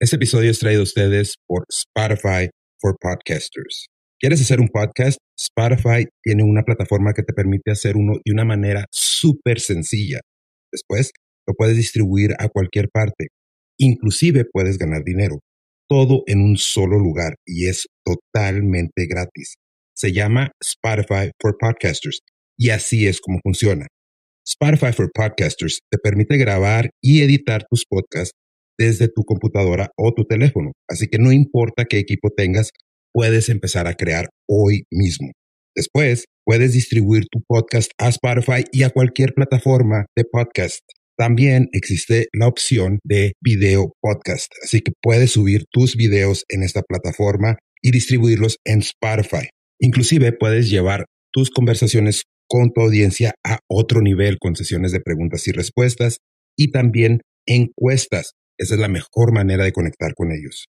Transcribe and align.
Este 0.00 0.16
episodio 0.16 0.50
es 0.50 0.58
traído 0.58 0.80
a 0.80 0.82
ustedes 0.82 1.36
por 1.46 1.64
Spotify 1.70 2.50
for 2.80 2.96
Podcasters. 3.00 3.86
¿Quieres 4.18 4.40
hacer 4.40 4.60
un 4.60 4.66
podcast? 4.68 5.18
Spotify 5.38 6.08
tiene 6.20 6.42
una 6.42 6.64
plataforma 6.64 7.12
que 7.12 7.22
te 7.22 7.32
permite 7.32 7.70
hacer 7.70 7.96
uno 7.96 8.14
de 8.24 8.32
una 8.32 8.44
manera 8.44 8.86
súper 8.90 9.60
sencilla. 9.60 10.18
Después, 10.72 11.12
lo 11.46 11.54
puedes 11.54 11.76
distribuir 11.76 12.32
a 12.40 12.48
cualquier 12.48 12.88
parte. 12.92 13.28
Inclusive 13.78 14.44
puedes 14.52 14.78
ganar 14.78 15.04
dinero. 15.04 15.38
Todo 15.88 16.24
en 16.26 16.40
un 16.40 16.56
solo 16.56 16.98
lugar 16.98 17.36
y 17.46 17.68
es 17.68 17.86
totalmente 18.04 19.06
gratis. 19.06 19.54
Se 19.94 20.12
llama 20.12 20.50
Spotify 20.60 21.30
for 21.40 21.56
Podcasters 21.56 22.18
y 22.58 22.70
así 22.70 23.06
es 23.06 23.20
como 23.20 23.38
funciona. 23.44 23.86
Spotify 24.44 24.92
for 24.92 25.08
Podcasters 25.14 25.78
te 25.88 25.98
permite 25.98 26.36
grabar 26.36 26.90
y 27.00 27.22
editar 27.22 27.64
tus 27.70 27.84
podcasts 27.88 28.32
desde 28.78 29.08
tu 29.08 29.22
computadora 29.24 29.90
o 29.96 30.12
tu 30.12 30.24
teléfono. 30.24 30.72
Así 30.88 31.08
que 31.08 31.18
no 31.18 31.32
importa 31.32 31.84
qué 31.84 31.98
equipo 31.98 32.30
tengas, 32.30 32.70
puedes 33.12 33.48
empezar 33.48 33.86
a 33.86 33.94
crear 33.94 34.28
hoy 34.48 34.84
mismo. 34.90 35.30
Después, 35.76 36.26
puedes 36.44 36.72
distribuir 36.72 37.24
tu 37.30 37.42
podcast 37.46 37.90
a 37.98 38.08
Spotify 38.08 38.64
y 38.72 38.82
a 38.84 38.90
cualquier 38.90 39.34
plataforma 39.34 40.06
de 40.16 40.24
podcast. 40.24 40.80
También 41.16 41.68
existe 41.72 42.26
la 42.32 42.48
opción 42.48 42.98
de 43.04 43.34
video 43.40 43.92
podcast, 44.00 44.52
así 44.62 44.80
que 44.80 44.92
puedes 45.00 45.32
subir 45.32 45.64
tus 45.70 45.96
videos 45.96 46.44
en 46.48 46.62
esta 46.62 46.82
plataforma 46.82 47.56
y 47.82 47.92
distribuirlos 47.92 48.56
en 48.64 48.80
Spotify. 48.80 49.48
Inclusive 49.80 50.32
puedes 50.32 50.70
llevar 50.70 51.06
tus 51.32 51.50
conversaciones 51.50 52.24
con 52.48 52.72
tu 52.72 52.80
audiencia 52.80 53.34
a 53.44 53.58
otro 53.68 54.00
nivel 54.00 54.38
con 54.38 54.56
sesiones 54.56 54.92
de 54.92 55.00
preguntas 55.00 55.46
y 55.48 55.52
respuestas 55.52 56.18
y 56.56 56.70
también 56.70 57.20
encuestas. 57.46 58.32
Esa 58.58 58.74
es 58.74 58.80
la 58.80 58.88
mejor 58.88 59.32
manera 59.32 59.64
de 59.64 59.72
conectar 59.72 60.14
con 60.14 60.30
ellos. 60.32 60.66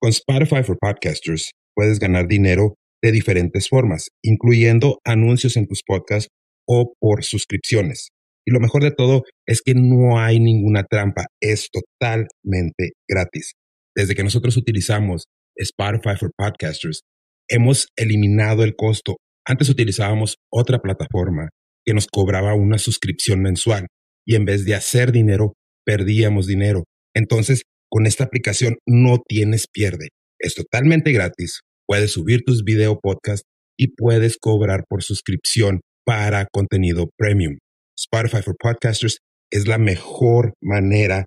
Con 0.00 0.10
Spotify 0.10 0.62
for 0.62 0.78
Podcasters 0.78 1.50
puedes 1.74 1.98
ganar 1.98 2.26
dinero 2.26 2.74
de 3.02 3.12
diferentes 3.12 3.68
formas, 3.68 4.08
incluyendo 4.22 4.98
anuncios 5.04 5.56
en 5.56 5.66
tus 5.66 5.82
podcasts 5.82 6.28
o 6.66 6.94
por 6.98 7.24
suscripciones. 7.24 8.08
Y 8.46 8.52
lo 8.52 8.60
mejor 8.60 8.82
de 8.82 8.90
todo 8.90 9.22
es 9.46 9.62
que 9.62 9.74
no 9.74 10.18
hay 10.18 10.40
ninguna 10.40 10.84
trampa, 10.84 11.26
es 11.40 11.68
totalmente 11.70 12.92
gratis. 13.08 13.52
Desde 13.94 14.14
que 14.14 14.24
nosotros 14.24 14.56
utilizamos 14.56 15.24
Spotify 15.56 16.16
for 16.18 16.30
Podcasters, 16.36 17.02
hemos 17.48 17.88
eliminado 17.96 18.64
el 18.64 18.74
costo. 18.74 19.16
Antes 19.46 19.68
utilizábamos 19.68 20.36
otra 20.50 20.78
plataforma 20.78 21.50
que 21.84 21.94
nos 21.94 22.06
cobraba 22.06 22.54
una 22.54 22.78
suscripción 22.78 23.40
mensual 23.42 23.86
y 24.26 24.36
en 24.36 24.44
vez 24.44 24.64
de 24.64 24.74
hacer 24.74 25.12
dinero, 25.12 25.54
perdíamos 25.84 26.46
dinero. 26.46 26.84
Entonces, 27.14 27.62
con 27.90 28.06
esta 28.06 28.24
aplicación 28.24 28.76
no 28.86 29.18
tienes 29.26 29.66
pierde. 29.66 30.10
Es 30.38 30.54
totalmente 30.54 31.12
gratis. 31.12 31.60
Puedes 31.86 32.12
subir 32.12 32.42
tus 32.44 32.62
video 32.64 33.00
podcast 33.00 33.42
y 33.76 33.88
puedes 33.94 34.36
cobrar 34.38 34.84
por 34.88 35.02
suscripción 35.02 35.80
para 36.04 36.46
contenido 36.46 37.10
premium. 37.16 37.58
Spotify 37.98 38.42
for 38.42 38.54
Podcasters 38.58 39.18
es 39.50 39.66
la 39.66 39.78
mejor 39.78 40.54
manera 40.62 41.26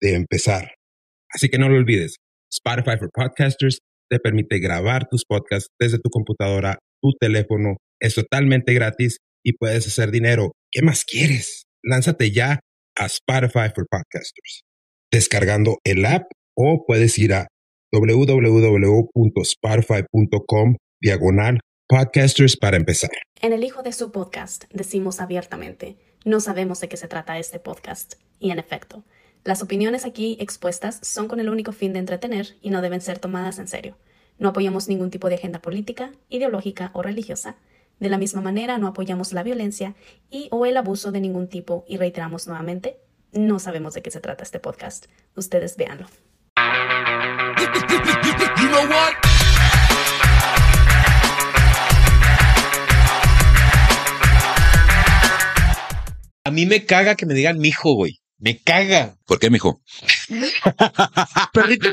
de 0.00 0.14
empezar. 0.14 0.74
Así 1.30 1.48
que 1.48 1.58
no 1.58 1.68
lo 1.68 1.76
olvides. 1.76 2.16
Spotify 2.52 2.96
for 2.98 3.10
Podcasters 3.12 3.78
te 4.08 4.20
permite 4.20 4.58
grabar 4.60 5.08
tus 5.08 5.24
podcasts 5.24 5.68
desde 5.80 5.98
tu 5.98 6.10
computadora, 6.10 6.78
tu 7.02 7.10
teléfono. 7.18 7.76
Es 8.00 8.14
totalmente 8.14 8.72
gratis 8.74 9.18
y 9.44 9.54
puedes 9.54 9.86
hacer 9.86 10.10
dinero. 10.10 10.52
¿Qué 10.70 10.82
más 10.82 11.04
quieres? 11.04 11.64
Lánzate 11.82 12.30
ya 12.30 12.60
a 12.96 13.06
Spotify 13.06 13.70
for 13.74 13.86
Podcasters. 13.90 14.62
Descargando 15.14 15.78
el 15.84 16.04
app 16.06 16.24
o 16.56 16.86
puedes 16.88 17.20
ir 17.20 17.34
a 17.34 17.46
www.spotify.com 17.92 20.76
diagonal 21.00 21.60
podcasters 21.86 22.56
para 22.56 22.76
empezar. 22.76 23.12
En 23.40 23.52
el 23.52 23.62
hijo 23.62 23.84
de 23.84 23.92
su 23.92 24.10
podcast 24.10 24.64
decimos 24.72 25.20
abiertamente, 25.20 25.96
no 26.24 26.40
sabemos 26.40 26.80
de 26.80 26.88
qué 26.88 26.96
se 26.96 27.06
trata 27.06 27.38
este 27.38 27.60
podcast. 27.60 28.14
Y 28.40 28.50
en 28.50 28.58
efecto, 28.58 29.04
las 29.44 29.62
opiniones 29.62 30.04
aquí 30.04 30.36
expuestas 30.40 30.98
son 31.02 31.28
con 31.28 31.38
el 31.38 31.48
único 31.48 31.70
fin 31.70 31.92
de 31.92 32.00
entretener 32.00 32.56
y 32.60 32.70
no 32.70 32.82
deben 32.82 33.00
ser 33.00 33.20
tomadas 33.20 33.60
en 33.60 33.68
serio. 33.68 33.96
No 34.40 34.48
apoyamos 34.48 34.88
ningún 34.88 35.10
tipo 35.10 35.28
de 35.28 35.36
agenda 35.36 35.62
política, 35.62 36.10
ideológica 36.28 36.90
o 36.92 37.02
religiosa. 37.02 37.54
De 38.00 38.08
la 38.08 38.18
misma 38.18 38.40
manera, 38.40 38.78
no 38.78 38.88
apoyamos 38.88 39.32
la 39.32 39.44
violencia 39.44 39.94
y 40.28 40.48
o 40.50 40.66
el 40.66 40.76
abuso 40.76 41.12
de 41.12 41.20
ningún 41.20 41.46
tipo 41.46 41.84
y 41.86 41.98
reiteramos 41.98 42.48
nuevamente, 42.48 42.98
no 43.34 43.58
sabemos 43.58 43.94
de 43.94 44.02
qué 44.02 44.10
se 44.10 44.20
trata 44.20 44.42
este 44.42 44.60
podcast. 44.60 45.06
Ustedes 45.34 45.76
véanlo. 45.76 46.06
You 48.56 48.68
know 48.68 48.86
what? 48.88 49.14
A 56.46 56.50
mí 56.50 56.66
me 56.66 56.84
caga 56.84 57.14
que 57.14 57.26
me 57.26 57.34
digan 57.34 57.58
mijo, 57.58 57.94
güey. 57.94 58.20
Me 58.38 58.58
caga. 58.58 59.16
¿Por 59.26 59.38
qué, 59.38 59.50
mijo? 59.50 59.80
Perrito. 61.52 61.88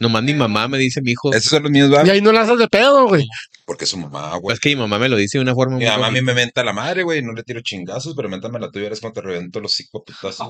Nomás 0.00 0.22
mi 0.22 0.34
mamá 0.34 0.68
me 0.68 0.78
dice 0.78 1.00
mijo. 1.02 1.32
Esos 1.32 1.50
son 1.50 1.62
los 1.64 1.72
míos, 1.72 1.90
¿verdad? 1.90 2.06
Y 2.06 2.10
ahí 2.10 2.20
no 2.20 2.32
la 2.32 2.42
haces 2.42 2.58
de 2.58 2.68
pedo, 2.68 3.06
güey. 3.08 3.26
Porque 3.64 3.86
su 3.86 3.96
mamá, 3.96 4.36
güey. 4.36 4.54
es 4.54 4.60
que 4.60 4.68
mi 4.68 4.76
mamá 4.76 4.98
me 4.98 5.08
lo 5.08 5.16
dice 5.16 5.38
de 5.38 5.42
una 5.42 5.54
forma 5.54 5.76
Mi 5.76 5.84
muy 5.84 5.92
mamá 5.92 6.06
a 6.06 6.10
mí 6.10 6.22
me 6.22 6.34
menta 6.34 6.62
la 6.62 6.72
madre, 6.72 7.02
güey. 7.02 7.22
No 7.22 7.32
le 7.32 7.42
tiro 7.42 7.60
chingazos, 7.62 8.14
pero 8.14 8.28
méntame 8.28 8.58
la 8.60 8.70
tuya. 8.70 8.86
Eres 8.86 9.00
cuando 9.00 9.20
te 9.20 9.26
reviento 9.26 9.60
los 9.60 9.72
cinco 9.72 10.04
putazos. 10.04 10.48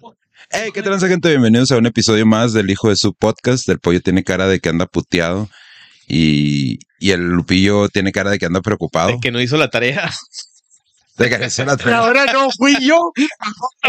güey. 0.00 0.14
Hey, 0.50 0.70
¿qué 0.74 0.82
tal, 0.82 0.98
gente? 0.98 1.28
Bienvenidos 1.28 1.70
a 1.70 1.76
un 1.76 1.86
episodio 1.86 2.26
más 2.26 2.52
del 2.52 2.68
Hijo 2.68 2.88
de 2.88 2.96
su 2.96 3.14
Podcast. 3.14 3.68
El 3.68 3.78
pollo 3.78 4.00
tiene 4.00 4.24
cara 4.24 4.48
de 4.48 4.58
que 4.58 4.68
anda 4.68 4.86
puteado. 4.86 5.48
Y, 6.08 6.80
y 6.98 7.12
el 7.12 7.20
Lupillo 7.20 7.88
tiene 7.88 8.10
cara 8.10 8.30
de 8.32 8.38
que 8.38 8.46
anda 8.46 8.60
preocupado. 8.60 9.10
De 9.10 9.20
que 9.20 9.30
no 9.30 9.40
hizo 9.40 9.56
la 9.56 9.70
tarea. 9.70 10.10
Se 11.16 11.64
la 11.66 11.76
Y 11.84 11.90
ahora 11.90 12.24
no 12.32 12.48
fui 12.56 12.74
yo. 12.80 13.12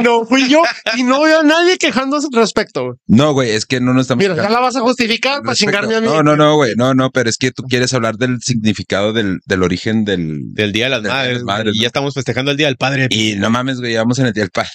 No 0.03 0.25
fui 0.25 0.49
yo. 0.49 0.61
Y 0.97 1.03
no 1.03 1.21
veo 1.21 1.39
a 1.39 1.43
nadie 1.43 1.77
quejándose 1.77 2.27
al 2.31 2.37
respecto. 2.39 2.83
güey. 2.83 2.95
No, 3.07 3.33
güey, 3.33 3.51
es 3.51 3.65
que 3.65 3.79
no 3.79 3.93
nos 3.93 4.01
estamos. 4.03 4.21
Mira, 4.23 4.35
ya 4.35 4.49
la 4.49 4.59
vas 4.59 4.75
a 4.75 4.81
justificar 4.81 5.41
para 5.41 5.55
chingarme 5.55 5.95
a 5.95 6.01
mí. 6.01 6.07
No, 6.07 6.21
no, 6.21 6.35
no, 6.35 6.55
güey. 6.55 6.73
No, 6.75 6.93
no, 6.93 7.11
pero 7.11 7.29
es 7.29 7.37
que 7.37 7.51
tú 7.51 7.63
quieres 7.63 7.93
hablar 7.93 8.17
del 8.17 8.41
significado 8.41 9.13
del, 9.13 9.39
del 9.45 9.63
origen 9.63 10.03
del. 10.03 10.53
Del 10.53 10.73
Día 10.73 10.85
de 10.85 10.89
las 10.91 11.03
Del 11.03 11.11
Día 11.11 11.21
de 11.21 11.23
Madres. 11.23 11.37
las 11.37 11.43
Madres, 11.45 11.75
y 11.75 11.81
ya 11.81 11.87
estamos 11.87 12.13
festejando 12.13 12.51
el 12.51 12.57
Día 12.57 12.67
del 12.67 12.77
Padre. 12.77 13.07
Y 13.09 13.35
no 13.37 13.49
mames, 13.49 13.79
güey, 13.79 13.95
vamos 13.95 14.19
en 14.19 14.25
el 14.27 14.33
día 14.33 14.43
del 14.43 14.51
padre. 14.51 14.69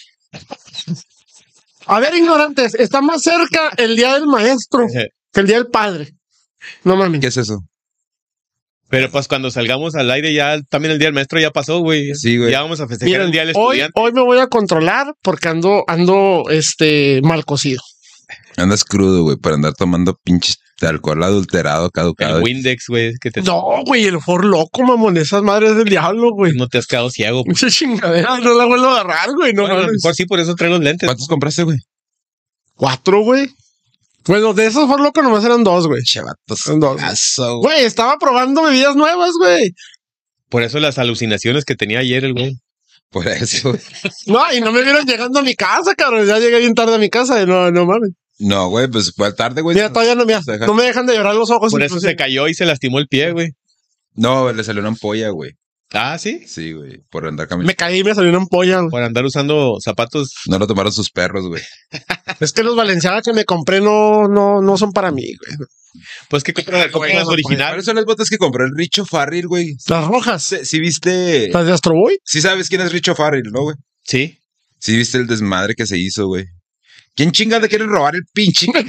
A 1.86 2.00
ver, 2.00 2.14
ignorantes, 2.14 2.74
está 2.74 3.00
más 3.00 3.22
cerca 3.22 3.70
el 3.76 3.96
día 3.96 4.14
del 4.14 4.26
maestro 4.26 4.86
que 5.32 5.40
el 5.40 5.46
día 5.46 5.56
del 5.56 5.68
padre. 5.68 6.12
No 6.84 6.96
mames. 6.96 7.20
¿Qué 7.20 7.28
es 7.28 7.36
eso? 7.36 7.60
Pero 8.90 9.10
pues 9.10 9.28
cuando 9.28 9.50
salgamos 9.50 9.94
al 9.94 10.10
aire 10.10 10.32
ya 10.32 10.60
también 10.70 10.92
el 10.92 10.98
Día 10.98 11.08
del 11.08 11.14
Maestro 11.14 11.38
ya 11.40 11.50
pasó, 11.50 11.80
güey. 11.80 12.14
Sí, 12.14 12.38
güey. 12.38 12.50
Ya 12.50 12.62
vamos 12.62 12.80
a 12.80 12.88
festejar 12.88 13.10
Miren, 13.10 13.26
el 13.26 13.32
Día 13.32 13.44
del 13.44 13.54
hoy, 13.56 13.80
Estudiante. 13.80 14.00
hoy 14.00 14.12
me 14.12 14.22
voy 14.22 14.38
a 14.38 14.46
controlar 14.46 15.14
porque 15.22 15.48
ando, 15.48 15.84
ando, 15.86 16.44
este, 16.50 17.20
mal 17.22 17.44
cocido. 17.44 17.82
Andas 18.56 18.84
crudo, 18.84 19.22
güey, 19.22 19.36
para 19.36 19.56
andar 19.56 19.74
tomando 19.74 20.16
pinches 20.24 20.56
alcohol 20.80 21.22
adulterado, 21.22 21.90
caducado. 21.90 22.38
El 22.38 22.44
Windex, 22.44 22.84
güey. 22.88 23.12
que 23.20 23.30
te, 23.30 23.42
No, 23.42 23.82
güey, 23.84 24.04
el 24.04 24.20
for 24.20 24.44
loco, 24.44 24.82
mamón, 24.82 25.16
esas 25.16 25.42
madres 25.42 25.76
del 25.76 25.88
diablo, 25.88 26.30
güey. 26.32 26.52
no 26.52 26.68
te 26.68 26.78
has 26.78 26.86
quedado 26.86 27.10
ciego. 27.10 27.42
Mucha 27.46 27.68
chingadera, 27.68 28.38
no 28.38 28.54
la 28.54 28.64
vuelvo 28.64 28.86
a 28.86 29.00
agarrar, 29.00 29.32
güey. 29.34 29.52
No, 29.52 29.62
Bueno, 29.62 29.78
a 29.78 29.86
lo 29.86 29.92
mejor 29.92 30.14
sí, 30.14 30.24
por 30.24 30.40
eso 30.40 30.54
traigo 30.54 30.76
los 30.76 30.84
lentes. 30.84 31.06
¿Cuántos 31.06 31.26
compraste, 31.28 31.64
güey? 31.64 31.78
Cuatro, 32.74 33.20
güey. 33.22 33.48
Bueno, 34.28 34.54
de 34.54 34.66
esos 34.66 34.86
for 34.86 35.00
loco 35.00 35.22
nomás 35.22 35.44
eran 35.44 35.64
dos, 35.64 35.86
güey. 35.86 36.02
Chavatos. 36.04 36.60
Son 36.60 36.78
dos. 36.78 37.02
Aso, 37.02 37.58
güey. 37.58 37.74
Güey, 37.74 37.84
estaba 37.86 38.16
probando 38.18 38.62
bebidas 38.62 38.94
nuevas, 38.94 39.32
güey. 39.38 39.72
Por 40.48 40.62
eso 40.62 40.78
las 40.78 40.98
alucinaciones 40.98 41.64
que 41.64 41.74
tenía 41.74 41.98
ayer 42.00 42.24
el 42.24 42.34
güey. 42.34 42.56
Por 43.10 43.26
eso. 43.26 43.70
güey. 43.70 43.80
No, 44.26 44.40
y 44.52 44.60
no 44.60 44.70
me 44.70 44.82
vieron 44.82 45.04
llegando 45.06 45.40
a 45.40 45.42
mi 45.42 45.54
casa, 45.54 45.94
cabrón. 45.94 46.26
Ya 46.26 46.38
llegué 46.38 46.58
bien 46.60 46.74
tarde 46.74 46.94
a 46.94 46.98
mi 46.98 47.08
casa. 47.10 47.42
y 47.42 47.46
No, 47.46 47.70
no 47.70 47.86
mames. 47.86 48.10
No, 48.38 48.68
güey, 48.68 48.86
pues 48.88 49.12
fue 49.16 49.32
tarde, 49.32 49.62
güey. 49.62 49.74
Mira, 49.74 49.92
todavía 49.92 50.14
no, 50.14 50.24
mira, 50.24 50.40
no 50.66 50.74
me 50.74 50.84
dejan 50.84 51.06
de 51.06 51.14
llorar 51.16 51.34
los 51.34 51.50
ojos. 51.50 51.72
Por 51.72 51.82
eso 51.82 51.98
se 51.98 52.14
cayó 52.14 52.46
y 52.46 52.54
se 52.54 52.66
lastimó 52.66 52.98
el 53.00 53.08
pie, 53.08 53.32
güey. 53.32 53.52
No, 54.14 54.52
le 54.52 54.62
salió 54.62 54.80
una 54.80 54.90
ampolla, 54.90 55.30
güey. 55.30 55.52
Ah, 55.92 56.18
sí. 56.18 56.42
Sí, 56.46 56.72
güey, 56.72 56.98
por 57.10 57.26
andar 57.26 57.48
caminando. 57.48 57.68
Me 57.68 57.74
caí 57.74 58.00
y 58.00 58.04
me 58.04 58.14
salió 58.14 58.28
una 58.30 58.40
ampolla. 58.40 58.80
güey. 58.80 58.90
Por 58.90 59.02
andar 59.02 59.24
usando 59.24 59.76
zapatos. 59.80 60.34
No 60.46 60.58
lo 60.58 60.66
tomaron 60.66 60.92
sus 60.92 61.10
perros, 61.10 61.46
güey. 61.46 61.62
Es 62.40 62.52
que 62.52 62.62
los 62.62 62.76
valencianos 62.76 63.22
que 63.24 63.32
me 63.32 63.44
compré 63.44 63.80
no, 63.80 64.28
no, 64.28 64.60
no 64.60 64.76
son 64.76 64.92
para 64.92 65.10
mí, 65.10 65.24
güey. 65.24 65.68
Pues 66.28 66.44
que 66.44 66.52
compras 66.52 66.92
compras 66.92 67.14
las 67.14 67.24
¿Cuáles 67.24 67.46
originales. 67.46 67.84
son 67.86 67.96
las 67.96 68.04
botas 68.04 68.28
que 68.28 68.36
compró 68.36 68.64
el 68.66 68.72
Richo 68.76 69.06
Farrell, 69.06 69.48
güey? 69.48 69.74
Las 69.88 70.06
rojas. 70.06 70.44
Sí, 70.44 70.58
sí 70.64 70.78
viste. 70.78 71.48
Las 71.48 71.66
de 71.66 71.72
Astroboy. 71.72 72.18
Sí 72.24 72.42
sabes 72.42 72.68
quién 72.68 72.82
es 72.82 72.92
Richo 72.92 73.14
Farrell, 73.14 73.50
¿no, 73.50 73.62
güey? 73.62 73.76
Sí. 74.04 74.38
Sí 74.78 74.96
viste 74.96 75.16
el 75.18 75.26
desmadre 75.26 75.74
que 75.74 75.86
se 75.86 75.96
hizo, 75.98 76.26
güey. 76.26 76.44
¿Quién 77.16 77.32
chingada 77.32 77.66
quiere 77.66 77.86
robar 77.86 78.14
el 78.14 78.22
pinche? 78.32 78.66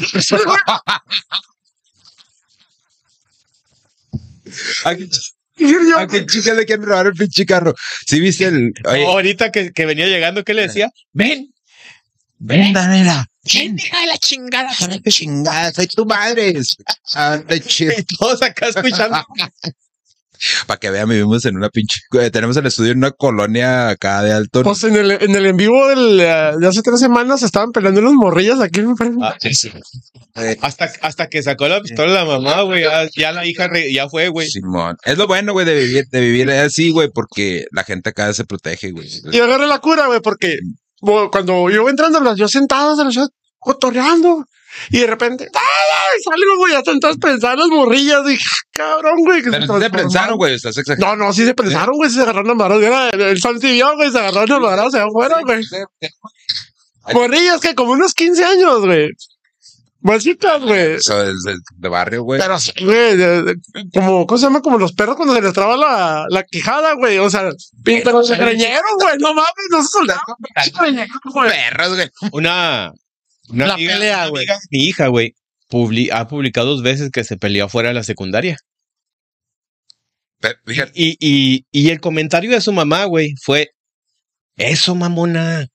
¿A 5.65 6.07
qué, 6.07 6.17
a 6.17 6.21
qué 6.21 6.25
chica 6.25 6.53
le 6.53 6.65
quieren 6.65 6.85
robar 6.85 7.07
el 7.07 7.13
pinche 7.13 7.45
carro? 7.45 7.75
¿Sí 8.05 8.19
viste 8.19 8.45
el...? 8.45 8.73
Oye, 8.85 9.05
Ahorita 9.05 9.51
que, 9.51 9.71
que 9.71 9.85
venía 9.85 10.07
llegando, 10.07 10.43
¿qué 10.43 10.53
le 10.53 10.63
decía? 10.63 10.89
Ven, 11.13 11.53
ven, 12.37 12.73
Daniela. 12.73 13.27
¿Quién 13.43 13.77
hija 13.79 13.99
de 14.01 14.07
la 14.07 14.17
chingada? 14.17 14.73
Soy 14.73 14.99
tu 14.99 15.09
chingada, 15.09 15.71
soy 15.71 15.87
tu 15.87 16.05
madre. 16.05 16.53
Ah, 17.13 17.37
de 17.37 17.61
chido. 17.65 17.93
Y 17.97 18.03
todos 18.03 18.41
acá 18.41 18.67
escuchando. 18.67 19.25
Para 20.67 20.79
que 20.79 20.89
vean, 20.89 21.09
vivimos 21.09 21.43
en 21.45 21.57
una 21.57 21.69
pinche. 21.69 21.99
eh, 22.19 22.29
Tenemos 22.31 22.55
el 22.57 22.65
estudio 22.65 22.91
en 22.91 22.99
una 22.99 23.11
colonia 23.11 23.89
acá 23.89 24.21
de 24.23 24.31
alto. 24.31 24.63
Pues 24.63 24.83
en 24.83 24.95
el, 24.95 25.11
en 25.11 25.35
el 25.35 25.45
en 25.45 25.57
vivo 25.57 25.87
del, 25.87 26.19
eh, 26.21 26.51
de 26.59 26.67
hace 26.67 26.81
tres 26.81 26.99
semanas 26.99 27.43
estaban 27.43 27.71
peleando 27.71 27.99
unos 28.01 28.13
morrillas 28.13 28.59
aquí 28.61 28.79
en 28.79 28.95
frente. 28.95 29.17
Ah, 29.21 29.35
hasta, 30.61 30.91
hasta 31.01 31.27
que 31.27 31.43
sacó 31.43 31.67
la 31.67 31.81
pistola 31.81 32.13
la 32.13 32.25
mamá, 32.25 32.61
güey. 32.61 32.83
Ya, 32.83 33.07
ya 33.15 33.31
la 33.31 33.45
hija 33.45 33.67
re- 33.67 33.91
ya 33.91 34.07
fue, 34.09 34.29
güey. 34.29 34.47
Simón. 34.49 34.95
Es 35.03 35.17
lo 35.17 35.27
bueno, 35.27 35.51
güey, 35.53 35.65
de 35.65 35.75
vivir, 35.75 36.05
de 36.09 36.21
vivir 36.21 36.49
así, 36.51 36.91
güey, 36.91 37.09
porque 37.13 37.65
la 37.71 37.83
gente 37.83 38.09
acá 38.09 38.31
se 38.33 38.45
protege, 38.45 38.91
güey. 38.91 39.09
Y 39.31 39.39
agarré 39.39 39.67
la 39.67 39.79
cura, 39.79 40.07
güey, 40.07 40.21
porque 40.21 40.57
bueno, 41.01 41.29
cuando 41.31 41.69
yo 41.69 41.87
entrando, 41.89 42.35
yo 42.35 42.47
sentado 42.47 42.99
en 42.99 43.07
la 43.07 43.11
ciudad, 43.11 43.27
cotorreando. 43.57 44.45
Y 44.89 44.99
de 44.99 45.07
repente, 45.07 45.49
¡ay! 45.53 46.21
Salgo, 46.23 46.57
güey, 46.57 46.73
ya 46.73 46.79
están 46.79 46.99
todas 46.99 47.17
pensadas 47.17 47.57
las 47.59 47.67
morrillas. 47.69 48.25
Dije, 48.25 48.43
"Ah, 48.45 48.67
cabrón, 48.71 49.15
güey. 49.25 49.41
que 49.41 49.49
Pero 49.51 49.61
se 49.63 49.67
no 49.67 49.73
te 49.75 49.79
transformaron". 49.89 50.07
pensaron, 50.11 50.37
güey, 50.37 50.53
estás 50.55 50.77
exagerando. 50.77 51.15
No, 51.17 51.25
no, 51.27 51.33
sí 51.33 51.45
se 51.45 51.53
pensaron, 51.53 51.95
güey, 51.95 52.09
se 52.09 52.21
agarraron 52.21 52.51
a 52.51 52.53
maros. 52.55 52.81
Era 52.83 53.09
el, 53.09 53.21
el 53.21 53.39
sol 53.41 53.57
vio, 53.61 53.95
güey, 53.95 54.11
se 54.11 54.19
agarraron 54.19 54.51
a 54.51 54.59
maros, 54.59 54.91
se 54.91 55.01
fueron, 55.11 55.41
güey. 55.43 55.63
Morrillas 57.13 57.59
que 57.61 57.75
como 57.75 57.93
unos 57.93 58.13
15 58.13 58.43
años, 58.45 58.81
güey. 58.85 59.09
Bolsitas, 60.01 60.61
güey. 60.61 60.93
Eso 60.93 61.21
es 61.23 61.41
de, 61.43 61.55
de 61.75 61.89
barrio, 61.89 62.23
güey. 62.23 62.39
Pero 62.39 62.57
sí, 62.57 62.71
güey, 62.81 63.17
de- 63.17 63.43
de- 63.43 63.55
como, 63.93 64.25
¿cómo 64.25 64.37
se 64.37 64.45
llama? 64.45 64.61
Como 64.61 64.77
los 64.77 64.93
perros 64.93 65.17
cuando 65.17 65.35
se 65.35 65.41
les 65.41 65.51
traba 65.53 65.75
la, 65.75 66.25
la 66.29 66.43
quijada, 66.43 66.93
güey. 66.93 67.17
O 67.17 67.29
sea, 67.29 67.49
pero 67.83 68.23
se 68.23 68.35
greñeron, 68.35 68.95
güey. 68.97 69.17
No 69.19 69.33
mames, 69.33 69.51
no 69.71 69.81
se 69.83 69.89
soldaron. 69.89 70.23
Perros, 71.51 71.95
güey. 71.95 72.09
Una. 72.31 72.93
Una 73.49 73.67
La 73.67 73.73
amiga- 73.75 73.93
pelea, 73.93 74.27
güey. 74.27 74.45
de 74.45 74.53
Mi 74.71 74.79
hija, 74.85 75.07
güey, 75.07 75.33
publi- 75.69 76.09
ha 76.11 76.27
publicado 76.27 76.67
dos 76.67 76.81
veces 76.83 77.09
que 77.11 77.23
se 77.23 77.37
peleó 77.37 77.65
afuera 77.65 77.89
de 77.89 77.95
la 77.95 78.03
secundaria. 78.03 78.57
Y, 80.93 81.17
y, 81.19 81.65
y 81.71 81.89
el 81.89 81.99
comentario 81.99 82.49
de 82.51 82.61
su 82.61 82.71
mamá, 82.71 83.03
güey, 83.05 83.33
fue: 83.43 83.71
Eso, 84.55 84.95
mamona. 84.95 85.67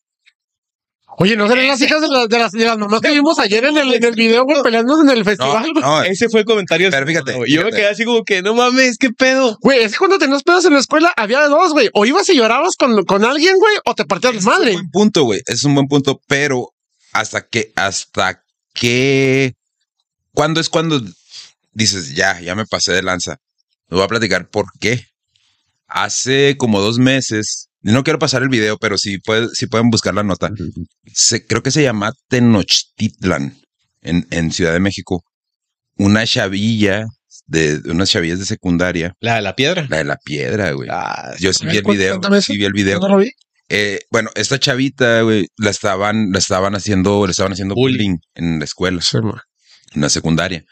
Oye, 1.16 1.36
¿no 1.36 1.46
serán 1.46 1.68
las 1.68 1.80
hijas 1.80 2.00
de 2.00 2.08
las, 2.08 2.28
de 2.28 2.38
las, 2.40 2.50
de 2.50 2.64
las 2.64 2.76
mamás 2.76 3.00
que 3.00 3.10
vimos 3.12 3.38
ayer 3.38 3.64
en 3.66 3.76
el, 3.76 3.94
en 3.94 4.02
el 4.02 4.14
video, 4.16 4.42
güey, 4.44 4.60
peleando 4.64 5.00
en 5.00 5.08
el 5.10 5.18
no, 5.20 5.24
festival, 5.24 5.70
güey? 5.72 5.84
no, 5.84 6.02
Ese 6.02 6.28
fue 6.28 6.40
el 6.40 6.46
comentario. 6.46 6.86
de 6.86 6.90
su 6.90 7.04
Pero 7.04 7.06
fíjate. 7.06 7.52
Yo 7.52 7.62
me 7.62 7.70
quedé 7.70 7.86
así 7.86 8.04
como 8.04 8.24
que, 8.24 8.42
no 8.42 8.52
mames, 8.54 8.96
qué 8.98 9.10
pedo. 9.10 9.56
Güey, 9.60 9.84
es 9.84 9.92
que 9.92 9.98
cuando 9.98 10.18
tenías 10.18 10.42
pedos 10.42 10.64
en 10.64 10.72
la 10.72 10.80
escuela 10.80 11.12
había 11.16 11.40
de 11.42 11.50
dos, 11.50 11.70
güey. 11.72 11.88
O 11.92 12.04
ibas 12.04 12.28
y 12.30 12.36
llorabas 12.36 12.74
con, 12.74 13.04
con 13.04 13.24
alguien, 13.24 13.56
güey, 13.58 13.76
o 13.84 13.94
te 13.94 14.04
partías 14.06 14.32
la 14.34 14.40
Es 14.40 14.46
un 14.46 14.52
madre. 14.52 14.72
buen 14.72 14.90
punto, 14.90 15.22
güey. 15.24 15.40
Es 15.46 15.62
un 15.62 15.74
buen 15.76 15.86
punto, 15.86 16.20
pero 16.26 16.70
hasta 17.14 17.46
que, 17.46 17.72
hasta 17.76 18.42
que, 18.74 19.54
¿cuándo 20.32 20.60
es 20.60 20.68
cuando 20.68 21.00
dices, 21.72 22.14
ya, 22.14 22.40
ya 22.40 22.54
me 22.54 22.66
pasé 22.66 22.92
de 22.92 23.02
lanza? 23.02 23.38
Me 23.88 23.96
voy 23.96 24.04
a 24.04 24.08
platicar 24.08 24.50
por 24.50 24.66
qué. 24.80 25.06
Hace 25.86 26.56
como 26.58 26.80
dos 26.80 26.98
meses, 26.98 27.68
no 27.82 28.02
quiero 28.02 28.18
pasar 28.18 28.42
el 28.42 28.48
video, 28.48 28.78
pero 28.78 28.98
si, 28.98 29.18
puede, 29.18 29.48
si 29.54 29.66
pueden 29.66 29.90
buscar 29.90 30.14
la 30.14 30.24
nota. 30.24 30.50
Se, 31.12 31.46
creo 31.46 31.62
que 31.62 31.70
se 31.70 31.82
llama 31.82 32.12
Tenochtitlan 32.28 33.60
en, 34.02 34.26
en 34.30 34.52
Ciudad 34.52 34.72
de 34.72 34.80
México. 34.80 35.22
Una 35.96 36.26
chavilla 36.26 37.04
de, 37.46 37.78
de 37.78 37.90
unas 37.92 38.10
chavillas 38.10 38.40
de 38.40 38.46
secundaria, 38.46 39.14
La 39.20 39.36
de 39.36 39.42
la 39.42 39.54
piedra. 39.54 39.86
la 39.88 39.98
de 39.98 40.04
la 40.04 40.16
piedra, 40.16 40.72
güey. 40.72 40.88
Ah, 40.90 41.32
Yo 41.38 41.52
sí 41.52 41.66
vi 41.66 41.76
el 41.76 41.84
video, 41.84 42.20
sí 42.40 42.56
vi 42.56 42.64
el 42.64 42.72
video. 42.72 42.98
¿No 42.98 43.08
lo 43.08 43.18
vi? 43.18 43.30
Eh, 43.68 44.00
bueno, 44.10 44.30
esta 44.34 44.58
chavita, 44.58 45.22
güey, 45.22 45.46
la 45.56 45.70
estaban, 45.70 46.30
la 46.32 46.38
estaban 46.38 46.74
haciendo, 46.74 47.26
le 47.26 47.30
estaban 47.30 47.52
haciendo 47.52 47.74
Bullying. 47.74 47.96
bullying 47.96 48.18
en 48.34 48.58
la 48.58 48.64
escuela, 48.64 49.00
Sí, 49.00 49.18
en 49.94 50.00
la 50.00 50.08
secundaria. 50.10 50.64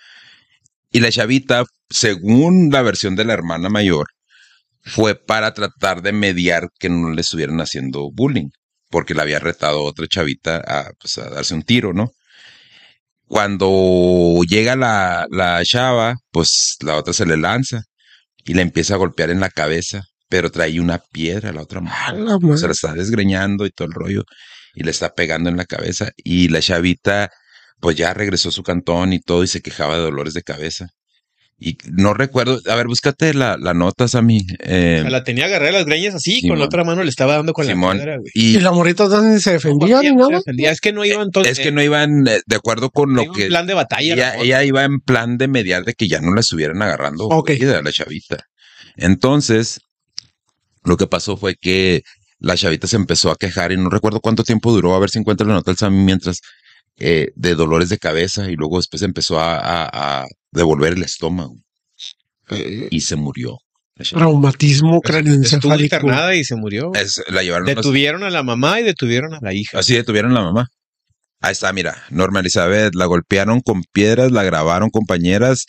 Y 0.91 1.01
la 1.01 1.11
chavita, 1.11 1.65
según 1.91 2.71
la 2.71 2.83
versión 2.83 3.17
de 3.17 3.25
la 3.25 3.33
hermana 3.33 3.69
mayor, 3.71 4.09
fue 4.83 5.15
para 5.15 5.55
tratar 5.55 6.03
de 6.03 6.13
mediar 6.13 6.69
que 6.79 6.89
no 6.91 7.11
le 7.13 7.21
estuvieran 7.23 7.61
haciendo 7.61 8.11
bullying, 8.13 8.51
porque 8.91 9.15
la 9.15 9.23
había 9.23 9.39
retado 9.39 9.83
otra 9.85 10.07
chavita 10.07 10.57
a, 10.67 10.91
pues, 11.01 11.19
a 11.19 11.31
darse 11.31 11.55
un 11.55 11.63
tiro, 11.63 11.93
¿no? 11.95 12.11
Cuando 13.27 14.41
llega 14.47 14.77
la, 14.77 15.27
la 15.31 15.65
chava, 15.65 16.17
pues 16.31 16.77
la 16.81 16.97
otra 16.97 17.15
se 17.15 17.25
le 17.25 17.37
lanza 17.39 17.83
y 18.45 18.55
le 18.55 18.63
empieza 18.63 18.95
a 18.95 18.99
golpear 18.99 19.31
en 19.31 19.41
la 19.41 19.49
cabeza, 19.49 20.03
pero 20.33 20.51
trae 20.51 20.81
una 20.81 20.99
piedra 21.13 21.53
la 21.53 21.61
otra 21.61 21.81
A 21.81 22.15
la 22.15 22.39
se 22.57 22.65
la 22.67 22.73
está 22.73 22.95
desgreñando 22.95 23.67
y 23.67 23.71
todo 23.71 23.87
el 23.87 23.93
rollo 23.93 24.23
y 24.75 24.83
le 24.83 24.91
está 24.91 25.13
pegando 25.15 25.51
en 25.51 25.59
la 25.59 25.67
cabeza 25.67 26.11
y 26.17 26.49
la 26.49 26.61
chavita 26.61 27.29
pues 27.81 27.97
ya 27.97 28.15
regresó 28.15 28.49
a 28.49 28.53
su 28.53 28.63
cantón 28.63 29.13
y 29.13 29.21
todo 29.21 29.45
y 29.45 29.47
se 29.47 29.61
quejaba 29.61 29.97
de 29.97 30.05
dolores 30.05 30.33
de 30.33 30.41
cabeza 30.43 30.87
y 31.59 31.77
no 31.93 32.15
recuerdo, 32.15 32.59
a 32.67 32.75
ver, 32.77 32.87
búscate 32.87 33.35
la, 33.35 33.57
la 33.57 33.73
nota, 33.75 34.09
Sammy. 34.09 34.41
Eh, 34.65 34.97
o 35.01 35.03
sea, 35.03 35.11
la 35.11 35.23
tenía 35.23 35.45
agarrada 35.45 35.71
las 35.73 35.85
greñas 35.85 36.15
así, 36.15 36.49
con 36.49 36.59
la 36.59 36.65
otra 36.65 36.83
mano 36.83 37.05
le 37.05 37.11
estaba 37.11 37.35
dando 37.37 37.53
con 37.53 37.67
Simón. 37.67 37.99
la 37.99 38.03
piedra, 38.03 38.19
güey. 38.19 38.31
Y 38.35 38.57
y 38.57 38.61
la 38.61 38.73
morrita 38.73 39.05
ni 39.23 39.39
se 39.39 39.53
defendía 39.53 40.01
ni 40.01 40.09
Se 40.09 40.15
nada. 40.15 40.39
defendía. 40.39 40.71
Es 40.73 40.81
que 40.81 40.93
no 40.93 41.05
iban 41.05 41.31
todos. 41.31 41.47
es 41.47 41.61
que 41.61 41.71
no 41.71 41.81
iban 41.83 42.27
eh, 42.27 42.41
de 42.47 42.57
acuerdo 42.57 42.91
con 42.91 43.15
lo 43.15 43.31
que 43.31 43.47
plan 43.49 43.67
de 43.69 43.75
batalla. 43.75 44.15
ella, 44.15 44.35
la 44.37 44.43
ella 44.43 44.65
iba 44.65 44.83
en 44.83 44.99
plan 45.01 45.37
de 45.37 45.47
mediar 45.47 45.85
de 45.85 45.93
que 45.93 46.09
ya 46.09 46.21
no 46.21 46.35
la 46.35 46.41
estuvieran 46.41 46.81
agarrando 46.83 47.27
Ok. 47.27 47.51
de 47.51 47.83
la 47.83 47.93
chavita. 47.93 48.39
Entonces, 48.97 49.79
lo 50.85 50.97
que 50.97 51.07
pasó 51.07 51.37
fue 51.37 51.55
que 51.61 52.03
la 52.39 52.57
chavita 52.57 52.87
se 52.87 52.97
empezó 52.97 53.31
a 53.31 53.37
quejar 53.37 53.71
y 53.73 53.77
no 53.77 53.89
recuerdo 53.89 54.21
cuánto 54.21 54.43
tiempo 54.45 54.73
duró, 54.73 54.95
a 54.95 54.99
ver 54.99 55.11
si 55.11 55.19
encuentro 55.19 55.47
la 55.47 55.55
nota 55.55 55.71
del 55.71 55.79
Sammy 55.79 56.03
mientras 56.05 56.41
eh, 56.99 57.29
de 57.37 57.55
dolores 57.55 57.89
de 57.89 57.99
cabeza 57.99 58.51
y 58.51 58.57
luego 58.57 58.77
después 58.79 59.03
empezó 59.03 59.39
a, 59.41 59.57
a- 59.57 60.23
a 60.23 60.27
devolver 60.51 60.93
el 60.95 61.03
estómago 61.03 61.57
y 62.91 63.01
se 63.01 63.17
murió. 63.17 63.59
Traumatismo 64.11 64.97
Estuvo 64.97 65.01
craneoencefálico. 65.03 65.83
internada 65.85 66.35
y 66.35 66.45
se 66.45 66.57
murió. 66.57 66.93
Es- 66.95 67.23
la 67.29 67.43
llevaron 67.43 67.69
a- 67.69 67.75
Detuvieron 67.75 68.25
a 68.25 68.31
la 68.31 68.43
mamá 68.43 68.81
y 68.81 68.85
detuvieron 68.85 69.35
a 69.35 69.39
la 69.41 69.55
hija. 69.55 69.79
Así 69.79 69.95
detuvieron 69.95 70.33
a 70.33 70.35
la 70.35 70.43
mamá. 70.43 70.69
Ahí 71.43 71.53
está, 71.53 71.73
mira, 71.73 72.03
Norma 72.11 72.39
Elizabeth, 72.41 72.95
la 72.95 73.07
golpearon 73.07 73.61
con 73.61 73.83
piedras, 73.93 74.31
la 74.31 74.45
grabaron 74.45 74.91
compañeras, 74.91 75.67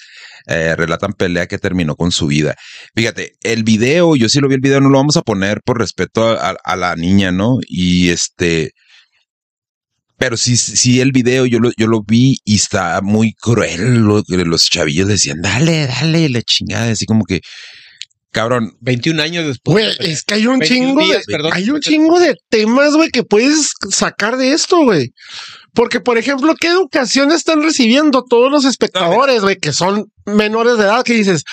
eh, 0.47 0.75
relatan 0.75 1.13
pelea 1.13 1.47
que 1.47 1.57
terminó 1.57 1.95
con 1.95 2.11
su 2.11 2.27
vida. 2.27 2.55
Fíjate, 2.95 3.33
el 3.41 3.63
video, 3.63 4.15
yo 4.15 4.29
sí 4.29 4.39
lo 4.39 4.47
vi 4.47 4.55
el 4.55 4.61
video, 4.61 4.79
no 4.81 4.89
lo 4.89 4.99
vamos 4.99 5.17
a 5.17 5.23
poner 5.23 5.61
por 5.65 5.79
respeto 5.79 6.27
a, 6.29 6.51
a- 6.51 6.57
a 6.63 6.75
la 6.75 6.95
niña, 6.95 7.31
¿no? 7.31 7.57
Y 7.67 8.09
este, 8.09 8.71
pero 10.17 10.37
sí, 10.37 10.55
sí 10.57 11.01
el 11.01 11.11
video 11.11 11.45
yo 11.45 11.59
lo, 11.59 11.71
yo 11.75 11.87
lo 11.87 12.01
vi 12.03 12.37
y 12.45 12.55
está 12.55 13.01
muy 13.01 13.33
cruel. 13.33 13.95
lo- 14.05 14.23
los 14.27 14.69
chavillos 14.69 15.07
decían, 15.07 15.41
dale, 15.41 15.87
dale, 15.87 16.29
la 16.29 16.41
chingada, 16.43 16.91
así 16.91 17.05
como 17.05 17.25
que, 17.25 17.41
cabrón, 18.31 18.73
21 18.79 19.19
años 19.21 19.45
después. 19.47 19.97
Güey, 19.97 20.11
es 20.11 20.23
que 20.23 20.35
hay 20.35 20.47
un 20.47 20.59
21 20.59 20.85
chingo 21.01 21.07
de, 21.07 21.19
perdón. 21.27 21.51
hay 21.53 21.69
un 21.69 21.81
chingo 21.81 22.19
de 22.19 22.35
temas, 22.49 22.93
güey, 22.93 23.09
que 23.09 23.23
puedes 23.23 23.71
sacar 23.89 24.37
de 24.37 24.53
esto, 24.53 24.83
güey. 24.83 25.09
Porque, 25.73 25.99
por 25.99 26.17
ejemplo, 26.17 26.53
¿qué 26.59 26.67
educación 26.67 27.31
están 27.31 27.63
recibiendo 27.63 28.23
todos 28.23 28.51
los 28.51 28.65
espectadores, 28.65 29.41
güey, 29.41 29.57
que 29.57 29.73
son 29.73 30.11
menores 30.25 30.77
de 30.77 30.83
edad, 30.83 31.03
que 31.03 31.13
dices, 31.13 31.43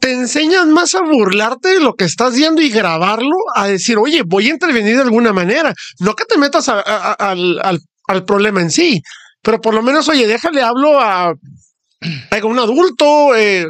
te 0.00 0.12
enseñan 0.12 0.70
más 0.72 0.94
a 0.94 1.00
burlarte 1.02 1.68
de 1.70 1.80
lo 1.80 1.94
que 1.94 2.04
estás 2.04 2.34
viendo 2.36 2.62
y 2.62 2.70
grabarlo, 2.70 3.34
a 3.54 3.66
decir, 3.66 3.98
oye, 3.98 4.22
voy 4.24 4.46
a 4.46 4.50
intervenir 4.50 4.96
de 4.96 5.02
alguna 5.02 5.32
manera. 5.32 5.74
No 5.98 6.14
que 6.14 6.24
te 6.24 6.38
metas 6.38 6.68
a- 6.68 6.80
a- 6.80 7.12
a- 7.12 7.30
al, 7.30 7.60
al- 7.62 7.80
al 8.08 8.24
problema 8.24 8.60
en 8.60 8.70
sí, 8.70 9.02
pero 9.42 9.60
por 9.60 9.74
lo 9.74 9.82
menos, 9.82 10.08
oye, 10.08 10.26
déjale, 10.26 10.62
hablo 10.62 11.00
a, 11.00 11.30
a 11.30 12.44
un 12.44 12.58
adulto, 12.58 13.34
eh, 13.36 13.66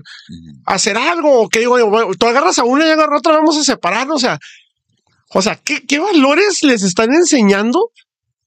hacer 0.66 0.96
algo, 0.98 1.42
o 1.42 1.48
que 1.48 1.60
digo, 1.60 1.76
tú 2.18 2.26
agarras 2.26 2.58
a 2.58 2.64
una 2.64 2.86
y 2.86 2.90
agarras 2.90 3.14
a 3.16 3.18
otra, 3.18 3.32
vamos 3.36 3.56
a 3.56 3.64
separarnos, 3.64 4.16
o 4.16 4.20
sea, 4.20 4.38
o 5.34 5.40
sea, 5.42 5.56
¿qué, 5.56 5.86
qué 5.86 5.98
valores 5.98 6.62
les 6.62 6.82
están 6.82 7.12
enseñando 7.14 7.90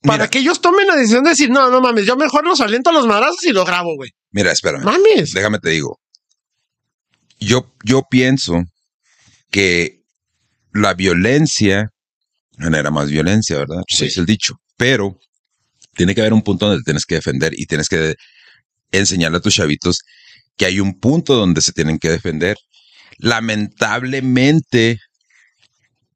para 0.05 0.24
Mira. 0.24 0.29
que 0.29 0.39
ellos 0.39 0.62
tomen 0.62 0.88
la 0.88 0.95
decisión 0.95 1.24
de 1.24 1.31
decir, 1.31 1.50
no, 1.50 1.69
no 1.69 1.81
mames, 1.81 2.05
yo 2.05 2.15
mejor 2.15 2.45
los 2.45 2.62
aliento 2.62 2.89
a 2.89 2.93
los 2.93 3.07
madrazos 3.07 3.43
y 3.43 3.51
los 3.51 3.65
grabo, 3.65 3.95
güey. 3.95 4.12
mira, 4.31 4.51
espérame. 4.51 4.83
Mames. 4.83 5.31
déjame 5.33 5.59
te 5.59 5.69
digo. 5.69 6.00
Yo, 7.39 7.74
yo 7.83 8.03
pienso 8.09 8.63
que 9.51 10.03
la 10.74 10.93
violencia 10.93 11.89
genera 12.57 12.91
más 12.91 13.09
violencia, 13.09 13.57
¿verdad? 13.57 13.81
Sí. 13.88 14.05
Es 14.05 14.17
el 14.17 14.25
dicho. 14.25 14.55
Pero 14.77 15.19
tiene 15.95 16.13
que 16.15 16.21
haber 16.21 16.33
un 16.33 16.41
punto 16.41 16.65
donde 16.67 16.81
te 16.81 16.85
tienes 16.85 17.05
que 17.05 17.15
defender 17.15 17.53
y 17.55 17.65
tienes 17.65 17.88
que 17.88 18.15
enseñarle 18.91 19.38
a 19.38 19.41
tus 19.41 19.55
chavitos 19.55 20.01
que 20.57 20.65
hay 20.65 20.79
un 20.79 21.00
punto 21.00 21.35
donde 21.35 21.62
se 21.62 21.71
tienen 21.74 22.00
que 22.00 22.09
defender. 22.09 22.57
Lamentablemente, 23.17 25.00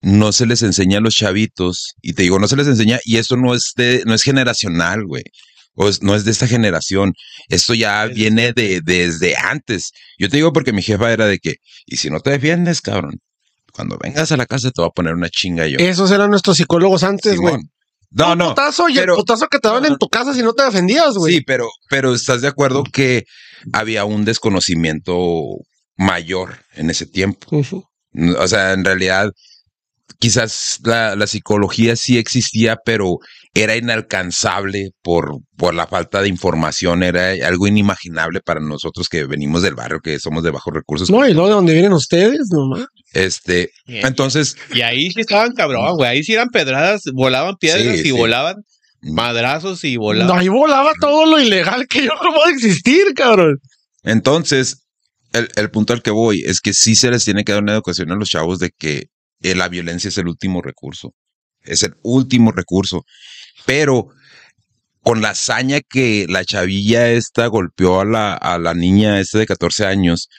no 0.02 0.32
se 0.32 0.46
les 0.46 0.64
enseña 0.64 1.00
a 1.00 1.02
los 1.02 1.16
chavitos, 1.16 1.94
y 2.02 2.14
te 2.14 2.24
digo, 2.24 2.40
no 2.40 2.48
se 2.48 2.56
les 2.56 2.68
enseña, 2.68 3.00
y 3.04 3.18
esto 3.18 3.36
no 3.38 3.54
es 3.54 3.74
de, 3.76 4.04
no 4.06 4.14
es 4.14 4.24
generacional, 4.24 5.06
güey. 5.06 5.24
O 5.76 5.90
no 6.02 6.14
es 6.16 6.26
de 6.26 6.32
esta 6.32 6.46
generación. 6.48 7.14
Esto 7.48 7.74
ya 7.74 8.06
viene 8.08 8.52
de, 8.52 8.82
desde 8.84 9.38
antes. 9.38 9.92
Yo 10.18 10.28
te 10.28 10.36
digo 10.36 10.52
porque 10.52 10.74
mi 10.74 10.82
jefa 10.82 11.12
era 11.14 11.26
de 11.26 11.40
que, 11.40 11.56
y 11.86 11.96
si 11.98 12.10
no 12.10 12.20
te 12.20 12.32
defiendes, 12.32 12.82
cabrón, 12.82 13.14
cuando 13.72 13.98
vengas 13.98 14.32
a 14.34 14.38
la 14.38 14.46
casa 14.46 14.72
te 14.72 14.82
voy 14.82 14.90
a 14.90 14.94
poner 14.94 15.14
una 15.14 15.30
chinga 15.30 15.68
yo. 15.68 15.78
Esos 15.80 16.12
eran 16.12 16.32
nuestros 16.32 16.58
psicólogos 16.58 17.04
antes, 17.04 17.38
güey. 17.38 17.56
No, 18.12 18.36
no. 18.36 18.50
putazo 18.50 18.90
y 18.90 18.96
pero- 18.96 19.14
el 19.14 19.20
putazo 19.20 19.48
que 19.48 19.60
te 19.60 19.68
daban 19.70 19.86
en 19.86 19.98
tu 19.98 20.10
casa 20.10 20.34
si 20.34 20.42
no 20.42 20.54
te 20.54 20.64
defendías, 20.64 21.14
güey. 21.14 21.36
Sí, 21.36 21.42
pero, 21.42 21.70
pero 21.90 22.14
estás 22.14 22.42
de 22.42 22.48
acuerdo 22.50 22.84
que 22.84 23.24
había 23.72 24.04
un 24.04 24.26
desconocimiento 24.26 25.24
mayor 25.96 26.58
en 26.74 26.90
ese 26.90 27.06
tiempo. 27.06 27.48
O 28.38 28.48
sea, 28.48 28.74
en 28.74 28.84
realidad, 28.84 29.32
quizás 30.18 30.80
la, 30.84 31.16
la 31.16 31.28
psicología 31.28 31.96
sí 31.96 32.18
existía, 32.18 32.78
pero 32.84 33.18
era 33.54 33.76
inalcanzable 33.76 34.92
por, 35.02 35.40
por 35.58 35.74
la 35.74 35.88
falta 35.88 36.22
de 36.22 36.30
información. 36.30 37.04
Era 37.04 37.32
algo 37.48 37.68
inimaginable 37.68 38.42
para 38.42 38.60
nosotros 38.60 39.08
que 39.10 39.26
venimos 39.26 39.62
del 39.62 39.76
barrio, 39.76 40.00
que 40.04 40.20
somos 40.20 40.44
de 40.44 40.52
bajos 40.52 40.74
recursos. 40.74 41.10
No, 41.10 41.28
y 41.28 41.34
luego 41.34 41.48
de 41.50 41.54
donde 41.56 41.74
vienen 41.74 41.94
ustedes, 41.94 42.48
nomás. 42.52 42.86
Este, 43.14 43.70
entonces, 43.88 44.56
Y 44.74 44.82
ahí 44.82 45.10
sí 45.12 45.22
estaban 45.22 45.54
cabrón, 45.54 45.96
güey. 45.96 46.10
Ahí 46.10 46.24
sí 46.24 46.34
eran 46.34 46.50
pedradas, 46.50 47.04
volaban 47.14 47.56
piedras 47.60 47.96
Sí, 47.96 48.02
y 48.02 48.04
sí. 48.04 48.12
volaban 48.12 48.56
madrazos 49.02 49.84
y 49.84 49.98
volaban. 49.98 50.38
Ahí 50.38 50.48
volaba 50.48 50.92
todo 51.00 51.26
lo 51.26 51.40
ilegal 51.40 51.88
que 51.88 52.04
yo 52.06 52.12
no 52.24 52.34
puedo 52.34 52.48
existir, 52.50 53.14
cabrón. 53.16 53.58
Entonces, 54.04 54.86
el, 55.34 55.50
el 55.56 55.72
punto 55.72 55.94
al 55.94 56.02
que 56.02 56.12
voy 56.12 56.44
es 56.46 56.60
que 56.62 56.74
sí 56.74 56.96
se 56.96 57.10
les 57.10 57.26
tiene 57.26 57.44
que 57.44 57.52
dar 57.54 57.64
una 57.64 57.74
educación 57.74 58.12
a 58.12 58.16
los 58.16 58.30
chavos 58.30 58.60
de 58.60 58.72
que 58.78 59.08
eh, 59.42 59.56
la 59.56 59.68
violencia 59.70 60.08
es 60.10 60.18
el 60.18 60.28
último 60.28 60.62
recurso. 60.62 61.12
Es 61.62 61.84
el 61.84 61.96
último 62.04 62.52
recurso. 62.52 63.04
Pero 63.66 64.08
con 65.02 65.22
la 65.22 65.30
hazaña 65.32 65.80
que 65.82 66.26
la 66.30 66.44
chavilla 66.46 67.10
esta 67.12 67.48
golpeó 67.48 68.02
a 68.02 68.06
la, 68.06 68.34
a 68.34 68.60
la 68.60 68.74
niña 68.74 69.20
esta 69.20 69.40
de 69.40 69.46
14 69.46 69.86
años, 69.86 70.30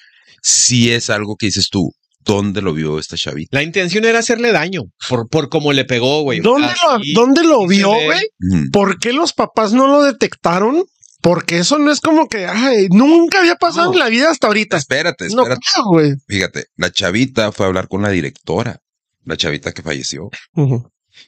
sí 0.42 0.92
es 0.92 1.10
algo 1.10 1.36
que 1.36 1.46
dices 1.46 1.68
tú, 1.70 1.92
¿dónde 2.20 2.60
lo 2.62 2.72
vio 2.74 2.98
esta 2.98 3.16
chavita? 3.16 3.56
La 3.56 3.62
intención 3.62 4.04
era 4.04 4.18
hacerle 4.20 4.52
daño 4.52 4.82
por, 5.08 5.28
por 5.28 5.48
cómo 5.48 5.72
le 5.72 5.84
pegó, 5.84 6.22
güey. 6.22 6.40
¿Dónde, 6.40 6.68
¿Dónde 7.14 7.44
lo 7.44 7.66
vio, 7.66 7.88
güey? 7.90 8.26
Mm. 8.38 8.70
¿Por 8.70 8.98
qué 8.98 9.12
los 9.12 9.32
papás 9.32 9.72
no 9.72 9.86
lo 9.86 10.02
detectaron? 10.02 10.84
Porque 11.22 11.58
eso 11.58 11.78
no 11.78 11.90
es 11.92 12.00
como 12.00 12.28
que, 12.28 12.46
ay, 12.46 12.88
nunca 12.90 13.40
había 13.40 13.56
pasado 13.56 13.88
No. 13.88 13.92
en 13.92 13.98
la 13.98 14.08
vida 14.08 14.30
hasta 14.30 14.46
ahorita. 14.46 14.78
Espérate, 14.78 15.28
No, 15.28 15.42
espérate. 15.42 15.60
claro, 15.72 15.88
güey. 15.90 16.12
Fíjate, 16.26 16.66
la 16.76 16.90
chavita 16.90 17.52
fue 17.52 17.66
a 17.66 17.68
hablar 17.68 17.88
con 17.88 18.00
la 18.00 18.08
directora, 18.08 18.78
la 19.24 19.36
chavita 19.36 19.72
que 19.72 19.82
falleció, 19.82 20.30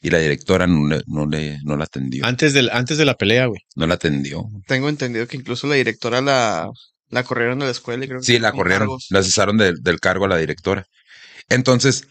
y 0.01 0.11
la 0.11 0.19
directora 0.19 0.67
no 0.67 0.87
le, 0.89 1.03
no 1.07 1.27
le, 1.27 1.59
no 1.65 1.77
la 1.77 1.85
atendió. 1.85 2.25
Antes, 2.25 2.53
del, 2.55 2.71
antes 2.71 2.99
de 2.99 3.05
la 3.05 3.15
pelea, 3.17 3.47
güey. 3.47 3.61
No 3.77 3.87
la 3.87 3.95
atendió. 3.95 4.45
Tengo 4.67 4.89
entendido 4.89 5.27
que 5.27 5.37
incluso 5.37 5.67
la 5.67 5.75
directora 5.75 6.21
la, 6.21 6.69
la 7.11 7.25
corrieron 7.25 7.59
de 7.59 7.67
la 7.67 7.71
escuela 7.73 8.05
y 8.05 8.09
creo 8.09 8.21
que 8.21 8.27
Sí, 8.27 8.39
la 8.39 8.53
corrieron, 8.53 8.87
cargos. 8.89 9.07
la 9.11 9.23
cesaron 9.23 9.59
del- 9.59 9.83
del 9.83 10.01
cargo 10.01 10.25
a 10.25 10.29
la 10.29 10.37
directora. 10.39 10.87
Entonces, 11.49 12.07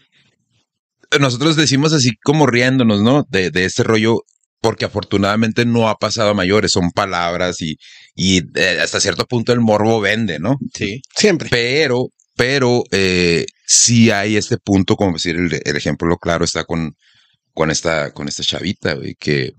nosotros 1.20 1.56
decimos 1.56 1.92
así 1.92 2.12
como 2.22 2.46
riéndonos, 2.46 3.02
¿no? 3.02 3.24
De, 3.28 3.50
de 3.50 3.64
este 3.64 3.82
rollo, 3.82 4.20
porque 4.60 4.84
afortunadamente 4.84 5.64
no 5.66 5.88
ha 5.88 5.96
pasado 5.96 6.30
a 6.30 6.34
mayores, 6.34 6.72
son 6.72 6.90
palabras 6.90 7.60
y, 7.60 7.76
y 8.14 8.42
eh, 8.58 8.78
hasta 8.82 9.00
cierto 9.00 9.26
punto 9.26 9.52
el 9.52 9.60
morbo 9.60 10.00
vende, 10.00 10.38
¿no? 10.38 10.56
Sí. 10.72 11.02
Siempre. 11.16 11.48
Pero, 11.50 12.06
pero 12.36 12.84
eh, 12.90 13.46
sí 13.66 14.10
hay 14.10 14.36
este 14.36 14.58
punto, 14.58 14.96
como 14.96 15.14
decir, 15.14 15.36
el, 15.36 15.60
el 15.64 15.76
ejemplo 15.76 16.16
claro 16.18 16.44
está 16.44 16.64
con, 16.64 16.94
con 17.54 17.70
esta, 17.70 18.12
con 18.12 18.28
esta 18.28 18.42
chavita, 18.42 18.94
güey, 18.94 19.14
que 19.18 19.52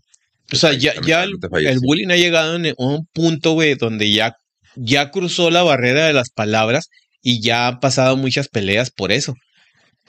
O 0.52 0.56
sea, 0.56 0.74
ya, 0.74 0.94
ya 1.06 1.24
el, 1.24 1.38
bullying 1.82 2.10
ha 2.10 2.16
llegado 2.18 2.56
en 2.56 2.74
un 2.78 3.08
punto, 3.14 3.54
güey, 3.54 3.76
donde 3.76 4.12
ya, 4.12 4.36
ya 4.76 5.12
cruzó 5.12 5.50
la 5.52 5.64
barrera 5.64 6.06
de 6.08 6.14
las 6.14 6.30
palabras 6.32 6.90
y 7.22 7.42
ya 7.42 7.68
han 7.68 7.80
pasado 7.80 8.18
muchas 8.18 8.50
peleas 8.50 8.90
por 8.92 9.12
eso. 9.12 9.34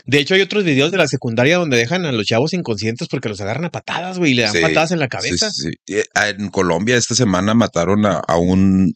De 0.06 0.18
hecho, 0.18 0.34
hay 0.34 0.40
otros 0.40 0.64
videos 0.64 0.90
de 0.90 0.98
la 0.98 1.06
secundaria 1.06 1.56
donde 1.56 1.76
dejan 1.76 2.04
a 2.04 2.12
los 2.12 2.26
chavos 2.26 2.52
inconscientes 2.52 3.06
porque 3.08 3.28
los 3.28 3.40
agarran 3.40 3.66
a 3.66 3.70
patadas, 3.70 4.18
güey, 4.18 4.32
y 4.32 4.34
le 4.34 4.42
dan 4.42 4.52
Sí, 4.52 4.60
patadas 4.60 4.90
en 4.90 4.98
la 4.98 5.08
cabeza. 5.08 5.50
sí, 5.50 5.70
sí. 5.86 5.94
Eh, 5.94 6.04
En 6.36 6.50
Colombia 6.50 6.96
esta 6.96 7.14
semana 7.14 7.54
mataron 7.54 8.04
a, 8.04 8.16
a 8.18 8.36
un... 8.36 8.94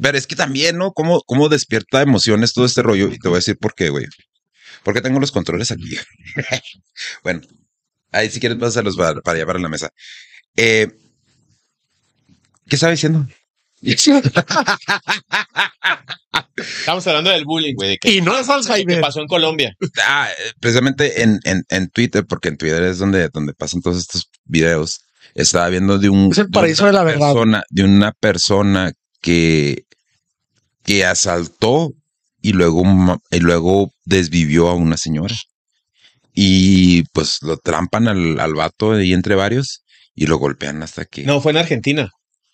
Pero 0.00 0.18
es 0.18 0.26
que 0.26 0.36
también, 0.36 0.76
¿no? 0.76 0.92
¿Cómo, 0.92 1.22
¿Cómo 1.22 1.48
despierta 1.48 2.02
emociones 2.02 2.52
todo 2.52 2.66
este 2.66 2.82
rollo? 2.82 3.08
Y 3.08 3.18
te 3.18 3.28
voy 3.28 3.36
a 3.36 3.38
decir 3.38 3.56
por 3.58 3.74
qué, 3.74 3.88
güey. 3.88 4.06
Porque 4.82 5.00
tengo 5.00 5.20
los 5.20 5.32
controles 5.32 5.70
aquí. 5.70 5.96
bueno, 7.22 7.40
ahí 8.12 8.30
si 8.30 8.40
quieres 8.40 8.58
pásalos 8.58 8.96
para, 8.96 9.20
para 9.20 9.38
llevar 9.38 9.56
a 9.56 9.60
la 9.60 9.68
mesa. 9.68 9.90
Eh, 10.56 10.88
¿Qué 12.68 12.76
estaba 12.76 12.92
diciendo? 12.92 13.26
Estamos 16.56 17.06
hablando 17.06 17.30
del 17.30 17.44
bullying, 17.46 17.74
güey, 17.74 17.90
de 17.90 17.98
que, 17.98 18.12
Y 18.12 18.20
no 18.20 18.38
es 18.38 18.46
que 18.46 18.52
Alzheimer. 18.52 19.00
pasó 19.00 19.20
en 19.20 19.26
Colombia. 19.26 19.74
Ah, 20.06 20.28
eh, 20.30 20.52
precisamente 20.60 21.22
en, 21.22 21.40
en, 21.44 21.64
en 21.70 21.88
Twitter, 21.88 22.26
porque 22.26 22.48
en 22.48 22.58
Twitter 22.58 22.82
es 22.82 22.98
donde, 22.98 23.30
donde 23.30 23.54
pasan 23.54 23.80
todos 23.80 23.98
estos 23.98 24.28
videos. 24.44 25.00
Estaba 25.34 25.68
viendo 25.68 25.98
de 25.98 26.10
un. 26.10 26.30
Es 26.32 26.38
el 26.38 26.50
paraíso 26.50 26.86
de 26.86 26.92
la 26.92 27.04
verdad. 27.04 27.32
persona, 27.32 27.62
de 27.70 27.84
una 27.84 28.12
persona 28.12 28.92
que, 29.20 29.84
que 30.84 31.04
asaltó 31.04 31.92
y 32.42 32.52
luego, 32.52 32.82
y 33.30 33.40
luego 33.40 33.92
desvivió 34.04 34.68
a 34.68 34.74
una 34.74 34.96
señora. 34.96 35.34
Y 36.32 37.02
pues 37.12 37.38
lo 37.42 37.58
trampan 37.58 38.08
al, 38.08 38.40
al 38.40 38.54
vato 38.54 38.92
ahí 38.92 39.12
entre 39.12 39.34
varios 39.34 39.82
y 40.14 40.26
lo 40.26 40.38
golpean 40.38 40.82
hasta 40.82 41.04
que. 41.04 41.24
No, 41.24 41.40
fue 41.40 41.52
en 41.52 41.58
Argentina. 41.58 42.10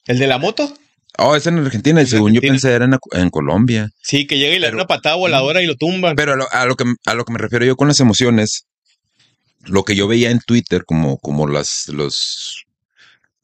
¿El 0.06 0.18
de 0.18 0.26
la 0.26 0.38
moto? 0.38 0.72
Oh, 1.18 1.34
es 1.34 1.46
en 1.46 1.58
Argentina. 1.58 2.02
Y 2.02 2.06
según 2.06 2.32
yo 2.32 2.40
pensé 2.40 2.72
era 2.72 2.84
en, 2.84 2.98
en 3.12 3.30
Colombia. 3.30 3.90
Sí, 4.02 4.26
que 4.26 4.38
llega 4.38 4.54
y 4.54 4.58
le 4.58 4.68
da 4.68 4.74
una 4.74 4.86
patada 4.86 5.16
voladora 5.16 5.62
y 5.62 5.66
lo 5.66 5.76
tumban. 5.76 6.16
Pero 6.16 6.34
a 6.34 6.36
lo, 6.36 6.52
a 6.52 6.66
lo 6.66 6.76
que, 6.76 6.84
a 7.06 7.14
lo 7.14 7.24
que 7.24 7.32
me 7.32 7.38
refiero 7.38 7.64
yo 7.64 7.76
con 7.76 7.88
las 7.88 8.00
emociones, 8.00 8.66
lo 9.60 9.84
que 9.84 9.96
yo 9.96 10.06
veía 10.08 10.30
en 10.30 10.40
Twitter, 10.40 10.84
como, 10.84 11.18
como 11.18 11.46
las, 11.46 11.88
los, 11.88 12.65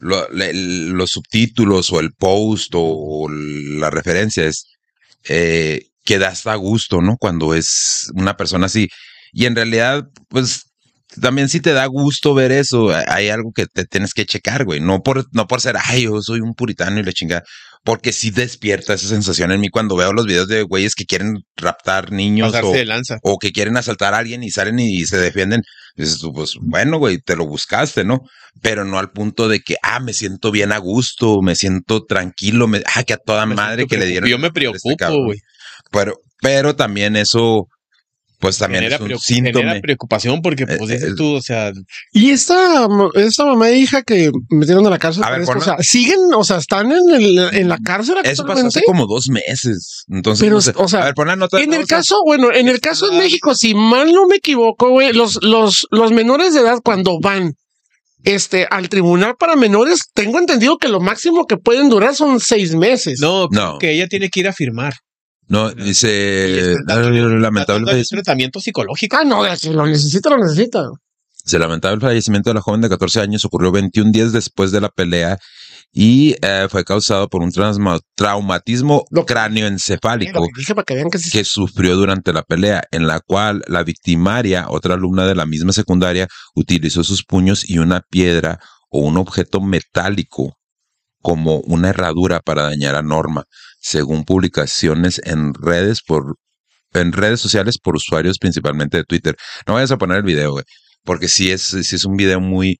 lo- 0.02 0.28
le- 0.30 0.52
los 0.54 1.11
subtítulos 1.12 1.92
o 1.92 2.00
el 2.00 2.12
post 2.14 2.73
o, 2.76 3.28
la 3.30 3.90
referencia 3.90 4.47
es 4.47 4.66
eh, 5.28 5.87
que 6.04 6.18
da 6.18 6.28
hasta 6.28 6.54
gusto, 6.56 7.00
¿no? 7.00 7.16
Cuando 7.18 7.54
es 7.54 8.11
una 8.14 8.37
persona 8.37 8.66
así. 8.66 8.88
Y 9.32 9.47
en 9.47 9.56
realidad, 9.56 10.04
pues 10.28 10.64
también 11.21 11.49
si 11.49 11.61
te 11.61 11.73
da 11.73 11.87
gusto 11.87 12.35
ver 12.35 12.52
eso, 12.52 12.90
hay 13.09 13.28
algo 13.28 13.52
que 13.54 13.66
te 13.66 13.85
tienes 13.85 14.14
que 14.14 14.26
checar, 14.26 14.64
güey. 14.64 14.80
No 14.80 15.02
por, 15.02 15.26
no 15.32 15.47
por 15.47 15.61
ser, 15.61 15.76
ay, 15.85 16.04
yo 16.04 16.21
soy 16.23 16.40
un 16.40 16.54
puritano 16.54 16.99
y 17.00 17.04
la 17.04 17.12
chingada. 17.12 17.44
Porque 17.85 18.12
sí 18.12 18.31
despierta 18.31 18.95
esa 18.95 19.09
sensación 19.09 19.51
en 19.51 19.61
mí 19.61 19.69
cuando 19.69 19.97
veo 19.97 20.12
los 20.12 20.27
videos 20.27 20.47
de 20.47 20.62
güeyes 20.62 20.95
que 20.95 21.05
quieren 21.05 21.39
raptar 21.57 22.12
niños 22.12 22.55
o, 22.55 22.73
de 22.73 22.85
lanza. 22.85 23.19
o 23.23 23.39
que 23.39 23.51
quieren 23.51 23.77
asaltar 23.77 24.15
a 24.15 24.19
alguien 24.19 24.45
y 24.45 24.51
salen 24.51 24.79
y 24.79 25.05
se 25.05 25.19
defienden. 25.19 25.62
Dices 25.97 26.19
tú, 26.19 26.33
pues 26.33 26.55
bueno, 26.61 26.99
güey, 26.99 27.19
te 27.19 27.35
lo 27.35 27.47
buscaste, 27.47 28.05
¿no? 28.05 28.21
Pero 28.61 28.85
no 28.85 28.99
al 28.99 29.11
punto 29.11 29.49
de 29.49 29.61
que, 29.61 29.77
ah, 29.83 29.99
me 30.01 30.12
siento 30.12 30.51
bien 30.51 30.73
a 30.73 30.79
gusto, 30.79 31.43
me 31.43 31.57
siento 31.57 32.05
tranquilo, 32.05 32.69
me, 32.69 32.83
ah, 32.95 33.03
que 33.03 33.15
a 33.15 33.19
toda 33.19 33.47
Me 33.47 33.57
madre 33.57 33.87
que 33.87 33.99
le 33.99 34.07
dieron. 34.07 34.31
Yo 34.31 34.39
me 34.39 34.49
este 34.49 34.61
preocupo, 34.61 35.25
güey. 35.25 35.41
Pero, 35.91 36.21
pero 36.41 36.77
también 36.77 37.17
eso, 37.17 37.69
pues 38.43 38.59
también 38.59 38.83
Genera, 38.83 38.97
es 38.97 39.01
un 39.03 39.09
preocup- 39.09 39.21
síntoma. 39.23 39.59
genera 39.61 39.81
preocupación 39.81 40.43
porque, 40.43 40.67
pues, 40.67 40.81
Eh, 40.81 40.95
dices 40.95 41.11
eh, 41.13 41.15
tú, 41.17 41.35
o 41.37 41.41
sea, 41.41 41.73
Y 42.13 42.31
esta, 42.31 42.87
esta 43.15 43.45
mamá 43.47 43.71
e 43.71 43.79
hija 43.79 44.03
que 44.03 44.31
metieron 44.51 44.87
a 44.87 44.91
la 44.91 44.99
cárcel, 44.99 45.23
A 45.25 45.31
ver, 45.31 45.45
por 45.47 45.57
esto, 45.57 45.71
o 45.71 45.75
sea, 45.77 45.83
siguen, 45.83 46.19
o 46.35 46.43
sea, 46.45 46.57
están 46.59 46.91
en, 46.93 47.09
el, 47.11 47.39
en 47.55 47.69
la 47.69 47.79
cárcel 47.79 48.17
Eso 48.25 48.45
pasó 48.45 48.67
hace 48.67 48.83
como 48.85 49.07
dos 49.07 49.29
meses. 49.31 50.05
Entonces, 50.11 50.43
Pero, 50.45 50.57
no 50.57 50.61
sé. 50.61 50.73
o 50.77 50.89
sea, 50.89 51.03
a 51.03 51.05
ver, 51.07 51.15
pon 51.15 51.29
la 51.29 51.37
nota. 51.37 51.59
En 51.63 51.73
el 51.73 51.85
o 51.85 51.87
sea, 51.87 51.99
caso, 51.99 52.17
bueno, 52.27 52.53
en 52.53 52.69
el 52.69 52.81
caso 52.81 53.09
de 53.09 53.17
Ah. 53.17 53.21
México, 53.21 53.55
si 53.55 53.75
mal 53.75 54.13
no 54.13 54.27
me 54.27 54.37
equivoco, 54.37 54.91
güey, 54.91 55.13
los, 55.13 55.39
los, 55.43 55.87
los 55.91 56.11
menores 56.11 56.53
de 56.53 56.61
edad 56.61 56.81
cuando 56.85 57.21
van 57.21 57.55
este, 58.25 58.67
al 58.71 58.89
tribunal 58.89 59.35
para 59.39 59.57
menores, 59.57 60.01
tengo 60.15 60.39
entendido 60.39 60.79
que 60.79 60.89
lo 60.89 61.01
máximo 61.01 61.47
que 61.47 61.57
pueden 61.57 61.89
durar 61.89 62.15
son 62.15 62.39
seis 62.41 62.75
meses. 62.75 63.21
no, 63.21 63.49
No. 63.51 63.79
que 63.79 63.93
ella 63.93 64.07
tiene 64.09 64.29
que 64.31 64.41
ir 64.41 64.49
a 64.49 64.53
firmar. 64.53 64.95
No, 65.49 65.71
dice, 65.71 66.73
está- 66.73 66.95
"Ah, 66.95 67.01
lamentable, 67.11 67.91
hacer 67.91 68.05
tratamiento 68.23 68.61
psicológico. 68.61 69.17
Ah, 69.21 69.25
no, 69.25 69.45
si 69.57 69.71
lo 69.71 69.87
necesita, 69.87 70.31
lo 70.31 70.39
necesita. 70.39 70.89
Se 71.45 71.59
lamentaba 71.59 71.93
el 71.95 72.01
fallecimiento 72.01 72.51
de 72.51 72.55
la 72.55 72.61
joven 72.61 72.81
de 72.81 72.89
14 72.89 73.21
años, 73.21 73.45
ocurrió 73.45 73.73
21 73.73 74.13
días 74.13 74.33
después 74.33 74.71
de 74.71 74.81
la 74.81 74.89
pelea 74.89 75.39
y 75.93 76.37
eh, 76.41 76.69
fue 76.71 76.85
causado 76.85 77.29
por 77.29 77.43
un 77.43 77.51
transma- 77.51 78.01
traumatismo 78.15 79.05
Lo- 79.11 79.27
cráneoencefálico 79.27 80.39
Lo 80.41 80.47
que 80.47 80.53
dije 80.61 80.75
para 80.75 80.85
que 80.85 80.95
vean 80.95 81.11
que 81.11 81.19
sí. 81.19 81.31
que 81.31 81.45
sufrió 81.45 81.97
durante 81.97 82.33
la 82.33 82.43
pelea, 82.43 82.85
en 82.93 83.07
la 83.09 83.21
cual 83.21 83.63
la 83.67 83.83
victimaria, 83.83 84.67
otra 84.69 84.95
alumna 84.95 85.27
de 85.27 85.35
la 85.35 85.45
misma 85.45 85.73
secundaria, 85.73 86.29
utilizó 86.55 87.03
sus 87.05 87.25
puños 87.25 87.69
y 87.69 87.79
una 87.79 88.01
piedra 88.09 88.61
o 88.89 89.01
un 89.01 89.17
objeto 89.19 89.61
metálico 89.61 90.55
como 91.23 91.59
una 91.61 91.91
herradura 91.91 92.41
para 92.41 92.62
dañar 92.64 92.95
a 92.97 93.02
Norma, 93.02 93.45
según 93.81 94.25
publicaciones 94.25 95.21
en 95.25 95.55
redes 95.55 96.02
por 96.02 96.37
en 96.95 97.12
redes 97.12 97.41
sociales 97.41 97.79
por 97.79 97.97
usuarios 97.97 98.38
principalmente 98.38 98.99
de 98.99 99.05
Twitter. 99.05 99.35
No 99.67 99.75
vayas 99.75 99.93
a 99.93 99.97
poner 99.97 100.19
el 100.19 100.25
video, 100.25 100.52
güey, 100.52 100.64
porque 101.05 101.26
sí 101.29 101.50
es, 101.50 101.62
sí 101.62 101.97
es 101.97 102.05
un 102.05 102.17
video 102.17 102.38
muy 102.38 102.79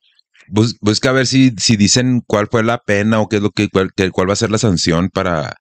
bus- 0.49 0.77
busca 0.83 1.13
ver 1.13 1.27
si, 1.27 1.53
si 1.59 1.77
dicen 1.79 2.21
cuál 2.27 2.49
fue 2.51 2.63
la 2.63 2.77
pena 2.77 3.21
o 3.21 3.29
qué 3.29 3.37
es 3.37 3.43
lo 3.43 3.51
que 3.51 3.69
cuál, 3.71 3.91
cuál 4.13 4.29
va 4.29 4.35
a 4.35 4.37
ser 4.37 4.51
la 4.51 4.59
sanción 4.59 5.09
para, 5.09 5.57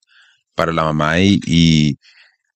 para 0.53 0.73
la 0.73 0.83
mamá 0.83 1.21
y, 1.21 1.39
y, 1.45 1.95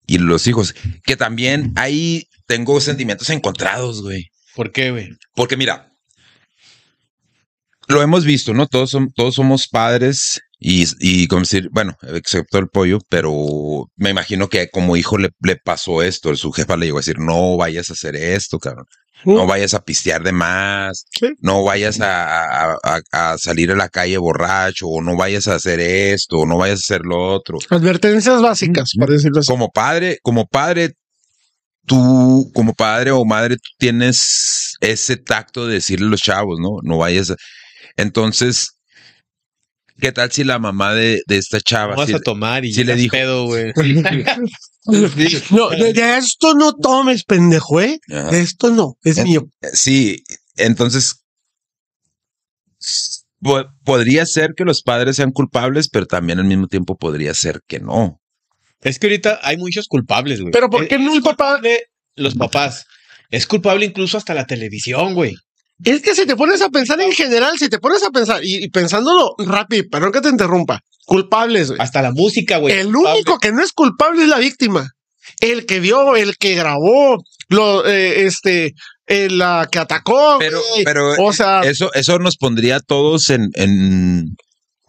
y 0.06 0.18
los 0.18 0.48
hijos. 0.48 0.76
Que 1.06 1.16
también 1.16 1.72
ahí 1.78 2.26
tengo 2.46 2.82
sentimientos 2.82 3.30
encontrados, 3.30 4.02
güey. 4.02 4.26
¿Por 4.54 4.74
qué, 4.74 4.92
güey? 4.92 5.10
Porque 5.34 5.56
mira, 5.56 5.94
lo 7.88 8.02
hemos 8.02 8.26
visto, 8.26 8.54
¿no? 8.54 8.68
Todos, 8.68 8.94
som- 8.94 9.12
todos 9.16 9.36
somos 9.36 9.68
padres 9.68 10.40
y, 10.60 10.86
y 11.00 11.28
como 11.28 11.42
decir, 11.42 11.70
bueno, 11.72 11.96
excepto 12.14 12.58
el 12.58 12.68
pollo, 12.68 13.00
pero 13.10 13.32
me 13.96 14.10
imagino 14.10 14.48
que 14.50 14.70
como 14.70 14.96
hijo 14.98 15.18
le, 15.18 15.30
le 15.42 15.56
pasó 15.58 16.02
esto, 16.02 16.36
su 16.36 16.52
jefa 16.52 16.78
le 16.78 16.86
llegó 16.88 16.98
a 16.98 17.02
decir, 17.02 17.20
no 17.20 17.58
vayas 17.58 17.90
a 17.90 17.94
hacer 17.94 18.16
esto, 18.16 18.58
cabrón. 18.60 18.86
No 19.24 19.48
vayas 19.48 19.74
a 19.74 19.84
pistear 19.84 20.22
de 20.24 20.32
más, 20.34 21.06
Sí. 21.20 21.30
no 21.40 21.64
vayas 21.64 22.00
a, 22.00 22.44
a- 22.74 22.78
a- 22.84 23.32
a 23.34 23.38
salir 23.40 23.72
a 23.72 23.76
la 23.76 23.90
calle 23.90 24.18
borracho, 24.20 24.88
o 24.88 25.02
no 25.02 25.16
vayas 25.16 25.48
a 25.48 25.56
hacer 25.56 25.80
esto, 25.80 26.40
o 26.40 26.46
no 26.46 26.58
vayas 26.58 26.80
a 26.80 26.84
hacer 26.94 27.02
lo 27.06 27.34
otro. 27.34 27.58
Advertencias 27.70 28.42
básicas, 28.42 28.92
por 29.00 29.10
decirlo 29.10 29.40
así. 29.40 29.48
Como 29.52 29.70
padre, 29.72 30.20
como 30.22 30.46
padre, 30.46 30.92
tú, 31.86 32.52
como 32.54 32.74
padre 32.74 33.12
o 33.12 33.26
madre, 33.26 33.56
tú 33.56 33.70
tienes 33.78 34.76
ese 34.82 35.18
tacto 35.18 35.66
de 35.68 35.76
decirle 35.76 36.08
a 36.08 36.10
los 36.12 36.22
chavos, 36.22 36.60
¿no? 36.60 36.80
No 36.84 36.98
vayas 37.00 37.32
a... 37.32 37.36
Entonces, 37.98 38.78
¿qué 40.00 40.12
tal 40.12 40.32
si 40.32 40.44
la 40.44 40.60
mamá 40.60 40.94
de, 40.94 41.22
de 41.28 41.38
esta 41.38 41.60
chava... 41.62 41.96
Vas 41.96 42.08
si- 42.10 42.14
a 42.16 42.20
tomar 42.20 42.66
y 42.66 42.74
le 42.74 42.96
dijo. 42.96 43.12
pedo, 43.12 43.46
güey. 43.46 43.72
No, 45.50 45.70
de, 45.72 45.94
de 45.94 46.18
esto 46.18 46.54
no 46.54 46.74
tomes, 46.74 47.24
pendejo, 47.24 47.82
¿eh? 47.82 48.00
Ajá. 48.12 48.30
De 48.30 48.42
esto 48.42 48.70
no, 48.70 48.98
es 49.04 49.18
En- 49.18 49.24
mío. 49.24 49.48
Sí, 49.74 50.24
entonces 50.58 51.24
po- 53.42 53.66
podría 53.84 54.26
ser 54.26 54.54
que 54.56 54.64
los 54.64 54.82
padres 54.84 55.16
sean 55.16 55.32
culpables, 55.32 55.90
pero 55.90 56.06
también 56.06 56.40
al 56.40 56.46
mismo 56.46 56.68
tiempo 56.68 56.98
podría 56.98 57.34
ser 57.34 57.62
que 57.68 57.80
no. 57.80 58.22
Es 58.82 59.00
que 59.00 59.08
ahorita 59.08 59.40
hay 59.42 59.58
muchos 59.58 59.88
culpables, 59.88 60.40
güey. 60.42 60.52
Pero 60.52 60.70
¿por 60.70 60.84
Es- 60.84 60.90
qué 60.90 61.00
no 61.00 61.16
el 61.16 61.24
papá? 61.24 61.60
Los 62.16 62.36
papás. 62.36 62.86
Es 63.32 63.48
culpable 63.48 63.86
incluso 63.86 64.18
hasta 64.18 64.34
la 64.36 64.46
televisión, 64.46 65.16
güey. 65.16 65.34
Es 65.84 66.02
que 66.02 66.16
si 66.16 66.26
te 66.26 66.36
pones 66.36 66.62
a 66.62 66.70
pensar 66.70 67.00
en 67.02 67.12
general, 67.12 67.58
si 67.58 67.70
te 67.70 67.80
pones 67.80 68.04
a 68.04 68.10
pensar 68.10 68.44
y, 68.44 68.64
y 68.64 68.70
pensándolo 68.70 69.36
rápido, 69.40 69.84
perdón 69.92 70.12
que 70.12 70.22
te 70.22 70.30
interrumpa, 70.30 70.80
culpables, 71.06 71.70
güey. 71.70 71.82
Hasta 71.82 72.02
la 72.02 72.12
música, 72.12 72.58
güey. 72.58 72.74
El 72.74 72.92
culpable. 72.92 73.20
único 73.20 73.40
que 73.40 73.52
no 73.52 73.62
es 73.62 73.72
culpable 73.74 74.24
es 74.24 74.30
la 74.30 74.40
víctima. 74.40 74.90
El 75.42 75.66
que 75.66 75.80
vio, 75.80 76.16
el 76.16 76.38
que 76.38 76.56
grabó, 76.56 77.18
lo, 77.50 77.86
eh, 77.86 78.26
este, 78.26 78.74
eh, 79.08 79.30
la 79.30 79.68
que 79.72 79.80
atacó. 79.80 80.38
Pero, 80.40 80.62
pero 80.84 81.14
o 81.24 81.34
sea, 81.34 81.62
eso, 81.62 81.94
eso 81.94 82.20
nos 82.20 82.38
pondría 82.38 82.78
a 82.78 82.80
todos 82.80 83.30
en, 83.30 83.50
en, 83.56 84.36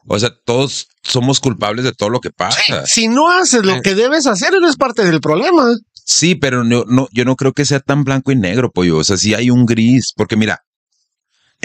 o 0.07 0.19
sea, 0.19 0.31
todos 0.45 0.89
somos 1.03 1.41
culpables 1.41 1.85
de 1.85 1.93
todo 1.93 2.11
lo 2.11 2.21
que 2.21 2.31
pasa. 2.31 2.87
si 2.87 3.09
no 3.09 3.31
haces 3.31 3.65
lo 3.65 3.81
que 3.83 3.95
debes 3.95 4.27
hacer, 4.27 4.55
eres 4.55 4.77
parte 4.77 5.05
del 5.05 5.21
problema. 5.21 5.75
Sí, 6.05 6.37
pero 6.37 6.63
no, 6.63 6.85
no, 6.87 7.09
yo 7.13 7.25
no 7.25 7.35
creo 7.35 7.53
que 7.53 7.65
sea 7.65 7.81
tan 7.81 8.05
blanco 8.05 8.31
y 8.31 8.37
negro, 8.37 8.71
pollo. 8.71 8.99
O 8.99 9.05
sea, 9.05 9.17
sí 9.17 9.35
hay 9.35 9.51
un 9.51 9.67
gris, 9.67 10.13
porque 10.15 10.37
mira, 10.37 10.61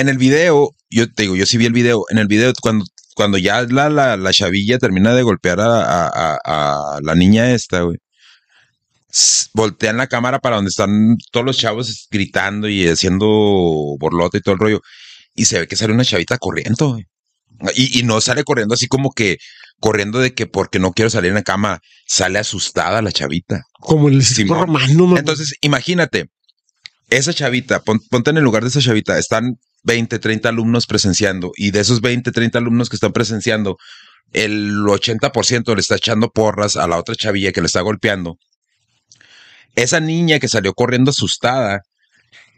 en 0.01 0.09
el 0.09 0.17
video, 0.17 0.71
yo 0.89 1.11
te 1.11 1.23
digo, 1.23 1.35
yo 1.35 1.45
sí 1.45 1.57
vi 1.57 1.65
el 1.65 1.73
video, 1.73 2.03
en 2.09 2.17
el 2.17 2.27
video 2.27 2.51
cuando, 2.61 2.85
cuando 3.15 3.37
ya 3.37 3.61
la, 3.63 3.89
la, 3.89 4.17
la 4.17 4.33
chavilla 4.33 4.77
termina 4.79 5.13
de 5.13 5.23
golpear 5.23 5.59
a, 5.61 6.07
a, 6.07 6.99
la 7.01 7.15
niña 7.15 7.51
esta, 7.51 7.81
güey. 7.81 7.97
Voltean 9.53 9.97
la 9.97 10.07
cámara 10.07 10.39
para 10.39 10.55
donde 10.55 10.69
están 10.69 11.17
todos 11.31 11.45
los 11.45 11.57
chavos 11.57 12.07
gritando 12.09 12.69
y 12.69 12.87
haciendo 12.87 13.27
borlote 13.99 14.37
y 14.37 14.41
todo 14.41 14.53
el 14.53 14.59
rollo. 14.59 14.81
Y 15.35 15.45
se 15.45 15.59
ve 15.59 15.67
que 15.67 15.75
sale 15.75 15.93
una 15.93 16.05
chavita 16.05 16.37
corriendo, 16.37 16.91
güey. 16.93 17.05
Y, 17.75 17.99
y 17.99 18.03
no 18.03 18.21
sale 18.21 18.43
corriendo 18.43 18.73
así 18.73 18.87
como 18.87 19.11
que 19.11 19.37
corriendo 19.79 20.19
de 20.19 20.33
que 20.33 20.45
porque 20.47 20.79
no 20.79 20.93
quiero 20.93 21.09
salir 21.09 21.29
en 21.29 21.35
la 21.35 21.43
cama, 21.43 21.79
sale 22.07 22.39
asustada 22.39 23.01
la 23.01 23.11
chavita. 23.11 23.63
Como 23.73 24.07
el 24.07 24.21
romano. 24.47 25.17
Entonces, 25.17 25.55
imagínate, 25.61 26.27
esa 27.09 27.33
chavita, 27.33 27.81
pon- 27.81 27.99
ponte 28.09 28.29
en 28.29 28.37
el 28.37 28.43
lugar 28.43 28.63
de 28.63 28.69
esa 28.69 28.79
chavita, 28.81 29.17
están 29.17 29.57
20, 29.83 30.19
30 30.19 30.49
alumnos 30.49 30.85
presenciando 30.87 31.51
y 31.55 31.71
de 31.71 31.79
esos 31.79 32.01
20, 32.01 32.31
30 32.31 32.57
alumnos 32.59 32.89
que 32.89 32.95
están 32.95 33.13
presenciando, 33.13 33.77
el 34.33 34.75
80% 34.85 35.73
le 35.75 35.81
está 35.81 35.95
echando 35.95 36.29
porras 36.29 36.77
a 36.77 36.87
la 36.87 36.97
otra 36.97 37.15
chavilla 37.15 37.51
que 37.51 37.61
le 37.61 37.67
está 37.67 37.81
golpeando. 37.81 38.37
Esa 39.75 39.99
niña 39.99 40.39
que 40.39 40.47
salió 40.47 40.73
corriendo 40.73 41.11
asustada, 41.11 41.81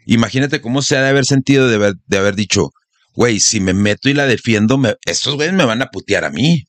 imagínate 0.06 0.60
cómo 0.60 0.82
se 0.82 0.96
ha 0.96 1.02
de 1.02 1.08
haber 1.08 1.24
sentido 1.24 1.68
de 1.68 1.76
haber, 1.76 1.94
de 2.06 2.18
haber 2.18 2.34
dicho, 2.34 2.70
güey, 3.14 3.40
si 3.40 3.60
me 3.60 3.72
meto 3.72 4.08
y 4.08 4.14
la 4.14 4.26
defiendo, 4.26 4.78
me- 4.78 4.96
estos 5.06 5.34
güeyes 5.36 5.54
me 5.54 5.64
van 5.64 5.82
a 5.82 5.86
putear 5.86 6.24
a 6.24 6.30
mí 6.30 6.64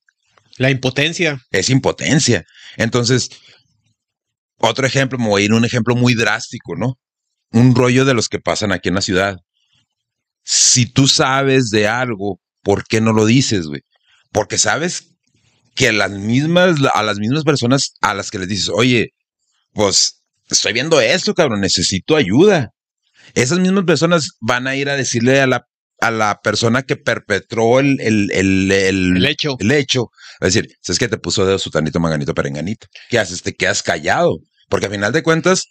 La 0.58 0.70
impotencia. 0.70 1.42
es 1.52 1.70
impotencia. 1.70 2.44
Entonces, 2.78 3.30
otro 4.60 4.86
ejemplo, 4.88 5.18
me 5.18 5.28
voy 5.28 5.42
a 5.42 5.46
ir 5.46 5.52
a 5.52 5.56
un 5.56 5.66
ejemplo 5.66 5.96
muy 5.96 6.14
drástico, 6.14 6.76
¿no? 6.76 6.98
Un 7.52 7.76
rollo 7.76 8.06
de 8.06 8.14
los 8.14 8.30
que 8.30 8.40
pasan 8.40 8.72
aquí 8.72 8.90
en 8.90 8.96
la 8.96 9.02
ciudad. 9.02 9.38
Si 10.46 10.86
tú 10.86 11.08
sabes 11.08 11.70
de 11.72 11.88
algo, 11.88 12.40
¿por 12.62 12.86
qué 12.86 13.02
no 13.02 13.14
lo 13.14 13.26
dices, 13.26 13.66
güey? 13.66 13.82
Porque 14.32 14.58
sabes 14.60 15.16
que 15.76 15.92
las 15.92 16.12
mismas, 16.12 16.78
a 16.94 17.04
las 17.04 17.18
mismas 17.18 17.44
personas 17.44 17.94
a 18.02 18.14
las 18.14 18.30
que 18.30 18.38
les 18.40 18.48
dices, 18.48 18.70
oye, 18.70 19.10
pues 19.74 20.22
estoy 20.50 20.74
viendo 20.74 21.02
esto, 21.02 21.34
cabrón, 21.34 21.62
necesito 21.62 22.16
ayuda. 22.16 22.70
Esas 23.34 23.60
mismas 23.60 23.86
personas 23.86 24.30
van 24.40 24.68
a 24.68 24.76
ir 24.76 24.88
a 24.88 24.96
decirle 24.96 25.42
a 25.42 25.48
la, 25.48 25.64
a 26.00 26.12
la 26.12 26.40
persona 26.44 26.84
que 26.84 26.96
perpetró 26.96 27.80
el, 27.80 28.00
el, 28.00 28.32
el, 28.32 28.72
el, 28.72 29.26
hecho. 29.26 29.56
el 29.60 29.72
hecho. 29.72 30.10
Es 30.42 30.54
decir, 30.54 30.70
es 30.88 31.00
que 31.00 31.08
te 31.08 31.18
puso 31.18 31.46
dedo 31.46 31.58
sutanito, 31.58 32.00
manganito, 32.00 32.36
perenganito. 32.36 32.88
¿Qué 33.10 33.18
haces? 33.18 33.42
Te 33.42 33.56
quedas 33.56 33.82
callado. 33.82 34.38
Porque 34.70 34.86
a 34.86 34.90
final 34.92 35.12
de 35.12 35.24
cuentas 35.24 35.66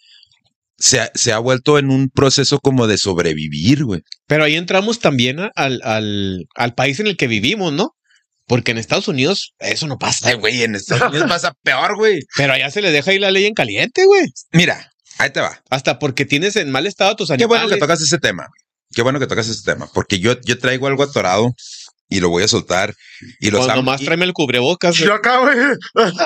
se 0.77 0.99
ha, 0.99 1.11
se 1.15 1.31
ha 1.31 1.39
vuelto 1.39 1.77
en 1.79 1.89
un 1.89 2.09
proceso 2.09 2.59
como 2.59 2.87
de 2.87 2.97
sobrevivir, 2.97 3.83
güey. 3.85 4.01
Pero 4.27 4.43
ahí 4.43 4.55
entramos 4.55 4.99
también 4.99 5.39
a- 5.39 5.51
al, 5.55 5.81
al, 5.83 6.45
al 6.55 6.73
país 6.73 6.99
en 6.99 7.07
el 7.07 7.17
que 7.17 7.27
vivimos, 7.27 7.71
¿no? 7.73 7.91
Porque 8.47 8.71
en 8.71 8.77
Estados 8.77 9.07
Unidos 9.07 9.53
eso 9.59 9.87
no 9.87 9.97
pasa. 9.97 10.29
Ay, 10.29 10.35
güey, 10.35 10.61
en 10.63 10.75
Estados 10.75 11.09
Unidos 11.11 11.29
pasa 11.29 11.53
peor, 11.63 11.95
güey. 11.97 12.19
Pero 12.35 12.53
allá 12.53 12.69
se 12.69 12.81
le 12.81 12.91
deja 12.91 13.11
ir 13.13 13.21
la 13.21 13.31
ley 13.31 13.45
en 13.45 13.53
caliente, 13.55 14.05
güey. 14.05 14.25
Mira, 14.51 14.91
ahí 15.17 15.31
te 15.31 15.39
va. 15.41 15.61
Hasta 15.71 15.97
porque 15.97 16.25
tienes 16.25 16.55
en 16.55 16.69
mal 16.71 16.85
estado 16.85 17.15
tus 17.15 17.29
Qué 17.29 17.33
animales. 17.35 17.63
bueno 17.63 17.73
que 17.75 17.79
tocas 17.79 18.01
ese 18.01 18.19
tema. 18.19 18.47
Qué 18.93 19.01
bueno 19.01 19.19
que 19.19 19.25
tocas 19.27 19.47
ese 19.47 19.63
tema. 19.63 19.89
Porque 19.93 20.19
yo, 20.19 20.39
yo 20.41 20.59
traigo 20.59 20.85
algo 20.87 21.01
atorado 21.03 21.53
y 22.07 22.19
lo 22.19 22.29
voy 22.29 22.43
a 22.43 22.47
soltar. 22.47 22.93
Y 23.39 23.49
los, 23.49 23.65
Pues 23.65 23.75
nomás 23.75 24.01
y- 24.01 24.05
tráeme 24.05 24.25
el 24.25 24.33
cubrebocas. 24.33 24.95
Yo 24.97 25.17
güey. 25.23 25.57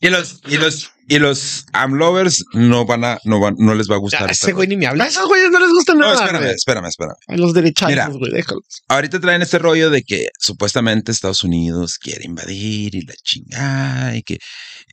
y 0.00 0.08
los, 0.08 0.40
y 0.48 0.56
los, 0.58 0.90
y 1.08 1.18
los 1.18 1.66
amlovers 1.72 2.44
no 2.52 2.84
van 2.84 3.04
a, 3.04 3.18
no 3.24 3.38
van, 3.40 3.54
no 3.58 3.74
les 3.74 3.88
va 3.88 3.94
a 3.94 3.98
gustar. 3.98 4.30
Ese 4.30 4.52
güey 4.52 4.66
ni 4.68 4.76
me 4.76 4.86
A 4.86 4.90
habla. 4.90 5.06
esos 5.06 5.26
güeyes 5.28 5.50
no 5.50 5.60
les 5.60 5.70
gusta 5.70 5.94
No, 5.94 6.00
nada. 6.00 6.14
espérame, 6.14 6.42
güey. 6.42 6.54
espérame, 6.54 6.86
espérame. 6.86 7.14
A 7.28 7.36
los 7.36 7.54
derechazos, 7.54 7.90
Mira. 7.90 8.08
güey, 8.08 8.32
déjalos. 8.32 8.64
ahorita 8.88 9.20
traen 9.20 9.42
este 9.42 9.58
rollo 9.58 9.90
de 9.90 10.02
que 10.02 10.28
supuestamente 10.38 11.12
Estados 11.12 11.44
Unidos 11.44 11.98
quiere 11.98 12.24
invadir 12.24 12.94
y 12.94 13.02
la 13.02 13.14
chingada 13.22 14.16
y 14.16 14.22
que 14.22 14.38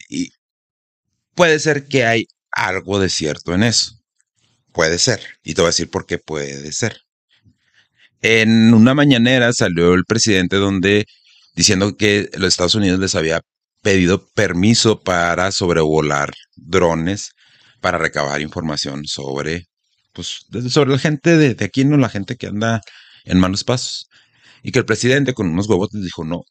y 0.10 0.30
puede 1.36 1.58
ser 1.60 1.88
que 1.88 2.06
hay 2.06 2.28
algo 2.52 3.00
de 3.00 3.10
cierto 3.10 3.54
en 3.56 3.64
eso. 3.64 3.94
Puede 4.72 5.00
ser. 5.00 5.20
Y 5.44 5.54
te 5.56 5.62
voy 5.62 5.68
a 5.68 5.72
decir 5.72 5.90
por 5.90 6.06
qué 6.06 6.18
puede 6.20 6.72
ser. 6.72 7.00
En 8.22 8.74
una 8.74 8.94
mañanera 8.94 9.52
salió 9.54 9.94
el 9.94 10.06
presidente 10.06 10.56
donde 10.56 11.06
diciendo 11.56 11.98
que 11.98 12.30
los 12.36 12.50
Estados 12.50 12.76
Unidos 12.76 13.00
les 13.00 13.16
había 13.16 13.42
pedido 13.84 14.26
permiso 14.34 15.02
para 15.02 15.52
sobrevolar 15.52 16.32
drones 16.56 17.32
para 17.82 17.98
recabar 17.98 18.42
información 18.42 19.06
sobre 19.06 19.66
pues 20.14 20.46
sobre 20.70 20.92
la 20.92 21.00
gente 21.00 21.38
de, 21.38 21.54
de 21.54 21.66
aquí, 21.66 21.84
no 21.86 21.98
la 21.98 22.10
gente 22.10 22.38
que 22.38 22.48
anda 22.48 22.82
en 23.26 23.40
malos 23.40 23.64
pasos. 23.64 24.08
Y 24.62 24.72
que 24.72 24.80
el 24.80 24.86
presidente 24.86 25.34
con 25.34 25.48
unos 25.50 25.68
huevos 25.68 25.90
les 25.92 26.04
dijo, 26.04 26.24
no, 26.24 26.44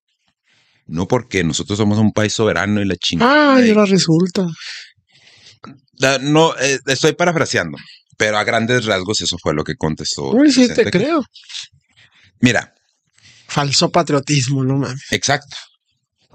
no 0.87 1.09
porque 1.09 1.43
nosotros 1.45 1.79
somos 1.79 1.99
un 1.99 2.13
país 2.13 2.35
soberano 2.35 2.83
y 2.83 2.85
la 2.85 2.97
chingada. 2.97 3.57
Ay, 3.57 3.69
y 3.69 3.71
ahora 3.71 3.87
resulta. 3.87 4.47
No, 6.21 6.55
eh, 6.59 6.81
estoy 6.87 7.13
parafraseando, 7.13 7.79
pero 8.19 8.37
a 8.37 8.45
grandes 8.45 8.85
rasgos 8.85 9.21
eso 9.21 9.37
fue 9.41 9.55
lo 9.55 9.65
que 9.65 9.77
contestó. 9.77 10.33
Uy, 10.33 10.53
sí, 10.53 10.69
te 10.75 10.91
creo. 10.91 11.25
Mira, 12.41 12.75
Falso 13.47 13.91
patriotismo, 13.91 14.65
no 14.65 14.77
mames. 14.79 15.07
exacto. 15.13 15.57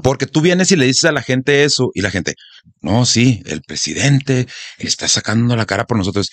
Porque 0.03 0.25
tú 0.27 0.41
vienes 0.41 0.71
y 0.71 0.75
le 0.75 0.85
dices 0.85 1.05
a 1.05 1.11
la 1.11 1.21
gente 1.23 1.63
eso 1.63 1.89
y 1.93 2.01
la 2.01 2.11
gente, 2.11 2.33
no, 2.81 3.05
sí, 3.05 3.41
el 3.45 3.61
presidente 3.61 4.47
está 4.77 5.07
sacando 5.07 5.55
la 5.55 5.65
cara 5.65 5.85
por 5.85 5.97
nosotros. 5.97 6.29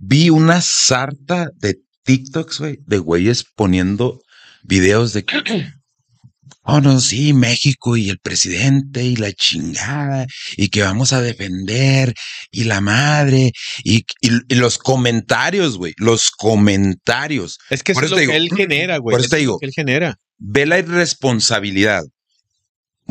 Vi 0.00 0.30
una 0.30 0.60
sarta 0.60 1.48
de 1.56 1.76
TikToks, 2.04 2.58
güey, 2.60 2.78
de 2.86 2.98
güeyes 2.98 3.44
poniendo 3.54 4.20
videos 4.62 5.12
de 5.12 5.24
que, 5.24 5.66
oh, 6.62 6.80
no, 6.80 7.00
sí, 7.00 7.32
México 7.32 7.96
y 7.96 8.10
el 8.10 8.18
presidente 8.18 9.02
y 9.04 9.16
la 9.16 9.32
chingada 9.32 10.26
y 10.56 10.68
que 10.68 10.82
vamos 10.82 11.12
a 11.12 11.20
defender 11.20 12.14
y 12.50 12.64
la 12.64 12.80
madre 12.80 13.52
y, 13.84 14.04
y- 14.20 14.30
y 14.48 14.54
los 14.54 14.78
comentarios, 14.78 15.76
güey, 15.78 15.92
los 15.98 16.30
comentarios. 16.30 17.58
Es 17.70 17.82
que 17.82 17.92
eso 17.92 18.04
es 18.04 18.10
lo 18.10 18.16
que 18.16 18.36
él 18.36 18.50
genera, 18.56 18.98
güey. 18.98 19.14
Por 19.14 19.20
eso 19.20 19.30
te 19.30 19.36
digo. 19.38 19.58
que 19.58 19.66
él 19.66 19.72
genera. 19.74 20.14
ve 20.38 20.64
la 20.66 20.78
irresponsabilidad. 20.78 22.02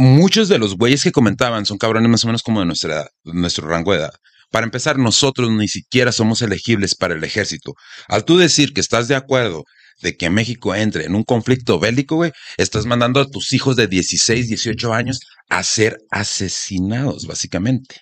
Muchos 0.01 0.47
de 0.47 0.59
los 0.59 0.77
güeyes 0.77 1.03
que 1.03 1.11
comentaban 1.11 1.65
son 1.65 1.77
cabrones 1.77 2.09
más 2.09 2.23
o 2.23 2.27
menos 2.27 2.41
como 2.41 2.61
de 2.61 2.65
nuestra 2.65 2.93
edad, 2.93 3.07
de 3.25 3.33
nuestro 3.33 3.67
rango 3.67 3.91
de 3.91 3.97
edad. 3.97 4.13
Para 4.49 4.63
empezar, 4.63 4.97
nosotros 4.97 5.51
ni 5.51 5.67
siquiera 5.67 6.13
somos 6.13 6.41
elegibles 6.41 6.95
para 6.95 7.15
el 7.15 7.23
ejército. 7.25 7.73
Al 8.07 8.23
tú 8.23 8.37
decir 8.37 8.71
que 8.71 8.79
estás 8.79 9.09
de 9.09 9.15
acuerdo 9.15 9.65
de 10.01 10.15
que 10.15 10.29
México 10.29 10.73
entre 10.73 11.03
en 11.03 11.15
un 11.15 11.25
conflicto 11.25 11.79
bélico, 11.79 12.15
güey, 12.15 12.31
estás 12.55 12.85
mandando 12.85 13.19
a 13.19 13.29
tus 13.29 13.51
hijos 13.51 13.75
de 13.75 13.87
16, 13.87 14.47
18 14.47 14.93
años 14.93 15.19
a 15.49 15.61
ser 15.63 15.97
asesinados, 16.11 17.27
básicamente. 17.27 17.97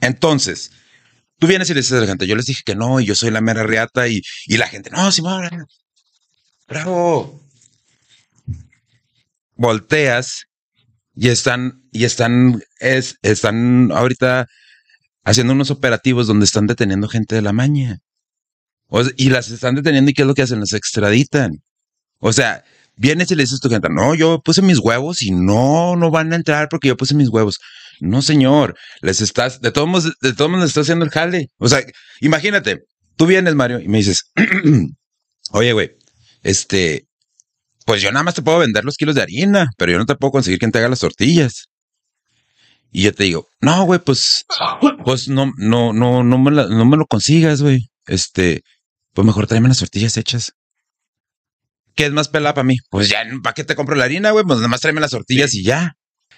Entonces, 0.00 0.70
tú 1.38 1.46
vienes 1.46 1.68
y 1.68 1.74
le 1.74 1.80
dices 1.80 1.98
a 1.98 2.00
la 2.00 2.06
gente, 2.06 2.26
yo 2.26 2.36
les 2.36 2.46
dije 2.46 2.62
que 2.64 2.74
no, 2.74 3.00
y 3.00 3.04
yo 3.04 3.14
soy 3.14 3.30
la 3.30 3.42
mera 3.42 3.64
riata, 3.64 4.08
y, 4.08 4.22
y 4.46 4.56
la 4.56 4.66
gente, 4.66 4.88
no, 4.88 5.12
Simón, 5.12 5.46
bravo. 6.66 7.38
Volteas 9.56 10.46
y 11.16 11.28
están, 11.28 11.82
y 11.92 12.04
están, 12.04 12.62
es, 12.78 13.16
están 13.22 13.90
ahorita 13.90 14.46
haciendo 15.24 15.54
unos 15.54 15.70
operativos 15.70 16.26
donde 16.26 16.44
están 16.44 16.66
deteniendo 16.66 17.08
gente 17.08 17.34
de 17.34 17.42
la 17.42 17.52
maña. 17.52 17.98
Y 19.16 19.30
las 19.30 19.50
están 19.50 19.74
deteniendo 19.74 20.10
y 20.10 20.14
¿qué 20.14 20.22
es 20.22 20.28
lo 20.28 20.34
que 20.34 20.42
hacen? 20.42 20.60
Las 20.60 20.74
extraditan. 20.74 21.62
O 22.18 22.32
sea, 22.32 22.62
vienes 22.96 23.30
y 23.30 23.34
le 23.34 23.42
dices 23.42 23.58
a 23.58 23.60
tu 23.60 23.70
gente, 23.70 23.88
no, 23.90 24.14
yo 24.14 24.40
puse 24.42 24.62
mis 24.62 24.78
huevos 24.78 25.22
y 25.22 25.32
no, 25.32 25.96
no 25.96 26.10
van 26.10 26.32
a 26.32 26.36
entrar 26.36 26.68
porque 26.70 26.88
yo 26.88 26.96
puse 26.96 27.14
mis 27.14 27.30
huevos. 27.30 27.58
No, 27.98 28.20
señor, 28.20 28.76
les 29.00 29.22
estás, 29.22 29.60
de 29.60 29.72
todos 29.72 30.12
de 30.20 30.34
todos 30.34 30.50
modos 30.50 30.64
les 30.64 30.70
estás 30.70 30.82
haciendo 30.82 31.06
el 31.06 31.10
jale. 31.10 31.48
O 31.58 31.68
sea, 31.68 31.82
imagínate, 32.20 32.84
tú 33.16 33.26
vienes, 33.26 33.54
Mario, 33.54 33.80
y 33.80 33.88
me 33.88 33.98
dices, 33.98 34.30
oye, 35.50 35.72
güey, 35.72 35.92
este, 36.42 37.06
pues 37.86 38.02
yo 38.02 38.12
nada 38.12 38.22
más 38.24 38.34
te 38.34 38.42
puedo 38.42 38.58
vender 38.58 38.84
los 38.84 38.96
kilos 38.96 39.14
de 39.14 39.22
harina, 39.22 39.70
pero 39.78 39.92
yo 39.92 39.98
no 39.98 40.04
te 40.04 40.14
puedo 40.16 40.32
conseguir 40.32 40.58
quien 40.58 40.70
te 40.72 40.78
haga 40.78 40.88
las 40.90 41.00
tortillas. 41.00 41.68
Y 42.92 43.02
yo 43.02 43.14
te 43.14 43.24
digo, 43.24 43.46
no, 43.60 43.84
güey, 43.84 44.00
pues, 44.00 44.44
pues 45.04 45.28
no, 45.28 45.50
no, 45.56 45.92
no, 45.94 46.22
no 46.22 46.38
me, 46.38 46.50
la- 46.50 46.66
no 46.68 46.84
me 46.84 46.96
lo 46.96 47.06
consigas, 47.06 47.62
güey. 47.62 47.88
Este, 48.06 48.62
pues 49.14 49.24
mejor 49.26 49.46
tráeme 49.46 49.68
las 49.68 49.78
tortillas 49.78 50.16
hechas. 50.16 50.52
¿Qué 51.94 52.06
es 52.06 52.12
más 52.12 52.28
pelada 52.28 52.54
para 52.54 52.64
mí? 52.64 52.76
Pues 52.90 53.08
ya, 53.08 53.24
¿para 53.42 53.54
qué 53.54 53.64
te 53.64 53.74
compro 53.74 53.96
la 53.96 54.04
harina, 54.04 54.30
güey? 54.30 54.44
Pues 54.44 54.58
nada 54.58 54.68
más 54.68 54.80
tráeme 54.80 55.00
las 55.00 55.10
tortillas 55.12 55.54
y 55.54 55.62
ya. 55.62 55.94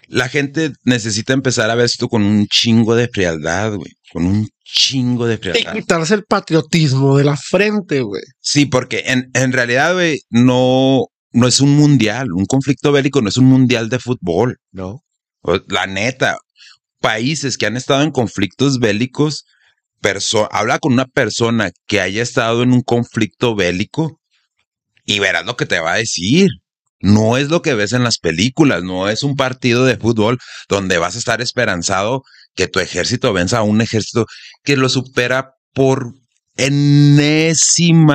La 0.06 0.28
gente 0.28 0.72
necesita 0.84 1.32
empezar 1.32 1.70
a 1.70 1.74
ver 1.74 1.84
esto 1.86 2.08
con 2.08 2.22
un 2.22 2.46
chingo 2.46 2.94
de 2.94 3.08
frialdad, 3.08 3.74
güey. 3.74 3.92
Con 4.12 4.24
un 4.24 4.48
chingo 4.64 5.26
de 5.26 5.34
Y 5.34 5.38
frialdad. 5.38 5.72
quitarse 5.74 6.14
el 6.14 6.24
patriotismo 6.24 7.16
de 7.18 7.24
la 7.24 7.36
frente, 7.36 8.00
güey. 8.02 8.22
Sí, 8.40 8.66
porque 8.66 9.02
en, 9.06 9.30
en 9.34 9.52
realidad, 9.52 9.94
güey, 9.94 10.20
no, 10.30 11.06
no 11.38 11.46
es 11.46 11.60
un 11.60 11.76
mundial. 11.76 12.32
Un 12.32 12.46
conflicto 12.46 12.92
bélico 12.92 13.22
no 13.22 13.28
es 13.28 13.36
un 13.36 13.46
mundial 13.46 13.88
de 13.88 13.98
fútbol. 13.98 14.58
No. 14.72 15.02
La 15.68 15.86
neta, 15.86 16.38
países 17.00 17.56
que 17.56 17.66
han 17.66 17.76
estado 17.76 18.02
en 18.02 18.10
conflictos 18.10 18.78
bélicos, 18.80 19.44
habla 20.50 20.78
con 20.78 20.92
una 20.92 21.06
persona 21.06 21.70
que 21.86 22.00
haya 22.00 22.22
estado 22.22 22.62
en 22.62 22.72
un 22.72 22.82
conflicto 22.82 23.54
bélico 23.54 24.20
y 25.04 25.20
verás 25.20 25.46
lo 25.46 25.56
que 25.56 25.66
te 25.66 25.80
va 25.80 25.92
a 25.94 25.98
decir. 25.98 26.48
No 27.00 27.36
es 27.36 27.48
lo 27.48 27.62
que 27.62 27.74
ves 27.74 27.92
en 27.92 28.02
las 28.02 28.18
películas, 28.18 28.82
no 28.82 29.08
es 29.08 29.22
un 29.22 29.36
partido 29.36 29.84
de 29.84 29.96
fútbol 29.96 30.38
donde 30.68 30.98
vas 30.98 31.14
a 31.14 31.18
estar 31.18 31.40
esperanzado 31.40 32.24
que 32.56 32.66
tu 32.66 32.80
ejército 32.80 33.32
venza 33.32 33.58
a 33.58 33.62
un 33.62 33.80
ejército 33.80 34.26
que 34.64 34.76
lo 34.76 34.88
supera 34.88 35.52
por 35.72 36.14
enésimas 36.56 38.08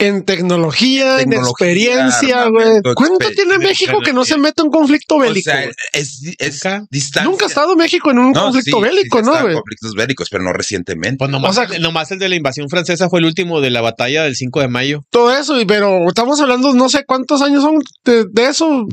En 0.00 0.24
tecnología, 0.24 1.20
en 1.20 1.32
experiencia, 1.32 2.46
güey. 2.48 2.80
¿Cuánto 2.94 3.18
exper- 3.28 3.34
tiene 3.34 3.58
México 3.58 3.98
que 4.00 4.12
no 4.12 4.24
se 4.24 4.38
mete 4.38 4.60
en 4.62 4.66
un 4.66 4.72
conflicto 4.72 5.16
O 5.16 5.18
bélico? 5.18 5.50
sea, 5.50 5.62
güey? 5.62 5.74
es, 5.92 6.20
es 6.38 6.54
Nunca. 6.64 6.86
distancia. 6.88 7.28
Nunca 7.30 7.46
ha 7.46 7.48
estado 7.48 7.74
México 7.74 8.10
en 8.12 8.18
un 8.20 8.30
No, 8.32 8.44
conflicto 8.44 8.76
sí, 8.78 8.82
sí, 8.84 8.88
bélico, 8.96 9.18
sí 9.18 9.24
¿no, 9.24 9.40
güey? 9.42 9.54
conflictos 9.54 9.94
bélicos, 9.94 10.28
pero 10.30 10.44
no 10.44 10.52
recientemente. 10.52 11.16
Pues 11.18 11.30
nomás, 11.32 11.58
O 11.58 11.66
sea- 11.66 11.78
nomás 11.80 12.12
el 12.12 12.20
de 12.20 12.28
la 12.28 12.36
invasión 12.36 12.68
francesa 12.68 13.08
fue 13.08 13.18
el 13.18 13.26
último 13.26 13.60
de 13.60 13.70
la 13.70 13.80
batalla 13.80 14.22
del 14.22 14.36
5 14.36 14.60
de 14.60 14.68
mayo. 14.68 15.00
Todo 15.10 15.36
eso, 15.36 15.60
y- 15.60 15.64
pero 15.64 16.06
estamos 16.08 16.40
hablando, 16.40 16.72
no 16.74 16.88
sé 16.88 17.02
cuántos 17.04 17.42
años 17.42 17.62
son 17.64 17.78
de, 18.04 18.24
de 18.30 18.48
eso. 18.50 18.86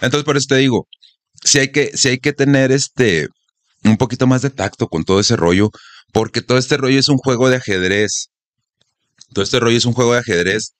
Entonces, 0.00 0.24
por 0.24 0.36
eso 0.36 0.46
te 0.48 0.56
digo, 0.56 0.88
si 1.44 1.60
hay 1.60 1.70
que, 1.70 1.96
si 1.96 2.08
hay 2.08 2.18
que 2.18 2.32
tener 2.32 2.72
este 2.72 3.28
un 3.84 3.96
poquito 3.96 4.26
más 4.26 4.42
de 4.42 4.50
tacto 4.50 4.88
con 4.88 5.04
todo 5.04 5.20
ese 5.20 5.36
rollo, 5.36 5.70
porque 6.12 6.40
todo 6.42 6.58
este 6.58 6.76
rollo 6.76 6.98
es 6.98 7.08
un 7.08 7.18
juego 7.18 7.48
de 7.48 7.56
ajedrez. 7.56 8.28
Todo 9.32 9.42
este 9.42 9.60
rollo 9.60 9.76
es 9.76 9.84
un 9.84 9.92
juego 9.92 10.12
de 10.12 10.20
ajedrez. 10.20 10.74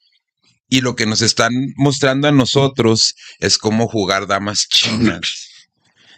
Y 0.69 0.81
lo 0.81 0.97
que 0.97 1.07
nos 1.07 1.21
están 1.21 1.53
mostrando 1.77 2.29
a 2.29 2.33
nosotros 2.33 3.15
es 3.41 3.59
cómo 3.59 3.89
jugar 3.89 4.27
damas 4.27 4.67
chinas. 4.69 5.49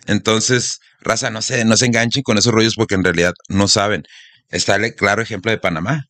Entonces, 0.07 0.79
raza, 1.01 1.31
no 1.31 1.43
se, 1.43 1.65
no 1.65 1.77
se 1.77 1.87
enganchen 1.87 2.23
con 2.23 2.39
esos 2.39 2.53
rollos 2.53 2.75
porque 2.77 2.95
en 2.95 3.05
realidad 3.05 3.33
no 3.49 3.69
saben. 3.69 4.05
Está 4.51 4.77
el 4.77 4.95
claro 4.95 5.23
ejemplo 5.23 5.51
de 5.51 5.59
Panamá. 5.59 6.05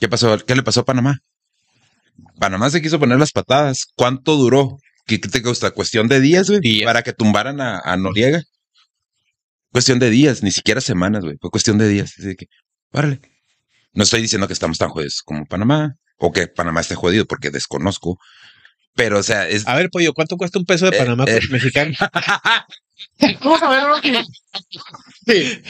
¿Qué 0.00 0.08
pasó? 0.08 0.36
¿Qué 0.44 0.54
le 0.56 0.62
pasó 0.62 0.80
a 0.80 0.84
Panamá? 0.84 1.18
Panamá 2.38 2.70
se 2.70 2.82
quiso 2.82 2.98
poner 2.98 3.18
las 3.18 3.32
patadas. 3.32 3.86
¿Cuánto 3.94 4.36
duró? 4.36 4.78
¿Qué, 5.06 5.20
qué 5.20 5.28
te 5.28 5.40
gusta? 5.40 5.70
¿Cuestión 5.70 6.08
de 6.08 6.20
días, 6.20 6.50
güey? 6.50 6.84
Para 6.84 7.02
que 7.02 7.12
tumbaran 7.12 7.60
a, 7.60 7.78
a 7.78 7.96
Noriega. 7.96 8.42
Cuestión 9.70 9.98
de 9.98 10.10
días, 10.10 10.42
ni 10.42 10.50
siquiera 10.50 10.80
semanas, 10.80 11.22
güey. 11.24 11.36
Fue 11.40 11.50
cuestión 11.50 11.78
de 11.78 11.88
días. 11.88 12.14
Así 12.18 12.34
que, 12.36 12.46
párale. 12.90 13.20
No 13.94 14.04
estoy 14.04 14.22
diciendo 14.22 14.46
que 14.46 14.52
estamos 14.52 14.78
tan 14.78 14.90
jodidos 14.90 15.22
como 15.24 15.46
Panamá 15.46 15.94
o 16.18 16.32
que 16.32 16.46
Panamá 16.48 16.80
esté 16.80 16.94
jodido 16.94 17.24
porque 17.26 17.50
desconozco. 17.50 18.18
Pero, 18.94 19.18
o 19.18 19.22
sea, 19.22 19.48
es. 19.48 19.66
A 19.66 19.74
ver, 19.74 19.88
pollo, 19.90 20.12
¿cuánto 20.12 20.36
cuesta 20.36 20.58
un 20.58 20.64
peso 20.64 20.88
de 20.90 20.96
Eh, 20.96 20.98
Panamá 20.98 21.24
eh. 21.26 21.40
mexicano? 21.50 21.94
Vamos 23.40 23.62
a 23.62 23.68
ver. 23.68 24.24
Sí. 25.26 25.62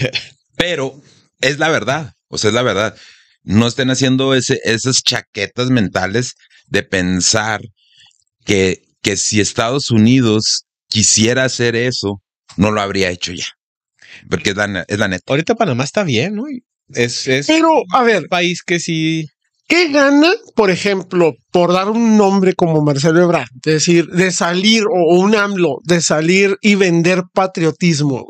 pero 0.57 1.01
es 1.41 1.59
la 1.59 1.71
verdad. 1.71 2.13
O 2.29 2.39
sea, 2.39 2.49
es 2.49 2.55
la 2.55 2.63
verdad. 2.63 2.97
No 3.43 3.67
estén 3.67 3.91
haciendo 3.91 4.35
ese, 4.35 4.61
esas 4.65 5.03
chaquetas 5.03 5.71
mentales 5.71 6.35
de 6.67 6.83
pensar 6.83 7.61
que, 8.45 8.83
que 9.03 9.17
si 9.17 9.41
Estados 9.41 9.91
Unidos 9.91 10.65
quisiera 10.89 11.45
hacer 11.45 11.77
eso, 11.77 12.23
no 12.57 12.71
lo 12.71 12.81
habría 12.81 13.11
hecho 13.11 13.33
ya. 13.33 13.47
Porque 14.31 14.51
es 14.51 14.57
la, 14.57 14.85
es 14.89 14.99
la 14.99 15.09
neta. 15.09 15.25
Ahorita 15.27 15.55
Panamá 15.55 15.85
está 15.85 16.05
bien, 16.05 16.35
¿no? 16.37 16.45
Es, 16.89 17.27
es 17.29 17.47
Pero, 17.47 17.83
a 17.93 18.03
ver, 18.03 18.23
un 18.23 18.29
país 18.29 18.63
que 18.63 18.79
sí. 18.81 19.27
¿qué 19.67 19.89
gana, 19.89 20.31
por 20.55 20.71
ejemplo, 20.71 21.33
por 21.51 21.73
dar 21.73 21.89
un 21.89 22.17
nombre 22.19 22.55
como 22.55 22.83
Marcelo 22.83 23.23
Ebrard? 23.23 23.49
Es 23.65 23.73
decir, 23.73 24.07
de 24.09 24.31
salir, 24.31 24.85
o 24.85 25.17
un 25.19 25.35
AMLO, 25.35 25.79
de 25.85 26.01
salir 26.03 26.57
y 26.61 26.75
vender 26.75 27.23
patriotismo. 27.33 28.17
güey? 28.17 28.29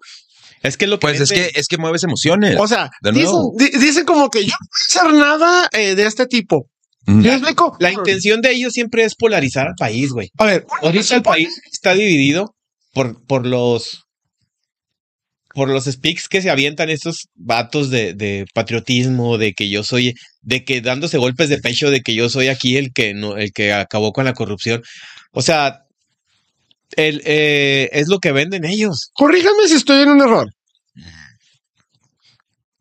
Es 0.63 0.77
que 0.77 0.87
lo 0.87 0.99
que 0.99 1.09
Pues 1.09 1.21
es 1.21 1.31
que, 1.31 1.51
es 1.55 1.67
que 1.69 1.77
mueves 1.77 2.05
emociones. 2.05 2.57
O 2.59 2.67
sea, 2.69 2.91
dicen, 3.13 3.29
di- 3.59 3.79
dicen 3.79 4.05
como 4.07 4.31
que 4.31 4.45
yo 4.45 4.53
no 4.53 4.57
voy 4.61 4.69
a 4.71 5.01
hacer 5.03 5.19
nada 5.19 5.69
eh, 5.73 5.95
de 5.95 6.07
este 6.07 6.27
tipo. 6.27 6.71
Mm. 7.07 7.21
¿Me 7.21 7.35
explico? 7.35 7.77
la 7.81 7.93
intención 7.93 8.41
de 8.41 8.53
ellos 8.53 8.73
siempre 8.73 9.05
es 9.05 9.15
polarizar 9.15 9.67
al 9.67 9.75
país, 9.79 10.11
güey. 10.11 10.31
A 10.39 10.45
ver, 10.47 10.65
Ahorita 10.81 11.17
el 11.17 11.23
país 11.23 11.61
está 11.71 11.93
dividido 11.93 12.55
por, 12.95 13.23
por 13.27 13.45
los 13.45 14.04
por 15.55 15.69
los 15.69 15.85
speaks 15.85 16.29
que 16.29 16.43
se 16.43 16.51
avientan 16.51 16.91
estos 16.91 17.29
vatos 17.35 17.91
de, 17.91 18.45
patriotismo, 18.53 19.39
de 19.39 19.55
que 19.55 19.69
yo 19.69 19.85
soy, 19.85 20.15
de 20.43 20.65
que 20.65 20.81
dándose 20.81 21.17
golpes 21.17 21.49
de 21.49 21.59
pecho, 21.59 21.91
de 21.91 22.01
que 22.01 22.15
yo 22.15 22.29
soy 22.29 22.49
aquí 22.49 22.77
el 22.77 22.93
que 22.93 23.15
no, 23.15 23.37
el 23.37 23.53
que 23.53 23.73
acabó 23.73 24.13
con 24.13 24.25
la 24.25 24.35
corrupción. 24.35 24.83
O 25.33 25.43
sea, 25.43 25.85
el, 26.97 27.23
eh, 27.25 27.89
es 27.93 28.09
lo 28.09 28.19
que 28.19 28.33
venden 28.33 28.65
ellos. 28.65 29.11
corríjame 29.15 29.69
si 29.69 29.75
estoy 29.75 30.03
en 30.03 30.11
un 30.11 30.21
error. 30.21 30.49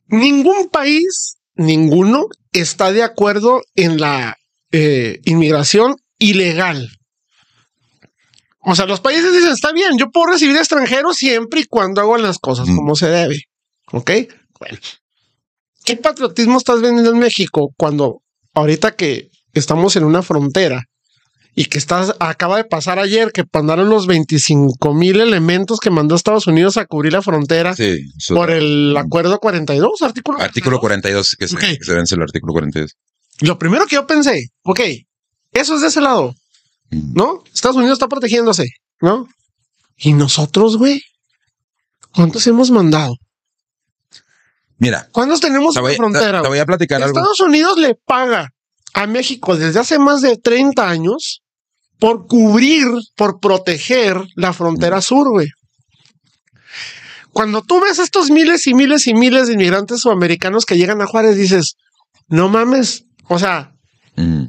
Ningún 0.08 0.70
país, 0.70 1.38
ninguno, 1.56 2.28
está 2.52 2.92
de 2.92 3.04
acuerdo 3.04 3.62
en 3.76 4.00
la 4.00 4.38
eh, 4.72 5.20
inmigración 5.26 5.96
ilegal. 6.20 6.90
O 8.66 8.76
sea, 8.76 8.86
los 8.86 9.02
países 9.02 9.32
dicen, 9.34 9.52
está 9.52 9.72
bien, 9.74 9.98
yo 9.98 10.10
puedo 10.10 10.28
recibir 10.32 10.56
extranjeros 10.56 11.18
siempre 11.18 11.62
y 11.62 11.66
cuando 11.66 12.02
hago 12.02 12.18
las 12.18 12.40
cosas 12.40 12.68
Mm. 12.68 12.76
como 12.78 12.96
se 12.96 13.08
debe. 13.10 13.38
¿Ok? 13.92 14.12
Bueno. 14.60 14.78
¿Qué 15.86 15.98
patriotismo 15.98 16.58
estás 16.58 16.82
vendiendo 16.82 17.12
en 17.12 17.20
México 17.20 17.72
cuando 17.78 18.22
ahorita 18.54 18.96
que 18.96 19.30
estamos 19.54 19.96
en 19.98 20.06
una 20.06 20.22
frontera 20.22 20.84
y 21.56 21.66
que 21.66 21.78
estás, 21.78 22.16
acaba 22.20 22.58
de 22.58 22.64
pasar 22.64 22.98
ayer 23.00 23.32
que 23.34 23.44
mandaron 23.54 23.90
los 23.90 24.08
25 24.08 24.94
mil 24.94 25.20
elementos 25.20 25.80
que 25.80 25.90
mandó 25.92 26.16
Estados 26.16 26.48
Unidos 26.48 26.78
a 26.78 26.86
cubrir 26.86 27.12
la 27.14 27.22
frontera 27.22 27.76
Sí, 27.76 28.00
eso- 28.18 28.34
por 28.34 28.50
el 28.50 28.96
acuerdo 28.98 29.40
42, 29.40 30.02
artículo 30.02 30.40
artículo 30.40 30.80
42? 30.80 31.30
42, 31.30 31.36
que 31.38 31.48
se, 31.48 31.56
Ok. 31.74 31.78
que 31.80 31.84
se 31.86 31.94
vence 31.94 32.16
el 32.16 32.22
artículo 32.22 32.54
42. 32.54 32.96
Lo 33.42 33.60
primero 33.60 33.86
que 33.86 33.96
yo 33.96 34.08
pensé, 34.08 34.48
ok, 34.64 34.80
eso 35.52 35.76
es 35.76 35.82
de 35.82 35.88
ese 35.88 36.00
lado. 36.02 36.34
¿No? 36.94 37.44
Estados 37.54 37.78
Unidos 37.78 37.94
está 37.98 38.08
protegiéndose, 38.08 38.68
¿no? 39.02 39.28
Y 39.98 40.14
nosotros, 40.14 40.78
güey, 40.78 41.02
¿cuántos 42.14 42.46
hemos 42.48 42.72
mandado? 42.72 43.16
Mira, 44.78 45.08
¿Cuántos 45.12 45.40
tenemos 45.40 45.74
te 45.74 45.80
en 45.80 45.86
la 45.86 45.94
frontera? 45.94 46.42
te- 46.42 46.48
voy 46.48 46.60
a 46.60 46.66
platicar 46.66 47.02
algo. 47.02 47.18
Estados 47.18 47.40
Unidos 47.40 47.78
le 47.78 47.96
paga 47.96 48.50
a 48.94 49.08
México 49.08 49.56
desde 49.56 49.80
hace 49.80 49.98
más 50.00 50.22
de 50.22 50.36
30 50.38 50.90
años 50.90 51.42
por 52.00 52.28
cubrir, 52.28 52.88
por 53.16 53.40
proteger 53.40 54.22
la 54.36 54.52
frontera 54.52 55.02
sur, 55.02 55.30
güey. 55.30 55.48
Cuando 57.32 57.62
tú 57.62 57.80
ves 57.82 57.98
estos 58.00 58.30
miles 58.30 58.68
y 58.68 58.74
miles 58.74 59.08
y 59.08 59.14
miles 59.14 59.48
de 59.48 59.54
inmigrantes 59.54 60.02
sudamericanos 60.02 60.66
que 60.66 60.78
llegan 60.78 61.02
a 61.02 61.08
Juárez, 61.08 61.36
dices, 61.36 61.76
no 62.28 62.50
mames, 62.50 63.06
o 63.28 63.40
sea, 63.40 63.70
Mm. 64.16 64.46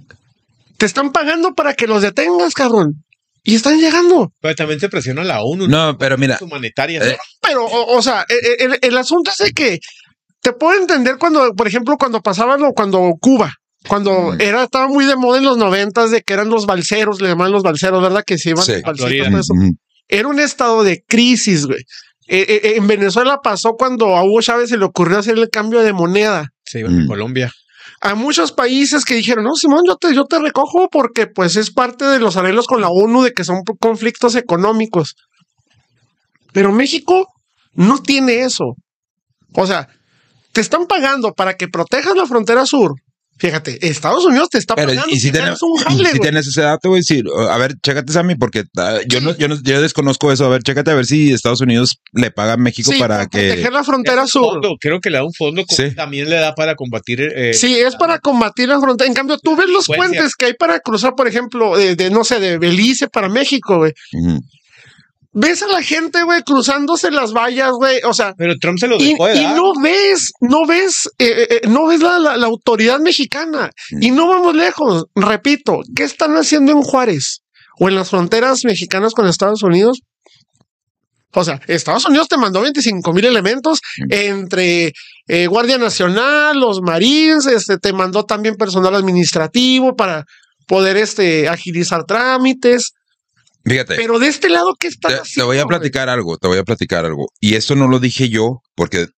Te 0.85 0.89
están 0.89 1.13
pagando 1.13 1.55
para 1.55 1.73
que 1.73 1.87
los 1.87 2.03
detengas, 2.03 2.53
cabrón. 2.53 3.07
Y 3.43 3.55
están 3.55 3.81
llegando. 3.81 4.31
Pero 4.43 4.55
también 4.55 4.81
se 4.81 4.91
presiona 4.91 5.25
la 5.25 5.41
ONU. 5.43 5.67
No, 5.67 5.97
pero 5.97 6.19
mira, 6.19 6.37
Humanitaria. 6.43 7.03
eh, 7.03 7.17
Pero, 7.41 7.65
o, 7.65 7.97
o 7.97 8.03
sea, 8.03 8.27
e- 8.29 8.35
e- 8.35 8.65
el, 8.67 8.79
el 8.83 8.99
asunto 8.99 9.31
es 9.31 9.39
de 9.39 9.53
que 9.53 9.79
te 10.43 10.53
puedo 10.53 10.79
entender 10.79 11.17
cuando, 11.19 11.55
por 11.55 11.67
ejemplo, 11.67 11.97
cuando 11.97 12.21
pasaban 12.21 12.61
lo, 12.61 12.73
cuando 12.75 13.15
Cuba, 13.19 13.55
cuando 13.89 14.33
Mm. 14.33 14.41
era, 14.43 14.65
estaba 14.65 14.89
muy 14.89 15.07
de 15.07 15.17
moda 15.17 15.39
en 15.39 15.45
los 15.47 15.57
noventas 15.57 16.11
de 16.11 16.21
que 16.21 16.35
eran 16.35 16.51
los 16.51 16.67
balseros, 16.67 17.23
le 17.23 17.29
llamaban 17.29 17.53
los 17.53 17.63
balseros, 17.63 18.03
¿verdad? 18.03 18.23
Que 18.27 18.37
se 18.37 18.51
iban 18.51 18.63
Sí. 18.67 18.73
eso. 18.75 19.55
mm, 19.55 19.71
Era 20.09 20.29
un 20.29 20.39
estado 20.39 20.85
de 20.85 21.03
crisis, 21.09 21.65
güey. 21.65 21.81
Eh, 22.29 22.45
eh, 22.63 22.73
en 22.77 22.87
Venezuela 22.87 23.39
pasó 23.43 23.73
cuando 23.79 24.17
a 24.19 24.23
Hugo 24.23 24.43
Chávez 24.43 24.69
se 24.69 24.77
le 24.77 24.85
ocurrió 24.85 25.17
hacer 25.19 25.39
el 25.39 25.49
cambio 25.49 25.81
de 25.81 25.95
moneda. 25.95 26.51
Se 26.63 26.81
iban 26.81 26.95
a 27.01 27.05
Mm. 27.05 27.07
Colombia. 27.07 27.51
A 28.01 28.15
muchos 28.15 28.53
países 28.53 29.05
que 29.05 29.15
dijeron, 29.15 29.45
no, 29.45 29.55
Simón, 29.55 29.83
yo 29.87 29.97
te, 29.97 30.15
yo 30.15 30.25
te 30.25 30.39
recojo 30.39 30.89
porque 30.91 31.27
pues 31.27 31.57
es 31.57 31.71
parte 31.71 32.05
de 32.05 32.19
los 32.19 32.37
arreglos 32.37 32.67
con 32.67 32.81
la 32.81 32.89
ONU 32.89 33.23
de 33.23 33.33
que 33.33 33.45
son 33.45 33.63
conflictos 33.81 34.35
económicos. 34.35 35.17
Pero 36.53 36.73
México 36.73 37.27
no 37.75 38.01
tiene 38.01 38.41
eso. 38.43 38.75
O 39.55 39.67
sea, 39.67 39.89
te 40.53 40.61
están 40.61 40.87
pagando 40.87 41.33
para 41.33 41.55
que 41.55 41.69
protejas 41.69 42.17
la 42.17 42.27
frontera 42.27 42.67
sur. 42.67 42.93
Fíjate, 43.37 43.85
Estados 43.89 44.25
Unidos 44.25 44.49
te 44.49 44.59
está 44.59 44.77
Pero 44.77 44.89
pagando. 44.91 45.13
y 45.15 45.19
si 45.19 45.29
un 45.31 45.77
jale, 45.77 46.11
si 46.11 46.21
tienes 46.21 46.47
ese 46.47 46.63
dato, 46.63 46.91
güey, 46.91 47.03
sí, 47.03 47.21
a 47.51 47.59
ver, 47.59 47.75
chécate 47.83 48.13
Sammy, 48.13 48.37
porque 48.37 48.63
ah, 48.77 48.99
yo 49.09 49.21
no, 49.21 49.37
yo 49.37 49.49
no, 49.49 49.57
yo 49.61 49.83
desconozco 49.83 50.31
eso. 50.31 50.45
A 50.47 50.49
ver, 50.49 50.63
chécate 50.63 50.93
a 50.93 50.95
ver 50.95 51.05
si 51.05 51.33
Estados 51.33 51.61
Unidos 51.61 51.99
le 52.13 52.31
paga 52.31 52.53
a 52.53 52.57
México 52.57 52.93
Sí, 52.93 52.99
para 52.99 53.27
que. 53.27 53.49
proteger 53.49 53.73
la 53.73 53.83
frontera 53.83 54.23
Es 54.25 54.31
sur. 54.31 54.53
fondo, 54.53 54.77
creo 54.81 55.01
que 55.01 55.11
le 55.11 55.19
da 55.19 55.25
un 55.25 55.33
fondo. 55.33 55.65
Sí. 55.69 55.93
También 55.95 56.31
le 56.31 56.37
da 56.37 56.55
para 56.55 56.77
combatir. 56.77 57.23
eh, 57.23 57.55
Sí, 57.55 57.75
es 57.77 57.97
para 57.97 58.21
combatir 58.21 58.69
la 58.69 58.79
frontera. 58.81 59.09
En 59.09 59.15
cambio, 59.15 59.37
tú 59.39 59.57
ves 59.57 59.69
los 59.69 59.87
puentes 59.87 60.37
que 60.37 60.47
hay 60.47 60.55
para 60.55 60.79
cruzar, 60.79 61.15
por 61.17 61.27
ejemplo, 61.27 61.77
de, 61.77 61.97
de, 61.97 62.11
no 62.11 62.23
sé, 62.23 62.39
de 62.39 62.59
Belice 62.59 63.09
para 63.09 63.29
México, 63.29 63.79
güey. 63.79 63.93
Ves 65.37 65.63
a 65.63 65.67
la 65.67 65.83
gente, 65.83 66.23
güey, 66.23 66.43
cruzándose 66.43 67.11
las 67.11 67.33
vallas, 67.33 67.73
güey. 67.73 68.01
O 68.05 68.15
sea, 68.15 68.35
Pero 68.39 68.55
Trump 68.61 68.79
se 68.79 68.87
lo 68.87 68.97
y, 69.01 69.11
dejó 69.13 69.27
de 69.27 69.37
y 69.37 69.47
no 69.47 69.73
ves, 69.83 70.31
no 70.41 70.65
ves, 70.67 71.09
eh, 71.19 71.47
eh, 71.51 71.69
no 71.69 71.87
ves 71.87 72.01
la, 72.01 72.19
la- 72.21 72.37
la 72.37 72.47
autoridad 72.47 73.01
mexicana. 73.01 73.71
Mm. 73.91 74.03
Y 74.03 74.11
no 74.13 74.29
vamos 74.29 74.55
lejos. 74.55 75.05
Repito, 75.17 75.81
¿qué 75.97 76.05
están 76.05 76.37
haciendo 76.37 76.71
en 76.73 76.83
Juárez 76.83 77.41
o 77.81 77.89
en 77.89 77.97
las 77.97 78.11
fronteras 78.11 78.65
mexicanas 78.65 79.13
con 79.13 79.27
Estados 79.27 79.63
Unidos? 79.65 80.01
O 81.37 81.43
sea, 81.43 81.61
Estados 81.67 82.05
Unidos 82.07 82.29
te 82.29 82.37
mandó 82.37 82.61
25 82.61 83.13
mil 83.13 83.25
elementos 83.25 83.81
Mm. 83.99 84.13
entre 84.13 84.93
eh, 85.27 85.47
Guardia 85.49 85.79
Nacional, 85.79 86.61
los 86.61 86.81
Marines, 86.81 87.47
este, 87.47 87.79
te 87.79 87.93
mandó 87.93 88.25
también 88.25 88.55
personal 88.57 88.95
administrativo 88.95 89.97
para 89.97 90.25
poder 90.69 90.97
este, 90.97 91.49
agilizar 91.49 92.05
trámites. 92.05 92.93
Fíjate. 93.65 93.97
Pero 93.97 94.19
de 94.19 94.29
este 94.29 94.49
lado, 94.51 94.75
¿qué 94.79 94.89
están 94.89 95.11
Te, 95.11 95.17
te 95.17 95.23
haciendo? 95.23 95.47
voy 95.47 95.59
a 95.59 95.65
güey? 95.65 95.79
platicar 95.79 96.09
algo, 96.09 96.37
te 96.37 96.49
voy 96.49 96.59
a 96.59 96.65
platicar 96.65 97.05
algo. 97.05 97.29
Y 97.41 97.55
esto 97.55 97.75
no 97.75 97.89
lo 97.89 97.99
dije 97.99 98.29
yo 98.29 98.61
porque 98.75 99.09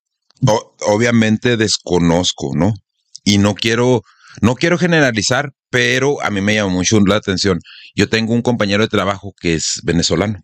o- 0.46 0.74
obviamente 0.82 1.56
desconozco, 1.56 2.52
¿no? 2.54 2.74
Y 3.24 3.38
no 3.38 3.54
quiero, 3.54 4.02
no 4.40 4.54
quiero 4.54 4.78
generalizar, 4.78 5.50
pero 5.70 6.22
a 6.22 6.30
mí 6.30 6.40
me 6.40 6.54
llama 6.54 6.70
mucho 6.72 7.00
la 7.00 7.16
atención. 7.16 7.58
Yo 7.96 8.08
tengo 8.08 8.34
un 8.34 8.42
compañero 8.42 8.82
de 8.84 8.88
trabajo 8.88 9.32
que 9.40 9.54
es 9.54 9.80
venezolano. 9.82 10.40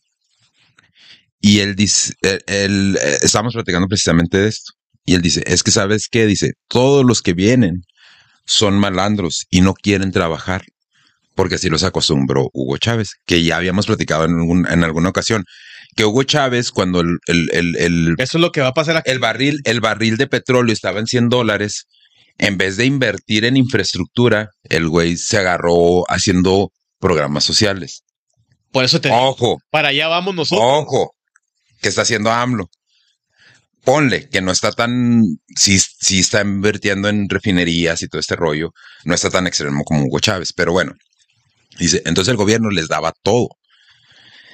Y 1.40 1.60
él 1.60 1.74
dice, 1.74 2.12
él, 2.22 2.40
él, 2.46 2.98
eh, 3.02 3.18
estamos 3.22 3.52
platicando 3.54 3.88
precisamente 3.88 4.38
de 4.38 4.48
esto. 4.48 4.72
Y 5.04 5.14
él 5.14 5.22
dice, 5.22 5.42
es 5.46 5.62
que 5.62 5.72
sabes 5.72 6.08
qué, 6.10 6.26
dice, 6.26 6.52
todos 6.68 7.04
los 7.04 7.22
que 7.22 7.32
vienen 7.32 7.82
son 8.46 8.78
malandros 8.78 9.46
y 9.50 9.60
no 9.60 9.74
quieren 9.74 10.12
trabajar 10.12 10.62
porque 11.34 11.54
así 11.56 11.68
los 11.68 11.82
acostumbró 11.82 12.48
Hugo 12.52 12.76
Chávez, 12.78 13.10
que 13.26 13.42
ya 13.42 13.56
habíamos 13.56 13.86
platicado 13.86 14.24
en, 14.24 14.32
algún- 14.34 14.66
en 14.70 14.84
alguna 14.84 15.08
ocasión, 15.10 15.44
que 15.96 16.04
Hugo 16.04 16.22
Chávez, 16.22 16.70
cuando 16.70 17.00
el, 17.00 17.18
el, 17.26 17.48
el, 17.52 17.76
el, 17.76 18.14
Eso 18.18 18.38
es 18.38 18.40
lo 18.42 18.52
que 18.52 18.60
va 18.60 18.68
a 18.68 18.74
pasar 18.74 18.96
aquí. 18.96 19.10
el 19.10 19.18
barril, 19.18 19.60
el 19.64 19.80
barril 19.80 20.16
de 20.16 20.26
petróleo 20.26 20.72
estaba 20.72 21.00
en 21.00 21.06
100 21.06 21.28
dólares, 21.28 21.84
en 22.38 22.56
vez 22.56 22.76
de 22.76 22.86
invertir 22.86 23.44
en 23.44 23.56
infraestructura, 23.56 24.48
el 24.64 24.88
güey 24.88 25.16
se 25.16 25.38
agarró 25.38 26.04
haciendo 26.10 26.70
programas 26.98 27.44
sociales. 27.44 28.02
Por 28.70 28.84
eso 28.84 29.00
te 29.00 29.10
Ojo, 29.12 29.58
para 29.70 29.88
allá 29.88 30.08
vamos 30.08 30.34
nosotros. 30.34 30.64
ojo, 30.66 31.12
que 31.82 31.88
está 31.88 32.02
haciendo 32.02 32.30
AMLO. 32.30 32.68
Ponle 33.84 34.28
que 34.28 34.40
no 34.40 34.52
está 34.52 34.70
tan, 34.70 35.24
sí, 35.56 35.78
sí 35.80 36.20
está 36.20 36.40
invirtiendo 36.42 37.08
en 37.08 37.28
refinerías 37.28 38.00
y 38.02 38.06
todo 38.08 38.20
este 38.20 38.36
rollo, 38.36 38.70
no 39.04 39.14
está 39.14 39.28
tan 39.28 39.48
extremo 39.48 39.82
como 39.84 40.04
Hugo 40.04 40.20
Chávez, 40.20 40.52
pero 40.54 40.70
bueno, 40.72 40.92
dice, 41.78 42.02
entonces 42.04 42.30
el 42.32 42.36
gobierno 42.36 42.70
les 42.70 42.88
daba 42.88 43.12
todo. 43.22 43.48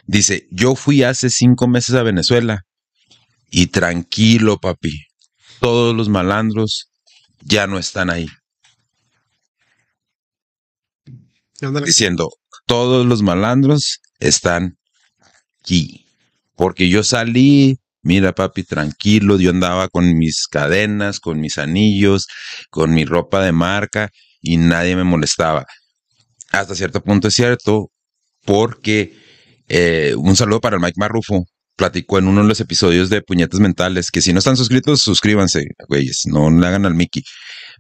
Dice, 0.07 0.47
yo 0.51 0.75
fui 0.75 1.03
hace 1.03 1.31
cinco 1.31 1.69
meses 1.69 1.95
a 1.95 2.03
Venezuela 2.03 2.63
y 3.51 3.67
tranquilo, 3.67 4.59
papi, 4.59 5.07
todos 5.61 5.95
los 5.95 6.09
malandros 6.09 6.91
ya 7.41 7.67
no 7.67 7.79
están 7.79 8.11
ahí. 8.11 8.29
Diciendo, 11.85 12.31
todos 12.67 13.05
los 13.05 13.23
malandros 13.23 14.01
están 14.21 14.79
aquí. 15.61 16.07
Porque 16.57 16.89
yo 16.89 17.03
salí, 17.03 17.79
mira 18.03 18.33
papi, 18.35 18.63
tranquilo, 18.63 19.39
yo 19.39 19.51
andaba 19.51 19.89
con 19.89 20.17
mis 20.17 20.47
cadenas, 20.47 21.21
con 21.21 21.41
mis 21.41 21.59
anillos, 21.59 22.27
con 22.71 22.95
mi 22.95 23.05
ropa 23.05 23.43
de 23.43 23.53
marca 23.53 24.11
y 24.41 24.57
nadie 24.57 24.97
me 24.97 25.05
molestaba. 25.05 25.67
Hasta 26.51 26.75
cierto 26.75 27.03
punto 27.03 27.29
es 27.29 27.35
cierto, 27.35 27.91
porque 28.45 29.15
eh, 29.69 30.15
un 30.17 30.37
saludo 30.37 30.61
para 30.61 30.77
el 30.77 30.83
Mike 30.83 30.99
Marrufo. 30.99 31.45
Platicó 31.77 32.19
en 32.19 32.27
uno 32.27 32.43
de 32.43 32.49
los 32.49 32.59
episodios 32.59 33.09
de 33.09 33.23
Puñetas 33.23 33.61
Mentales, 33.61 34.11
que 34.11 34.21
si 34.21 34.33
no 34.33 34.41
están 34.41 34.57
suscritos, 34.57 35.01
suscríbanse, 35.01 35.65
güeyes, 35.89 36.23
no 36.25 36.51
le 36.51 36.67
hagan 36.67 36.87
al 36.87 36.95
Mickey. 36.95 37.23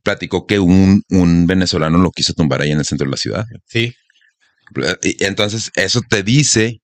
Platicó 0.04 0.46
que 0.46 0.60
un, 0.60 1.02
un 1.10 1.46
venezolano 1.48 1.98
lo 1.98 2.12
quiso 2.12 2.32
tumbar 2.32 2.62
ahí 2.62 2.70
en 2.70 2.78
el 2.78 2.84
centro 2.84 3.06
de 3.06 3.10
la 3.10 3.16
ciudad. 3.16 3.44
Sí. 3.66 3.92
Entonces, 5.02 5.72
eso 5.74 6.00
te 6.08 6.22
dice 6.22 6.78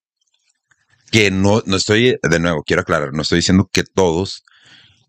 que 1.13 1.31
no, 1.31 1.63
no 1.67 1.77
estoy, 1.77 2.17
de 2.21 2.41
nuevo, 2.41 2.65
quiero 2.67 2.83
aclarar, 2.83 3.13
no 3.13 3.23
estoy 3.23 3.39
diciendo 3.39 3.69
que 3.73 3.85
todos, 3.85 4.43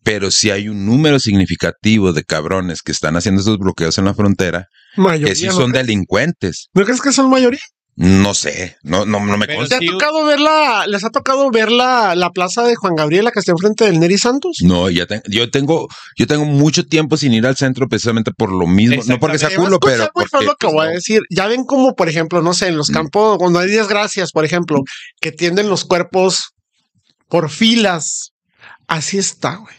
pero 0.04 0.30
sí 0.30 0.52
hay 0.52 0.70
un 0.70 0.86
número 0.86 1.18
significativo 1.20 2.14
de 2.14 2.24
cabrones 2.24 2.84
que 2.84 2.92
están 2.92 3.16
haciendo 3.16 3.42
esos 3.42 3.58
bloqueos 3.58 3.98
en 3.98 4.06
la 4.06 4.14
frontera, 4.14 4.68
Mayoría, 4.97 5.27
que 5.27 5.36
sí 5.36 5.45
¿no 5.47 5.53
son 5.53 5.71
delincuentes. 5.71 6.67
¿No 6.73 6.84
crees 6.86 7.01
que 7.01 7.12
son 7.12 7.29
mayoría? 7.29 7.60
No 7.97 8.34
sé, 8.34 8.75
no, 8.84 9.05
no, 9.05 9.21
no 9.25 9.38
me 9.38 9.47
consta. 9.47 9.79
¿Te 9.79 9.88
ha 9.88 9.91
tocado 9.91 10.25
ver 10.25 10.38
la, 10.41 10.86
les 10.86 11.05
ha 11.05 11.12
tocado 11.12 11.49
ver 11.49 11.71
la, 11.71 12.13
la 12.13 12.29
plaza 12.31 12.63
de 12.63 12.75
Juan 12.75 12.93
Gabriela 12.93 13.31
que 13.31 13.39
está 13.39 13.53
enfrente 13.53 13.86
del 13.86 14.01
Neri 14.01 14.17
Santos? 14.17 14.58
No, 14.63 14.89
ya 14.89 15.05
te- 15.05 15.21
yo 15.29 15.49
tengo, 15.49 15.88
yo 16.17 16.27
tengo 16.27 16.43
mucho 16.43 16.86
tiempo 16.86 17.15
sin 17.15 17.34
ir 17.34 17.47
al 17.47 17.55
centro 17.55 17.88
precisamente 17.88 18.31
por 18.36 18.51
lo 18.51 18.67
mismo, 18.67 19.01
no 19.08 19.17
porque 19.17 19.39
sea 19.39 19.55
culo, 19.55 19.79
pero 19.79 20.10
muy 20.13 20.25
porque, 20.29 20.45
lo 20.45 20.55
que 20.55 20.67
pues, 20.67 20.73
voy 20.73 20.88
a 20.88 20.89
decir. 20.89 21.21
Ya 21.29 21.47
ven 21.47 21.63
como, 21.63 21.95
por 21.95 22.10
ejemplo, 22.10 22.41
no 22.41 22.53
sé, 22.53 22.67
en 22.67 22.75
los 22.75 22.89
Mm. 22.89 22.93
campos, 22.93 23.38
cuando 23.38 23.60
hay 23.60 23.69
desgracias, 23.69 24.31
por 24.34 24.43
ejemplo, 24.43 24.81
que 25.21 25.31
tienden 25.31 25.69
los 25.69 25.86
cuerpos 25.86 26.49
por 27.29 27.49
filas. 27.49 28.31
Así 28.88 29.17
está, 29.17 29.55
güey. 29.55 29.73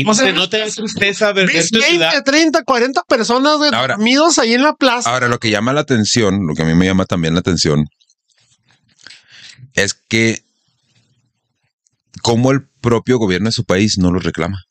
Y 0.00 0.04
O 0.04 0.08
no, 0.08 0.14
sea, 0.14 0.26
te, 0.26 0.32
no 0.32 0.48
te 0.48 0.58
da 0.58 0.66
tristeza 0.70 1.32
ver, 1.32 1.46
ver 1.46 1.56
Ves 1.56 1.70
tu 1.70 1.78
20, 1.78 1.90
ciudad. 1.90 2.24
30, 2.24 2.62
40 2.64 3.02
personas 3.04 3.52
Ahora- 3.72 3.94
dormidos 3.96 4.38
ahí 4.38 4.54
en 4.54 4.62
la 4.62 4.74
plaza. 4.74 5.10
Ahora, 5.10 5.28
lo 5.28 5.38
que 5.38 5.50
llama 5.50 5.72
la 5.72 5.80
atención, 5.80 6.46
lo 6.46 6.54
que 6.54 6.62
a 6.62 6.64
mí 6.64 6.74
me 6.74 6.86
llama 6.86 7.04
también 7.04 7.34
la 7.34 7.40
atención, 7.40 7.86
es 9.74 9.94
que 9.94 10.42
como 12.22 12.50
el 12.50 12.66
propio 12.80 13.18
gobierno 13.18 13.48
de 13.48 13.52
su 13.52 13.64
país 13.64 13.98
no 13.98 14.10
lo 14.12 14.18
reclama. 14.20 14.64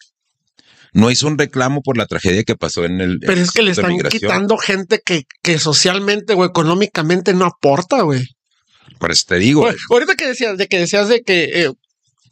No 0.93 1.11
hizo 1.11 1.27
un 1.27 1.37
reclamo 1.37 1.81
por 1.81 1.97
la 1.97 2.07
tragedia 2.07 2.43
que 2.43 2.55
pasó 2.55 2.85
en 2.85 3.01
el. 3.01 3.19
pero 3.19 3.33
en 3.33 3.39
es 3.43 3.51
que 3.51 3.61
le 3.61 3.73
de 3.73 3.81
están 3.81 3.97
quitando 4.09 4.57
gente 4.57 5.01
que, 5.05 5.23
que 5.43 5.59
socialmente 5.59 6.33
o 6.33 6.45
económicamente 6.45 7.33
no 7.33 7.45
aporta, 7.45 8.01
güey. 8.01 8.25
Por 8.97 9.11
eso 9.11 9.25
te 9.27 9.35
digo. 9.35 9.67
Ahorita 9.91 10.15
que 10.15 10.27
decías 10.27 10.57
de 10.57 10.67
que 10.67 10.79
decías 10.79 11.07
de 11.09 11.21
que 11.21 11.65
eh, 11.65 11.71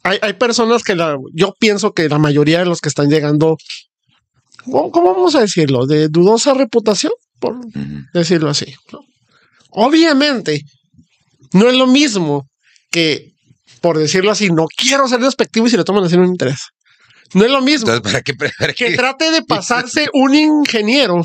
hay, 0.06 0.18
hay 0.22 0.32
personas 0.34 0.82
que 0.82 0.94
la, 0.94 1.18
yo 1.32 1.54
pienso 1.58 1.92
que 1.92 2.08
la 2.08 2.18
mayoría 2.18 2.60
de 2.60 2.66
los 2.66 2.80
que 2.80 2.88
están 2.88 3.10
llegando, 3.10 3.56
¿cómo, 4.64 4.90
cómo 4.90 5.14
vamos 5.14 5.34
a 5.34 5.40
decirlo? 5.40 5.86
De 5.86 6.08
dudosa 6.08 6.54
reputación, 6.54 7.12
por 7.40 7.56
decirlo 8.12 8.50
así. 8.50 8.72
¿no? 8.92 9.00
Obviamente, 9.70 10.62
no 11.52 11.68
es 11.68 11.74
lo 11.74 11.88
mismo 11.88 12.46
que, 12.90 13.32
por 13.80 13.98
decirlo 13.98 14.30
así, 14.30 14.50
no 14.50 14.66
quiero 14.76 15.08
ser 15.08 15.20
despectivo 15.20 15.66
y 15.66 15.70
si 15.70 15.76
lo 15.76 15.84
toman 15.84 16.04
así 16.04 16.16
no 16.16 16.22
me 16.22 16.28
interesa. 16.28 16.66
No 17.34 17.44
es 17.44 17.50
lo 17.50 17.60
mismo 17.60 17.90
Entonces, 17.90 18.12
¿para 18.12 18.22
qué? 18.22 18.34
para 18.34 18.72
que 18.72 18.94
trate 18.94 19.32
de 19.32 19.42
pasarse 19.42 20.08
un 20.12 20.34
ingeniero. 20.34 21.22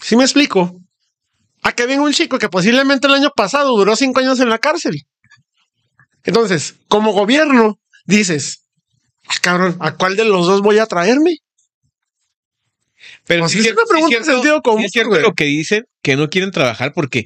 ¿Sí 0.00 0.14
me 0.16 0.22
explico? 0.22 0.76
A 1.62 1.72
que 1.72 1.86
venga 1.86 2.02
un 2.02 2.12
chico 2.12 2.38
que 2.38 2.48
posiblemente 2.48 3.08
el 3.08 3.14
año 3.14 3.30
pasado 3.34 3.76
duró 3.76 3.96
cinco 3.96 4.20
años 4.20 4.38
en 4.38 4.48
la 4.48 4.58
cárcel. 4.58 5.02
Entonces, 6.24 6.74
como 6.88 7.12
gobierno, 7.12 7.78
dices, 8.04 8.64
"Ah, 9.26 9.34
cabrón, 9.40 9.76
¿a 9.80 9.96
cuál 9.96 10.16
de 10.16 10.24
los 10.24 10.46
dos 10.46 10.62
voy 10.62 10.78
a 10.78 10.86
traerme? 10.86 11.38
Pero 13.26 13.48
sea, 13.48 13.60
es 13.60 13.72
una 13.72 13.84
pregunta 13.88 14.18
de 14.18 14.24
sentido 14.24 14.62
común, 14.62 14.84
es 14.84 14.92
cierto 14.92 15.18
lo 15.18 15.34
que 15.34 15.44
dicen, 15.44 15.84
que 16.02 16.16
no 16.16 16.28
quieren 16.28 16.50
trabajar 16.50 16.92
porque 16.94 17.24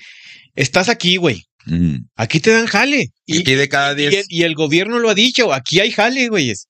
estás 0.54 0.88
aquí, 0.88 1.16
güey. 1.16 1.44
Mm. 1.66 2.06
Aquí 2.14 2.40
te 2.40 2.52
dan 2.52 2.66
jale. 2.66 3.09
Y, 3.24 3.40
Aquí 3.40 3.54
de 3.54 3.68
cada 3.68 3.92
y 3.92 3.96
10 3.96 4.14
el, 4.14 4.24
y 4.28 4.42
el 4.44 4.54
gobierno 4.54 4.98
lo 4.98 5.11
ha 5.11 5.14
dicho, 5.14 5.52
aquí 5.52 5.80
hay 5.80 5.90
jale, 5.90 6.28
güeyes. 6.28 6.68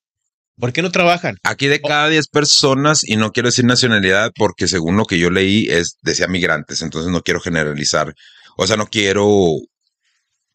¿Por 0.59 0.73
qué 0.73 0.81
no 0.81 0.91
trabajan? 0.91 1.37
Aquí 1.43 1.67
de 1.67 1.83
cada 1.83 2.09
10 2.09 2.29
personas, 2.29 3.05
y 3.05 3.17
no 3.17 3.31
quiero 3.31 3.49
decir 3.49 3.67
nacionalidad, 3.67 4.33
porque 4.35 4.69
según 4.69 4.97
lo 4.97 5.05
que 5.05 5.19
yo 5.19 5.31
leí, 5.31 5.67
es 5.69 5.99
decía 6.03 6.29
migrantes, 6.29 6.81
entonces 6.81 7.13
no 7.13 7.23
quiero 7.23 7.41
generalizar, 7.41 8.15
o 8.57 8.67
sea, 8.67 8.77
no 8.77 8.87
quiero 8.87 9.51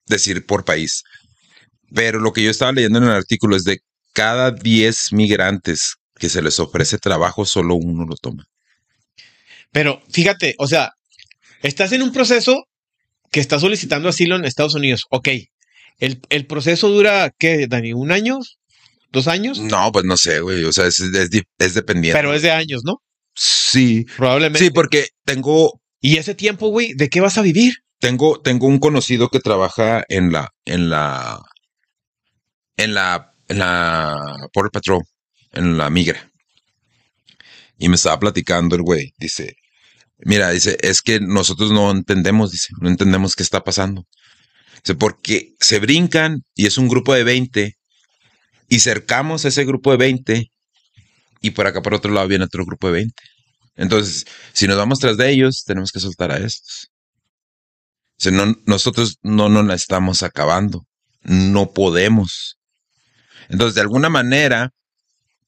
decir 0.08 0.44
por 0.48 0.66
país. 0.66 1.04
Pero 1.94 2.20
lo 2.20 2.32
que 2.34 2.44
yo 2.44 2.52
estaba 2.52 2.72
leyendo 2.72 3.00
en 3.00 3.06
el 3.06 3.12
artículo 3.12 3.56
es 3.56 3.64
de 3.64 3.80
cada 4.14 4.52
10 4.52 5.14
migrantes 5.14 5.96
que 6.18 6.30
se 6.30 6.42
les 6.42 6.60
ofrece 6.60 6.98
trabajo, 6.98 7.46
solo 7.46 7.76
uno 7.76 8.06
lo 8.06 8.16
toma. 8.16 8.46
Pero 9.72 10.02
fíjate, 10.10 10.56
o 10.58 10.68
sea, 10.68 10.92
estás 11.64 11.92
en 11.94 12.02
un 12.02 12.12
proceso 12.12 12.66
que 13.32 13.40
estás 13.40 13.62
solicitando 13.62 14.10
asilo 14.10 14.36
en 14.36 14.46
Estados 14.46 14.76
Unidos. 14.76 15.06
Ok. 15.10 15.30
El, 16.00 16.20
el 16.30 16.46
proceso 16.46 16.90
dura, 16.90 17.32
¿qué, 17.38 17.68
Dani? 17.68 17.94
¿Un 17.94 18.12
año? 18.12 18.40
¿Dos 19.12 19.28
años? 19.28 19.60
No, 19.60 19.92
pues 19.92 20.06
no 20.06 20.18
sé, 20.18 20.40
güey, 20.40 20.64
o 20.64 20.72
sea, 20.72 20.88
es, 20.88 21.00
es, 21.00 21.30
es 21.60 21.74
dependiente. 21.74 22.18
Pero 22.18 22.34
es 22.34 22.42
de 22.42 22.52
años, 22.52 22.82
¿no? 22.86 23.02
Sí, 23.36 24.06
Probablemente. 24.18 24.60
sí, 24.60 24.72
porque 24.72 25.08
tengo, 25.26 25.82
Y 26.02 26.18
ese 26.18 26.36
tiempo, 26.36 26.70
güey, 26.70 26.94
¿de 26.94 27.10
qué 27.10 27.22
vas 27.22 27.38
a 27.38 27.42
vivir? 27.42 27.74
tengo, 28.00 28.42
tengo 28.42 28.66
un 28.68 28.80
conocido 28.80 29.30
que 29.30 29.40
trabaja 29.40 30.04
en 30.10 30.32
la, 30.32 30.50
en 30.66 30.90
la, 30.90 31.40
en 32.78 32.94
la, 32.94 33.34
en 33.48 33.60
la 33.60 34.22
Border 34.54 34.72
Patrol, 34.72 35.02
en 35.52 35.78
la 35.78 35.90
migra. 35.90 36.32
Y 37.78 37.90
me 37.90 37.96
estaba 37.96 38.20
platicando 38.20 38.76
el 38.76 38.84
güey, 38.84 39.14
dice, 39.18 39.56
mira, 40.20 40.52
dice, 40.52 40.78
es 40.82 41.02
que 41.02 41.20
nosotros 41.20 41.72
no 41.72 41.92
entendemos, 41.92 42.52
dice, 42.52 42.70
no 42.80 42.90
entendemos 42.90 43.36
qué 43.36 43.44
está 43.44 43.64
pasando. 43.64 44.06
Dice, 44.84 44.96
porque 44.96 45.54
se 45.60 45.80
brincan 45.80 46.44
y 46.56 46.68
es 46.68 46.78
un 46.78 46.88
grupo 46.88 47.14
de 47.14 47.24
20 47.24 47.76
y 48.70 48.80
cercamos 48.80 49.46
a 49.46 49.50
ese 49.50 49.66
grupo 49.66 49.92
de 49.92 49.98
20 49.98 50.52
y 51.42 51.52
por 51.52 51.68
acá 51.68 51.82
por 51.82 51.94
otro 51.96 52.12
lado 52.12 52.28
viene 52.28 52.46
otro 52.46 52.66
grupo 52.66 52.88
de 52.88 52.94
20. 52.94 53.14
Entonces, 53.76 54.26
si 54.54 54.68
nos 54.68 54.78
vamos 54.78 55.00
tras 55.00 55.18
de 55.18 55.32
ellos, 55.32 55.64
tenemos 55.66 55.92
que 55.92 56.00
soltar 56.00 56.32
a 56.32 56.38
estos. 56.38 56.90
No- 58.32 58.56
nosotros 58.66 59.18
no 59.24 59.50
nos 59.50 59.66
la 59.66 59.74
estamos 59.74 60.22
acabando. 60.22 60.86
No 61.24 61.72
podemos. 61.74 62.58
Entonces, 63.52 63.76
de 63.76 63.82
alguna 63.82 64.10
manera, 64.10 64.70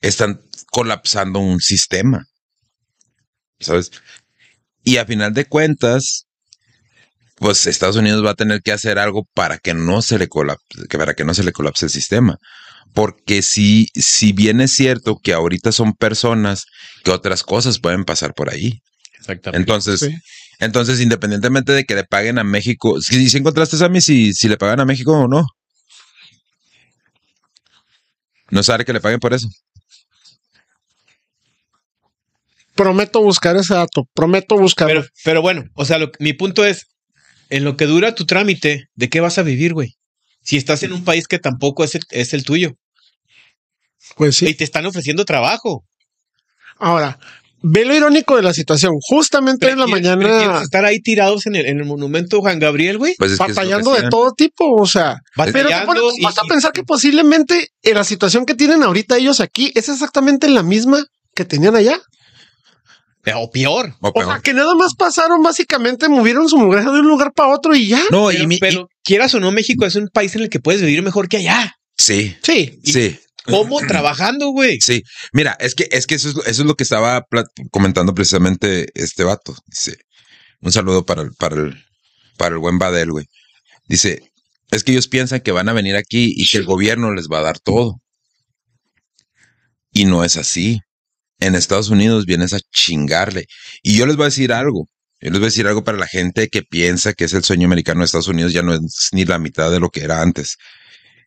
están 0.02 0.42
colapsando 0.72 1.40
un 1.40 1.60
sistema. 1.60 2.26
¿Sabes? 3.60 3.92
Y 4.84 4.98
a 4.98 5.06
final 5.06 5.34
de 5.34 5.46
cuentas, 5.46 6.26
pues 7.38 7.66
Estados 7.68 7.96
Unidos 7.96 8.24
va 8.26 8.32
a 8.32 8.36
tener 8.36 8.62
que 8.62 8.72
hacer 8.74 9.00
algo 9.00 9.24
para 9.34 9.58
que 9.58 9.74
no 9.74 10.02
se 10.02 10.18
le 10.20 10.28
colapse, 10.28 10.88
que 10.90 10.98
para 10.98 11.14
que 11.14 11.24
no 11.24 11.34
se 11.34 11.44
le 11.44 11.52
colapse 11.54 11.86
el 11.86 11.92
sistema. 11.92 12.38
Porque 12.94 13.42
si, 13.42 13.88
si 13.96 14.34
bien 14.34 14.62
es 14.62 14.74
cierto 14.74 15.18
que 15.24 15.34
ahorita 15.34 15.72
son 15.72 15.94
personas, 15.94 16.66
que 17.04 17.12
otras 17.12 17.44
cosas 17.44 17.80
pueden 17.80 18.04
pasar 18.04 18.34
por 18.34 18.50
ahí. 18.52 18.82
Exactamente. 19.18 19.62
Entonces, 19.62 20.02
Sí. 20.02 20.14
entonces, 20.60 21.00
independientemente 21.00 21.72
de 21.72 21.86
que 21.86 21.96
le 21.96 22.04
paguen 22.04 22.38
a 22.38 22.44
México, 22.44 23.02
si, 23.02 23.30
si 23.30 23.38
encontraste 23.38 23.84
a 23.84 23.90
mí 23.90 24.02
si, 24.02 24.34
si 24.34 24.48
le 24.50 24.58
pagan 24.58 24.82
a 24.82 24.86
México 24.86 25.14
o 25.14 25.28
no. 25.28 25.46
No 28.54 28.62
sabe 28.62 28.86
que 28.86 28.94
le 28.94 29.02
paguen 29.02 29.20
por 29.20 29.34
eso. 29.34 29.50
Prometo 32.76 33.20
buscar 33.22 33.56
ese 33.56 33.74
dato. 33.74 34.08
Prometo 34.14 34.58
buscarlo. 34.58 35.02
Pero, 35.02 35.12
pero 35.24 35.42
bueno, 35.42 35.64
o 35.74 35.86
sea, 35.86 35.98
lo- 35.98 36.12
mi 36.20 36.34
punto 36.34 36.64
es, 36.64 36.86
en 37.50 37.64
lo 37.64 37.78
que 37.78 37.86
dura 37.88 38.14
tu 38.14 38.26
trámite, 38.28 38.90
¿de 38.94 39.10
qué 39.10 39.22
vas 39.22 39.40
a 39.40 39.44
vivir, 39.44 39.74
güey? 39.74 39.96
Si 40.44 40.58
estás 40.58 40.84
en 40.84 40.94
un 40.94 41.04
país 41.04 41.28
que 41.28 41.40
tampoco 41.40 41.84
es 41.84 41.96
el, 41.96 42.04
es 42.12 42.34
el 42.34 42.44
tuyo 42.44 42.74
pues 44.18 44.36
sí. 44.36 44.48
y 44.50 44.54
te 44.54 44.64
están 44.66 44.86
ofreciendo 44.86 45.26
trabajo. 45.26 45.84
Ahora, 46.78 47.18
ve 47.64 47.86
lo 47.86 47.96
irónico 47.96 48.36
de 48.36 48.44
la 48.44 48.54
situación. 48.54 48.94
Justamente 49.02 49.70
en 49.70 49.80
la 49.80 49.86
¿Prefieres- 49.86 50.16
mañana 50.18 50.62
estar 50.62 50.86
ahí 50.86 51.00
tirados 51.00 51.46
en 51.48 51.56
el, 51.56 51.66
en 51.66 51.80
el 51.80 51.86
monumento 51.86 52.42
Juan 52.42 52.60
Gabriel, 52.60 52.98
güey. 52.98 53.16
Pues 53.18 53.38
batallando 53.38 53.94
de 53.94 54.10
todo 54.10 54.34
tipo. 54.34 54.76
O 54.76 54.86
sea, 54.86 55.22
pero 55.36 55.52
te 55.52 55.60
Batallando 55.64 55.86
pones 55.86 56.20
y- 56.20 56.24
vas 56.24 56.38
a 56.38 56.42
y- 56.46 56.50
pensar 56.50 56.72
que 56.74 56.84
posiblemente 56.84 57.70
en 57.82 57.96
la 57.96 58.04
situación 58.04 58.46
que 58.46 58.54
tienen 58.56 58.84
ahorita 58.84 59.18
ellos 59.18 59.40
aquí 59.40 59.72
es 59.76 59.90
exactamente 59.90 60.48
la 60.50 60.62
misma 60.64 61.04
que 61.34 61.46
tenían 61.46 61.76
allá. 61.76 62.00
O 63.36 63.50
peor. 63.50 63.96
O 64.02 64.24
sea, 64.26 64.40
que 64.42 64.54
nada 64.54 64.76
más 64.76 64.96
pasaron, 64.96 65.42
básicamente 65.42 66.10
movieron 66.10 66.50
su 66.50 66.58
mugreja 66.58 66.92
de 66.92 67.00
un 67.00 67.08
lugar 67.08 67.32
para 67.34 67.54
otro 67.56 67.74
y 67.74 67.88
ya. 67.88 68.02
no, 68.12 68.28
Pero, 68.28 68.44
y, 68.44 68.48
mi- 68.48 68.56
y- 68.56 68.60
pero 68.60 68.90
quieras 69.02 69.34
o 69.34 69.40
no, 69.40 69.50
México 69.54 69.86
es 69.86 69.96
un 69.96 70.10
país 70.10 70.36
en 70.36 70.42
el 70.42 70.50
que 70.50 70.60
puedes 70.60 70.82
vivir 70.82 71.02
mejor 71.02 71.30
que 71.30 71.38
allá. 71.38 71.74
sí, 71.96 72.36
Sí. 72.44 72.80
sí, 72.84 73.18
¿Cómo? 73.46 73.80
Trabajando, 73.88 74.50
güey. 74.50 74.80
sí. 74.82 75.04
Mira, 75.34 75.56
es 75.60 75.76
que, 75.76 75.88
es 75.92 76.08
que 76.08 76.16
eso 76.16 76.30
es, 76.30 76.36
lo- 76.36 76.44
eso 76.46 76.62
es 76.62 76.68
lo 76.68 76.76
que 76.76 76.84
estaba 76.84 77.26
comentando 77.72 78.14
precisamente 78.14 78.88
este 78.96 79.24
vato. 79.24 79.56
Dice, 79.68 79.98
un 80.62 80.72
saludo 80.72 81.06
para 81.06 81.22
el, 81.24 81.32
para 81.34 81.56
el, 81.58 81.84
para 82.38 82.56
el 82.56 82.60
buen 82.60 82.80
Badel, 82.80 83.12
güey. 83.12 83.26
Dice, 83.88 84.22
es 84.72 84.84
que 84.84 84.92
ellos 84.94 85.08
piensan 85.08 85.42
que 85.42 85.52
van 85.52 85.70
a 85.70 85.74
venir 85.74 85.96
aquí 85.96 86.34
y 86.36 86.48
que 86.48 86.58
el 86.58 86.66
gobierno 86.66 87.14
les 87.14 87.28
va 87.28 87.40
a 87.40 87.44
dar 87.44 87.60
todo. 87.60 88.00
Y 89.92 90.06
no 90.06 90.24
es 90.24 90.38
así. 90.38 90.80
En 91.40 91.56
Estados 91.56 91.90
Unidos 91.90 92.26
vienes 92.26 92.54
a 92.54 92.60
chingarle. 92.72 93.46
Y 93.82 93.98
yo 93.98 94.06
les 94.06 94.16
voy 94.16 94.24
a 94.26 94.30
decir 94.30 94.54
algo. 94.54 94.88
Yo 95.20 95.30
les 95.30 95.40
voy 95.40 95.44
a 95.48 95.52
decir 95.52 95.68
algo 95.68 95.84
para 95.84 95.98
la 95.98 96.08
gente 96.08 96.48
que 96.50 96.64
piensa 96.64 97.14
que 97.14 97.26
es 97.26 97.34
el 97.34 97.44
sueño 97.44 97.68
americano 97.68 98.00
de 98.00 98.06
Estados 98.06 98.28
Unidos, 98.28 98.54
ya 98.54 98.62
no 98.62 98.74
es 98.74 99.10
ni 99.12 99.26
la 99.26 99.40
mitad 99.40 99.72
de 99.72 99.80
lo 99.80 99.90
que 99.90 100.02
era 100.02 100.22
antes. 100.22 100.56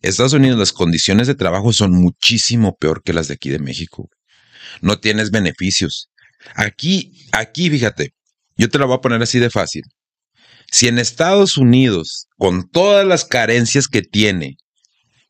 Estados 0.02 0.32
Unidos, 0.32 0.58
las 0.58 0.72
condiciones 0.72 1.26
de 1.26 1.34
trabajo 1.34 1.72
son 1.72 1.92
muchísimo 1.92 2.76
peor 2.76 3.02
que 3.02 3.12
las 3.12 3.28
de 3.28 3.34
aquí 3.34 3.48
de 3.48 3.58
México. 3.58 4.08
No 4.80 4.98
tienes 4.98 5.30
beneficios. 5.30 6.10
Aquí, 6.54 7.26
aquí, 7.32 7.70
fíjate, 7.70 8.12
yo 8.56 8.68
te 8.68 8.78
la 8.78 8.86
voy 8.86 8.96
a 8.96 9.00
poner 9.00 9.22
así 9.22 9.38
de 9.38 9.50
fácil. 9.50 9.82
Si 10.70 10.88
en 10.88 10.98
Estados 10.98 11.56
Unidos, 11.56 12.26
con 12.36 12.68
todas 12.68 13.06
las 13.06 13.24
carencias 13.24 13.88
que 13.88 14.02
tiene 14.02 14.56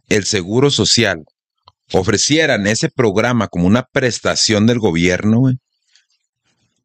el 0.09 0.25
seguro 0.25 0.71
social, 0.71 1.25
ofrecieran 1.93 2.67
ese 2.67 2.89
programa 2.89 3.49
como 3.49 3.67
una 3.67 3.85
prestación 3.85 4.67
del 4.67 4.79
gobierno, 4.79 5.53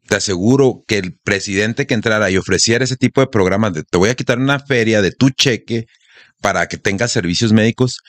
te 0.08 0.16
aseguro 0.16 0.82
que 0.88 0.98
el 0.98 1.18
presidente 1.24 1.88
que 1.88 1.94
entrara 1.94 2.30
y 2.30 2.38
ofreciera 2.38 2.84
ese 2.84 2.98
tipo 2.98 3.22
de 3.22 3.28
programas 3.28 3.74
te 3.74 3.98
voy 3.98 4.10
a 4.10 4.16
quitar 4.16 4.40
una 4.40 4.60
feria 4.60 5.02
de 5.02 5.12
tu 5.12 5.30
cheque 5.30 5.86
para 6.42 6.68
que 6.68 6.78
tengas 6.78 7.12
servicios 7.12 7.54
médicos, 7.54 8.00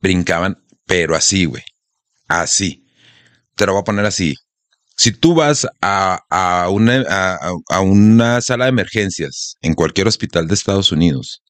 brincaban, 0.00 0.62
pero 0.86 1.16
así, 1.16 1.46
güey, 1.46 1.62
así. 2.28 2.84
Te 3.56 3.66
lo 3.66 3.72
voy 3.72 3.80
a 3.80 3.84
poner 3.84 4.06
así. 4.06 4.34
Si 4.96 5.10
tú 5.12 5.34
vas 5.34 5.66
a, 5.80 6.68
una, 6.70 7.02
a 7.68 7.80
una 7.80 8.40
sala 8.40 8.66
de 8.66 8.70
emergencias 8.70 9.56
en 9.62 9.74
cualquier 9.74 10.06
hospital 10.06 10.46
de 10.46 10.54
Estados 10.54 10.92
Unidos, 10.92 11.42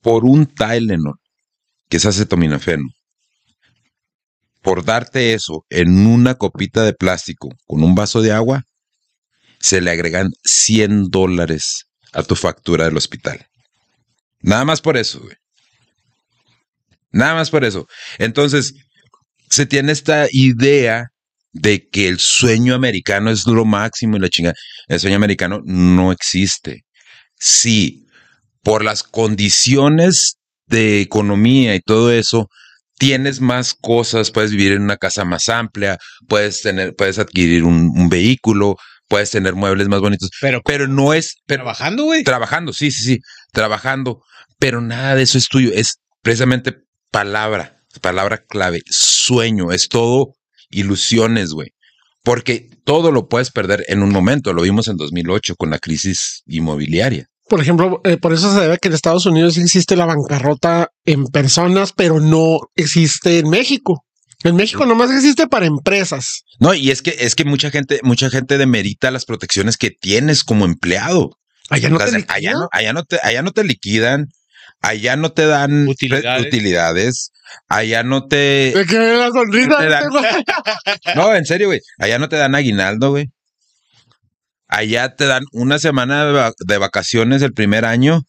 por 0.00 0.24
un 0.24 0.46
Tylenol, 0.46 1.18
que 1.88 1.96
es 1.96 2.06
acetaminofeno, 2.06 2.84
por 4.62 4.84
darte 4.84 5.34
eso 5.34 5.64
en 5.70 6.06
una 6.06 6.34
copita 6.34 6.84
de 6.84 6.92
plástico 6.92 7.48
con 7.66 7.82
un 7.82 7.94
vaso 7.94 8.20
de 8.20 8.32
agua, 8.32 8.64
se 9.60 9.80
le 9.80 9.90
agregan 9.90 10.30
100 10.44 11.10
dólares 11.10 11.86
a 12.12 12.22
tu 12.22 12.34
factura 12.36 12.84
del 12.84 12.96
hospital. 12.96 13.47
Nada 14.40 14.64
más 14.64 14.80
por 14.80 14.96
eso, 14.96 15.20
güey. 15.20 15.36
Nada 17.10 17.34
más 17.34 17.50
por 17.50 17.64
eso. 17.64 17.86
Entonces, 18.18 18.74
se 19.48 19.66
tiene 19.66 19.92
esta 19.92 20.26
idea 20.30 21.08
de 21.52 21.88
que 21.88 22.08
el 22.08 22.18
sueño 22.18 22.74
americano 22.74 23.30
es 23.30 23.46
lo 23.46 23.64
máximo 23.64 24.16
y 24.16 24.20
la 24.20 24.28
chingada. 24.28 24.54
El 24.86 25.00
sueño 25.00 25.16
americano 25.16 25.60
no 25.64 26.12
existe. 26.12 26.84
Sí, 27.38 28.06
por 28.62 28.84
las 28.84 29.02
condiciones 29.02 30.36
de 30.66 31.00
economía 31.00 31.74
y 31.74 31.80
todo 31.80 32.12
eso, 32.12 32.48
tienes 32.98 33.40
más 33.40 33.74
cosas, 33.74 34.30
puedes 34.30 34.50
vivir 34.50 34.72
en 34.72 34.82
una 34.82 34.96
casa 34.98 35.24
más 35.24 35.48
amplia, 35.48 35.98
puedes 36.28 36.60
tener, 36.62 36.94
puedes 36.94 37.18
adquirir 37.18 37.64
un, 37.64 37.90
un 37.96 38.08
vehículo, 38.10 38.76
puedes 39.08 39.30
tener 39.30 39.54
muebles 39.54 39.88
más 39.88 40.00
bonitos, 40.00 40.30
Pero, 40.40 40.60
pero 40.64 40.86
no 40.86 41.14
es, 41.14 41.36
pero 41.46 41.62
trabajando, 41.62 42.04
güey. 42.04 42.22
trabajando, 42.24 42.72
sí, 42.74 42.90
sí, 42.90 43.02
sí, 43.04 43.18
trabajando, 43.52 44.22
pero 44.58 44.80
nada 44.80 45.14
de 45.14 45.22
eso 45.22 45.38
es 45.38 45.48
tuyo, 45.48 45.70
es 45.72 45.98
precisamente 46.22 46.76
palabra, 47.10 47.82
palabra 48.00 48.44
clave, 48.46 48.82
sueño, 48.86 49.72
es 49.72 49.88
todo 49.88 50.34
ilusiones, 50.70 51.52
güey. 51.52 51.70
Porque 52.24 52.68
todo 52.84 53.10
lo 53.12 53.28
puedes 53.28 53.50
perder 53.50 53.84
en 53.88 54.02
un 54.02 54.10
momento, 54.10 54.52
lo 54.52 54.62
vimos 54.62 54.88
en 54.88 54.96
2008 54.96 55.54
con 55.56 55.70
la 55.70 55.78
crisis 55.78 56.42
inmobiliaria. 56.46 57.26
Por 57.48 57.60
ejemplo, 57.60 58.02
eh, 58.04 58.18
por 58.18 58.34
eso 58.34 58.52
se 58.52 58.60
debe 58.60 58.78
que 58.78 58.88
en 58.88 58.94
Estados 58.94 59.24
Unidos 59.24 59.56
existe 59.56 59.96
la 59.96 60.04
bancarrota 60.04 60.90
en 61.06 61.24
personas, 61.26 61.92
pero 61.96 62.20
no 62.20 62.60
existe 62.76 63.38
en 63.38 63.48
México. 63.48 64.04
En 64.44 64.54
México 64.54 64.84
nomás 64.84 65.10
existe 65.10 65.48
para 65.48 65.66
empresas. 65.66 66.42
No, 66.60 66.74
y 66.74 66.90
es 66.90 67.02
que 67.02 67.16
es 67.18 67.34
que 67.34 67.44
mucha 67.44 67.70
gente, 67.70 68.00
mucha 68.02 68.30
gente 68.30 68.58
demerita 68.58 69.10
las 69.10 69.24
protecciones 69.24 69.76
que 69.76 69.90
tienes 69.90 70.44
como 70.44 70.64
empleado. 70.64 71.38
Allá 71.70 71.88
no 71.90 71.96
O 71.96 72.00
sea, 72.00 72.08
te 72.10 72.16
allá 72.28 72.38
liquidan. 72.52 72.60
no, 72.60 72.68
allá 72.72 72.92
no 72.92 73.04
te, 73.04 73.18
allá 73.22 73.42
no 73.42 73.50
te 73.52 73.64
liquidan, 73.64 74.26
allá 74.80 75.16
no 75.16 75.32
te 75.32 75.46
dan 75.46 75.88
Utilidades. 75.88 76.46
utilidades, 76.46 77.32
allá 77.68 78.02
no 78.02 78.26
te, 78.26 78.72
De 78.74 78.86
que 78.86 78.98
la 78.98 79.28
sonrisa. 79.30 79.78
Te 79.78 79.88
dan- 79.88 80.10
no, 81.16 81.34
en 81.34 81.44
serio, 81.46 81.66
güey, 81.68 81.80
allá 81.98 82.18
no 82.18 82.28
te 82.28 82.36
dan 82.36 82.54
aguinaldo, 82.54 83.10
güey. 83.10 83.28
Allá 84.66 85.14
te 85.16 85.24
dan 85.26 85.44
una 85.52 85.78
semana 85.78 86.26
de, 86.26 86.32
va- 86.32 86.52
de 86.58 86.78
vacaciones 86.78 87.40
el 87.42 87.52
primer 87.54 87.84
año, 87.86 88.22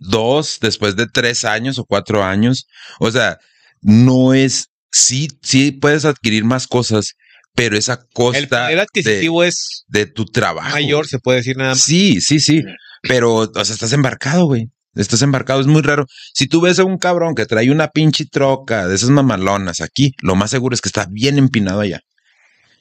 dos 0.00 0.58
después 0.60 0.96
de 0.96 1.06
tres 1.06 1.44
años 1.44 1.78
o 1.78 1.84
cuatro 1.84 2.24
años. 2.24 2.66
O 2.98 3.10
sea, 3.10 3.38
no 3.80 4.34
es, 4.34 4.66
sí, 4.90 5.28
sí 5.42 5.70
puedes 5.72 6.04
adquirir 6.04 6.44
más 6.44 6.66
cosas, 6.66 7.12
pero 7.60 7.76
esa 7.76 7.92
El 7.92 8.06
costa 8.14 8.68
de, 8.68 8.80
adquisitivo 8.80 9.44
es 9.44 9.84
de 9.88 10.06
tu 10.06 10.24
trabajo. 10.24 10.70
mayor, 10.70 11.06
se 11.06 11.18
puede 11.18 11.38
decir 11.40 11.58
nada 11.58 11.72
más. 11.72 11.82
Sí, 11.82 12.22
sí, 12.22 12.40
sí. 12.40 12.62
Pero, 13.02 13.34
o 13.34 13.64
sea, 13.64 13.74
estás 13.74 13.92
embarcado, 13.92 14.46
güey. 14.46 14.68
Estás 14.94 15.20
embarcado, 15.20 15.60
es 15.60 15.66
muy 15.66 15.82
raro. 15.82 16.06
Si 16.32 16.46
tú 16.46 16.62
ves 16.62 16.78
a 16.78 16.84
un 16.84 16.96
cabrón 16.96 17.34
que 17.34 17.44
trae 17.44 17.70
una 17.70 17.88
pinche 17.88 18.24
troca 18.24 18.88
de 18.88 18.94
esas 18.94 19.10
mamalonas 19.10 19.82
aquí, 19.82 20.12
lo 20.22 20.36
más 20.36 20.50
seguro 20.50 20.74
es 20.74 20.80
que 20.80 20.88
está 20.88 21.06
bien 21.10 21.36
empinado 21.36 21.80
allá. 21.80 22.00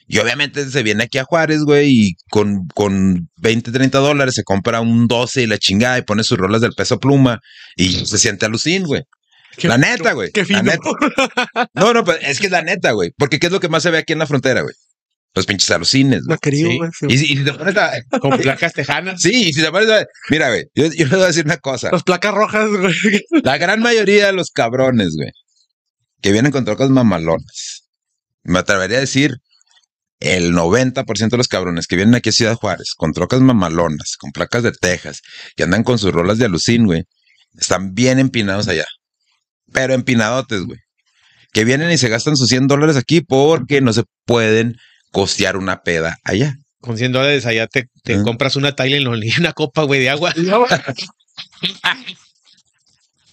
Y 0.07 0.19
obviamente 0.19 0.65
se 0.69 0.81
viene 0.81 1.03
aquí 1.03 1.17
a 1.17 1.25
Juárez, 1.25 1.63
güey, 1.65 1.89
y 1.91 2.15
con, 2.31 2.65
con 2.73 3.29
20, 3.35 3.73
30 3.73 3.99
dólares 3.99 4.35
se 4.35 4.43
compra 4.43 4.79
un 4.79 5.07
12 5.07 5.43
y 5.43 5.47
la 5.47 5.57
chingada 5.57 5.97
y 5.97 6.03
pone 6.03 6.23
sus 6.23 6.37
rolas 6.37 6.61
del 6.61 6.71
peso 6.71 6.99
pluma 6.99 7.41
y 7.75 8.05
se 8.05 8.17
siente 8.17 8.45
alucín, 8.45 8.83
güey. 8.85 9.03
Qué 9.57 9.67
La 9.67 9.75
fino, 9.75 9.87
neta, 9.87 10.13
güey. 10.13 10.31
Qué 10.31 10.41
La 10.41 10.45
fino. 10.47 10.63
neta. 10.63 11.69
No, 11.73 11.93
no, 11.93 12.03
pues 12.05 12.19
es 12.21 12.39
que 12.39 12.45
es 12.47 12.51
la 12.51 12.61
neta, 12.61 12.91
güey. 12.91 13.11
Porque 13.17 13.39
¿qué 13.39 13.47
es 13.47 13.53
lo 13.53 13.59
que 13.59 13.69
más 13.69 13.83
se 13.83 13.91
ve 13.91 13.97
aquí 13.99 14.13
en 14.13 14.19
la 14.19 14.27
frontera, 14.27 14.61
güey? 14.61 14.73
Los 15.35 15.45
pinches 15.45 15.69
alucines, 15.71 16.21
güey. 16.25 16.35
No 16.35 16.37
querido, 16.39 16.69
Sí. 16.71 16.77
güey. 16.77 16.89
sí. 16.99 17.05
Y, 17.09 17.17
si- 17.17 17.33
y 17.33 17.37
si 17.37 17.43
te 17.43 17.53
pones 17.53 17.77
a, 17.77 17.91
Con 18.21 18.37
placas 18.39 18.73
tejanas. 18.73 19.21
Sí, 19.21 19.49
y 19.49 19.53
si 19.53 19.61
te 19.61 19.69
pones 19.71 19.89
a- 19.89 20.05
Mira, 20.29 20.49
güey, 20.49 20.65
yo, 20.75 20.85
yo 20.87 21.05
le 21.05 21.15
voy 21.15 21.23
a 21.23 21.27
decir 21.27 21.45
una 21.45 21.57
cosa. 21.57 21.89
Las 21.91 22.03
placas 22.03 22.33
rojas, 22.33 22.67
güey. 22.69 22.93
La 23.43 23.57
gran 23.57 23.79
mayoría 23.81 24.27
de 24.27 24.33
los 24.33 24.49
cabrones, 24.51 25.15
güey, 25.15 25.29
que 26.21 26.31
vienen 26.31 26.51
con 26.51 26.65
trocas 26.65 26.89
mamalonas, 26.89 27.83
me 28.43 28.59
atrevería 28.59 28.97
a 28.97 29.01
decir 29.01 29.35
el 30.19 30.51
90% 30.53 31.29
de 31.29 31.37
los 31.37 31.47
cabrones 31.47 31.87
que 31.87 31.95
vienen 31.95 32.15
aquí 32.15 32.29
a 32.29 32.33
Ciudad 32.33 32.55
Juárez 32.55 32.89
con 32.97 33.13
trocas 33.13 33.39
mamalonas, 33.39 34.15
con 34.19 34.31
placas 34.31 34.63
de 34.63 34.71
Texas, 34.73 35.21
que 35.55 35.63
andan 35.63 35.83
con 35.83 35.97
sus 35.99 36.11
rolas 36.11 36.37
de 36.39 36.45
alucín, 36.45 36.85
güey, 36.87 37.03
están 37.57 37.93
bien 37.93 38.19
empinados 38.19 38.67
allá. 38.67 38.85
Pero 39.73 39.93
empinadotes, 39.93 40.61
güey. 40.63 40.79
Que 41.51 41.63
vienen 41.65 41.91
y 41.91 41.97
se 41.97 42.09
gastan 42.09 42.35
sus 42.37 42.49
100 42.49 42.67
dólares 42.67 42.95
aquí 42.97 43.21
porque 43.21 43.81
no 43.81 43.91
se 43.93 44.03
pueden 44.25 44.75
costear 45.11 45.57
una 45.57 45.81
peda 45.81 46.17
allá. 46.23 46.53
Con 46.81 46.97
100 46.97 47.11
dólares 47.11 47.45
allá 47.45 47.67
te, 47.67 47.85
te 48.03 48.21
compras 48.23 48.55
una 48.55 48.75
Tylenol 48.75 49.23
y 49.23 49.33
una 49.39 49.53
copa, 49.53 49.83
güey, 49.83 49.99
de 50.01 50.09
agua. 50.11 50.33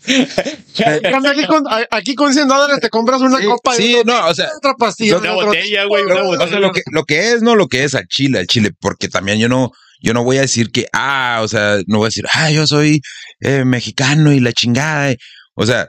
Aquí 0.06 1.46
con, 1.46 1.66
a- 1.68 1.86
aquí 1.90 2.14
con 2.14 2.32
100 2.32 2.46
dólares 2.48 2.78
te 2.80 2.88
compras 2.90 3.20
una 3.20 3.38
Sí, 3.38 3.44
copa 3.44 3.74
sí, 3.74 3.96
y 4.00 4.04
no, 4.04 4.26
o 4.28 4.34
sea, 4.34 4.48
otra 4.56 4.74
pastilla. 4.74 5.18
Una 5.18 5.32
otro- 5.34 5.46
botella, 5.48 5.84
güey, 5.84 6.04
o 6.04 6.48
sea, 6.48 6.60
lo 6.60 6.72
que, 6.72 6.82
lo 6.92 7.04
que 7.04 7.32
es, 7.32 7.42
no 7.42 7.56
lo 7.56 7.66
que 7.68 7.84
es 7.84 7.94
al 7.94 8.06
chile, 8.06 8.38
al 8.38 8.46
chile, 8.46 8.70
porque 8.80 9.08
también 9.08 9.38
yo 9.38 9.48
no, 9.48 9.72
yo 10.00 10.14
no 10.14 10.22
voy 10.22 10.38
a 10.38 10.42
decir 10.42 10.70
que, 10.70 10.86
ah, 10.92 11.40
o 11.42 11.48
sea, 11.48 11.78
no 11.86 11.98
voy 11.98 12.06
a 12.06 12.08
decir, 12.08 12.24
ah, 12.32 12.50
yo 12.50 12.66
soy 12.66 13.00
eh, 13.40 13.64
mexicano 13.64 14.32
y 14.32 14.40
la 14.40 14.52
chingada. 14.52 15.10
y- 15.12 15.16
o 15.54 15.66
sea, 15.66 15.88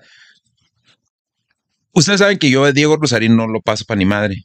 ustedes 1.98 2.20
saben 2.20 2.38
que 2.38 2.50
yo 2.50 2.64
a 2.64 2.72
Diego 2.72 2.98
Rosarín 2.98 3.36
no 3.36 3.48
lo 3.48 3.62
paso 3.62 3.86
para 3.86 3.98
ni 3.98 4.06
madre. 4.06 4.44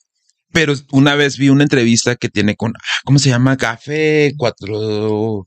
Pero 0.53 0.75
una 0.91 1.15
vez 1.15 1.39
vi 1.39 1.49
una 1.49 1.63
entrevista 1.63 2.17
que 2.17 2.29
tiene 2.29 2.57
con, 2.57 2.73
ah, 2.77 3.01
¿cómo 3.05 3.19
se 3.19 3.31
llama? 3.31 3.57
Café 3.57 4.33
cuatro. 4.37 5.47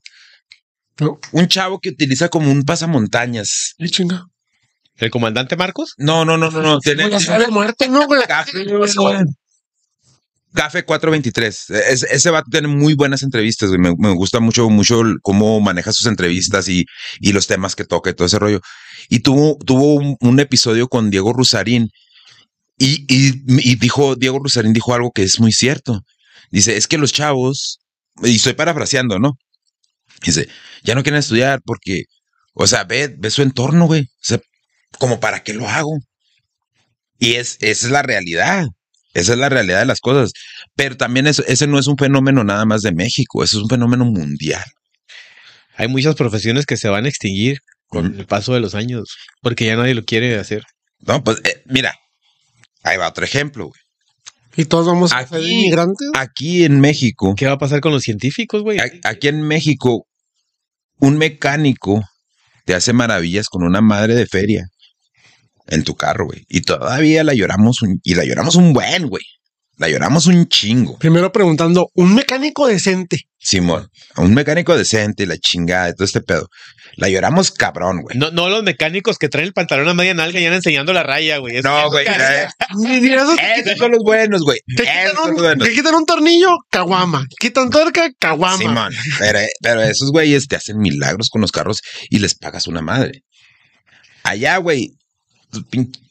Un 1.32 1.48
chavo 1.48 1.78
que 1.78 1.90
utiliza 1.90 2.28
como 2.28 2.50
un 2.50 2.64
pasamontañas. 2.64 3.74
Ay, 3.78 3.90
chinga. 3.90 4.24
¿El 4.96 5.10
comandante 5.10 5.56
Marcos? 5.56 5.94
No, 5.98 6.24
no, 6.24 6.38
no, 6.38 6.50
no, 6.50 6.62
no. 6.62 6.78
Tiene, 6.80 7.20
sabe 7.20 7.48
muerte, 7.48 7.88
¿no? 7.88 8.08
Café, 8.26 8.64
Café 10.56 10.84
423. 10.86 11.70
Es- 11.70 12.02
ese 12.04 12.30
vato 12.30 12.48
tiene 12.50 12.68
muy 12.68 12.94
buenas 12.94 13.22
entrevistas. 13.22 13.70
Me, 13.72 13.94
me 13.98 14.14
gusta 14.14 14.40
mucho, 14.40 14.70
mucho 14.70 15.02
cómo 15.22 15.60
maneja 15.60 15.92
sus 15.92 16.06
entrevistas 16.06 16.68
y, 16.68 16.86
y 17.20 17.32
los 17.32 17.46
temas 17.46 17.76
que 17.76 17.84
toca 17.84 18.10
y 18.10 18.14
todo 18.14 18.26
ese 18.26 18.38
rollo. 18.38 18.60
Y 19.10 19.20
tuvo, 19.20 19.58
tuvo 19.66 20.16
un, 20.20 20.40
episodio 20.40 20.88
con 20.88 21.10
Diego 21.10 21.32
Rusarín 21.34 21.90
y, 22.78 23.04
y, 23.14 23.34
y 23.70 23.76
dijo, 23.76 24.16
Diego 24.16 24.38
Rusarín 24.38 24.72
dijo 24.72 24.94
algo 24.94 25.12
que 25.12 25.24
es 25.24 25.38
muy 25.40 25.52
cierto. 25.52 26.00
Dice, 26.50 26.76
es 26.76 26.86
que 26.88 26.98
los 26.98 27.12
chavos, 27.12 27.80
y 28.22 28.36
estoy 28.36 28.54
parafraseando, 28.54 29.18
¿no? 29.18 29.32
Dice, 30.24 30.48
ya 30.84 30.94
no 30.94 31.02
quieren 31.02 31.18
estudiar 31.20 31.60
porque, 31.64 32.04
o 32.54 32.66
sea, 32.66 32.84
ve, 32.84 33.14
ve 33.18 33.30
su 33.30 33.42
entorno, 33.42 33.86
güey. 33.86 34.02
O 34.02 34.06
sea, 34.22 34.40
como 34.98 35.20
para 35.20 35.42
qué 35.42 35.52
lo 35.54 35.68
hago. 35.68 35.98
Y 37.18 37.34
es, 37.34 37.58
esa 37.60 37.86
es 37.86 37.92
la 37.92 38.02
realidad. 38.02 38.66
Esa 39.16 39.32
es 39.32 39.38
la 39.38 39.48
realidad 39.48 39.78
de 39.80 39.86
las 39.86 40.00
cosas. 40.00 40.32
Pero 40.74 40.96
también 40.96 41.26
eso, 41.26 41.42
ese 41.46 41.66
no 41.66 41.78
es 41.78 41.86
un 41.86 41.96
fenómeno 41.96 42.44
nada 42.44 42.66
más 42.66 42.82
de 42.82 42.92
México, 42.92 43.42
eso 43.42 43.56
es 43.56 43.62
un 43.62 43.68
fenómeno 43.70 44.04
mundial. 44.04 44.64
Hay 45.76 45.88
muchas 45.88 46.14
profesiones 46.16 46.66
que 46.66 46.76
se 46.76 46.88
van 46.88 47.06
a 47.06 47.08
extinguir 47.08 47.58
con 47.88 48.18
el 48.18 48.26
paso 48.26 48.52
de 48.52 48.60
los 48.60 48.74
años, 48.74 49.16
porque 49.40 49.64
ya 49.66 49.76
nadie 49.76 49.94
lo 49.94 50.04
quiere 50.04 50.38
hacer. 50.38 50.64
No, 51.00 51.22
pues 51.24 51.38
eh, 51.44 51.62
mira, 51.66 51.94
ahí 52.82 52.96
va 52.98 53.08
otro 53.08 53.24
ejemplo. 53.24 53.68
güey. 53.68 53.80
Y 54.58 54.64
todos 54.66 54.86
vamos 54.86 55.12
a 55.12 55.18
Aquí- 55.18 55.34
ser 55.34 55.42
inmigrantes. 55.44 56.08
Aquí 56.14 56.64
en 56.64 56.80
México, 56.80 57.34
¿Qué 57.36 57.46
va 57.46 57.52
a 57.52 57.58
pasar 57.58 57.80
con 57.80 57.92
los 57.92 58.02
científicos, 58.02 58.62
güey? 58.62 58.78
aquí 59.02 59.28
en 59.28 59.42
México, 59.42 60.06
un 60.98 61.16
mecánico 61.18 62.02
te 62.66 62.74
hace 62.74 62.92
maravillas 62.92 63.48
con 63.48 63.62
una 63.62 63.80
madre 63.80 64.14
de 64.14 64.26
feria 64.26 64.66
en 65.68 65.84
tu 65.84 65.94
carro, 65.96 66.26
güey. 66.26 66.44
Y 66.48 66.60
todavía 66.62 67.24
la 67.24 67.34
lloramos 67.34 67.82
un, 67.82 68.00
y 68.02 68.14
la 68.14 68.24
lloramos 68.24 68.56
un 68.56 68.72
buen, 68.72 69.08
güey. 69.08 69.22
La 69.78 69.90
lloramos 69.90 70.26
un 70.26 70.48
chingo. 70.48 70.96
Primero 70.98 71.30
preguntando, 71.32 71.90
un 71.94 72.14
mecánico 72.14 72.66
decente. 72.66 73.18
Simón, 73.38 73.88
un 74.16 74.32
mecánico 74.32 74.74
decente, 74.74 75.26
la 75.26 75.36
chingada, 75.36 75.86
de 75.86 75.92
todo 75.92 76.06
este 76.06 76.22
pedo. 76.22 76.48
La 76.96 77.10
lloramos 77.10 77.50
cabrón, 77.50 78.00
güey. 78.00 78.16
No, 78.16 78.30
no 78.30 78.48
los 78.48 78.62
mecánicos 78.62 79.18
que 79.18 79.28
traen 79.28 79.48
el 79.48 79.52
pantalón 79.52 79.86
a 79.88 79.92
media 79.92 80.14
nalga 80.14 80.40
y 80.40 80.44
andan 80.46 80.56
enseñando 80.56 80.94
la 80.94 81.02
raya, 81.02 81.36
güey. 81.38 81.58
Es- 81.58 81.62
No, 81.64 81.90
güey. 81.90 82.06
eh, 82.06 82.48
esos 82.88 83.36
que 83.36 83.60
Esos 83.60 83.78
son 83.78 83.90
los 83.92 84.02
buenos, 84.02 84.40
güey. 84.44 84.58
que 84.66 84.82
Esos 84.82 84.86
quitan, 84.94 85.14
son 85.14 85.24
un, 85.28 85.30
los 85.34 85.42
buenos. 85.42 85.68
que 85.68 85.74
quitan 85.74 85.94
un 85.94 86.06
tornillo, 86.06 86.56
caguama. 86.70 87.26
Quitan 87.38 87.68
tuerca, 87.68 88.08
caguama. 88.18 88.56
Simón. 88.56 88.94
Pero, 89.18 89.40
pero 89.60 89.82
esos 89.82 90.10
güeyes 90.10 90.48
te 90.48 90.56
hacen 90.56 90.78
milagros 90.78 91.28
con 91.28 91.42
los 91.42 91.52
carros 91.52 91.82
y 92.08 92.18
les 92.20 92.34
pagas 92.34 92.66
una 92.66 92.80
madre. 92.80 93.24
Allá, 94.22 94.56
güey, 94.56 94.92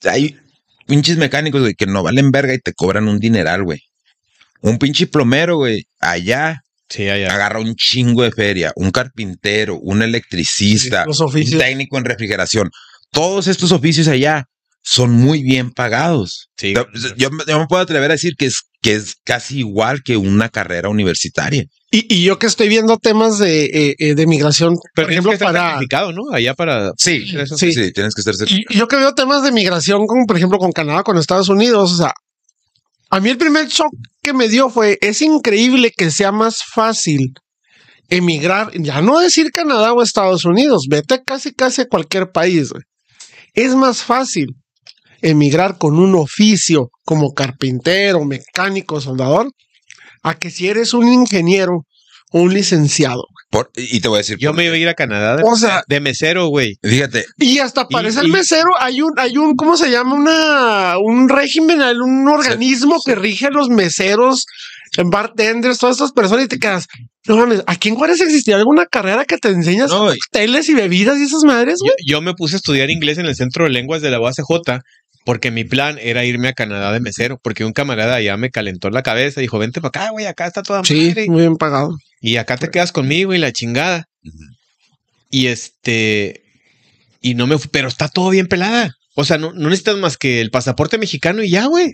hay 0.03 0.37
pinches 0.87 1.17
mecánicos, 1.17 1.61
güey, 1.61 1.73
que 1.75 1.85
no 1.85 2.03
valen 2.03 2.31
verga 2.31 2.53
y 2.53 2.59
te 2.59 2.73
cobran 2.73 3.07
un 3.07 3.19
dineral, 3.19 3.63
güey. 3.63 3.81
Un 4.61 4.77
pinche 4.77 5.07
plomero, 5.07 5.57
güey, 5.57 5.85
allá 5.99 6.61
Sí, 6.89 7.07
allá. 7.09 7.33
agarra 7.33 7.59
un 7.59 7.75
chingo 7.75 8.23
de 8.23 8.31
feria. 8.31 8.71
Un 8.75 8.91
carpintero, 8.91 9.77
un 9.79 10.01
electricista, 10.01 11.05
un 11.07 11.57
técnico 11.57 11.97
en 11.97 12.05
refrigeración. 12.05 12.69
Todos 13.11 13.47
estos 13.47 13.71
oficios 13.71 14.07
allá 14.07 14.45
son 14.81 15.11
muy 15.11 15.41
bien 15.43 15.71
pagados. 15.71 16.49
Sí. 16.57 16.73
Yo, 16.75 16.85
yo 17.17 17.31
me- 17.31 17.43
yo 17.47 17.59
me 17.59 17.65
puedo 17.67 17.81
atrever 17.81 18.11
a 18.11 18.15
decir 18.15 18.35
que 18.37 18.45
es, 18.45 18.61
que 18.85 18.93
es 18.93 19.15
casi 19.23 19.57
igual 19.57 20.03
que 20.03 20.15
una 20.15 20.47
carrera 20.49 20.89
universitaria. 20.89 21.65
Y, 21.89 22.05
y 22.13 22.23
yo 22.23 22.37
que 22.37 22.45
estoy 22.45 22.69
viendo 22.69 22.97
temas 22.97 23.39
de, 23.39 23.65
eh, 23.65 23.95
eh, 23.97 24.13
de 24.13 24.27
migración, 24.27 24.75
Pero 24.93 25.07
por 25.07 25.11
ejemplo, 25.11 25.31
para 25.31 25.45
para. 25.53 25.69
certificado, 25.71 26.11
¿no? 26.11 26.21
Allá 26.31 26.53
para. 26.53 26.91
Sí, 26.95 27.25
sí, 27.57 27.73
sí. 27.73 27.91
tienes 27.93 28.13
que 28.13 28.21
estar 28.21 28.35
cerca. 28.35 28.53
Y 28.53 28.77
yo 28.77 28.87
que 28.87 28.97
veo 28.97 29.15
temas 29.15 29.41
de 29.41 29.51
migración, 29.51 30.05
como 30.05 30.27
por 30.27 30.37
ejemplo 30.37 30.59
con 30.59 30.71
Canadá, 30.71 31.01
con 31.01 31.17
Estados 31.17 31.49
Unidos, 31.49 31.93
o 31.93 31.97
sea, 31.97 32.13
a 33.09 33.19
mí 33.19 33.29
el 33.29 33.39
primer 33.39 33.65
shock 33.69 33.91
que 34.21 34.33
me 34.33 34.49
dio 34.49 34.69
fue, 34.69 34.99
es 35.01 35.19
increíble 35.23 35.89
que 35.89 36.11
sea 36.11 36.31
más 36.31 36.59
fácil 36.63 37.33
emigrar, 38.09 38.71
ya 38.75 39.01
no 39.01 39.19
decir 39.19 39.49
Canadá 39.49 39.93
o 39.93 40.03
Estados 40.03 40.45
Unidos, 40.45 40.85
vete 40.87 41.23
casi 41.25 41.55
casi 41.55 41.81
a 41.81 41.87
cualquier 41.87 42.29
país. 42.31 42.69
güey. 42.69 42.83
Es 43.55 43.73
más 43.73 44.03
fácil 44.03 44.49
emigrar 45.29 45.77
con 45.77 45.97
un 45.99 46.15
oficio 46.15 46.89
como 47.03 47.33
carpintero, 47.33 48.23
mecánico, 48.25 49.01
soldador, 49.01 49.49
a 50.23 50.35
que 50.35 50.49
si 50.51 50.67
eres 50.67 50.93
un 50.93 51.07
ingeniero 51.11 51.81
o 52.31 52.41
un 52.41 52.53
licenciado. 52.53 53.23
Por- 53.51 53.69
y 53.75 54.01
te 54.01 54.07
voy 54.07 54.17
a 54.17 54.19
decir, 54.19 54.37
Yo 54.39 54.49
por 54.49 54.57
me 54.57 54.65
iba 54.65 54.73
a 54.75 54.77
ir 54.77 54.87
a 54.89 54.93
Canadá 54.93 55.37
de, 55.37 55.43
O 55.45 55.55
sea, 55.55 55.83
de 55.87 55.99
mesero, 55.99 56.47
güey. 56.47 56.75
fíjate, 56.83 57.25
Y 57.37 57.59
hasta 57.59 57.87
parece 57.87 58.19
el 58.21 58.27
y- 58.27 58.31
mesero, 58.31 58.71
hay 58.79 59.01
un, 59.01 59.11
hay 59.17 59.37
un, 59.37 59.55
¿cómo 59.55 59.77
se 59.77 59.89
llama? 59.89 60.15
Una, 60.15 60.97
un 60.99 61.29
régimen, 61.29 61.79
un 62.01 62.27
organismo 62.27 62.97
que 63.05 63.15
rige 63.15 63.47
a 63.47 63.51
los 63.51 63.69
meseros, 63.69 64.45
bartenders, 65.03 65.77
todas 65.77 65.95
estas 65.97 66.11
personas 66.11 66.45
y 66.45 66.47
te 66.47 66.59
quedas, 66.59 66.87
no 67.27 67.37
mames, 67.37 67.63
aquí 67.67 67.89
en 67.89 67.95
Juárez 67.95 68.21
existía 68.21 68.55
alguna 68.55 68.85
carrera 68.85 69.25
que 69.25 69.37
te 69.37 69.49
enseñas 69.49 69.89
No, 69.91 70.13
y- 70.13 70.17
cócteles 70.19 70.69
y 70.69 70.73
bebidas 70.73 71.17
y 71.19 71.23
esas 71.23 71.43
madres, 71.43 71.79
Yo, 71.79 71.85
güey. 71.91 71.95
yo 72.05 72.21
me 72.21 72.33
puse 72.33 72.55
a 72.55 72.57
estudiar 72.57 72.89
inglés 72.89 73.17
en 73.17 73.25
el 73.25 73.35
Centro 73.35 73.65
de 73.65 73.71
Lenguas 73.71 74.01
de 74.01 74.09
la 74.11 74.19
UACJ 74.19 74.79
Porque 75.25 75.51
mi 75.51 75.63
plan 75.65 75.97
era 75.99 76.23
irme 76.23 76.47
a 76.47 76.53
Canadá 76.53 76.93
de 76.93 77.01
mesero, 77.01 77.37
porque 77.43 77.65
un 77.65 77.73
camarada 77.73 78.15
allá 78.15 78.37
me 78.37 78.51
calentó 78.51 78.89
la 78.91 79.01
cabeza, 79.01 79.41
dijo, 79.41 79.57
vente 79.59 79.81
para 79.81 79.89
acá, 79.89 80.11
güey, 80.11 80.27
acá 80.27 80.45
está 80.45 80.61
toda 80.61 80.83
Sí, 80.85 81.09
madre. 81.09 81.27
muy 81.27 81.41
bien 81.41 81.57
pagado. 81.57 81.97
Y 82.21 82.37
acá 82.37 82.55
te 82.57 82.69
quedas 82.69 82.91
conmigo 82.91 83.33
y 83.33 83.39
la 83.39 83.51
chingada. 83.51 84.05
Y 85.29 85.47
este. 85.47 86.43
Y 87.21 87.33
no 87.33 87.47
me. 87.47 87.57
Pero 87.71 87.87
está 87.87 88.07
todo 88.07 88.29
bien 88.29 88.47
pelada. 88.47 88.91
O 89.15 89.25
sea, 89.25 89.37
no, 89.37 89.51
no 89.51 89.69
necesitas 89.69 89.97
más 89.97 90.15
que 90.17 90.41
el 90.41 90.51
pasaporte 90.51 90.97
mexicano 90.97 91.41
y 91.43 91.49
ya, 91.49 91.65
güey. 91.65 91.93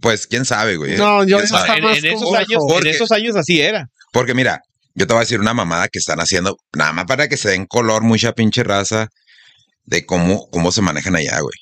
Pues 0.00 0.26
quién 0.26 0.44
sabe, 0.46 0.76
güey. 0.76 0.96
No, 0.96 1.24
yo 1.24 1.38
está 1.40 1.76
En, 1.76 1.84
más 1.84 1.98
en 1.98 2.06
esos 2.06 2.34
años, 2.34 2.62
en 2.80 2.86
esos 2.86 3.12
años 3.12 3.36
así 3.36 3.60
era. 3.60 3.86
Porque 4.12 4.32
mira, 4.32 4.60
yo 4.94 5.06
te 5.06 5.12
voy 5.12 5.20
a 5.20 5.24
decir 5.24 5.40
una 5.40 5.52
mamada 5.52 5.88
que 5.88 5.98
están 5.98 6.18
haciendo, 6.20 6.56
nada 6.74 6.92
más 6.94 7.04
para 7.04 7.28
que 7.28 7.36
se 7.36 7.50
den 7.50 7.66
color 7.66 8.02
mucha 8.02 8.32
pinche 8.32 8.62
raza 8.64 9.08
de 9.84 10.06
cómo, 10.06 10.48
cómo 10.50 10.72
se 10.72 10.80
manejan 10.80 11.16
allá, 11.16 11.38
güey. 11.40 11.54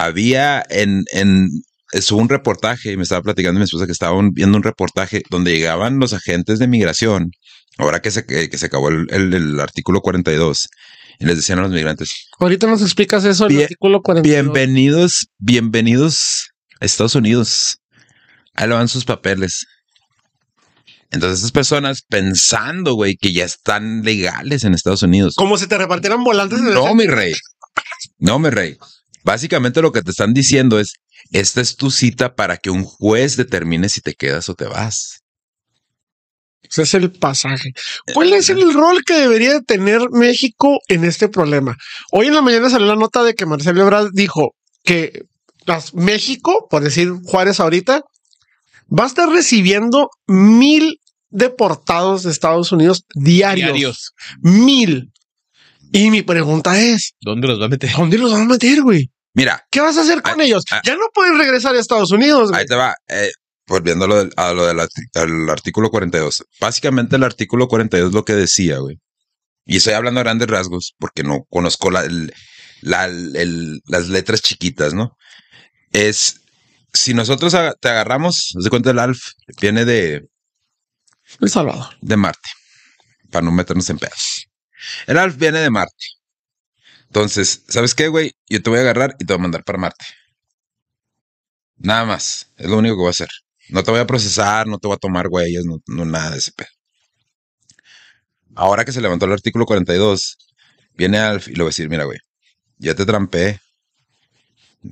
Había 0.00 0.64
en, 0.70 1.02
en, 1.12 1.48
es 1.92 2.12
un 2.12 2.28
reportaje, 2.28 2.92
y 2.92 2.96
me 2.96 3.02
estaba 3.02 3.20
platicando 3.22 3.58
mi 3.58 3.64
esposa 3.64 3.86
que 3.86 3.92
estaban 3.92 4.30
viendo 4.30 4.56
un 4.56 4.62
reportaje 4.62 5.22
donde 5.28 5.52
llegaban 5.52 5.98
los 5.98 6.12
agentes 6.12 6.60
de 6.60 6.68
migración, 6.68 7.32
ahora 7.78 8.00
que 8.00 8.12
se, 8.12 8.24
que, 8.24 8.48
que 8.48 8.58
se 8.58 8.66
acabó 8.66 8.90
el, 8.90 9.06
el- 9.10 9.34
el 9.34 9.58
artículo 9.60 10.00
42, 10.00 10.68
y 11.18 11.24
les 11.24 11.36
decían 11.36 11.58
a 11.58 11.62
los 11.62 11.72
migrantes, 11.72 12.10
Ahorita 12.38 12.68
nos 12.68 12.80
explicas 12.80 13.24
eso 13.24 13.46
en 13.46 13.50
el 13.50 13.56
Bien- 13.56 13.64
artículo 13.64 14.00
42. 14.02 14.40
bienvenidos, 14.54 15.26
bienvenidos 15.38 16.50
a 16.80 16.84
Estados 16.84 17.16
Unidos. 17.16 17.78
Ahí 18.54 18.68
le 18.68 18.74
van 18.74 18.86
sus 18.86 19.04
papeles. 19.04 19.66
Entonces, 21.10 21.40
esas 21.40 21.52
personas 21.52 22.02
pensando, 22.08 22.94
güey, 22.94 23.16
que 23.16 23.32
ya 23.32 23.44
están 23.44 24.02
legales 24.04 24.62
en 24.62 24.74
Estados 24.74 25.02
Unidos. 25.02 25.34
Como 25.36 25.56
si 25.58 25.66
te 25.66 25.76
repartieran 25.78 26.22
volantes. 26.22 26.60
en 26.60 26.68
el 26.68 26.74
No, 26.74 26.94
mi 26.94 27.06
rey. 27.06 27.32
No, 28.18 28.38
mi 28.38 28.50
rey. 28.50 28.76
Básicamente 29.28 29.82
lo 29.82 29.92
que 29.92 30.00
te 30.00 30.10
están 30.10 30.32
diciendo 30.32 30.80
es, 30.80 30.94
esta 31.32 31.60
es 31.60 31.76
tu 31.76 31.90
cita 31.90 32.34
para 32.34 32.56
que 32.56 32.70
un 32.70 32.82
juez 32.82 33.36
determine 33.36 33.90
si 33.90 34.00
te 34.00 34.14
quedas 34.14 34.48
o 34.48 34.54
te 34.54 34.64
vas. 34.64 35.20
Ese 36.62 36.80
es 36.80 36.94
el 36.94 37.12
pasaje. 37.12 37.72
¿Cuál 38.14 38.32
es 38.32 38.48
el 38.48 38.72
rol 38.72 39.04
que 39.04 39.12
debería 39.12 39.52
de 39.52 39.60
tener 39.60 40.00
México 40.12 40.78
en 40.88 41.04
este 41.04 41.28
problema? 41.28 41.76
Hoy 42.10 42.28
en 42.28 42.36
la 42.36 42.40
mañana 42.40 42.70
salió 42.70 42.86
la 42.86 42.96
nota 42.96 43.22
de 43.22 43.34
que 43.34 43.44
Marcelo 43.44 43.82
Ebrard 43.82 44.12
dijo 44.14 44.54
que 44.82 45.24
las 45.66 45.92
México, 45.92 46.66
por 46.70 46.82
decir 46.82 47.12
Juárez 47.26 47.60
ahorita, 47.60 48.00
va 48.90 49.04
a 49.04 49.08
estar 49.08 49.28
recibiendo 49.28 50.08
mil 50.26 51.00
deportados 51.28 52.22
de 52.22 52.30
Estados 52.30 52.72
Unidos 52.72 53.04
diarios. 53.14 53.66
Diarios. 53.74 54.12
Mil. 54.40 55.12
Y 55.92 56.10
mi 56.10 56.22
pregunta 56.22 56.80
es, 56.80 57.12
¿Dónde 57.20 57.46
los 57.46 57.60
va 57.60 57.66
a 57.66 57.68
meter? 57.68 57.90
¿a 57.90 57.98
dónde 57.98 58.16
los 58.16 58.32
van 58.32 58.42
a 58.42 58.46
meter, 58.46 58.80
güey? 58.80 59.10
Mira, 59.38 59.64
¿Qué 59.70 59.80
vas 59.80 59.96
a 59.96 60.00
hacer 60.02 60.20
con 60.20 60.40
ellos? 60.40 60.64
ah. 60.72 60.80
Ya 60.84 60.94
no 60.96 61.06
pueden 61.14 61.38
regresar 61.38 61.74
a 61.76 61.78
Estados 61.78 62.10
Unidos. 62.10 62.48
güey. 62.50 62.60
Ahí 62.60 62.66
te 62.66 62.74
va. 62.74 62.94
eh, 63.08 63.30
volviendo 63.68 64.06
a 64.06 64.08
lo 64.08 64.16
del, 64.16 64.32
a 64.36 64.52
lo 64.52 64.66
del 64.66 64.78
arti- 64.80 65.08
al 65.14 65.48
artículo 65.48 65.90
42. 65.90 66.42
Básicamente 66.60 67.14
el 67.16 67.22
artículo 67.22 67.68
42 67.68 68.12
lo 68.12 68.24
que 68.24 68.32
decía, 68.32 68.78
güey. 68.78 68.98
Y 69.64 69.76
estoy 69.76 69.92
hablando 69.92 70.18
a 70.18 70.24
grandes 70.24 70.48
rasgos 70.48 70.94
porque 70.98 71.22
no 71.22 71.44
conozco 71.50 71.90
la, 71.92 72.00
el- 72.04 72.32
la- 72.80 73.04
el- 73.04 73.80
las 73.86 74.08
letras 74.08 74.42
chiquitas, 74.42 74.92
¿no? 74.92 75.16
Es, 75.92 76.40
si 76.92 77.14
nosotros 77.14 77.54
te 77.80 77.88
agarramos, 77.88 78.52
haz 78.58 78.64
de 78.64 78.70
cuenta 78.70 78.90
el 78.90 78.98
ALF, 78.98 79.20
viene 79.60 79.84
de, 79.84 80.26
El 81.40 81.48
Salvador. 81.50 81.96
de 82.00 82.16
Marte, 82.16 82.48
para 83.30 83.44
no 83.44 83.52
meternos 83.52 83.88
en 83.90 83.98
pedos. 83.98 84.46
El 85.06 85.16
ALF 85.18 85.36
viene 85.36 85.60
de 85.60 85.70
Marte. 85.70 86.06
Entonces, 87.08 87.64
¿sabes 87.68 87.94
qué, 87.94 88.08
güey? 88.08 88.32
Yo 88.48 88.62
te 88.62 88.70
voy 88.70 88.78
a 88.78 88.82
agarrar 88.82 89.16
y 89.18 89.24
te 89.24 89.32
voy 89.32 89.40
a 89.40 89.42
mandar 89.42 89.64
para 89.64 89.78
Marte. 89.78 90.04
Nada 91.76 92.04
más. 92.04 92.50
Es 92.56 92.66
lo 92.68 92.78
único 92.78 92.96
que 92.96 93.00
voy 93.00 93.08
a 93.08 93.10
hacer. 93.10 93.28
No 93.70 93.82
te 93.82 93.90
voy 93.90 94.00
a 94.00 94.06
procesar, 94.06 94.66
no 94.66 94.78
te 94.78 94.88
voy 94.88 94.94
a 94.96 94.98
tomar 94.98 95.28
huellas, 95.28 95.64
no, 95.64 95.78
no 95.86 96.04
nada 96.04 96.30
de 96.32 96.38
ese 96.38 96.52
pedo. 96.52 96.68
Ahora 98.54 98.84
que 98.84 98.92
se 98.92 99.00
levantó 99.00 99.26
el 99.26 99.32
artículo 99.32 99.66
42, 99.66 100.36
viene 100.94 101.18
Alf 101.18 101.48
y 101.48 101.52
le 101.52 101.62
va 101.62 101.68
a 101.68 101.70
decir, 101.70 101.88
mira, 101.88 102.04
güey, 102.04 102.18
ya 102.78 102.94
te 102.94 103.06
trampé. 103.06 103.60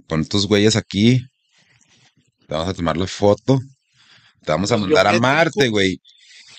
Pon 0.06 0.24
tus 0.24 0.44
huellas 0.44 0.76
aquí. 0.76 1.20
Te 2.46 2.54
vamos 2.54 2.68
a 2.68 2.74
tomar 2.74 2.96
la 2.96 3.06
foto. 3.06 3.60
Te 4.44 4.52
vamos 4.52 4.70
a 4.72 4.76
mandar 4.76 5.06
a. 5.06 5.18
Marte, 5.18 5.68
güey. 5.68 6.00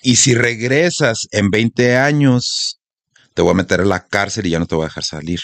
Y 0.01 0.18
si 0.18 0.36
regresas 0.36 1.28
en 1.32 1.49
20 1.49 1.97
años, 1.97 2.76
te 3.38 3.43
voy 3.43 3.51
a 3.51 3.53
meter 3.53 3.81
a 3.81 3.85
la 3.85 4.03
cárcel 4.03 4.47
y 4.47 4.49
ya 4.49 4.57
no 4.57 4.65
te 4.65 4.73
voy 4.73 4.85
a 4.85 4.88
dejar 4.88 5.03
salir. 5.03 5.39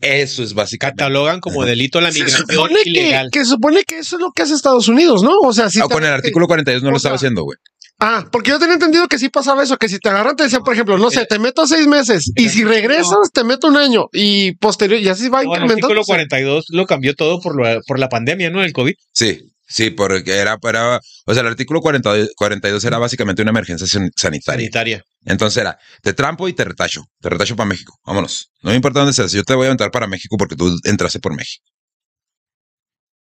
Eso 0.00 0.44
es 0.44 0.54
básicamente. 0.54 0.98
Catalogan 1.02 1.40
como 1.40 1.64
delito 1.64 2.00
la 2.00 2.12
Se 2.12 2.20
migración 2.20 2.46
supone 2.48 2.76
que, 2.84 2.90
ilegal. 2.90 3.28
que 3.32 3.40
se 3.40 3.46
supone 3.46 3.82
que 3.82 3.98
eso 3.98 4.14
es 4.14 4.22
lo 4.22 4.30
que 4.30 4.42
hace 4.42 4.54
Estados 4.54 4.86
Unidos, 4.86 5.24
¿no? 5.24 5.32
O 5.40 5.52
sea, 5.52 5.68
si 5.70 5.80
Ah, 5.80 5.86
te- 5.88 5.94
con 5.94 6.04
el 6.04 6.12
artículo 6.12 6.46
42 6.46 6.84
no 6.84 6.88
o 6.88 6.92
lo 6.92 6.96
estaba 6.98 7.16
haciendo, 7.16 7.42
güey. 7.42 7.58
Ah, 7.98 8.28
porque 8.30 8.50
yo 8.50 8.60
tenía 8.60 8.74
entendido 8.74 9.08
que 9.08 9.18
sí 9.18 9.28
pasaba 9.28 9.64
eso, 9.64 9.76
que 9.76 9.88
si 9.88 9.98
te 9.98 10.08
agarran, 10.08 10.36
te 10.36 10.44
decían, 10.44 10.62
por 10.62 10.72
ejemplo, 10.72 10.96
no 10.98 11.10
sé, 11.10 11.26
te 11.26 11.40
meto 11.40 11.66
seis 11.66 11.88
meses 11.88 12.30
y 12.36 12.48
si 12.48 12.62
regresas, 12.64 13.30
te 13.34 13.42
meto 13.42 13.66
un 13.66 13.76
año 13.76 14.06
y 14.12 14.52
posterior, 14.54 15.00
y 15.00 15.08
así 15.08 15.28
va 15.28 15.38
No, 15.42 15.52
el 15.54 15.62
incrementando. 15.62 15.86
artículo 15.88 16.04
42 16.04 16.66
lo 16.68 16.86
cambió 16.86 17.16
todo 17.16 17.40
por, 17.40 17.56
lo- 17.56 17.80
por 17.88 17.98
la 17.98 18.08
pandemia, 18.08 18.50
¿no? 18.50 18.62
El 18.62 18.72
COVID. 18.72 18.94
Sí, 19.12 19.52
sí, 19.70 19.90
porque 19.90 20.36
era, 20.38 20.58
era 20.62 21.00
o 21.26 21.32
sea, 21.34 21.42
el 21.42 21.48
artículo 21.48 21.80
42, 21.80 22.30
42 22.36 22.84
era 22.84 22.98
básicamente 22.98 23.42
una 23.42 23.50
emergencia 23.52 23.86
san- 23.86 24.10
sanitaria. 24.16 24.60
Sanitaria. 24.64 25.02
Entonces 25.24 25.60
era, 25.62 25.78
te 26.02 26.12
trampo 26.14 26.48
y 26.48 26.52
te 26.54 26.64
retacho, 26.64 27.02
te 27.20 27.28
retacho 27.30 27.56
para 27.56 27.68
México, 27.68 27.98
vámonos. 28.04 28.50
No 28.62 28.70
me 28.70 28.76
importa 28.76 29.00
dónde 29.00 29.12
seas, 29.14 29.32
yo 29.32 29.44
te 29.44 29.54
voy 29.54 29.68
a 29.68 29.70
entrar 29.70 29.90
para 29.90 30.06
México 30.06 30.36
porque 30.38 30.56
tú 30.56 30.74
entraste 30.84 31.20
por 31.20 31.34
México. 31.36 31.64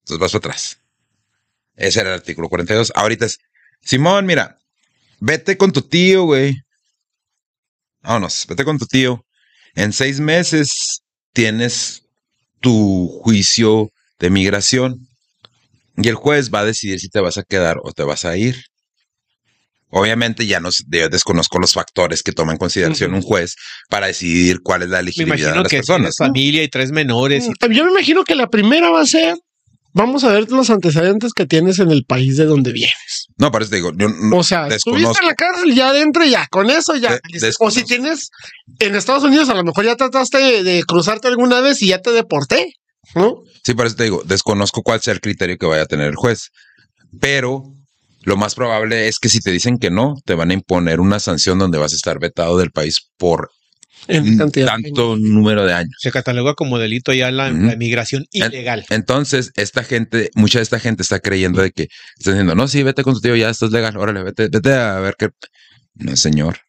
Entonces 0.03 0.19
vas 0.19 0.31
para 0.33 0.39
atrás. 0.39 0.79
Ese 1.75 2.01
era 2.01 2.09
el 2.11 2.15
artículo 2.15 2.49
42. 2.49 2.93
Ahorita 2.95 3.25
es, 3.27 3.39
Simón, 3.81 4.25
mira, 4.25 4.57
vete 5.19 5.57
con 5.57 5.71
tu 5.73 5.83
tío, 5.83 6.25
güey. 6.25 6.55
Vámonos, 8.01 8.45
vete 8.47 8.63
con 8.65 8.77
tu 8.77 8.85
tío. 8.85 9.25
En 9.75 9.93
seis 9.93 10.19
meses 10.19 11.01
tienes 11.33 12.03
tu 12.61 13.07
juicio 13.23 13.91
de 14.19 14.29
migración 14.31 15.08
y 16.01 16.07
el 16.07 16.15
juez 16.15 16.49
va 16.53 16.61
a 16.61 16.65
decidir 16.65 16.99
si 16.99 17.09
te 17.09 17.19
vas 17.19 17.37
a 17.37 17.43
quedar 17.43 17.77
o 17.83 17.91
te 17.91 18.03
vas 18.03 18.25
a 18.25 18.35
ir. 18.37 18.55
Obviamente 19.91 20.45
ya 20.45 20.59
no 20.59 20.69
yo 20.87 21.09
desconozco 21.09 21.57
los 21.57 21.73
factores 21.73 22.21
que 22.21 22.31
toma 22.31 22.51
en 22.51 22.59
consideración 22.59 23.13
un 23.15 23.23
juez 23.23 23.55
para 23.89 24.05
decidir 24.05 24.59
cuál 24.63 24.83
es 24.83 24.89
la 24.89 24.97
Me 24.97 25.01
elegibilidad 25.01 25.35
de 25.35 25.41
imagino 25.45 25.63
las 25.63 25.69
que 25.71 25.77
personas. 25.77 26.15
tienes 26.15 26.17
familia 26.17 26.63
y 26.63 26.67
tres 26.67 26.91
menores. 26.91 27.47
y- 27.47 27.73
Yo 27.73 27.85
me 27.85 27.91
imagino 27.91 28.23
que 28.23 28.35
la 28.35 28.47
primera 28.47 28.91
va 28.91 29.01
a 29.01 29.05
ser, 29.07 29.35
vamos 29.93 30.23
a 30.23 30.31
ver 30.31 30.51
los 30.51 30.69
antecedentes 30.69 31.33
que 31.33 31.47
tienes 31.47 31.79
en 31.79 31.89
el 31.89 32.05
país 32.05 32.37
de 32.37 32.45
donde 32.45 32.71
vienes. 32.71 33.25
No, 33.37 33.51
por 33.51 33.63
eso 33.63 33.71
te 33.71 33.77
digo, 33.77 33.91
yo 33.97 34.09
no- 34.09 34.37
O 34.37 34.43
sea, 34.43 34.67
estuviste 34.67 35.21
en 35.21 35.25
la 35.27 35.33
cárcel 35.33 35.73
ya 35.73 35.89
adentro, 35.89 36.23
ya, 36.23 36.45
con 36.51 36.69
eso 36.69 36.95
ya. 36.95 37.13
De- 37.13 37.53
o 37.59 37.71
si 37.71 37.83
tienes 37.83 38.29
en 38.79 38.93
Estados 38.95 39.23
Unidos, 39.23 39.49
a 39.49 39.55
lo 39.55 39.63
mejor 39.63 39.85
ya 39.85 39.95
trataste 39.95 40.37
de, 40.37 40.61
de 40.63 40.83
cruzarte 40.83 41.29
alguna 41.29 41.61
vez 41.61 41.81
y 41.81 41.87
ya 41.87 41.99
te 41.99 42.11
deporté, 42.11 42.75
¿no? 43.15 43.43
Sí, 43.63 43.73
por 43.73 43.85
eso 43.87 43.95
te 43.95 44.03
digo, 44.05 44.23
desconozco 44.25 44.81
cuál 44.83 45.01
sea 45.01 45.13
el 45.13 45.21
criterio 45.21 45.57
que 45.57 45.65
vaya 45.65 45.83
a 45.83 45.87
tener 45.87 46.07
el 46.07 46.15
juez. 46.15 46.49
Pero 47.19 47.63
lo 48.23 48.37
más 48.37 48.55
probable 48.55 49.07
es 49.07 49.19
que 49.19 49.29
si 49.29 49.39
te 49.39 49.51
dicen 49.51 49.77
que 49.77 49.89
no, 49.89 50.15
te 50.25 50.35
van 50.35 50.51
a 50.51 50.53
imponer 50.53 50.99
una 50.99 51.19
sanción 51.19 51.59
donde 51.59 51.77
vas 51.77 51.93
a 51.93 51.95
estar 51.95 52.19
vetado 52.19 52.57
del 52.57 52.71
país 52.71 53.09
por 53.17 53.49
tanto 54.65 55.17
número 55.17 55.65
de 55.65 55.73
años. 55.73 55.95
Se 55.99 56.11
cataloga 56.11 56.53
como 56.53 56.79
delito 56.79 57.13
ya 57.13 57.31
la, 57.31 57.51
la 57.51 57.75
migración 57.75 58.25
En- 58.31 58.51
ilegal. 58.51 58.85
Entonces, 58.89 59.51
esta 59.55 59.83
gente, 59.83 60.29
mucha 60.35 60.59
de 60.59 60.63
esta 60.63 60.79
gente 60.79 61.03
está 61.03 61.19
creyendo 61.19 61.61
de 61.61 61.71
que 61.71 61.89
están 62.17 62.33
diciendo, 62.35 62.55
no, 62.55 62.67
sí, 62.67 62.81
vete 62.83 63.03
con 63.03 63.13
tu 63.13 63.21
tío, 63.21 63.35
ya 63.35 63.49
estás 63.49 63.71
legal, 63.71 63.97
órale, 63.97 64.23
vete, 64.23 64.47
vete 64.47 64.73
a 64.73 64.99
ver 64.99 65.15
qué. 65.17 65.29
No, 65.95 66.15
señor. 66.15 66.59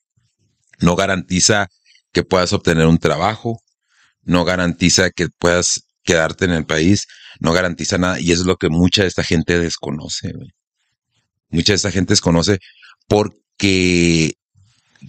No 0.81 0.97
garantiza 0.97 1.69
que 2.13 2.25
puedas 2.25 2.53
obtener 2.53 2.87
un 2.87 2.99
trabajo, 2.99 3.61
no 4.23 4.45
garantiza 4.45 5.11
que 5.11 5.29
puedas 5.39 5.83
quedarte 6.05 6.45
en 6.47 6.53
el 6.53 6.65
país, 6.67 7.07
no 7.41 7.53
garantiza 7.53 7.99
nada. 7.99 8.21
Y 8.21 8.33
eso 8.33 8.43
es 8.43 8.47
lo 8.47 8.57
que 8.57 8.69
mucha 8.69 9.03
de 9.03 9.09
esta 9.09 9.23
gente 9.25 9.59
desconoce. 9.59 10.33
güey. 10.33 10.49
Mucha 11.51 11.73
de 11.73 11.77
esta 11.77 11.91
gente 11.91 12.13
desconoce 12.13 12.59
porque, 13.09 14.33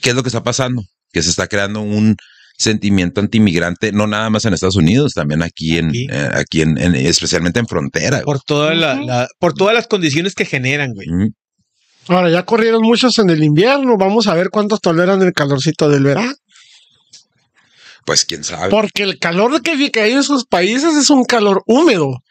¿qué 0.01 0.09
es 0.09 0.15
lo 0.15 0.23
que 0.23 0.29
está 0.29 0.43
pasando? 0.43 0.83
Que 1.11 1.21
se 1.21 1.29
está 1.29 1.47
creando 1.47 1.81
un 1.81 2.15
sentimiento 2.57 3.21
antimigrante, 3.21 3.91
no 3.91 4.05
nada 4.07 4.29
más 4.29 4.45
en 4.45 4.53
Estados 4.53 4.75
Unidos, 4.75 5.13
también 5.13 5.41
aquí 5.41 5.77
en, 5.77 5.89
Aquí. 5.89 6.07
eh, 6.11 6.29
aquí 6.33 6.61
en, 6.61 6.77
en- 6.77 6.95
especialmente 6.95 7.59
en 7.59 7.67
frontera. 7.67 8.21
Por, 8.21 8.39
toda 8.41 8.73
la, 8.75 9.27
por 9.39 9.53
todas 9.53 9.73
las 9.73 9.87
condiciones 9.87 10.35
que 10.35 10.45
generan, 10.45 10.93
güey. 10.93 11.07
Ahora 12.07 12.29
ya 12.29 12.43
corrieron 12.45 12.81
muchos 12.81 13.17
en 13.19 13.29
el 13.29 13.43
invierno. 13.43 13.97
Vamos 13.97 14.27
a 14.27 14.33
ver 14.35 14.49
cuántos 14.49 14.79
toleran 14.81 15.21
el 15.21 15.33
calorcito 15.33 15.89
del 15.89 16.03
verano. 16.03 16.33
Pues 18.05 18.25
quién 18.25 18.43
sabe. 18.43 18.69
Porque 18.69 19.03
el 19.03 19.19
calor 19.19 19.61
que, 19.61 19.91
que 19.91 20.01
hay 20.01 20.13
en 20.13 20.23
sus 20.23 20.45
países 20.45 20.95
es 20.95 21.09
un 21.09 21.23
calor 21.23 21.61
húmedo. 21.67 22.21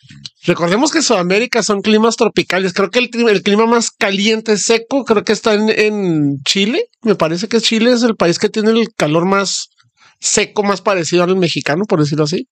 Recordemos 0.45 0.91
que 0.91 1.01
Sudamérica 1.03 1.63
son 1.63 1.81
climas 1.81 2.17
tropicales. 2.17 2.73
Creo 2.73 2.91
que 2.91 2.99
el, 2.99 3.11
clima- 3.11 3.31
el 3.31 3.43
clima 3.43 3.67
más 3.67 3.91
caliente, 3.91 4.57
seco, 4.57 5.05
creo 5.05 5.23
que 5.25 5.33
está 5.33 5.55
en, 5.55 5.69
en 5.71 6.39
Chile. 6.45 6.87
Me 7.03 7.15
parece 7.15 7.47
que 7.47 7.61
Chile 7.61 7.93
es 7.93 8.03
el 8.03 8.17
país 8.17 8.39
que 8.39 8.49
tiene 8.49 8.71
el 8.71 8.89
calor 8.97 9.27
más, 9.27 9.69
seco, 10.19 10.63
más 10.65 10.81
parecido 10.81 11.23
al 11.23 11.37
mexicano, 11.37 11.85
por 11.87 12.01
decirlo 12.01 12.25
así. 12.25 12.49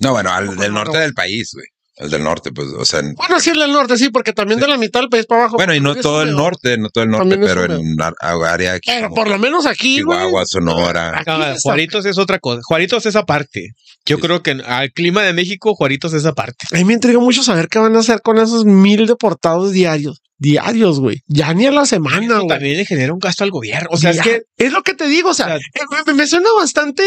No, 0.00 0.12
bueno, 0.12 0.30
al 0.32 0.56
del 0.56 0.72
no, 0.72 0.78
norte 0.78 0.94
no. 0.96 1.00
del 1.00 1.12
país, 1.14 1.50
güey. 1.52 1.66
El 2.02 2.10
del 2.10 2.24
norte, 2.24 2.50
pues, 2.52 2.68
o 2.76 2.84
sea, 2.84 3.00
en- 3.00 3.14
Bueno, 3.14 3.38
sí, 3.40 3.50
el 3.50 3.58
del 3.60 3.72
norte, 3.72 3.96
sí, 3.96 4.10
porque 4.10 4.32
también 4.32 4.58
de 4.60 4.66
la 4.68 4.76
mitad 4.76 5.00
del 5.00 5.08
país 5.08 5.26
para 5.26 5.42
abajo. 5.42 5.56
bueno, 5.56 5.74
y 5.74 5.80
no 5.80 5.94
todo 5.94 6.22
el 6.22 6.32
norte, 6.34 6.76
no 6.78 6.88
todo 6.90 7.04
el 7.04 7.10
norte, 7.10 7.28
También 7.30 7.52
pero 7.54 7.74
en 7.74 7.96
área 8.42 8.72
aquí, 8.74 8.90
Pero 8.90 9.08
como 9.08 9.14
por 9.14 9.28
lo 9.28 9.38
menos 9.38 9.66
aquí, 9.66 10.02
güey. 10.02 10.18
Chihuahua, 10.18 10.44
Sonora. 10.46 11.18
Aquí 11.20 11.30
No. 11.30 11.54
Juaritos 11.62 12.04
es 12.06 12.18
otra 12.18 12.38
cosa. 12.38 12.60
Juaritos 12.64 13.06
es 13.06 13.16
aparte. 13.16 13.68
Yo 14.04 14.16
Sí. 14.16 14.22
creo 14.22 14.42
que 14.42 14.50
al 14.66 14.90
clima 14.92 15.22
de 15.22 15.32
México, 15.32 15.74
Juaritos 15.74 16.12
es 16.12 16.26
aparte. 16.26 16.66
A 16.72 16.76
mí 16.76 16.84
me 16.84 16.94
intriga 16.94 17.20
mucho 17.20 17.42
saber 17.42 17.68
qué 17.68 17.78
van 17.78 17.94
a 17.94 18.00
hacer 18.00 18.20
con 18.20 18.38
esos 18.38 18.64
mil 18.64 19.06
deportados 19.06 19.70
diarios. 19.72 20.20
Diarios, 20.38 20.98
güey. 20.98 21.20
Ya 21.28 21.54
ni 21.54 21.66
a 21.66 21.70
la 21.70 21.86
semana, 21.86 22.38
Eso 22.38 22.46
también 22.48 22.76
le 22.76 22.84
genera 22.84 23.12
un 23.12 23.20
gasto 23.20 23.44
al 23.44 23.50
gobierno. 23.52 23.90
O 23.92 23.96
sea, 23.96 24.10
es 24.10 24.20
que 24.20 24.42
es 24.56 24.72
lo 24.72 24.82
que 24.82 24.94
te 24.94 25.06
digo, 25.06 25.30
o 25.30 25.34
sea, 25.34 25.46
O 25.46 25.48
sea, 25.50 25.56
eh, 25.58 26.02
me, 26.08 26.14
me 26.14 26.26
suena 26.26 26.48
bastante 26.58 27.04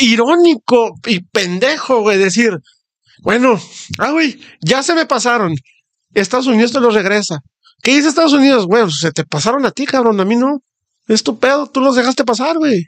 irónico 0.00 0.94
y 1.06 1.20
pendejo, 1.20 2.00
güey, 2.00 2.18
decir, 2.18 2.58
bueno, 3.22 3.60
ah, 3.98 4.10
güey, 4.10 4.40
ya 4.60 4.82
se 4.82 4.94
me 4.94 5.06
pasaron. 5.06 5.54
Estados 6.12 6.46
Unidos 6.46 6.72
te 6.72 6.80
los 6.80 6.94
regresa. 6.94 7.40
¿Qué 7.82 7.94
dice 7.94 8.08
Estados 8.08 8.32
Unidos? 8.32 8.66
Güey, 8.66 8.90
se 8.90 9.12
te 9.12 9.24
pasaron 9.24 9.64
a 9.64 9.70
ti, 9.70 9.86
cabrón, 9.86 10.20
a 10.20 10.24
mí 10.24 10.36
no. 10.36 10.60
Es 11.08 11.22
tu 11.22 11.38
pedo, 11.38 11.68
tú 11.68 11.80
los 11.80 11.96
dejaste 11.96 12.24
pasar, 12.24 12.58
güey. 12.58 12.86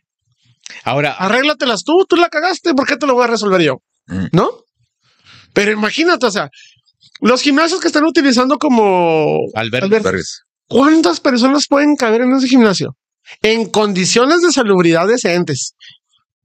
ahora 0.84 1.12
Arréglatelas 1.12 1.84
tú, 1.84 2.04
tú 2.08 2.16
la 2.16 2.28
cagaste, 2.28 2.74
¿por 2.74 2.86
qué 2.86 2.96
te 2.96 3.06
lo 3.06 3.14
voy 3.14 3.24
a 3.24 3.28
resolver 3.28 3.60
yo? 3.60 3.82
Mm. 4.06 4.26
¿No? 4.32 4.50
Pero 5.52 5.72
imagínate, 5.72 6.26
o 6.26 6.30
sea, 6.30 6.50
los 7.20 7.40
gimnasios 7.40 7.80
que 7.80 7.86
están 7.86 8.04
utilizando 8.04 8.58
como 8.58 9.38
Alberto, 9.54 9.86
Alberto, 9.86 10.04
Vergas. 10.04 10.42
¿Cuántas 10.66 11.20
personas 11.20 11.66
pueden 11.68 11.96
caber 11.96 12.22
en 12.22 12.32
ese 12.32 12.48
gimnasio? 12.48 12.96
En 13.42 13.70
condiciones 13.70 14.42
de 14.42 14.52
salubridad 14.52 15.06
decentes. 15.06 15.74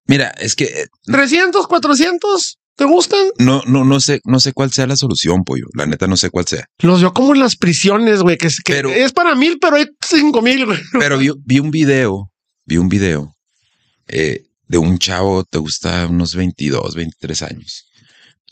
Mira, 0.05 0.29
es 0.39 0.55
que 0.55 0.65
eh, 0.65 0.87
300, 1.05 1.67
400, 1.67 2.57
¿te 2.79 2.85
gustan? 2.85 3.19
no, 3.37 3.61
no, 3.67 3.83
no 3.85 3.99
sé, 3.99 4.21
no 4.25 4.39
sé 4.39 4.53
cuál 4.53 4.71
sea 4.71 4.87
la 4.87 4.95
solución, 4.95 5.43
pollo. 5.43 5.65
La 5.75 5.85
neta 5.85 6.07
no 6.07 6.17
sé 6.17 6.31
cuál 6.31 6.47
sea. 6.47 6.65
Los 6.79 7.01
veo 7.01 7.13
como 7.13 7.35
en 7.35 7.41
las 7.41 7.55
prisiones, 7.55 8.21
güey, 8.23 8.37
que, 8.37 8.47
es- 8.47 8.61
que 8.65 8.73
Pero- 8.73 8.89
es 8.89 9.11
para 9.13 9.35
mil, 9.35 9.59
pero 9.59 9.75
hay 9.75 9.85
cinco 10.01 10.41
mil, 10.41 10.65
güey. 10.65 10.79
Pero 10.99 11.17
vi, 11.19 11.29
vi 11.45 11.59
un 11.59 11.69
video, 11.69 12.31
vi 12.65 12.77
un 12.77 12.89
video 12.89 13.35
eh, 14.07 14.43
de 14.67 14.77
un 14.79 14.97
chavo, 14.97 15.43
te 15.43 15.59
gusta 15.59 16.07
unos 16.07 16.33
22, 16.33 16.95
23 16.95 17.41
años. 17.43 17.85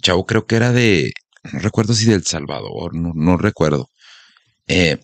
Chavo 0.02 0.26
creo 0.28 0.46
que 0.46 0.56
era 0.58 0.72
de, 0.72 1.12
no 1.54 1.60
recuerdo 1.60 1.94
si 1.96 2.06
del 2.06 2.24
Salvador, 2.26 2.94
no, 2.96 3.14
no 3.16 3.38
recuerdo. 3.38 3.90
Eh, 4.68 5.00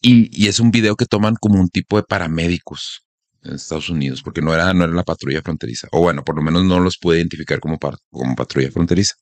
y, 0.00 0.30
y 0.44 0.46
es 0.48 0.60
un 0.60 0.70
video 0.70 0.96
que 0.96 1.04
toman 1.06 1.34
como 1.38 1.60
un 1.60 1.68
tipo 1.68 1.96
de 1.98 2.04
paramédicos 2.04 3.02
en 3.42 3.54
Estados 3.54 3.88
Unidos, 3.90 4.22
porque 4.22 4.42
no 4.42 4.52
era, 4.54 4.72
no 4.74 4.84
era 4.84 4.92
la 4.92 5.02
patrulla 5.02 5.42
fronteriza. 5.42 5.88
O 5.92 6.00
bueno, 6.00 6.24
por 6.24 6.36
lo 6.36 6.42
menos 6.42 6.64
no 6.64 6.80
los 6.80 6.98
puede 6.98 7.18
identificar 7.20 7.60
como, 7.60 7.78
como 7.78 8.36
patrulla 8.36 8.70
fronteriza. 8.70 9.14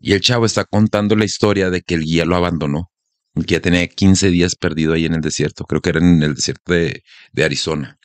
Y 0.00 0.12
el 0.12 0.20
chavo 0.20 0.46
está 0.46 0.64
contando 0.64 1.16
la 1.16 1.24
historia 1.24 1.70
de 1.70 1.82
que 1.82 1.94
el 1.94 2.02
guía 2.04 2.24
lo 2.24 2.36
abandonó. 2.36 2.90
El 3.34 3.44
guía 3.46 3.60
tenía 3.60 3.86
15 3.86 4.30
días 4.30 4.54
perdido 4.56 4.94
ahí 4.94 5.04
en 5.06 5.14
el 5.14 5.20
desierto. 5.20 5.64
Creo 5.64 5.80
que 5.80 5.90
era 5.90 5.98
en 6.00 6.22
el 6.22 6.34
desierto 6.34 6.72
de, 6.72 7.02
de 7.32 7.44
Arizona. 7.44 7.96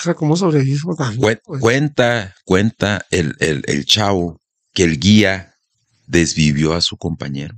O 0.00 0.02
sea, 0.02 0.14
¿cómo 0.14 0.36
sobrevivo 0.36 0.94
tanto, 0.96 1.20
Cuen- 1.20 1.40
güey? 1.44 1.60
cuenta, 1.60 2.34
cuenta 2.44 3.06
el, 3.10 3.34
el, 3.40 3.62
el 3.66 3.84
chavo 3.86 4.40
que 4.72 4.84
el 4.84 4.98
guía 5.00 5.54
desvivió 6.06 6.74
a 6.74 6.80
su 6.82 6.96
compañero. 6.96 7.54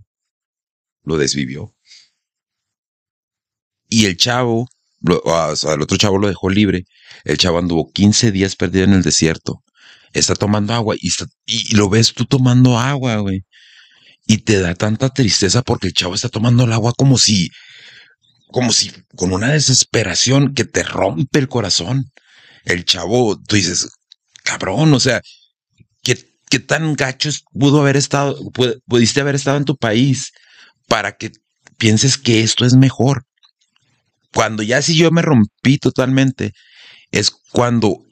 Lo 1.03 1.17
desvivió. 1.17 1.75
Y 3.89 4.07
el 4.07 4.17
chavo, 4.17 4.69
o 5.07 5.57
sea, 5.57 5.75
el 5.75 5.83
otro 5.83 5.97
chavo 5.97 6.19
lo 6.19 6.29
dejó 6.29 6.51
libre. 6.51 6.85
El 7.25 7.39
chavo 7.39 7.59
anduvo 7.59 7.91
15 7.93 8.33
días 8.33 8.57
perdido 8.57 8.85
en 8.85 8.93
el 8.95 9.03
desierto. 9.03 9.63
Está 10.13 10.35
tomando 10.35 10.75
agua 10.75 10.97
y, 10.99 11.09
está- 11.09 11.27
y, 11.47 11.75
lo 11.77 11.89
ves 11.89 12.13
tú 12.15 12.25
tomando 12.27 12.79
agua, 12.79 13.17
güey. 13.17 13.41
Y 14.27 14.39
te 14.39 14.61
da 14.61 14.75
tanta 14.75 15.09
tristeza 15.11 15.63
porque 15.63 15.89
el 15.89 15.95
chavo 15.95 16.15
está 16.15 16.29
tomando 16.29 16.65
el 16.65 16.73
agua 16.73 16.93
como 16.97 17.19
si, 17.19 17.51
como 18.49 18.73
si 18.73 18.93
con 19.17 19.33
una 19.33 19.49
desesperación 19.53 20.55
que 20.55 20.65
te 20.65 20.83
rompe 20.83 21.39
el 21.39 21.49
corazón. 21.49 22.07
El 22.65 22.85
chavo, 22.85 23.39
tú 23.49 23.57
dices, 23.57 23.89
cabrón, 24.45 24.93
o 24.95 25.01
sea, 25.01 25.21
¿qué, 26.03 26.19
qué 26.51 26.59
tan 26.61 26.95
gachos 26.95 27.45
pudo 27.53 27.81
haber 27.81 27.97
estado, 27.97 28.37
pu- 28.53 28.79
pudiste 28.87 29.21
haber 29.21 29.35
estado 29.37 29.57
en 29.57 29.65
tu 29.65 29.77
país 29.77 30.33
para 30.89 31.17
que 31.17 31.33
pienses 31.79 32.19
que 32.19 32.43
esto 32.43 32.65
es 32.65 32.75
mejor? 32.75 33.25
Cuando 34.33 34.63
ya 34.63 34.83
si 34.83 34.97
yo 34.97 35.11
me 35.11 35.23
rompí 35.23 35.79
totalmente, 35.79 36.53
es 37.11 37.31
cuando 37.31 38.05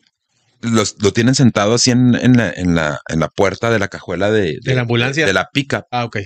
los, 0.60 0.96
lo 1.00 1.12
tienen 1.12 1.34
sentado 1.34 1.74
así 1.74 1.90
en, 1.90 2.14
en 2.14 2.36
la, 2.36 2.50
en, 2.50 2.74
la, 2.74 3.00
en 3.08 3.20
la 3.20 3.28
puerta 3.28 3.70
de 3.70 3.78
la 3.78 3.88
cajuela 3.88 4.30
de, 4.30 4.58
¿De 4.62 4.74
la 4.74 4.82
ambulancia? 4.82 5.26
De, 5.26 5.32
la 5.32 5.48
pica. 5.52 5.84
Ah, 5.90 6.04
ok. 6.04 6.18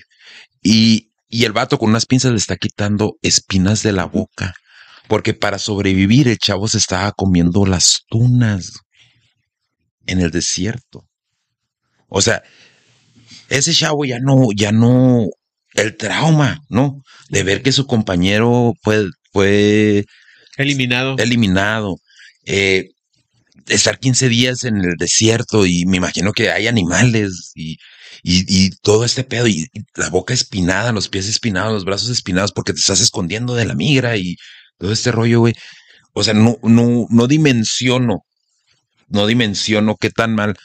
Y, 0.62 1.10
y 1.28 1.44
el 1.44 1.52
vato 1.52 1.78
con 1.78 1.90
unas 1.90 2.06
pinzas 2.06 2.32
le 2.32 2.38
está 2.38 2.56
quitando 2.56 3.16
espinas 3.22 3.82
de 3.82 3.92
la 3.92 4.06
boca. 4.06 4.54
Porque 5.08 5.34
para 5.34 5.58
sobrevivir 5.58 6.28
el 6.28 6.38
chavo 6.38 6.68
se 6.68 6.78
estaba 6.78 7.12
comiendo 7.12 7.66
las 7.66 8.02
tunas 8.08 8.72
en 10.06 10.20
el 10.20 10.30
desierto. 10.30 11.04
O 12.08 12.22
sea, 12.22 12.42
ese 13.48 13.74
chavo 13.74 14.04
ya 14.04 14.18
no, 14.20 14.48
ya 14.54 14.72
no, 14.72 15.26
el 15.74 15.96
trauma, 15.96 16.60
¿no? 16.68 17.02
De 17.28 17.42
ver 17.42 17.62
que 17.62 17.72
su 17.72 17.86
compañero 17.86 18.72
fue, 18.82 19.06
fue 19.32 20.04
Eliminado. 20.56 21.16
eliminado. 21.18 21.96
eh, 22.44 22.88
estar 23.68 23.98
15 23.98 24.28
días 24.28 24.64
en 24.64 24.76
el 24.78 24.96
desierto 24.98 25.66
y 25.66 25.86
me 25.86 25.98
imagino 25.98 26.32
que 26.32 26.50
hay 26.50 26.66
animales 26.66 27.52
y, 27.54 27.74
y, 28.22 28.44
y 28.48 28.70
todo 28.82 29.04
este 29.04 29.24
pedo 29.24 29.46
y, 29.46 29.66
y 29.72 29.80
la 29.94 30.08
boca 30.10 30.34
espinada, 30.34 30.92
los 30.92 31.08
pies 31.08 31.28
espinados, 31.28 31.72
los 31.72 31.84
brazos 31.84 32.10
espinados 32.10 32.52
porque 32.52 32.72
te 32.72 32.80
estás 32.80 33.00
escondiendo 33.00 33.54
de 33.54 33.64
la 33.66 33.74
migra 33.74 34.16
y 34.16 34.36
todo 34.78 34.92
este 34.92 35.12
rollo, 35.12 35.40
güey. 35.40 35.54
O 36.14 36.24
sea, 36.24 36.34
no, 36.34 36.58
no, 36.62 37.06
no 37.10 37.26
dimensiono, 37.26 38.24
no 39.08 39.26
dimensiono 39.26 39.96
qué 40.00 40.10
tan 40.10 40.34
mal 40.34 40.56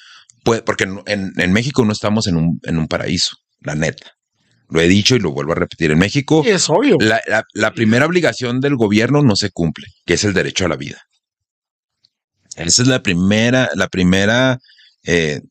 puede, 0.43 0.61
porque 0.63 0.86
en, 0.86 1.34
en 1.38 1.53
México 1.53 1.86
no 1.86 1.93
estamos 1.93 2.28
en 2.28 2.36
un, 2.38 2.59
en 2.63 2.78
un 2.80 2.88
paraíso, 2.88 3.38
la 3.61 3.76
neta. 3.76 4.16
Lo 4.70 4.82
he 4.82 4.88
dicho 4.88 5.15
y 5.15 5.20
lo 5.20 5.32
vuelvo 5.32 5.53
a 5.53 5.55
repetir. 5.55 5.91
En 5.91 5.99
México, 5.99 6.41
Sí, 6.43 6.49
es 6.51 6.70
obvio. 6.70 6.97
la, 6.99 7.22
la- 7.28 7.45
la 7.53 7.74
primera 7.74 8.05
obligación 8.05 8.59
del 8.59 8.76
gobierno 8.76 9.22
no 9.22 9.36
se 9.36 9.49
cumple, 9.49 9.88
que 10.05 10.15
es 10.15 10.24
el 10.26 10.34
derecho 10.34 10.65
a 10.65 10.70
la 10.70 10.76
vida. 10.76 11.01
Esa 12.55 12.82
es 12.82 12.88
la 12.88 13.01
primera, 13.03 13.70
la 13.76 13.88
primera 13.88 14.57
eh, 15.05 15.41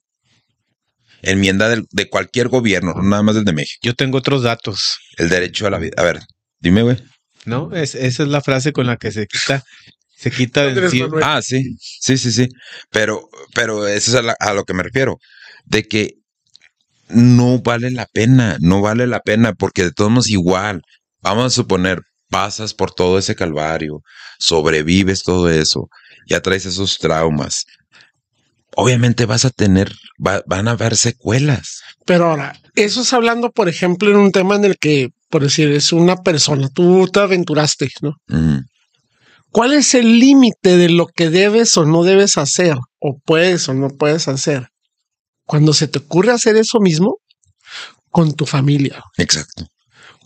enmienda 1.23 1.69
del- 1.69 1.87
de 1.91 2.09
cualquier 2.09 2.49
gobierno, 2.49 2.93
no 2.95 3.03
nada 3.03 3.23
más 3.23 3.35
del 3.35 3.45
de 3.45 3.53
México. 3.53 3.79
Yo 3.83 3.95
tengo 3.95 4.19
otros 4.19 4.43
datos, 4.43 4.99
El 5.17 5.29
derecho 5.29 5.67
a 5.67 5.71
la 5.71 5.79
vida. 5.79 5.95
A 5.97 6.03
ver, 6.03 6.21
dime, 6.61 6.83
güey. 6.83 6.97
¿no? 7.47 7.73
Es, 7.75 7.95
esa 7.95 8.23
es 8.25 8.29
la 8.29 8.41
frase 8.43 8.73
con 8.73 8.87
la 8.87 8.97
que 8.97 9.13
se 9.13 9.27
quita, 9.27 9.63
se 10.17 10.31
quita 10.31 10.63
de 10.63 10.69
Andrés 10.71 10.85
encima. 10.87 11.07
Manuel. 11.07 11.25
Ah, 11.25 11.41
sí, 11.43 11.77
sí, 11.79 12.19
sí, 12.19 12.33
sí. 12.33 12.49
Pero, 12.91 13.29
pero 13.55 13.87
eso 13.87 14.11
es 14.11 14.17
a, 14.17 14.23
la- 14.23 14.37
a 14.39 14.53
lo 14.53 14.65
que 14.65 14.75
me 14.75 14.83
refiero. 14.83 15.19
De 15.65 15.85
que 15.85 16.15
no 17.09 17.61
vale 17.61 17.91
la 17.91 18.07
pena, 18.07 18.57
no 18.61 18.81
vale 18.81 19.07
la 19.07 19.21
pena, 19.21 19.53
porque 19.55 19.85
de 19.85 19.93
todos 19.93 20.11
modos 20.11 20.31
igual. 20.31 20.83
Vamos 21.23 21.47
a 21.47 21.51
suponer, 21.51 22.01
pasas 22.31 22.75
por 22.75 22.93
todo 22.93 23.19
ese 23.19 23.35
calvario, 23.35 24.01
sobrevives 24.39 25.23
todo 25.23 25.49
eso, 25.51 25.89
ya 26.29 26.41
traes 26.41 26.67
esos 26.67 26.99
traumas. 26.99 27.65
Obviamente 28.77 29.25
vas 29.25 29.45
a 29.45 29.51
tener, 29.51 29.91
va- 30.25 30.43
van 30.47 30.69
a 30.69 30.73
haber 30.73 30.97
secuelas. 30.97 31.81
Pero 32.05 32.27
ahora, 32.31 32.55
eso 32.75 33.01
es 33.03 33.13
hablando, 33.13 33.51
por 33.51 33.69
ejemplo, 33.69 34.11
en 34.11 34.17
un 34.17 34.33
tema 34.33 34.57
en 34.57 34.65
el 34.67 34.77
que, 34.79 35.09
por 35.31 35.43
decir, 35.43 35.71
es 35.71 35.93
una 35.93 36.17
persona, 36.17 36.69
tú 36.69 37.09
te 37.09 37.21
aventuraste, 37.21 37.89
¿no? 38.03 38.17
Mm, 38.29 38.59
¿Cuál 39.51 39.73
es 39.73 39.95
el 39.95 40.19
límite 40.21 40.77
de 40.77 40.91
lo 40.91 41.07
que 41.07 41.31
debes 41.31 41.75
o 41.79 41.87
no 41.87 42.03
debes 42.05 42.37
hacer? 42.37 42.77
O 42.99 43.19
puedes 43.25 43.67
o 43.71 43.75
no 43.75 43.89
puedes 43.89 44.29
hacer. 44.29 44.69
Cuando 45.47 45.73
se 45.73 45.89
te 45.89 46.01
ocurre 46.01 46.33
hacer 46.33 46.57
eso 46.57 46.81
mismo 46.81 47.19
con 48.11 48.35
tu 48.35 48.45
familia. 48.47 49.03
exacto. 49.17 49.65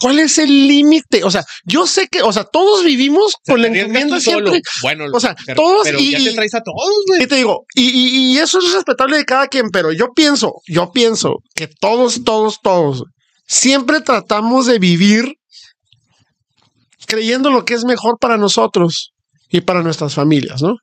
¿Cuál 0.00 0.18
es 0.18 0.38
el 0.38 0.48
límite? 0.66 1.24
O 1.24 1.30
sea, 1.30 1.44
yo 1.66 1.86
sé 1.86 2.08
que, 2.08 2.22
o 2.22 2.32
sea, 2.32 2.44
todos 2.44 2.82
vivimos 2.84 3.34
con 3.46 3.60
la 3.60 3.68
encomienda 3.82 4.18
solo. 4.18 4.50
Bueno, 4.80 5.04
O 5.12 5.20
sea, 5.20 5.36
pero- 5.44 5.60
todos 5.60 5.82
pero 5.84 5.98
y- 6.00 6.12
ya 6.12 6.18
te 6.18 6.32
traes 6.32 6.54
a 6.54 6.62
todos, 6.62 6.90
güey. 7.06 7.22
Y 7.22 7.26
te 7.26 7.34
digo, 7.36 7.66
y, 7.74 7.90
y- 7.90 8.32
y 8.32 8.38
eso 8.38 8.60
es 8.60 8.72
respetable 8.72 9.18
de 9.18 9.26
cada 9.26 9.46
quien, 9.48 9.68
pero 9.70 9.92
yo 9.92 10.14
pienso, 10.14 10.54
yo 10.66 10.90
pienso 10.90 11.34
que 11.54 11.66
todos, 11.68 12.24
todos, 12.24 12.60
todos, 12.62 13.04
siempre 13.46 14.00
tratamos 14.00 14.64
de 14.64 14.78
vivir 14.78 15.34
creyendo 17.06 17.50
lo 17.50 17.66
que 17.66 17.74
es 17.74 17.84
mejor 17.84 18.16
para 18.18 18.38
nosotros 18.38 19.12
y 19.50 19.60
para 19.62 19.82
nuestras 19.82 20.14
familias, 20.14 20.62
¿no? 20.62 20.76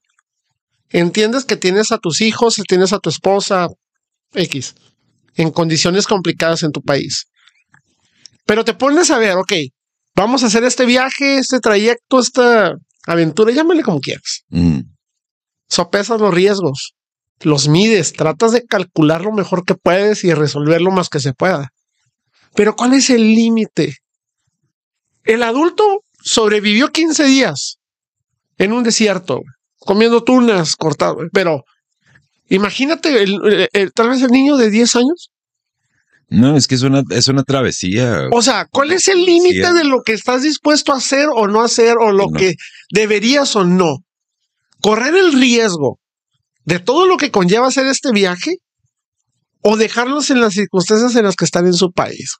Entiendes 0.89 1.45
que 1.45 1.55
tienes 1.57 1.91
a 1.91 1.97
tus 1.97 2.21
hijos, 2.21 2.61
tienes 2.67 2.93
a 2.93 2.99
tu 2.99 3.09
esposa 3.09 3.67
X 4.37 4.75
en 5.35 5.51
condiciones 5.51 6.07
complicadas 6.07 6.63
en 6.63 6.71
tu 6.71 6.81
país. 6.81 7.25
Pero 8.45 8.63
te 8.65 8.73
pones 8.73 9.11
a 9.11 9.17
ver, 9.17 9.37
ok, 9.37 9.53
vamos 10.15 10.43
a 10.43 10.47
hacer 10.47 10.63
este 10.63 10.85
viaje, 10.85 11.37
este 11.37 11.59
trayecto, 11.59 12.19
esta 12.19 12.73
aventura, 13.05 13.51
llámale 13.51 13.83
como 13.83 13.99
quieras 13.99 14.43
Mm, 14.49 14.79
sopesas 15.69 16.19
los 16.19 16.33
riesgos. 16.33 16.93
los 17.41 17.67
mides, 17.67 18.13
tratas 18.13 18.51
de 18.51 18.63
calcular 18.65 19.21
lo 19.21 19.31
mejor 19.31 19.63
que 19.63 19.75
puedes 19.75 20.23
y 20.23 20.33
resolver 20.33 20.81
lo 20.81 20.89
más 20.89 21.07
que 21.07 21.19
se 21.19 21.33
pueda. 21.33 21.69
Pero 22.55 22.75
¿cuál 22.75 22.95
es 22.95 23.11
el 23.11 23.21
límite? 23.35 23.93
El 25.23 25.43
adulto 25.43 26.01
sobrevivió 26.23 26.87
15 26.87 27.25
días 27.25 27.77
en 28.57 28.73
un 28.73 28.83
desierto, 28.83 29.41
comiendo 29.77 30.23
tunas 30.23 30.75
cortadas, 30.75 31.27
pero 31.31 31.63
imagínate 32.49 33.23
el- 33.23 33.39
el- 33.45 33.69
el- 33.73 33.93
tal 33.93 34.09
vez 34.09 34.21
el 34.21 34.31
niño 34.31 34.57
de 34.57 34.69
10 34.69 34.95
años. 34.95 35.29
No, 36.29 36.57
es 36.57 36.67
que 36.67 36.75
es 36.75 36.81
una, 36.83 37.03
es 37.11 37.27
una 37.29 37.43
travesía. 37.43 38.27
O 38.33 38.41
sea, 38.41 38.65
¿cuál 38.69 38.91
es 38.91 39.07
el 39.07 39.23
límite 39.23 39.71
de 39.73 39.83
lo 39.85 40.01
que 40.03 40.11
estás 40.13 40.43
dispuesto 40.43 40.91
a 40.93 40.97
hacer 40.97 41.27
o 41.33 41.47
no 41.47 41.61
hacer 41.61 41.95
o 41.97 42.11
lo 42.11 42.25
No. 42.29 42.37
que 42.37 42.55
deberías 42.91 43.55
o 43.55 43.63
no? 43.63 43.99
Correr 44.81 45.15
el 45.15 45.31
riesgo 45.33 45.99
de 46.65 46.79
todo 46.79 47.05
lo 47.07 47.15
que 47.17 47.31
conlleva 47.31 47.67
hacer 47.67 47.87
este 47.87 48.11
viaje 48.11 48.57
o 49.61 49.77
dejarlos 49.77 50.29
en 50.29 50.41
las 50.41 50.53
circunstancias 50.53 51.15
en 51.15 51.23
las 51.23 51.35
que 51.37 51.45
están 51.45 51.65
en 51.65 51.73
su 51.73 51.91
país. 51.93 52.35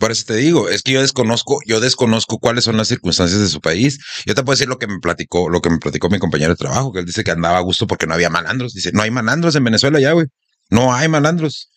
Por 0.00 0.10
eso 0.10 0.24
te 0.26 0.36
digo, 0.36 0.70
es 0.70 0.82
que 0.82 0.92
yo 0.92 1.02
desconozco, 1.02 1.60
yo 1.66 1.78
desconozco 1.78 2.38
cuáles 2.38 2.64
son 2.64 2.78
las 2.78 2.88
circunstancias 2.88 3.38
de 3.38 3.48
su 3.48 3.60
país. 3.60 3.98
Yo 4.24 4.34
te 4.34 4.42
puedo 4.42 4.56
decir 4.56 4.66
lo 4.66 4.78
que 4.78 4.86
me 4.86 4.98
platicó, 4.98 5.50
lo 5.50 5.60
que 5.60 5.68
me 5.68 5.76
platicó 5.76 6.08
mi 6.08 6.18
compañero 6.18 6.52
de 6.52 6.56
trabajo, 6.56 6.90
que 6.90 7.00
él 7.00 7.04
dice 7.04 7.22
que 7.22 7.32
andaba 7.32 7.58
a 7.58 7.60
gusto 7.60 7.86
porque 7.86 8.06
no 8.06 8.14
había 8.14 8.30
malandros. 8.30 8.72
Dice, 8.72 8.92
no 8.94 9.02
hay 9.02 9.10
malandros 9.10 9.54
en 9.56 9.64
Venezuela 9.64 10.00
ya, 10.00 10.12
güey. 10.12 10.26
No 10.70 10.94
hay 10.94 11.08
malandros. 11.08 11.68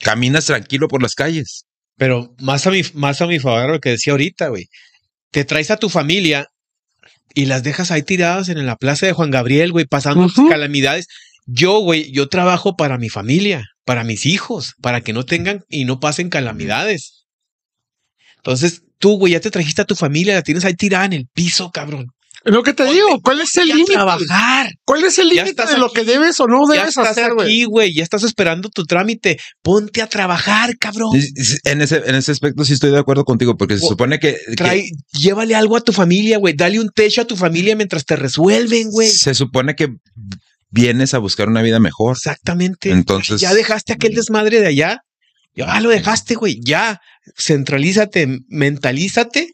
Caminas 0.00 0.44
tranquilo 0.44 0.88
por 0.88 1.00
las 1.00 1.14
calles. 1.14 1.64
Pero 1.96 2.34
más 2.38 2.66
a 2.66 2.70
mi, 2.70 2.82
más 2.92 3.22
a 3.22 3.26
mi 3.26 3.38
favor 3.38 3.70
lo 3.70 3.80
que 3.80 3.88
decía 3.90 4.12
ahorita, 4.12 4.48
güey. 4.48 4.68
Te 5.30 5.46
traes 5.46 5.70
a 5.70 5.78
tu 5.78 5.88
familia 5.88 6.48
y 7.32 7.46
las 7.46 7.62
dejas 7.62 7.90
ahí 7.90 8.02
tiradas 8.02 8.50
en 8.50 8.66
la 8.66 8.76
plaza 8.76 9.06
de 9.06 9.14
Juan 9.14 9.30
Gabriel, 9.30 9.72
güey, 9.72 9.86
pasando 9.86 10.28
calamidades. 10.50 11.06
Yo, 11.46 11.78
güey, 11.78 12.12
yo 12.12 12.28
trabajo 12.28 12.76
para 12.76 12.98
mi 12.98 13.08
familia, 13.08 13.64
para 13.86 14.04
mis 14.04 14.26
hijos, 14.26 14.74
para 14.82 15.00
que 15.00 15.14
no 15.14 15.24
tengan 15.24 15.64
y 15.70 15.86
no 15.86 15.98
pasen 15.98 16.28
calamidades. 16.28 17.23
Entonces, 18.46 18.82
tú, 18.98 19.16
güey, 19.16 19.32
ya 19.32 19.40
te 19.40 19.50
trajiste 19.50 19.80
a 19.82 19.86
tu 19.86 19.94
familia, 19.94 20.34
la 20.34 20.42
tienes 20.42 20.64
ahí 20.66 20.74
tirada 20.74 21.06
en 21.06 21.14
el 21.14 21.26
piso, 21.32 21.70
cabrón. 21.72 22.08
Lo 22.46 22.62
que 22.62 22.74
te 22.74 22.84
digo, 22.84 23.22
¿cuál 23.22 23.40
es 23.40 23.56
el 23.56 23.68
límite? 23.68 23.94
trabajar. 23.94 24.70
¿Cuál 24.84 25.04
es 25.04 25.18
el 25.18 25.28
límite 25.28 25.48
estás 25.48 25.70
de 25.70 25.78
lo 25.78 25.86
aquí. 25.86 25.94
que 25.94 26.04
debes 26.04 26.38
o 26.40 26.46
no 26.46 26.66
Ya 26.68 26.80
debes 26.80 26.88
estás 26.90 27.08
hacer, 27.12 27.32
güey? 27.32 27.46
aquí, 27.46 27.64
güey, 27.64 27.94
ya 27.94 28.02
estás 28.02 28.22
esperando 28.22 28.68
tu 28.68 28.84
trámite. 28.84 29.38
Ponte 29.62 30.02
a 30.02 30.08
trabajar, 30.08 30.76
cabrón. 30.78 31.18
En 31.64 31.80
ese, 31.80 32.02
en 32.04 32.14
ese 32.14 32.32
aspecto 32.32 32.66
sí 32.66 32.74
estoy 32.74 32.90
de 32.90 32.98
acuerdo 32.98 33.24
contigo, 33.24 33.56
porque 33.56 33.78
se 33.78 33.86
O- 33.86 33.88
supone 33.88 34.18
que, 34.18 34.36
que 34.46 34.56
Trae, 34.56 34.84
llévale 35.18 35.54
algo 35.54 35.78
a 35.78 35.80
tu 35.80 35.94
familia, 35.94 36.36
güey. 36.36 36.52
Dale 36.54 36.78
un 36.80 36.90
techo 36.90 37.22
a 37.22 37.24
tu 37.24 37.34
familia 37.34 37.76
mientras 37.76 38.04
te 38.04 38.14
resuelven, 38.14 38.90
güey. 38.90 39.08
se 39.08 39.32
supone 39.32 39.74
que 39.74 39.88
vienes 40.70 41.14
a 41.14 41.18
buscar 41.18 41.48
una 41.48 41.62
vida 41.62 41.80
mejor. 41.80 42.14
Exactamente. 42.14 42.90
Entonces- 42.90 43.40
ya 43.40 43.54
dejaste 43.54 43.94
aquel 43.94 44.14
desmadre 44.14 44.60
de 44.60 44.66
allá. 44.66 45.00
Ya 45.56 45.80
lo 45.80 45.90
dejaste, 45.90 46.34
güey. 46.34 46.60
Ya 46.62 47.00
centralízate, 47.36 48.40
mentalízate 48.48 49.52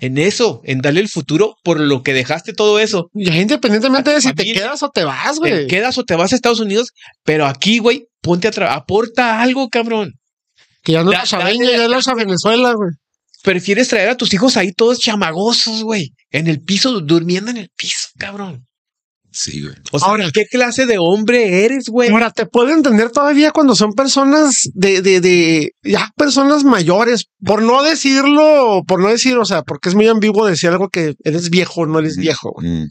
en 0.00 0.18
eso, 0.18 0.60
en 0.64 0.80
darle 0.80 1.00
el 1.00 1.08
futuro 1.08 1.56
por 1.64 1.80
lo 1.80 2.02
que 2.02 2.12
dejaste 2.12 2.52
todo 2.52 2.78
eso. 2.78 3.08
Ya 3.14 3.36
independientemente 3.36 4.10
de 4.12 4.20
si 4.20 4.32
te 4.32 4.44
quedas 4.52 4.82
o 4.82 4.90
te 4.90 5.04
vas, 5.04 5.34
Te 5.34 5.38
güey. 5.38 5.66
quedas 5.66 5.98
o 5.98 6.04
te 6.04 6.14
vas 6.16 6.32
a 6.32 6.36
Estados 6.36 6.60
Unidos, 6.60 6.90
pero 7.24 7.46
aquí, 7.46 7.78
güey, 7.78 8.04
ponte 8.20 8.48
a 8.48 8.50
trabajar. 8.50 8.78
Aporta 8.82 9.40
algo, 9.40 9.68
cabrón. 9.68 10.12
Que 10.82 10.92
ya 10.92 11.02
no 11.02 11.10
Da- 11.10 11.22
es 11.22 11.32
a 11.32 11.38
dale- 11.38 11.58
ya 11.88 11.98
es 11.98 12.08
a 12.08 12.14
Venezuela, 12.14 12.72
güey. 12.74 12.90
Prefieres 13.42 13.88
traer 13.88 14.08
a 14.10 14.16
tus 14.16 14.32
hijos 14.34 14.56
ahí 14.56 14.72
todos 14.72 14.98
chamagosos, 14.98 15.82
güey. 15.84 16.12
En 16.30 16.48
el 16.48 16.60
piso, 16.62 17.00
durmiendo 17.00 17.50
en 17.50 17.56
el 17.56 17.70
piso, 17.76 18.08
cabrón. 18.18 18.66
Sí, 19.40 19.62
güey. 19.62 19.74
O 19.92 20.00
sea, 20.00 20.08
Ahora- 20.08 20.30
¿qué 20.32 20.46
clase 20.46 20.84
de 20.84 20.96
hombre 20.98 21.64
eres, 21.64 21.88
güey? 21.90 22.08
Ahora, 22.08 22.32
te 22.32 22.44
puedo 22.44 22.70
entender 22.70 23.10
todavía 23.10 23.52
cuando 23.52 23.76
son 23.76 23.92
personas 23.92 24.68
de, 24.74 25.00
de, 25.00 25.20
de, 25.20 25.70
ya 25.84 26.10
personas 26.16 26.64
mayores, 26.64 27.26
por 27.44 27.62
no 27.62 27.84
decirlo, 27.84 28.82
por 28.84 29.00
no 29.00 29.08
decir, 29.10 29.36
o 29.38 29.44
sea, 29.44 29.62
porque 29.62 29.90
es 29.90 29.94
muy 29.94 30.08
ambiguo 30.08 30.44
decir 30.44 30.70
algo 30.70 30.88
que 30.88 31.14
eres 31.22 31.50
viejo, 31.50 31.86
no 31.86 32.00
eres 32.00 32.16
viejo, 32.16 32.50
güey. 32.50 32.68
Mm. 32.68 32.88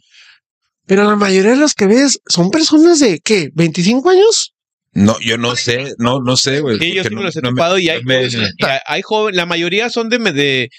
Pero 0.86 1.04
la 1.04 1.18
mayoría 1.18 1.52
de 1.52 1.58
los 1.58 1.74
que 1.74 1.86
ves 1.86 2.22
son 2.30 2.50
personas 2.50 3.00
de, 3.00 3.20
¿qué? 3.20 3.50
¿25 3.54 4.10
años? 4.10 4.54
No, 4.94 5.20
yo 5.20 5.38
no 5.38 5.54
sé, 5.58 5.96
no, 5.98 6.22
no 6.22 6.38
sé, 6.38 6.62
güey. 6.62 6.80
Sí, 6.80 6.94
yo 6.94 7.04
sí 7.04 7.10
no- 7.10 7.18
me 7.18 7.24
los 7.26 7.36
he 7.36 7.42
no 7.42 7.52
me- 7.52 7.82
y 7.82 7.90
hay, 7.90 8.02
me- 8.06 8.30
jóvenes- 8.30 8.54
hay- 8.86 9.02
jóvenes, 9.02 9.36
la 9.36 9.46
mayoría 9.46 9.90
son 9.90 10.08
de, 10.08 10.18
de 10.32 10.70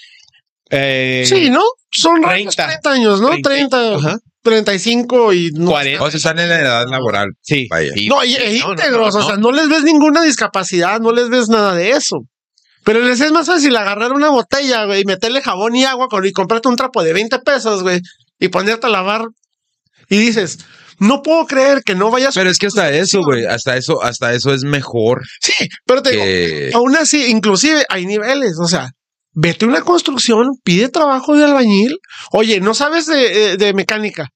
eh, 0.71 1.25
Sí, 1.27 1.51
¿no? 1.51 1.61
Son 1.91 2.23
rangos 2.23 2.55
30. 2.55 2.65
30 2.81 2.91
años, 2.91 3.21
¿no? 3.21 3.29
30, 3.29 3.49
30, 3.49 3.95
ajá, 3.97 4.19
35 4.49 5.33
y 5.33 5.51
no. 5.53 5.71
40. 5.71 6.03
O 6.03 6.09
sea, 6.11 6.17
están 6.17 6.39
en 6.39 6.49
la 6.49 6.59
edad 6.59 6.85
laboral. 6.89 7.29
Sí. 7.41 7.67
Vaya. 7.69 7.91
Y- 7.95 8.07
No, 8.07 8.23
y, 8.23 8.35
e 8.35 8.59
no, 8.59 8.71
íntegros, 8.71 9.13
no, 9.15 9.19
o 9.21 9.23
sea, 9.23 9.35
no. 9.37 9.51
no 9.51 9.57
les 9.57 9.69
ves 9.69 9.83
ninguna 9.83 10.23
discapacidad, 10.23 10.99
no 10.99 11.11
les 11.11 11.29
ves 11.29 11.49
nada 11.49 11.73
de 11.75 11.91
eso. 11.91 12.17
Pero 12.83 13.01
les 13.01 13.19
es 13.21 13.31
más 13.31 13.45
fácil 13.47 13.75
agarrar 13.75 14.13
una 14.13 14.29
botella, 14.29 14.85
güey, 14.85 15.01
y 15.01 15.05
meterle 15.05 15.41
jabón 15.41 15.75
y 15.75 15.85
agua 15.85 16.07
con, 16.09 16.25
y 16.25 16.31
comprarte 16.31 16.67
un 16.69 16.75
trapo 16.75 17.03
de 17.03 17.13
20 17.13 17.39
pesos, 17.39 17.83
güey, 17.83 17.99
y 18.39 18.47
ponerte 18.47 18.87
a 18.87 18.89
lavar. 18.89 19.25
Y 20.09 20.17
dices, 20.17 20.59
no 20.97 21.21
puedo 21.21 21.45
creer 21.45 21.83
que 21.83 21.93
no 21.95 22.09
vayas. 22.09 22.33
Pero 22.33 22.49
es 22.49 22.57
que 22.57 22.67
hasta 22.67 22.89
eso, 22.91 23.21
güey, 23.21 23.45
hasta 23.45 23.77
eso, 23.77 24.01
hasta 24.01 24.33
eso 24.33 24.53
es 24.53 24.63
mejor 24.63 25.21
Sí, 25.41 25.53
pero 25.85 26.01
te 26.01 26.11
digo, 26.11 26.77
aún 26.77 26.95
así, 26.95 27.27
inclusive 27.27 27.85
hay 27.89 28.05
niveles, 28.05 28.53
o 28.59 28.67
sea, 28.67 28.89
vete 29.33 29.65
a 29.65 29.67
una 29.67 29.81
construcción, 29.81 30.47
pide 30.63 30.89
trabajo 30.89 31.35
de 31.35 31.45
albañil. 31.45 31.95
Oye, 32.31 32.59
no 32.59 32.73
sabes 32.73 33.05
de, 33.05 33.51
eh, 33.53 33.57
de 33.57 33.73
mecánica. 33.73 34.29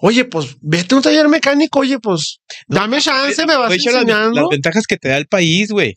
Oye, 0.00 0.24
pues 0.24 0.56
vete 0.60 0.94
a 0.94 0.98
un 0.98 1.02
taller 1.02 1.28
mecánico, 1.28 1.80
oye, 1.80 1.98
pues 1.98 2.38
dame 2.68 3.00
chance, 3.00 3.44
me 3.46 3.56
vas 3.56 3.72
hecho, 3.72 3.90
las, 3.90 3.94
las 3.94 4.02
enseñando. 4.02 4.48
ventajas 4.48 4.86
que 4.86 4.96
te 4.96 5.08
da 5.08 5.16
el 5.16 5.26
país, 5.26 5.70
güey. 5.72 5.96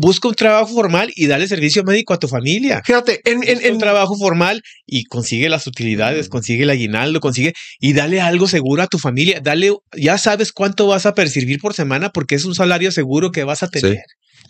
Busca 0.00 0.28
un 0.28 0.34
trabajo 0.34 0.72
formal 0.72 1.12
y 1.14 1.26
dale 1.26 1.46
servicio 1.46 1.84
médico 1.84 2.14
a 2.14 2.18
tu 2.18 2.26
familia. 2.26 2.80
fíjate, 2.84 3.20
en, 3.30 3.38
un 3.38 3.44
en, 3.46 3.78
trabajo 3.78 4.16
formal 4.16 4.62
y 4.86 5.04
consigue 5.04 5.50
las 5.50 5.66
utilidades, 5.66 6.30
consigue 6.30 6.62
el 6.62 6.70
aguinaldo, 6.70 7.20
consigue 7.20 7.52
y 7.78 7.92
dale 7.92 8.22
algo 8.22 8.48
seguro 8.48 8.82
a 8.82 8.86
tu 8.86 8.98
familia. 8.98 9.40
Dale, 9.42 9.72
ya 9.94 10.16
sabes 10.16 10.50
cuánto 10.50 10.86
vas 10.86 11.04
a 11.04 11.14
percibir 11.14 11.60
por 11.60 11.74
semana 11.74 12.10
porque 12.10 12.36
es 12.36 12.46
un 12.46 12.54
salario 12.54 12.92
seguro 12.92 13.30
que 13.30 13.44
vas 13.44 13.62
a 13.62 13.68
tener. 13.68 13.98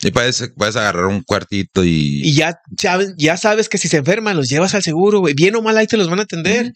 y 0.03 0.11
puedes, 0.13 0.53
puedes 0.57 0.77
agarrar 0.77 1.07
un 1.07 1.23
cuartito 1.23 1.85
y, 1.85 2.21
Y 2.23 2.35
ya 2.35 2.61
ya 3.17 3.37
sabes 3.37 3.69
que 3.69 3.79
si 3.79 3.89
se 3.89 3.97
enferman 3.97 4.37
los 4.37 4.49
llevas 4.49 4.77
al 4.77 4.85
seguro, 4.85 5.19
güey. 5.19 5.35
Bien 5.35 5.57
o 5.57 5.63
mal 5.63 5.77
ahí 5.77 5.89
te 5.89 5.97
los 5.97 6.09
van 6.09 6.21
a 6.21 6.23
atender. 6.23 6.71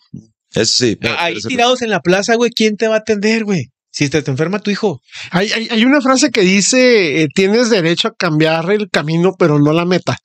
Eso 0.55 0.85
sí. 0.85 0.97
pero- 0.97 1.15
Ahí 1.19 1.35
pero 1.35 1.39
eso- 1.41 1.49
tirados 1.49 1.83
en 1.83 1.91
la 1.91 2.01
plaza, 2.01 2.35
güey, 2.37 2.51
¿quién 2.51 2.77
te 2.77 2.89
va 2.89 2.97
a 2.97 2.99
atender, 2.99 3.45
güey? 3.45 3.71
Si 3.91 4.09
te, 4.09 4.23
te 4.23 4.31
enferma 4.31 4.61
tu 4.61 4.71
hijo. 4.71 5.01
Hay, 5.31 5.51
hay, 5.53 5.69
hay 5.71 5.85
una 5.85 6.01
frase 6.01 6.31
que 6.31 6.43
dice, 6.43 7.23
eh, 7.23 7.29
tienes 7.35 7.69
derecho 7.71 8.09
a 8.09 8.15
cambiar 8.15 8.71
el 8.71 8.89
camino, 8.91 9.35
pero 9.39 9.59
no 9.59 9.73
la 9.73 9.85
meta. 9.85 10.19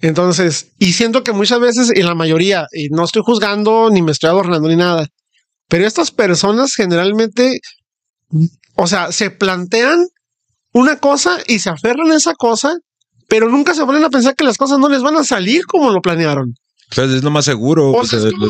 Entonces, 0.00 0.68
y 0.78 0.92
siento 0.92 1.24
que 1.24 1.32
muchas 1.32 1.58
veces, 1.58 1.90
y 1.94 2.02
la 2.02 2.14
mayoría, 2.14 2.66
y 2.72 2.88
no 2.90 3.04
estoy 3.04 3.22
juzgando, 3.24 3.88
ni 3.90 4.02
me 4.02 4.12
estoy 4.12 4.28
adornando, 4.28 4.68
ni 4.68 4.76
nada, 4.76 5.08
pero 5.68 5.86
estas 5.86 6.10
personas 6.10 6.74
generalmente, 6.74 7.60
o 8.74 8.86
sea, 8.86 9.10
se 9.10 9.30
plantean 9.30 10.06
una 10.72 10.98
cosa 10.98 11.38
y 11.48 11.58
se 11.58 11.70
aferran 11.70 12.12
a 12.12 12.16
esa 12.16 12.34
cosa, 12.34 12.76
pero 13.26 13.48
nunca 13.48 13.74
se 13.74 13.84
ponen 13.86 14.04
a 14.04 14.10
pensar 14.10 14.36
que 14.36 14.44
las 14.44 14.58
cosas 14.58 14.78
no 14.78 14.88
les 14.88 15.02
van 15.02 15.16
a 15.16 15.24
salir 15.24 15.64
como 15.66 15.90
lo 15.90 16.02
planearon. 16.02 16.54
Pues 16.94 17.10
es 17.10 17.22
lo 17.22 17.30
más 17.30 17.44
seguro. 17.44 17.90
O 17.92 18.04
sea, 18.04 18.18
es 18.20 18.32
como- 18.32 18.46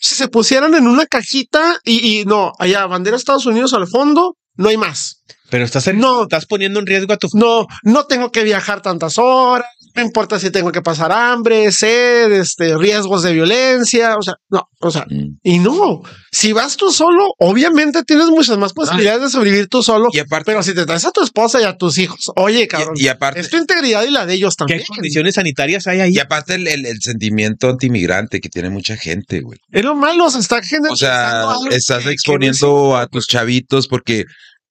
si 0.00 0.14
se 0.14 0.28
pusieran 0.28 0.74
en 0.74 0.86
una 0.86 1.06
cajita 1.06 1.78
y, 1.84 2.20
y 2.20 2.24
no, 2.24 2.52
allá, 2.58 2.86
bandera 2.86 3.16
Estados 3.16 3.46
Unidos 3.46 3.72
al 3.74 3.86
fondo, 3.88 4.36
no 4.56 4.68
hay 4.68 4.76
más. 4.76 5.22
Pero 5.50 5.64
estás, 5.64 5.86
en- 5.86 5.98
No. 5.98 6.24
estás 6.24 6.46
poniendo 6.46 6.78
en 6.80 6.86
riesgo 6.86 7.12
a 7.12 7.16
tu 7.16 7.28
No, 7.34 7.66
no 7.82 8.04
tengo 8.04 8.30
que 8.30 8.42
viajar 8.44 8.82
tantas 8.82 9.16
horas, 9.18 9.66
no 9.98 10.06
importa 10.06 10.38
si 10.38 10.50
tengo 10.50 10.72
que 10.72 10.80
pasar 10.82 11.12
hambre, 11.12 11.70
sed, 11.72 12.32
este, 12.32 12.76
riesgos 12.76 13.22
de 13.22 13.32
violencia, 13.32 14.16
o 14.16 14.22
sea, 14.22 14.34
no, 14.50 14.68
o 14.80 14.90
sea, 14.90 15.04
Mm. 15.08 15.38
y 15.42 15.58
no, 15.58 16.02
si 16.32 16.52
vas 16.52 16.76
tú 16.76 16.90
solo, 16.90 17.26
obviamente 17.38 18.02
tienes 18.04 18.26
muchas 18.28 18.56
más 18.58 18.72
posibilidades 18.72 19.22
de 19.22 19.30
sobrevivir 19.30 19.68
tú 19.68 19.82
solo, 19.82 20.08
Y 20.12 20.18
aparte, 20.18 20.44
pero 20.46 20.62
si 20.62 20.74
te 20.74 20.86
traes 20.86 21.04
a 21.04 21.10
tu 21.10 21.22
esposa 21.22 21.60
y 21.60 21.64
a 21.64 21.76
tus 21.76 21.98
hijos, 21.98 22.30
oye, 22.36 22.66
cabrón, 22.68 22.94
y, 22.96 23.04
y 23.04 23.08
aparte, 23.08 23.40
es 23.40 23.50
tu 23.50 23.56
integridad 23.56 24.04
y 24.04 24.10
la 24.10 24.24
de 24.26 24.34
ellos 24.34 24.56
también. 24.56 24.80
¿Qué 24.80 24.86
condiciones 24.86 25.34
sanitarias 25.34 25.86
hay 25.86 26.00
ahí? 26.00 26.12
y 26.14 26.18
aparte 26.18 26.54
el, 26.54 26.66
el- 26.68 26.86
el 26.86 27.00
sentimiento 27.00 27.68
antimigrante 27.68 28.40
que 28.40 28.48
tiene 28.48 28.70
mucha 28.70 28.96
gente, 28.96 29.40
güey. 29.40 29.58
Es 29.70 29.84
lo 29.84 29.94
malo, 29.94 30.30
se 30.30 30.38
está 30.38 30.62
generando. 30.62 30.94
O 30.94 30.96
sea, 30.96 31.40
algo 31.50 31.66
estás 31.70 32.06
exponiendo 32.06 32.96
a 32.96 33.06
tus 33.06 33.26
chavitos 33.26 33.88
porque, 33.88 34.24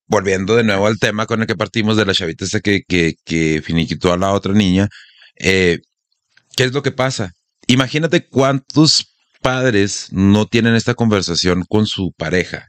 volviendo 0.06 0.56
de 0.56 0.64
nuevo 0.64 0.86
al 0.86 0.98
tema 0.98 1.26
con 1.26 1.40
el 1.42 1.46
que 1.46 1.54
partimos 1.54 1.96
de 1.96 2.06
la 2.06 2.14
chavita 2.14 2.44
esta 2.44 2.60
que, 2.60 2.80
que, 2.88 3.14
que 3.24 3.60
finiquitó 3.64 4.12
a 4.12 4.16
la 4.16 4.32
otra 4.32 4.52
niña, 4.54 4.88
eh, 5.38 5.78
¿qué 6.56 6.64
es 6.64 6.72
lo 6.72 6.82
que 6.82 6.92
pasa? 6.92 7.32
Imagínate 7.66 8.26
cuántos 8.26 9.06
padres 9.42 10.08
no 10.10 10.46
tienen 10.46 10.74
esta 10.74 10.94
conversación 10.94 11.64
con 11.68 11.86
su 11.86 12.12
pareja, 12.16 12.66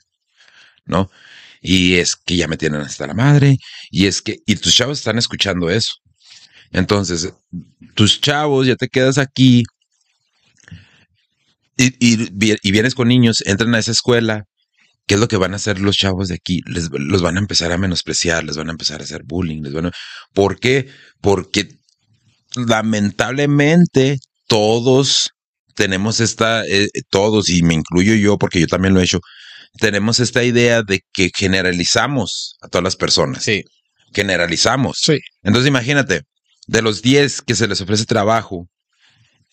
¿no? 0.86 1.09
Y 1.61 1.95
es 1.95 2.15
que 2.15 2.38
ya 2.38 2.47
me 2.47 2.57
tienen 2.57 2.82
hasta 2.82 3.07
la 3.07 3.13
madre, 3.13 3.57
y 3.91 4.07
es 4.07 4.22
que, 4.22 4.38
y 4.45 4.55
tus 4.55 4.76
chavos 4.76 4.99
están 4.99 5.17
escuchando 5.17 5.70
eso. 5.70 5.93
Entonces, 6.72 7.34
tus 7.95 8.22
chavos, 8.22 8.67
ya 8.67 8.76
te 8.76 8.88
quedas 8.88 9.17
aquí 9.17 9.63
y, 11.78 11.93
y, 11.99 12.30
vi- 12.32 12.57
y 12.61 12.72
vienes 12.72 12.95
con 12.95 13.07
niños, 13.07 13.41
entran 13.45 13.74
a 13.76 13.80
esa 13.80 13.91
escuela 13.91 14.45
¿qué 15.07 15.15
es 15.15 15.22
lo 15.22 15.28
que 15.28 15.38
van 15.38 15.53
a 15.53 15.55
hacer 15.55 15.80
los 15.80 15.97
chavos 15.97 16.28
de 16.28 16.36
aquí? 16.36 16.61
Les, 16.67 16.89
los 16.91 17.24
van 17.24 17.38
a 17.38 17.39
empezar 17.39 17.72
a 17.72 17.80
menospreciar, 17.80 18.43
les 18.43 18.57
van 18.57 18.67
a 18.70 18.74
empezar 18.74 19.01
a 19.01 19.05
hacer 19.05 19.24
bullying, 19.26 19.63
les 19.63 19.74
van 19.74 19.88
a... 19.88 19.91
¿Por 20.34 20.59
qué? 20.59 20.88
Porque 21.20 21.78
lamentablemente 22.56 24.20
todos 24.47 25.32
tenemos 25.76 26.20
esta, 26.20 26.66
eh, 26.66 26.89
todos, 27.10 27.50
y 27.50 27.64
me 27.64 27.74
incluyo 27.74 28.14
yo 28.16 28.38
porque 28.38 28.60
yo 28.60 28.68
también 28.68 28.93
lo 28.93 29.00
he 29.00 29.04
hecho, 29.04 29.22
tenemos 29.80 30.20
esta 30.20 30.43
idea 30.43 30.84
de 30.84 31.02
que 31.14 31.32
generalizamos 31.36 32.58
a 32.62 32.68
todas 32.68 32.84
las 32.84 32.95
personas. 32.95 33.43
Sí. 33.43 33.64
Generalizamos. 34.14 34.97
Sí. 35.02 35.20
Entonces 35.43 35.68
imagínate, 35.68 36.24
de 36.68 36.82
los 36.82 37.02
10 37.02 37.41
que 37.43 37.56
se 37.56 37.68
les 37.68 37.80
ofrece 37.80 38.06
trabajo, 38.06 38.68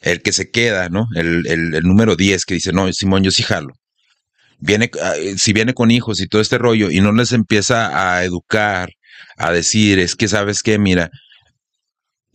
el 0.00 0.22
que 0.22 0.32
se 0.32 0.50
queda, 0.50 0.88
¿no? 0.88 1.06
El, 1.14 1.46
el, 1.46 1.74
el 1.74 1.82
número 1.84 2.16
10 2.16 2.44
que 2.44 2.54
dice, 2.54 2.72
no, 2.72 2.92
Simón, 2.92 3.22
yo 3.22 3.30
sí 3.30 3.42
jalo. 3.42 3.72
Viene, 4.58 4.90
ah, 5.02 5.14
si 5.36 5.52
viene 5.52 5.74
con 5.74 5.90
hijos 5.90 6.20
y 6.20 6.26
todo 6.26 6.40
este 6.40 6.58
rollo 6.58 6.90
y 6.90 7.00
no 7.00 7.12
les 7.12 7.32
empieza 7.32 8.16
a 8.16 8.24
educar, 8.24 8.88
a 9.36 9.52
decir, 9.52 9.98
es 9.98 10.16
que 10.16 10.28
sabes 10.28 10.62
qué, 10.62 10.78
mira, 10.78 11.10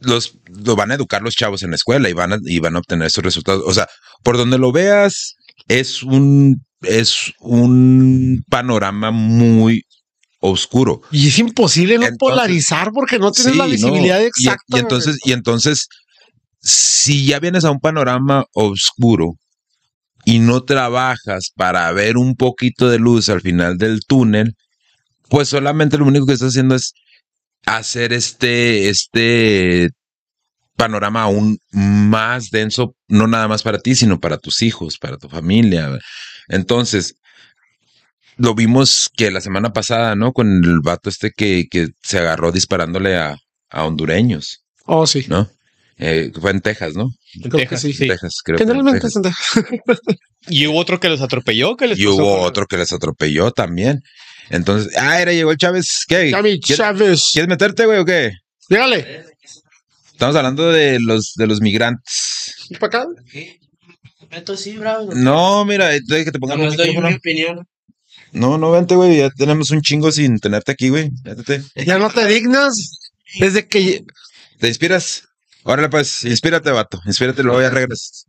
los, 0.02 0.38
lo 0.66 0.76
van 0.76 0.92
a 0.92 0.96
educar 0.96 1.22
los 1.22 1.36
chavos 1.36 1.64
en 1.64 1.70
la 1.72 1.76
escuela 1.78 2.10
y 2.10 2.14
van 2.14 2.34
a, 2.34 2.38
y 2.44 2.60
van 2.60 2.76
a 2.76 2.80
obtener 2.80 3.08
esos 3.08 3.24
resultados. 3.24 3.64
O 3.66 3.74
sea, 3.74 3.88
por 4.24 4.38
donde 4.38 4.58
lo 4.58 4.72
veas, 4.72 5.36
es 5.68 6.04
un, 6.04 6.64
es 6.82 7.32
un 7.40 8.44
panorama 8.50 9.12
muy 9.12 9.84
oscuro. 10.40 11.02
Y 11.12 11.28
es 11.28 11.38
imposible 11.40 11.96
no 11.98 12.06
Entonces- 12.08 12.18
polarizar 12.20 12.92
porque 12.94 13.20
no 13.20 13.32
tienes 13.32 13.54
Sí, 13.54 13.58
la 13.60 13.66
no, 13.66 13.72
visibilidad 13.72 14.20
y- 14.22 14.26
exacta. 14.26 14.78
Y, 14.78 14.80
entonces, 14.80 15.18
y 15.24 15.32
entonces, 15.34 15.88
si 16.62 17.26
ya 17.26 17.40
vienes 17.40 17.64
a 17.66 17.72
un 17.72 17.80
panorama 17.80 18.46
oscuro 18.54 19.34
y 20.26 20.40
no 20.40 20.64
trabajas 20.64 21.52
para 21.56 21.92
ver 21.92 22.18
un 22.18 22.36
poquito 22.36 22.90
de 22.90 23.00
luz 23.00 23.30
al 23.30 23.42
final 23.42 23.78
del 23.78 24.02
túnel, 24.08 24.56
pues 25.30 25.48
solamente 25.50 25.98
lo 25.98 26.06
único 26.06 26.26
que 26.26 26.34
estás 26.34 26.50
haciendo 26.50 26.76
es 26.76 26.94
hacer 27.66 28.14
este, 28.14 28.90
este 28.90 29.90
panorama 30.76 31.24
aún 31.24 31.58
más 31.72 32.50
denso, 32.50 32.96
no 33.08 33.28
nada 33.28 33.48
más 33.48 33.64
para 33.64 33.80
ti, 33.80 33.96
sino 33.96 34.20
para 34.20 34.38
tus 34.38 34.62
hijos, 34.62 34.98
para 34.98 35.18
tu 35.18 35.30
familia. 35.30 36.00
Entonces, 36.48 37.16
lo 38.38 38.56
vimos 38.56 39.10
que 39.16 39.30
la 39.32 39.42
semana 39.42 39.74
pasada, 39.74 40.16
¿no? 40.16 40.32
Con 40.34 40.64
el 40.64 40.80
vato 40.82 41.10
este 41.10 41.32
que, 41.32 41.66
que 41.70 41.90
se 42.02 42.18
agarró 42.20 42.52
disparándole 42.52 43.16
a, 43.18 43.38
a 43.70 43.86
hondureños, 43.86 44.64
Oh, 44.86 45.06
sí. 45.06 45.26
¿no? 45.30 45.48
Eh, 45.98 46.32
fue 46.42 46.50
en 46.50 46.62
Texas, 46.62 46.96
¿no? 46.96 47.10
En 47.36 47.52
Creo 47.52 47.68
que 47.70 47.78
sí. 47.78 47.94
sí. 47.94 48.08
Texas, 48.08 48.38
creo. 48.44 48.58
que 48.58 48.64
en 48.64 48.70
Generalmente 48.70 49.02
Texas. 49.02 49.24
es 49.86 50.00
Y 50.50 50.66
hubo 50.66 50.80
otro 50.80 51.00
que 51.00 51.08
los 51.10 51.22
atropelló, 51.22 51.78
que 51.78 51.86
les 51.88 52.00
Y 52.00 52.06
pasó 52.06 52.16
hubo 52.16 52.38
por- 52.40 52.48
otro 52.48 52.66
que 52.66 52.78
les 52.78 52.92
atropelló 52.92 53.52
también. 53.52 54.02
Entonces, 54.52 54.96
ah, 54.98 55.22
era, 55.22 55.32
llegó 55.34 55.52
el 55.52 55.58
Chávez. 55.58 56.04
¿Qué? 56.08 56.30
Gaby 56.30 56.60
¿Quieres, 56.60 56.78
Chávez. 56.78 57.30
quieres 57.34 57.50
meterte, 57.50 57.86
güey, 57.86 58.00
o 58.00 58.06
qué? 58.06 58.32
Dígale. 58.70 59.26
Estamos 60.12 60.36
hablando 60.36 60.72
de 60.72 61.00
los, 61.00 61.34
de 61.36 61.48
los 61.48 61.62
migrantes. 61.62 62.54
¿Para 62.80 63.02
acá? 63.02 63.08
Meto 64.30 64.56
sí, 64.56 64.78
bravo. 64.78 65.10
No, 65.16 65.66
mira, 65.66 65.94
entonces 65.96 66.26
que 66.26 66.32
te 66.32 66.40
pongan 66.40 66.60
un 66.60 66.66
Nomás 66.66 66.78
doy 66.78 66.88
mi 66.90 66.94
micrófono. 66.96 67.18
opinión. 67.18 67.68
No, 68.34 68.58
no, 68.58 68.72
vente, 68.72 68.96
güey. 68.96 69.18
Ya 69.18 69.30
tenemos 69.30 69.72
un 69.72 69.82
chingo 69.82 70.12
sin 70.12 70.40
tenerte 70.40 70.72
aquí, 70.72 70.90
güey. 70.90 71.10
Ya 71.76 71.98
no 71.98 72.10
te 72.10 72.26
dignas. 72.28 73.00
Desde 73.40 73.68
que 73.68 74.04
¿Te 74.60 74.68
inspiras? 74.68 75.24
Órale, 75.64 75.90
pues, 75.90 76.24
inspírate, 76.24 76.70
vato. 76.72 77.02
Inspírate, 77.06 77.44
luego 77.44 77.62
ya 77.62 77.70
regresas. 77.70 78.26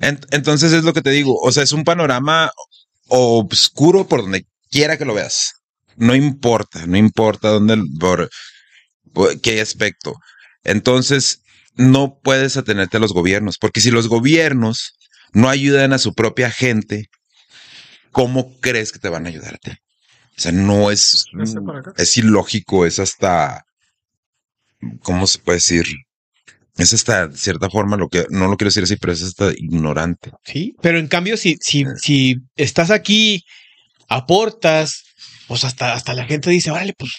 Ent- 0.00 0.26
entonces 0.32 0.72
es 0.72 0.84
lo 0.84 0.92
que 0.92 1.02
te 1.02 1.10
digo. 1.10 1.34
O 1.40 1.50
sea, 1.50 1.62
es 1.62 1.72
un 1.72 1.84
panorama 1.84 2.50
oscuro 3.08 4.06
por 4.06 4.22
donde 4.22 4.46
quiera 4.72 4.96
que 4.96 5.04
lo 5.04 5.14
veas. 5.14 5.52
No 5.96 6.16
importa, 6.16 6.86
no 6.86 6.96
importa 6.96 7.48
dónde, 7.50 7.78
por, 8.00 8.28
por 9.12 9.40
qué 9.40 9.60
aspecto. 9.60 10.14
Entonces, 10.64 11.42
no 11.76 12.18
puedes 12.22 12.56
atenerte 12.56 12.96
a 12.96 13.00
los 13.00 13.12
gobiernos, 13.12 13.58
porque 13.58 13.80
si 13.80 13.90
los 13.90 14.08
gobiernos 14.08 14.94
no 15.32 15.48
ayudan 15.48 15.92
a 15.92 15.98
su 15.98 16.14
propia 16.14 16.50
gente, 16.50 17.06
¿cómo 18.10 18.58
crees 18.60 18.90
que 18.90 18.98
te 18.98 19.08
van 19.08 19.26
a 19.26 19.28
ayudar 19.28 19.54
a 19.54 19.58
ti? 19.58 19.70
O 19.70 20.40
sea, 20.40 20.52
no 20.52 20.90
es, 20.90 21.26
es 21.96 22.16
ilógico, 22.16 22.86
es 22.86 22.98
hasta, 22.98 23.64
¿cómo 25.02 25.26
se 25.26 25.38
puede 25.38 25.56
decir? 25.58 25.84
Es 26.78 26.94
hasta, 26.94 27.28
de 27.28 27.36
cierta 27.36 27.68
forma, 27.68 27.98
lo 27.98 28.08
que, 28.08 28.24
no 28.30 28.48
lo 28.48 28.56
quiero 28.56 28.68
decir 28.68 28.84
así, 28.84 28.96
pero 28.96 29.12
es 29.12 29.22
hasta 29.22 29.52
ignorante. 29.54 30.32
Sí, 30.44 30.74
pero 30.80 30.98
en 30.98 31.06
cambio, 31.08 31.36
si, 31.36 31.58
si, 31.60 31.82
Eh. 31.82 31.86
si 32.00 32.36
estás 32.56 32.90
aquí, 32.90 33.44
aportas, 34.14 35.02
pues 35.48 35.64
hasta, 35.64 35.92
hasta 35.94 36.14
la 36.14 36.24
gente 36.24 36.50
dice, 36.50 36.70
órale, 36.70 36.94
pues 36.96 37.12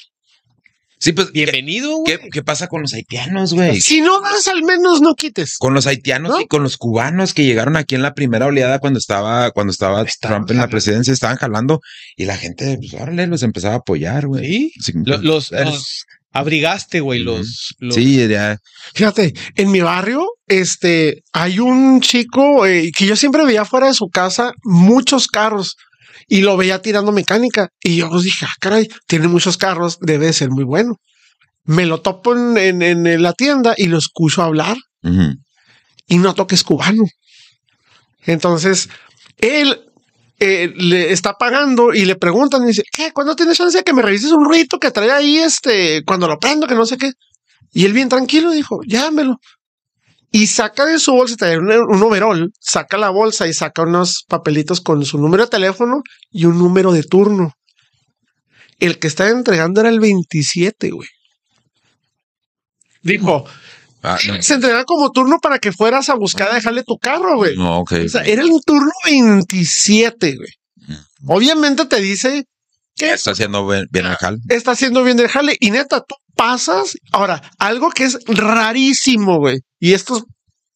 Sí, 1.00 1.12
pues, 1.12 1.28
¿qué, 1.34 1.42
bienvenido, 1.44 1.98
güey. 1.98 2.18
qué, 2.18 2.30
qué 2.32 2.44
pasa 2.44 2.68
con 2.70 2.82
los 2.82 2.94
haitianos, 2.94 3.54
güey? 3.54 3.82
si 3.82 4.00
no 4.00 4.22
das, 4.22 4.48
al 4.48 4.64
menos 4.64 5.02
no 5.02 5.16
quites. 5.16 5.58
Con 5.58 5.74
los 5.74 5.86
haitianos 5.86 6.32
¿No? 6.32 6.40
y 6.40 6.48
con 6.48 6.64
los 6.64 6.78
cubanos 6.78 7.34
que 7.34 7.44
llegaron 7.44 7.76
aquí 7.76 7.96
en 7.96 8.02
la 8.04 8.14
primera 8.14 8.46
oleada 8.46 8.80
cuando 8.80 9.00
estaba, 9.00 9.52
cuando 9.52 9.72
estaba 9.72 10.02
Estaban 10.04 10.38
Trump 10.46 10.52
en 10.52 10.58
la 10.60 10.70
presidencia, 10.70 11.12
estaban 11.12 11.36
jalando 11.36 11.82
y 12.16 12.24
la 12.24 12.38
gente, 12.38 12.78
pues, 12.80 12.94
órale, 13.02 13.28
los 13.28 13.44
empezaba 13.44 13.74
a 13.74 13.78
apoyar, 13.80 14.28
güey. 14.28 14.46
Sí, 14.46 14.72
Sí, 14.80 14.94
Lo- 15.04 15.18
los, 15.18 15.52
eres- 15.52 15.66
los 15.74 16.06
abrigaste, 16.32 17.02
güey, 17.02 17.20
los, 17.20 17.76
los- 17.80 17.96
Sí, 17.96 18.26
ya. 18.30 18.58
Fíjate, 18.96 19.34
en 19.56 19.72
mi 19.72 19.82
barrio, 19.82 20.26
este, 20.48 21.22
hay 21.34 21.60
un 21.60 22.00
chico 22.00 22.66
eh, 22.66 22.92
que 22.96 23.06
yo 23.08 23.18
siempre 23.18 23.44
veía 23.44 23.66
fuera 23.66 23.88
de 23.88 23.94
su 23.94 24.08
casa 24.08 24.54
muchos 24.64 25.28
carros 25.28 25.76
y 26.28 26.42
lo 26.42 26.58
veía 26.58 26.82
tirando 26.82 27.12
mecánica. 27.12 27.70
Y 27.82 27.98
yo 27.98 28.10
pues 28.10 28.24
dije, 28.24 28.46
ah, 28.46 28.54
caray, 28.60 28.90
tiene 29.08 29.28
muchos 29.28 29.58
carros, 29.58 29.98
debe 30.02 30.28
de 30.28 30.34
ser 30.34 30.50
muy 30.50 30.64
bueno. 30.64 30.96
Me 31.66 31.86
lo 31.86 32.02
topo 32.02 32.36
en, 32.36 32.58
en- 32.58 33.08
en 33.08 33.22
la 33.22 33.34
tienda 33.34 33.74
y 33.78 33.88
lo 33.88 33.98
escucho 33.98 34.42
hablar 34.44 34.78
y 36.08 36.18
noto 36.18 36.46
que 36.48 36.56
es 36.56 36.64
cubano. 36.64 37.04
Entonces, 38.26 38.90
él 39.38 39.82
eh, 40.40 40.74
le 40.76 41.12
está 41.12 41.34
pagando 41.38 41.94
y 41.94 42.06
le 42.06 42.16
preguntan 42.16 42.64
y 42.64 42.68
dice, 42.68 42.84
¿qué? 42.92 43.12
¿Cuándo 43.12 43.36
tienes 43.36 43.58
chance 43.58 43.78
de 43.78 43.84
que 43.84 43.94
me 43.94 44.02
revises 44.02 44.32
un 44.32 44.46
ruido 44.46 44.80
que 44.80 44.92
trae 44.92 45.12
ahí 45.12 45.38
este, 45.38 46.04
cuando 46.06 46.28
lo 46.28 46.40
prendo, 46.40 46.68
que 46.68 46.76
no 46.76 46.86
sé 46.86 46.98
qué? 46.98 47.12
Y 47.74 47.86
él 47.86 47.94
bien 47.94 48.10
tranquilo 48.10 48.52
dijo, 48.52 48.82
llámelo. 48.86 49.40
Y 50.34 50.48
saca 50.48 50.86
de 50.86 50.98
su 50.98 51.14
bolsa, 51.14 51.36
trae 51.38 51.60
un, 51.60 51.72
un 51.72 52.04
overall, 52.04 52.52
saca 52.60 52.98
la 52.98 53.12
bolsa 53.12 53.48
y 53.48 53.54
saca 53.54 53.84
unos 53.84 54.26
papelitos 54.28 54.82
con 54.82 55.06
su 55.06 55.20
número 55.20 55.44
de 55.44 55.50
teléfono 55.52 56.02
y 56.32 56.46
un 56.46 56.58
número 56.58 56.92
de 56.92 57.04
turno. 57.04 57.54
El 58.80 58.98
que 58.98 59.08
estaba 59.08 59.30
entregando 59.30 59.80
era 59.82 59.90
el 59.90 60.00
27, 60.00 60.90
güey. 60.90 61.08
Dijo, 63.04 63.46
Ah, 64.02 64.18
no. 64.28 64.42
se 64.42 64.56
entregaba 64.56 64.84
como 64.84 65.12
turno 65.12 65.40
para 65.40 65.60
que 65.60 65.72
fueras 65.72 66.10
a 66.10 66.16
buscar 66.16 66.50
a 66.50 66.56
dejarle 66.56 66.84
tu 66.84 66.98
carro, 66.98 67.38
güey. 67.38 67.56
No. 67.56 67.82
O 67.82 67.86
sea, 68.10 68.24
era 68.24 68.42
el 68.42 68.50
turno 68.66 68.92
27, 69.06 70.36
güey. 70.36 70.50
Obviamente 71.26 71.86
te 71.86 72.02
dice 72.02 72.44
que 72.96 73.14
Está 73.14 73.32
haciendo 73.32 73.66
bien, 73.66 73.88
bien 73.92 74.08
el 74.08 74.18
está 74.50 74.72
haciendo 74.72 75.04
bien 75.04 75.20
el 75.20 75.30
jale. 75.30 75.56
Y 75.60 75.72
neta, 75.72 76.02
tú 76.02 76.16
pasas. 76.36 76.98
Ahora, 77.14 77.42
algo 77.60 77.92
que 77.92 78.04
es 78.04 78.18
rarísimo, 78.28 79.38
güey. 79.38 79.62
Y 79.84 79.94
esto, 79.94 80.16
es- 80.16 80.24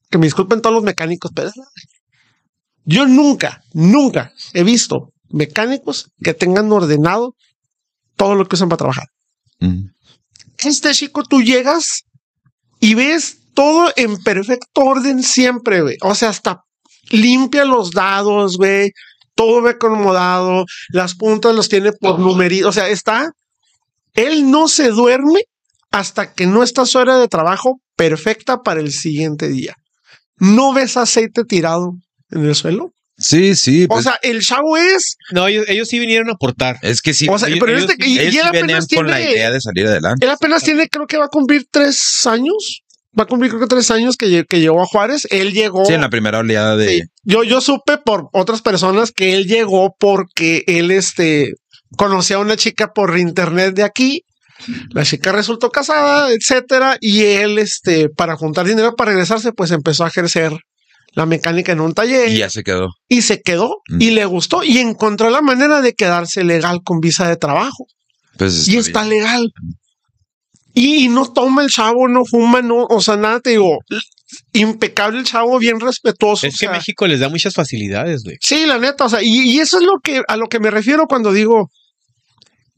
que 0.09 0.17
me 0.17 0.25
disculpen 0.27 0.61
todos 0.61 0.73
los 0.75 0.83
mecánicos, 0.83 1.31
pero 1.33 1.49
yo 2.83 3.05
nunca, 3.07 3.61
nunca 3.71 4.33
he 4.53 4.63
visto 4.65 5.13
mecánicos 5.29 6.11
que 6.21 6.33
tengan 6.33 6.69
ordenado 6.73 7.33
todo 8.17 8.35
lo 8.35 8.45
que 8.45 8.55
usan 8.55 8.67
para 8.67 8.79
trabajar. 8.79 9.05
Ujú. 9.61 9.89
Este 10.57 10.91
chico, 10.93 11.23
tú 11.23 11.41
llegas 11.41 12.03
y 12.81 12.95
ves 12.95 13.37
todo 13.53 13.93
en 13.95 14.21
perfecto 14.23 14.81
orden 14.81 15.23
siempre, 15.23 15.81
güey. 15.83 15.95
O 16.01 16.13
sea, 16.13 16.27
hasta 16.29 16.63
limpia 17.09 17.63
los 17.63 17.91
dados, 17.91 18.57
güey. 18.57 18.91
Todo 19.35 19.61
ve 19.61 19.69
acomodado. 19.71 20.65
Las 20.89 21.15
puntas 21.15 21.55
los 21.55 21.69
tiene 21.69 21.93
por 21.93 22.19
numerito. 22.19 22.67
O 22.67 22.73
sea, 22.73 22.89
está. 22.89 23.31
Él 24.15 24.51
no 24.51 24.67
se 24.67 24.89
duerme 24.89 25.43
hasta 25.91 26.33
que 26.33 26.45
no 26.45 26.61
está 26.61 26.85
su 26.85 26.97
hora 26.97 27.17
de 27.17 27.29
trabajo 27.29 27.79
perfecta 27.97 28.61
para 28.63 28.79
el 28.79 28.93
siguiente 28.93 29.49
día. 29.49 29.75
No 30.37 30.71
ves 30.73 30.95
aceite 30.95 31.43
tirado 31.43 31.93
en 32.31 32.45
el 32.45 32.55
suelo. 32.55 32.91
Sí, 33.17 33.55
sí. 33.55 33.85
O 33.85 33.87
pues, 33.87 34.03
sea, 34.03 34.19
el 34.21 34.41
chavo 34.41 34.77
es. 34.77 35.17
No, 35.31 35.47
ellos, 35.47 35.65
ellos 35.67 35.87
sí 35.87 35.97
vinieron 35.97 36.29
a 36.29 36.33
aportar. 36.33 36.77
es 36.83 37.01
que 37.01 37.15
sí. 37.15 37.27
o 37.29 37.39
sea, 37.39 37.47
ellos- 37.49 37.59
pero 37.59 37.75
ellos 37.75 37.89
este, 37.89 38.07
y, 38.07 38.19
ellos 38.19 38.33
y 38.35 38.37
él 38.37 38.43
sí 38.43 38.47
apenas 38.47 38.87
con 38.87 39.07
la 39.07 39.17
tiene- 39.17 39.31
idea 39.31 39.51
de 39.51 39.59
salir 39.59 39.87
adelante. 39.87 40.23
Él 40.25 40.31
apenas 40.31 40.63
tiene, 40.63 40.87
creo 40.87 41.07
que 41.07 41.17
va 41.17 41.25
a 41.25 41.29
cumplir 41.29 41.65
tres 41.71 42.25
años. 42.27 42.83
Va 43.19 43.23
a 43.23 43.25
cumplir, 43.25 43.49
creo 43.49 43.61
que 43.61 43.67
tres 43.67 43.89
años 43.89 44.15
que, 44.15 44.45
que 44.47 44.59
llegó 44.59 44.79
a 44.79 44.85
Juárez. 44.85 45.27
Él 45.31 45.51
llegó. 45.51 45.83
Sí, 45.85 45.93
en 45.93 46.01
la 46.01 46.11
primera 46.11 46.37
oleada 46.37 46.77
de. 46.77 46.87
Sí. 46.87 47.01
Yo, 47.23 47.43
yo 47.43 47.59
supe 47.61 47.97
por 47.97 48.29
otras 48.33 48.61
personas 48.61 49.11
que 49.11 49.33
él 49.33 49.45
llegó 49.47 49.95
porque 49.99 50.63
él 50.67 50.91
este, 50.91 51.53
conocía 51.97 52.35
a 52.35 52.39
una 52.39 52.55
chica 52.55 52.93
por 52.93 53.17
internet 53.17 53.73
de 53.73 53.81
aquí. 53.83 54.21
La 54.91 55.03
chica 55.05 55.31
resultó 55.31 55.69
casada, 55.69 56.31
etcétera. 56.31 56.97
Y 56.99 57.21
él, 57.21 57.57
este, 57.59 58.09
para 58.09 58.35
juntar 58.35 58.65
dinero 58.65 58.95
para 58.95 59.11
regresarse, 59.11 59.53
pues 59.53 59.71
empezó 59.71 60.03
a 60.03 60.07
ejercer 60.09 60.53
la 61.13 61.25
mecánica 61.25 61.71
en 61.71 61.79
un 61.81 61.93
taller 61.93 62.29
Y 62.29 62.37
ya 62.39 62.49
se 62.49 62.63
quedó. 62.63 62.89
y 63.09 63.21
se 63.23 63.41
quedó 63.41 63.77
Mm. 63.89 64.01
y 64.01 64.11
le 64.11 64.25
gustó 64.25 64.63
y 64.63 64.77
encontró 64.79 65.29
la 65.29 65.41
manera 65.41 65.81
de 65.81 65.93
quedarse 65.93 66.43
legal 66.43 66.81
con 66.83 66.99
visa 66.99 67.27
de 67.27 67.37
trabajo 67.37 67.87
Pues 68.37 68.67
y 68.67 68.77
está 68.77 69.01
bien. 69.03 69.21
legal. 69.21 69.51
Y, 70.73 71.07
no 71.07 71.31
toma 71.33 71.63
el 71.63 71.69
chavo, 71.71 72.07
no 72.07 72.23
fuma, 72.23 72.61
no, 72.61 72.83
o 72.83 73.01
sea, 73.01 73.15
nada, 73.15 73.39
te 73.39 73.49
digo, 73.51 73.79
impecable 74.53 75.17
el 75.19 75.25
chavo, 75.25 75.57
bien 75.57 75.79
respetuoso. 75.79 76.45
Es 76.45 76.53
o 76.53 76.57
que 76.57 76.65
sea, 76.67 76.71
México 76.71 77.07
les 77.07 77.19
da 77.19 77.29
muchas 77.29 77.53
facilidades, 77.55 78.23
güey. 78.23 78.37
Sí, 78.41 78.65
la 78.67 78.77
neta, 78.77 79.05
o 79.05 79.09
sea, 79.09 79.23
y, 79.23 79.39
y 79.49 79.59
eso 79.59 79.79
es 79.79 79.83
lo 79.85 79.99
que 80.03 80.21
a 80.27 80.37
lo 80.37 80.47
que 80.47 80.59
me 80.59 80.69
refiero 80.69 81.07
cuando 81.07 81.31
digo 81.31 81.69
que 81.69 81.86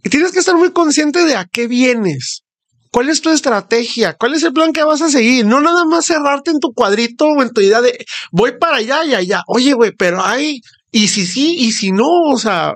tienes 0.04 0.32
que 0.32 0.40
estar 0.40 0.56
muy 0.56 0.72
consciente 0.72 1.26
de 1.26 1.36
a 1.36 1.46
qué 1.46 1.68
vienes. 1.68 2.44
¿Cuál 2.92 3.10
es 3.10 3.22
tu 3.22 3.30
estrategia? 3.30 4.16
¿Cuál 4.16 4.34
es 4.34 4.44
el 4.44 4.54
plan 4.54 4.74
que 4.74 4.84
vas 4.84 5.02
a 5.02 5.10
seguir? 5.10 5.46
No 5.46 5.62
nada 5.62 5.86
más 5.86 6.06
cerrarte 6.06 6.52
en 6.52 6.60
tu 6.60 6.74
cuadrito 6.74 7.26
o 7.26 7.42
en 7.44 7.52
tu 7.52 7.62
idea 7.62 7.82
de 7.82 8.06
voy 8.32 8.54
para 8.60 8.78
allá 8.78 9.06
y 9.06 9.14
allá. 9.14 9.44
Oye, 9.48 9.74
güey, 9.74 9.92
pero 9.92 10.24
hay, 10.24 10.62
y 10.92 11.08
si 11.10 11.26
sí, 11.26 11.56
y 11.60 11.72
si 11.72 11.92
no, 11.92 12.08
o 12.32 12.38
sea. 12.38 12.74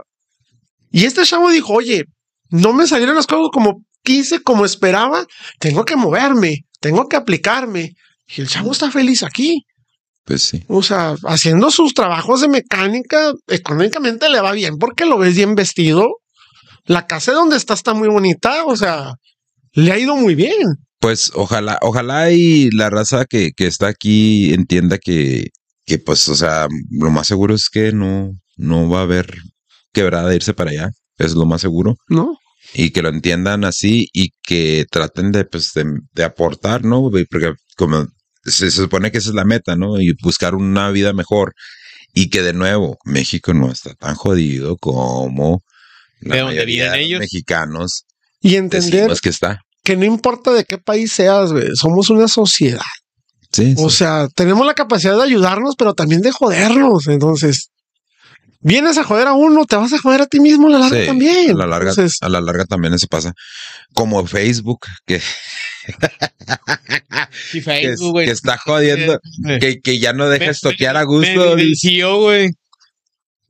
Y 0.92 1.06
este 1.06 1.24
chavo 1.24 1.50
dijo, 1.50 1.74
oye, 1.74 2.04
no 2.50 2.74
me 2.74 2.86
salieron 2.86 3.16
las 3.16 3.26
cosas 3.26 3.50
como 3.52 3.82
quise, 4.04 4.44
como 4.44 4.66
esperaba. 4.66 5.26
Tengo 5.60 5.84
que 5.86 5.96
moverme, 5.96 6.58
tengo 6.80 7.08
que 7.08 7.16
aplicarme. 7.16 7.94
Y 8.36 8.42
el 8.42 8.48
chavo 8.48 8.72
está 8.72 8.92
feliz 8.92 9.24
aquí. 9.24 9.64
Pues 10.26 10.44
sí. 10.44 10.64
O 10.68 10.84
sea, 10.84 11.16
haciendo 11.26 11.72
sus 11.72 11.94
trabajos 11.94 12.42
de 12.42 12.48
mecánica, 12.48 13.34
económicamente 13.48 14.30
le 14.30 14.40
va 14.40 14.52
bien 14.52 14.78
porque 14.78 15.06
lo 15.06 15.18
ves 15.18 15.36
bien 15.36 15.56
vestido. 15.56 16.20
La 16.86 17.08
casa 17.08 17.34
donde 17.34 17.58
está 17.58 17.74
está 17.74 17.94
muy 17.94 18.10
bonita, 18.10 18.66
o 18.66 18.76
sea, 18.76 19.14
le 19.74 19.92
ha 19.92 19.98
ido 19.98 20.16
muy 20.16 20.36
bien. 20.36 20.78
Pues 21.00 21.32
ojalá, 21.36 21.78
ojalá 21.82 22.32
y 22.32 22.70
la 22.72 22.90
raza 22.90 23.26
que, 23.26 23.52
que 23.52 23.68
está 23.68 23.88
aquí 23.88 24.54
entienda 24.54 24.98
que, 24.98 25.48
que 25.86 26.00
pues, 26.00 26.28
o 26.30 26.36
sea, 26.36 26.68
lo 26.92 27.10
más 27.12 27.28
seguro 27.28 27.56
es 27.56 27.70
que 27.70 27.92
no, 27.92 28.32
no 28.58 28.90
va 28.90 29.00
a 29.00 29.04
haber 29.04 29.34
quebrada 29.92 30.30
de 30.30 30.36
irse 30.38 30.54
para 30.54 30.72
allá. 30.72 30.90
Es 31.18 31.34
lo 31.34 31.46
más 31.46 31.62
seguro. 31.62 31.96
¿No? 32.08 32.38
y 32.74 32.92
que 32.92 33.02
lo 33.02 33.10
entiendan 33.10 33.66
así 33.66 34.08
y 34.14 34.32
que 34.42 34.86
traten 34.90 35.32
de, 35.32 35.46
pues, 35.46 35.74
de, 35.74 35.86
de 36.14 36.24
aportar, 36.24 36.84
¿no? 36.84 37.10
Porque 37.30 37.54
como 37.78 38.08
se, 38.44 38.72
se 38.72 38.84
supone 38.84 39.12
que 39.12 39.20
esa 39.20 39.30
es 39.30 39.36
la 39.36 39.46
meta, 39.46 39.76
¿no? 39.76 40.00
Y 40.02 40.14
buscar 40.22 40.56
una 40.56 40.90
vida 40.92 41.14
mejor. 41.14 41.54
Y 42.14 42.30
que 42.30 42.42
de 42.42 42.54
nuevo, 42.54 42.98
México 43.06 43.54
no 43.54 43.72
está 43.72 43.94
tan 43.96 44.16
jodido 44.16 44.78
como 44.78 45.62
la 46.26 46.36
¿De 46.36 46.42
dónde 46.42 46.66
vienen 46.66 46.94
ellos? 46.96 47.20
mexicanos 47.20 48.06
Y 48.42 48.56
entender 48.56 49.12
que 49.22 49.30
está. 49.30 49.60
que 49.84 49.96
no 49.98 50.06
importa 50.06 50.52
de 50.52 50.64
qué 50.66 50.78
país 50.78 51.12
seas, 51.14 51.52
somos 51.76 52.10
una 52.10 52.28
sociedad. 52.28 52.82
Sí, 53.52 53.76
O 53.78 53.90
sí. 53.90 53.98
sea, 53.98 54.28
tenemos 54.36 54.66
la 54.66 54.74
capacidad 54.74 55.16
de 55.16 55.24
ayudarnos, 55.24 55.76
pero 55.78 55.94
también 55.94 56.22
de 56.22 56.32
jodernos. 56.32 57.08
Entonces, 57.08 57.70
vienes 58.62 58.98
a 58.98 59.04
joder 59.04 59.28
a 59.28 59.34
uno, 59.34 59.66
te 59.66 59.76
vas 59.76 59.94
a 59.94 60.00
joder 60.00 60.22
a 60.22 60.26
ti 60.26 60.40
mismo 60.40 60.68
a 60.68 60.72
la 60.72 60.80
larga 60.80 61.00
Sí, 61.02 61.06
también. 61.06 61.52
A 61.52 61.54
la 61.54 61.68
larga, 61.68 61.92
Entonces, 61.92 62.18
a 62.22 62.30
la 62.30 62.42
larga 62.42 62.66
también 62.66 62.94
eso 62.96 63.06
pasa. 63.08 63.34
Como 63.94 64.26
Facebook, 64.26 64.80
que, 65.06 65.22
Y 67.54 67.60
que, 67.60 67.62
Facebook, 67.62 68.12
güey. 68.12 68.26
que 68.26 68.32
está 68.32 68.58
jodiendo, 68.58 69.20
que, 69.60 69.80
que 69.82 70.00
ya 70.00 70.14
no 70.14 70.30
deja 70.30 70.50
estoquear 70.50 70.98
a 70.98 71.02
me 71.02 71.06
gusto. 71.06 71.56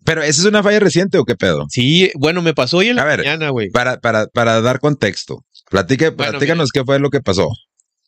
Pero 0.06 0.22
esa 0.22 0.42
es 0.42 0.46
una 0.48 0.62
falla 0.64 0.80
reciente 0.80 1.18
o 1.18 1.24
qué 1.26 1.36
pedo? 1.36 1.66
Sí, 1.70 2.12
bueno, 2.16 2.42
me 2.42 2.54
pasó 2.54 2.78
hoy 2.78 2.90
en 2.90 2.98
la 2.98 3.04
A 3.04 3.06
ver, 3.06 3.20
mañana, 3.20 3.50
güey. 3.50 3.70
Para, 3.70 4.00
para, 4.00 4.28
para 4.28 4.62
dar 4.62 4.80
contexto, 4.80 5.46
platique, 5.70 6.10
Bueno, 6.10 6.32
platícanos 6.34 6.72
qué 6.72 6.84
fue 6.84 7.00
lo 7.00 7.10
que 7.10 7.22
pasó. 7.22 7.50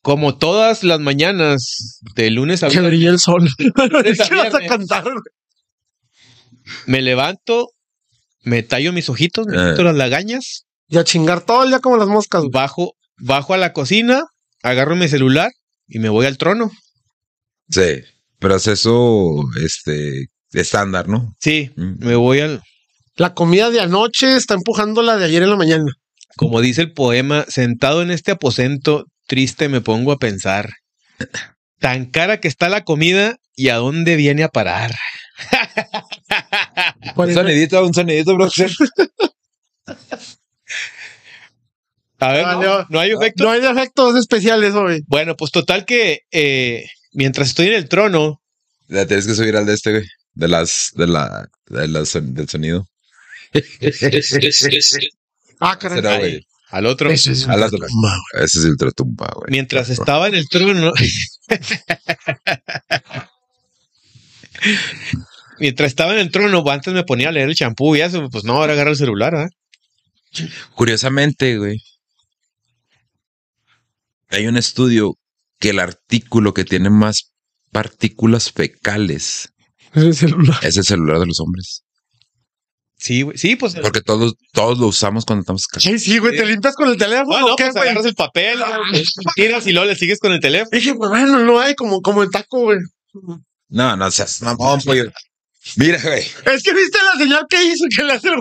Como 0.01 0.37
todas 0.37 0.83
las 0.83 0.99
mañanas, 0.99 1.99
de 2.15 2.29
lunes 2.31 2.61
a 2.63 2.67
que 2.67 2.73
viernes, 2.73 2.91
brille 2.91 3.07
el 3.07 3.19
sol. 3.19 3.47
¿Qué 3.57 4.35
vas 4.35 4.53
a 4.53 4.59
cantar? 4.67 5.03
güey? 5.03 5.15
me 6.87 7.01
levanto, 7.01 7.69
me 8.43 8.63
tallo 8.63 8.91
mis 8.93 9.09
ojitos, 9.09 9.47
me 9.47 9.55
Eh. 9.55 9.71
quito 9.71 9.83
las 9.83 9.95
lagañas, 9.95 10.65
Y 10.87 10.97
a 10.97 11.03
chingar 11.03 11.41
todo 11.41 11.63
el 11.63 11.69
día 11.69 11.79
como 11.79 11.97
las 11.97 12.07
moscas. 12.07 12.43
bajo, 12.51 12.93
bajo 13.17 13.53
a 13.53 13.57
la 13.57 13.73
cocina, 13.73 14.23
agarro 14.61 14.95
mi 14.95 15.07
celular 15.07 15.49
y 15.87 15.99
me 15.99 16.09
voy 16.09 16.25
al 16.27 16.37
trono. 16.37 16.71
Sí, 17.69 18.01
proceso 18.39 19.31
este 19.63 20.27
estándar, 20.59 21.07
¿no? 21.07 21.33
Sí, 21.39 21.71
Mm. 21.75 22.05
me 22.05 22.15
voy 22.15 22.39
al, 22.39 22.61
La 23.15 23.33
comida 23.33 23.69
de 23.69 23.79
anoche 23.81 24.35
está 24.35 24.53
empujando 24.55 25.01
la 25.01 25.17
de 25.17 25.25
ayer 25.25 25.43
en 25.43 25.49
la 25.49 25.55
mañana. 25.55 25.85
como 26.37 26.59
dice 26.61 26.81
el 26.81 26.91
poema, 26.93 27.45
sentado 27.47 28.01
en 28.01 28.11
este 28.11 28.31
aposento, 28.31 29.05
triste 29.27 29.69
me 29.69 29.81
pongo 29.81 30.11
a 30.11 30.17
pensar. 30.17 30.69
Tan 31.79 32.05
cara 32.05 32.39
que 32.39 32.47
está 32.47 32.67
la 32.69 32.83
comida 32.83 33.37
y 33.55 33.69
a 33.69 33.75
dónde 33.75 34.15
viene 34.17 34.43
a 34.43 34.49
parar. 34.49 34.93
¿Cuál 37.15 37.29
Un 37.29 37.35
sonidito, 37.35 37.85
un 37.85 37.93
sonidito, 37.93 38.35
bro. 38.35 38.49
A 42.19 42.31
ver, 42.31 42.43
no, 42.45 42.61
no. 42.61 42.85
no 42.89 42.99
hay 42.99 43.11
efecto. 43.11 43.43
No 43.43 43.51
hay 43.51 43.63
efectos 43.65 44.15
especiales 44.15 44.73
hoy. 44.73 45.03
Bueno, 45.07 45.35
pues 45.35 45.51
total 45.51 45.85
que 45.85 46.21
eh, 46.31 46.85
mientras 47.11 47.49
estoy 47.49 47.67
en 47.67 47.73
el 47.75 47.89
trono, 47.89 48.41
La 48.87 49.05
tienes 49.05 49.27
que 49.27 49.35
subir 49.35 49.55
al 49.57 49.65
de 49.65 49.73
este, 49.73 49.91
güey. 49.91 50.05
De 50.35 50.47
las, 50.47 50.91
de 50.95 51.07
la, 51.07 51.47
de 51.67 51.87
las 51.87 52.13
del 52.13 52.47
sonido. 52.49 52.87
Ah, 55.59 55.77
caray. 55.79 55.97
Será, 56.01 56.17
güey. 56.19 56.45
al 56.71 56.85
otro, 56.87 57.09
Ese 57.09 57.31
es 57.31 57.47
A 57.47 57.55
la 57.55 57.67
un 57.67 57.75
otra. 57.75 57.87
trauma, 57.87 58.17
güey. 58.33 58.45
Ese 58.45 58.59
es 58.59 58.65
el 58.65 58.77
tratumba, 58.77 59.27
güey. 59.35 59.45
mientras 59.49 59.89
estaba 59.89 60.27
en 60.27 60.35
el 60.35 60.47
trono, 60.49 60.91
mientras 65.59 65.87
estaba 65.87 66.13
en 66.13 66.19
el 66.19 66.31
trono, 66.31 66.63
antes 66.69 66.93
me 66.93 67.03
ponía 67.03 67.29
a 67.29 67.31
leer 67.31 67.49
el 67.49 67.55
champú 67.55 67.95
y 67.95 68.01
eso, 68.01 68.29
pues 68.29 68.43
no, 68.43 68.53
ahora 68.53 68.73
agarro 68.73 68.91
el 68.91 68.97
celular, 68.97 69.35
¿ah? 69.35 69.47
Curiosamente, 70.75 71.57
güey. 71.57 71.81
Hay 74.29 74.47
un 74.47 74.57
estudio 74.57 75.13
que 75.59 75.69
el 75.69 75.79
artículo 75.79 76.53
que 76.53 76.65
tiene 76.65 76.89
más 76.89 77.31
partículas 77.71 78.51
fecales 78.51 79.53
Es 80.01 80.03
el 80.03 80.13
celular. 80.15 80.59
es 80.61 80.77
el 80.77 80.83
celular 80.83 81.19
de 81.19 81.25
los 81.27 81.39
hombres. 81.39 81.83
Sí, 82.97 83.21
güey. 83.21 83.37
Sí, 83.37 83.55
pues. 83.55 83.75
Porque 83.75 84.01
todos, 84.01 84.35
todos 84.53 84.79
lo 84.79 84.87
usamos 84.87 85.25
cuando 85.25 85.41
estamos 85.41 85.67
cagados. 85.67 85.87
Ay, 85.87 85.99
sí, 85.99 86.17
güey, 86.17 86.35
te 86.35 86.45
limpias 86.45 86.75
con 86.75 86.89
el 86.89 86.97
teléfono. 86.97 87.27
Bueno, 87.27 87.53
¿o 87.53 87.55
qué, 87.55 87.63
pues 87.65 87.73
güey? 87.75 87.89
agarras 87.89 88.05
el 88.05 88.15
papel, 88.15 88.59
güey, 88.89 89.03
tiras 89.35 89.67
y 89.67 89.73
luego 89.73 89.87
le 89.87 89.95
sigues 89.95 90.19
con 90.19 90.31
el 90.31 90.39
teléfono. 90.39 90.69
Dije, 90.71 90.95
pues 90.95 91.09
bueno, 91.09 91.39
no 91.39 91.59
hay 91.59 91.75
como, 91.75 92.01
como 92.01 92.23
el 92.23 92.29
taco, 92.31 92.61
güey. 92.61 92.77
No, 93.69 93.95
no 93.97 94.11
seas 94.11 94.41
mamón, 94.41 94.81
pollo. 94.81 95.11
Mira, 95.75 95.99
güey. 96.01 96.21
Es 96.53 96.63
que 96.63 96.73
viste 96.73 96.97
la 97.13 97.19
señal 97.19 97.45
que 97.49 97.63
hizo 97.63 97.85
que 97.95 98.03
le 98.03 98.13
hace 98.13 98.29
el 98.29 98.35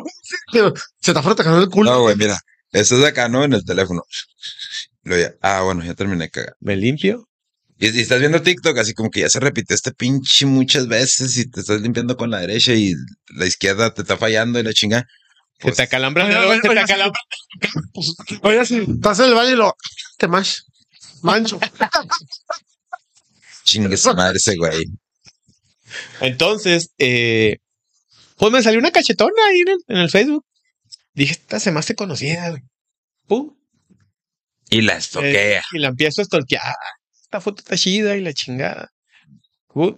Pero 0.52 0.72
Se 1.00 1.10
está 1.10 1.22
frotando 1.22 1.60
el 1.60 1.68
culo. 1.68 1.90
No, 1.90 2.00
güey, 2.02 2.16
mira. 2.16 2.38
Estás 2.70 3.02
acá, 3.04 3.28
¿no? 3.28 3.44
En 3.44 3.52
el 3.54 3.64
teléfono. 3.64 4.02
Lo 5.02 5.18
ya- 5.18 5.34
ah, 5.42 5.62
bueno, 5.62 5.84
ya 5.84 5.94
terminé 5.94 6.24
de 6.24 6.30
cagar. 6.30 6.56
Me 6.60 6.76
limpio. 6.76 7.28
Y, 7.78 7.96
y 7.96 8.00
estás 8.00 8.20
viendo 8.20 8.40
TikTok, 8.42 8.78
así 8.78 8.94
como 8.94 9.10
que 9.10 9.20
ya 9.20 9.28
se 9.28 9.40
repite 9.40 9.74
este 9.74 9.92
pinche 9.92 10.46
muchas 10.46 10.88
veces 10.88 11.36
y 11.36 11.50
te 11.50 11.60
estás 11.60 11.80
limpiando 11.80 12.16
con 12.16 12.30
la 12.30 12.38
derecha 12.40 12.72
y 12.72 12.92
la 13.36 13.46
izquierda 13.46 13.92
te 13.92 14.02
está 14.02 14.16
fallando 14.16 14.58
y 14.58 14.62
la 14.62 14.72
chinga. 14.72 15.04
Se 15.60 15.72
te 15.72 15.82
acalambran, 15.82 16.26
Oye, 16.26 16.60
te 16.60 16.68
oye, 16.68 16.80
acalambran. 16.80 17.22
Oye, 18.42 18.66
sí, 18.66 18.84
estás 18.88 19.18
en 19.20 19.26
el 19.26 19.34
baño 19.34 19.50
y 19.52 19.56
lo. 19.56 19.74
Te 20.18 20.28
mash. 20.28 20.58
Mancho. 21.22 21.58
Chingue 23.64 23.96
su 23.96 24.14
madre 24.14 24.36
ese 24.36 24.56
güey. 24.56 24.84
Entonces, 26.20 26.90
eh, 26.98 27.56
pues 28.36 28.52
me 28.52 28.62
salió 28.62 28.78
una 28.78 28.90
cachetona 28.90 29.32
ahí 29.48 29.60
en 29.60 29.68
el, 29.68 29.78
en 29.88 29.96
el 29.98 30.10
Facebook. 30.10 30.44
Dije, 31.14 31.32
esta 31.32 31.60
se 31.60 31.70
me 31.70 31.78
hace 31.78 31.94
conocida, 31.94 32.50
güey. 32.50 32.62
Pum. 33.26 33.56
Y 34.70 34.82
la 34.82 34.94
Eh, 34.94 34.98
estoquea. 34.98 35.62
y 35.72 35.78
la 35.78 35.88
empiezo 35.88 36.20
a 36.20 36.24
stalkear. 36.24 36.74
Esta 37.34 37.40
foto 37.40 37.62
está 37.62 37.76
chida 37.76 38.16
y 38.16 38.20
la 38.20 38.32
chingada. 38.32 38.92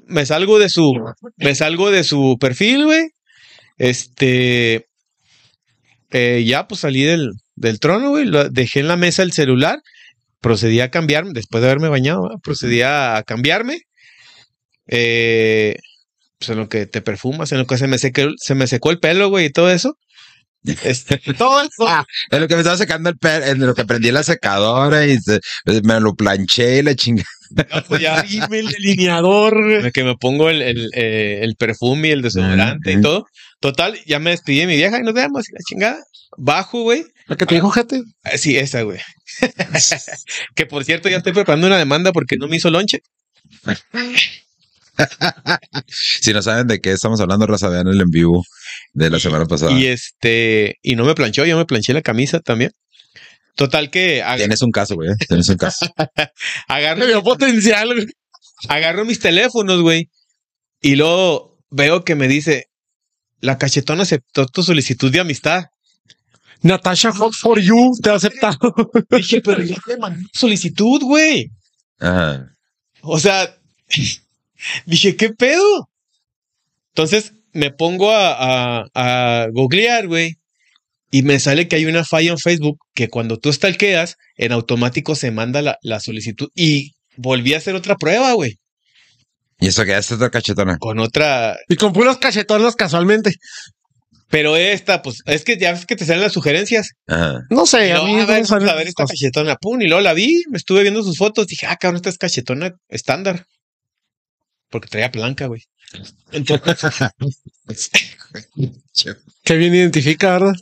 Me 0.07 0.24
salgo 0.24 0.59
de 0.59 0.70
su, 0.70 0.95
me 1.37 1.55
salgo 1.55 1.91
de 1.91 2.03
su 2.03 2.39
perfil, 2.41 2.87
güey. 2.87 3.11
Este, 3.76 4.87
eh, 6.12 6.45
ya 6.47 6.66
pues 6.66 6.80
salí 6.80 7.03
del, 7.03 7.32
del 7.55 7.78
trono, 7.78 8.09
güey. 8.09 8.30
Dejé 8.51 8.80
en 8.80 8.89
la 8.89 8.97
mesa 8.97 9.22
el 9.22 9.32
celular. 9.32 9.82
Procedí 10.41 10.80
a 10.80 10.91
cambiarme, 10.91 11.32
después 11.34 11.61
de 11.61 11.68
haberme 11.68 11.91
bañado, 11.91 12.30
procedí 12.43 12.80
a 12.80 13.22
cambiarme. 13.26 13.80
Eh, 14.87 15.76
pues 16.39 16.49
en 16.49 16.57
lo 16.57 16.70
que 16.70 16.87
te 16.87 17.03
perfumas, 17.03 17.53
en 17.53 17.59
lo 17.59 17.66
que 17.66 17.76
se 17.76 17.87
me 17.87 17.99
se 17.99 18.55
me 18.55 18.66
secó 18.66 18.91
el 18.91 18.99
pelo, 18.99 19.28
güey, 19.28 19.45
y 19.45 19.51
todo 19.51 19.70
eso. 19.70 19.99
Este, 20.85 21.19
todo 21.39 21.61
eso. 21.62 21.87
En 22.31 22.41
lo 22.41 22.49
que 22.49 22.55
me 22.55 22.61
estaba 22.61 22.77
secando 22.77 23.11
el 23.11 23.19
pelo, 23.19 23.45
en 23.47 23.59
lo 23.67 23.75
que 23.75 23.85
prendí 23.85 24.11
la 24.11 24.23
secadora 24.23 25.07
y 25.07 25.19
se- 25.19 25.41
me 25.85 26.01
lo 26.01 26.14
planché 26.14 26.79
y 26.79 26.83
la 26.83 26.95
chinga. 26.95 27.25
No, 27.51 27.64
pues 27.89 28.01
ya 28.01 28.23
dime 28.29 28.59
el 28.61 28.67
delineador. 28.69 29.93
Que 29.93 30.05
me 30.05 30.17
pongo 30.17 30.51
el, 30.51 30.62
el, 30.62 30.91
eh, 30.95 31.41
el 31.43 31.55
perfume 31.57 32.09
y 32.09 32.11
el 32.12 32.23
desodorante 32.23 32.93
y 32.93 33.01
todo. 33.01 33.27
Total, 33.61 33.99
ya 34.07 34.19
me 34.19 34.31
despedí 34.31 34.59
de 34.61 34.67
mi 34.67 34.77
vieja 34.77 34.99
y 34.99 35.03
nos 35.03 35.14
vemos 35.14 35.49
y 35.49 35.53
la 35.53 35.61
chingada. 35.67 36.05
Bajo, 36.37 36.83
güey. 36.83 37.05
La 37.29 37.37
que 37.37 37.47
te 37.47 37.55
dijo, 37.55 37.71
gente. 37.71 38.03
Ah, 38.25 38.37
Sí, 38.37 38.57
esa, 38.57 38.83
güey. 38.83 38.99
que 40.55 40.67
por 40.67 40.85
cierto, 40.85 41.09
ya 41.09 41.19
estoy 41.19 41.33
preparando 41.33 41.67
una 41.67 41.79
demanda 41.79 42.12
porque 42.12 42.37
no 42.37 42.49
me 42.49 42.57
hizo 42.57 42.71
lonche. 42.71 43.01
Si 45.89 46.33
no 46.33 46.41
saben 46.43 46.67
de 46.67 46.81
qué 46.81 46.93
estamos 46.93 47.21
hablando, 47.21 47.47
raza, 47.47 47.69
vean 47.69 47.87
el 47.89 48.01
en 48.01 48.11
vivo 48.11 48.43
de 48.93 49.11
la 49.11 49.19
semana 49.19 49.47
pasada. 49.47 49.73
Y 49.73 49.87
este, 49.87 50.77
y 50.83 50.97
no 50.97 51.05
me 51.05 51.14
planchó, 51.14 51.45
yo 51.45 51.57
me 51.57 51.64
planché 51.67 51.93
la 51.93 52.03
camisa 52.03 52.41
también. 52.41 52.73
Total 53.55 53.91
que 53.91 54.23
Tienes 54.37 54.62
un 54.62 54.71
caso, 54.71 54.95
güey. 54.97 55.11
¿eh? 55.11 55.17
Tienes 55.29 55.49
un 55.49 55.57
caso. 55.57 55.87
agarro, 56.69 57.01
Le 57.01 57.07
vio 57.07 57.23
potencial, 57.23 57.95
güey. 57.95 58.07
agarro 58.69 59.05
mis 59.05 59.19
teléfonos, 59.19 59.81
güey. 59.81 60.11
Y 60.83 60.97
luego 60.97 61.59
veo 61.71 62.05
que 62.05 62.14
me 62.14 62.29
dice, 62.29 62.67
la 63.41 63.57
cachetona 63.57 64.03
aceptó 64.03 64.47
tu 64.47 64.62
solicitud 64.62 65.11
de 65.11 65.21
amistad. 65.21 65.64
Natasha 66.62 67.12
Hot 67.12 67.33
for 67.35 67.59
You 67.59 67.93
te 68.03 68.11
ha 68.11 68.14
aceptado. 68.14 68.59
Dije, 69.11 69.41
pero 69.41 69.62
ya 69.62 69.77
te 69.87 69.97
mandé 69.97 70.23
solicitud, 70.33 71.01
güey. 71.03 71.51
Ajá. 71.99 72.51
O 73.03 73.19
sea, 73.19 73.57
dije, 74.87 75.17
¿qué 75.17 75.31
pedo? 75.31 75.89
Entonces 76.89 77.33
me 77.57 77.70
pongo 77.70 78.12
a, 78.12 78.82
a, 78.82 78.86
a 78.94 79.46
googlear, 79.50 80.07
güey. 80.07 80.36
Y 81.11 81.22
me 81.22 81.38
sale 81.38 81.68
que 81.68 81.76
hay 81.76 81.86
una 81.86 82.04
falla 82.04 82.32
en 82.32 82.38
Facebook 82.38 82.78
que 82.94 83.09
cuando 83.09 83.38
tú 83.38 83.52
stalkeas, 83.52 84.16
en 84.36 84.52
automático 84.52 85.14
se 85.14 85.30
manda 85.30 85.62
la, 85.62 85.78
la 85.82 86.00
solicitud. 86.00 86.48
Y 86.54 86.92
volví 87.16 87.54
a 87.54 87.59
hacer 87.59 87.74
otra 87.74 87.96
prueba, 87.96 88.32
güey. 88.32 88.59
Y 89.59 89.68
eso 89.68 89.84
que 89.84 89.96
esta 89.96 90.16
otra 90.16 90.30
cachetona. 90.30 90.76
Con 90.78 90.98
otra. 90.98 91.57
Y 91.68 91.76
con 91.76 91.92
puros 91.92 92.18
cachetonas 92.18 92.76
casualmente. 92.76 93.32
Pero 94.28 94.57
esta, 94.57 95.02
pues, 95.02 95.22
es 95.26 95.44
que 95.44 95.57
ya 95.57 95.72
ves 95.72 95.86
que 95.86 95.96
te 95.96 96.04
salen 96.04 96.22
las 96.22 96.32
sugerencias. 96.32 96.90
Ajá. 97.07 97.40
No 97.48 97.64
sé, 97.64 97.92
a 97.92 98.02
mí 98.02 98.16
a 98.16 98.18
no 98.22 98.26
ver, 98.26 98.44
a 98.44 98.74
ver 98.74 98.88
esta 98.88 99.04
cosas. 99.04 99.18
cachetona. 99.18 99.57
Pum, 99.57 99.80
y 99.80 99.86
luego 99.86 100.02
la 100.02 100.14
vi, 100.14 100.42
me 100.50 100.59
estuve 100.59 100.82
viendo 100.82 101.02
sus 101.02 101.16
fotos. 101.16 101.46
Dije, 101.46 101.66
ah, 101.66 101.76
cabrón, 101.76 101.96
esta 101.96 102.11
es 102.11 102.18
cachetona 102.18 102.72
estándar. 102.88 103.46
Porque 104.68 104.88
traía 104.88 105.09
blanca, 105.09 105.46
güey. 105.46 105.62
Entonces, 106.32 107.91
Qué 109.45 109.57
bien 109.57 109.74
identifica, 109.74 110.32
¿verdad? 110.32 110.55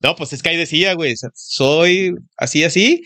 no, 0.00 0.16
pues 0.16 0.32
es 0.32 0.42
que 0.42 0.50
ahí 0.50 0.56
decía, 0.56 0.94
güey, 0.94 1.14
soy 1.34 2.14
así, 2.36 2.64
así. 2.64 3.04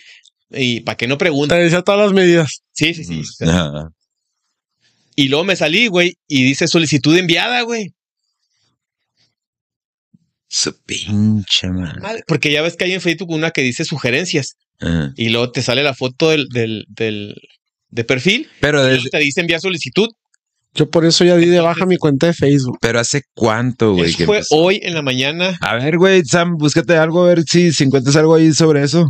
Y 0.50 0.80
para 0.80 0.96
que 0.96 1.06
no 1.08 1.16
Te 1.16 1.24
pregunten. 1.24 1.58
decía 1.58 1.82
todas 1.82 2.00
las 2.00 2.12
medidas. 2.12 2.62
Sí, 2.72 2.94
sí, 2.94 3.04
sí. 3.04 3.20
o 3.20 3.24
sea, 3.24 3.48
Ajá. 3.66 3.88
Y 5.16 5.28
luego 5.28 5.44
me 5.44 5.56
salí, 5.56 5.86
güey, 5.88 6.16
y 6.28 6.44
dice 6.44 6.68
solicitud 6.68 7.16
enviada, 7.16 7.62
güey. 7.62 7.92
Su 10.48 10.78
pinche 10.82 11.68
madre. 11.68 12.22
Porque 12.28 12.52
ya 12.52 12.62
ves 12.62 12.76
que 12.76 12.84
hay 12.84 12.92
en 12.92 13.00
Facebook 13.00 13.30
una 13.30 13.50
que 13.50 13.62
dice 13.62 13.84
sugerencias. 13.84 14.56
Ajá. 14.80 15.12
Y 15.16 15.30
luego 15.30 15.50
te 15.52 15.62
sale 15.62 15.82
la 15.82 15.94
foto 15.94 16.30
del, 16.30 16.48
del, 16.48 16.84
del 16.88 17.34
de 17.88 18.04
perfil. 18.04 18.48
Pero, 18.60 18.78
Y 18.80 18.82
desde- 18.84 18.96
luego 18.96 19.10
te 19.10 19.18
dice 19.18 19.40
enviar 19.40 19.60
solicitud. 19.60 20.08
Yo 20.76 20.90
por 20.90 21.04
eso 21.06 21.24
ya 21.24 21.36
di 21.36 21.46
de 21.46 21.60
baja 21.60 21.86
mi 21.86 21.96
cuenta 21.96 22.26
de 22.26 22.34
Facebook. 22.34 22.78
pero 22.80 23.00
hace 23.00 23.22
cuánto, 23.34 23.94
güey. 23.94 24.10
Eso 24.10 24.18
que 24.18 24.26
fue 24.26 24.36
empezó? 24.36 24.56
hoy 24.56 24.80
en 24.82 24.94
la 24.94 25.02
mañana. 25.02 25.56
A 25.60 25.74
ver, 25.76 25.96
güey, 25.96 26.22
Sam, 26.24 26.56
búscate 26.56 26.96
algo, 26.96 27.24
a 27.24 27.28
ver 27.28 27.42
si, 27.44 27.72
si 27.72 27.84
encuentras 27.84 28.14
algo 28.16 28.34
ahí 28.34 28.52
sobre 28.52 28.82
eso. 28.82 29.06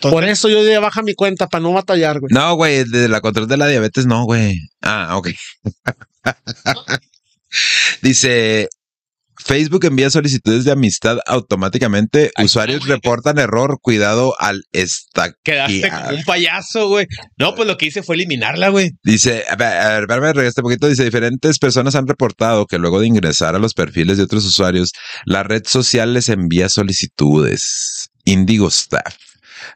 Por 0.00 0.24
eso 0.24 0.48
yo 0.48 0.62
di 0.62 0.68
de 0.70 0.78
baja 0.78 1.02
mi 1.02 1.14
cuenta, 1.14 1.46
para 1.46 1.62
no 1.62 1.72
batallar, 1.72 2.20
güey. 2.20 2.30
No, 2.32 2.54
güey, 2.56 2.84
de 2.84 3.08
la 3.08 3.20
control 3.20 3.48
de 3.48 3.56
la 3.56 3.68
diabetes, 3.68 4.04
no, 4.04 4.24
güey. 4.24 4.58
Ah, 4.82 5.16
ok. 5.16 5.28
Dice, 8.02 8.68
Facebook 9.44 9.84
envía 9.84 10.08
solicitudes 10.08 10.64
de 10.64 10.72
amistad 10.72 11.18
automáticamente. 11.26 12.30
Ay, 12.34 12.46
Usuarios 12.46 12.86
no, 12.86 12.94
reportan 12.94 13.38
error. 13.38 13.78
Cuidado 13.80 14.34
al 14.40 14.62
estac. 14.72 15.36
Quedaste 15.44 15.90
como 15.90 16.16
un 16.16 16.22
payaso, 16.24 16.88
güey. 16.88 17.06
No, 17.36 17.54
pues 17.54 17.68
lo 17.68 17.76
que 17.76 17.86
hice 17.86 18.02
fue 18.02 18.16
eliminarla, 18.16 18.70
güey. 18.70 18.92
Dice, 19.02 19.44
a 19.50 19.56
ver, 19.56 20.10
a 20.10 20.18
ver, 20.18 20.36
un 20.38 20.62
poquito. 20.62 20.88
Dice, 20.88 21.04
diferentes 21.04 21.58
personas 21.58 21.94
han 21.94 22.06
reportado 22.06 22.64
que 22.64 22.78
luego 22.78 23.00
de 23.00 23.06
ingresar 23.06 23.54
a 23.54 23.58
los 23.58 23.74
perfiles 23.74 24.16
de 24.16 24.24
otros 24.24 24.46
usuarios, 24.46 24.92
la 25.26 25.42
red 25.42 25.64
social 25.66 26.14
les 26.14 26.30
envía 26.30 26.70
solicitudes. 26.70 28.10
Indigo 28.24 28.68
Staff. 28.68 29.14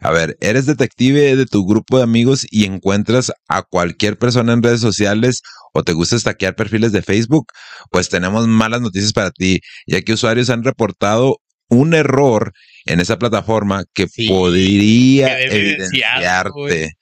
A 0.01 0.11
ver, 0.11 0.37
eres 0.41 0.67
detective 0.67 1.37
de 1.37 1.47
tu 1.47 1.67
grupo 1.67 1.99
de 1.99 2.05
amigos 2.05 2.47
y 2.51 2.65
encuentras 2.65 3.33
a 3.49 3.63
cualquier 3.63 4.19
persona 4.19 4.53
en 4.53 4.63
redes 4.63 4.81
sociales 4.81 5.43
o 5.75 5.83
te 5.83 5.93
gusta 5.93 6.17
estaquear 6.17 6.55
perfiles 6.57 6.93
de 6.93 7.03
Facebook, 7.03 7.47
pues 7.91 8.09
tenemos 8.09 8.47
malas 8.49 8.81
noticias 8.81 9.13
para 9.13 9.31
ti, 9.31 9.61
ya 9.87 10.01
que 10.03 10.13
usuarios 10.15 10.51
han 10.51 10.65
reportado 10.65 11.37
un 11.71 11.93
error 11.95 12.53
en 12.87 13.01
esa 13.01 13.19
plataforma 13.19 13.85
que 13.95 14.09
Sí, 14.09 14.27
podría 14.29 15.29
güey. 15.29 15.45
evidenciarte. 15.45 16.93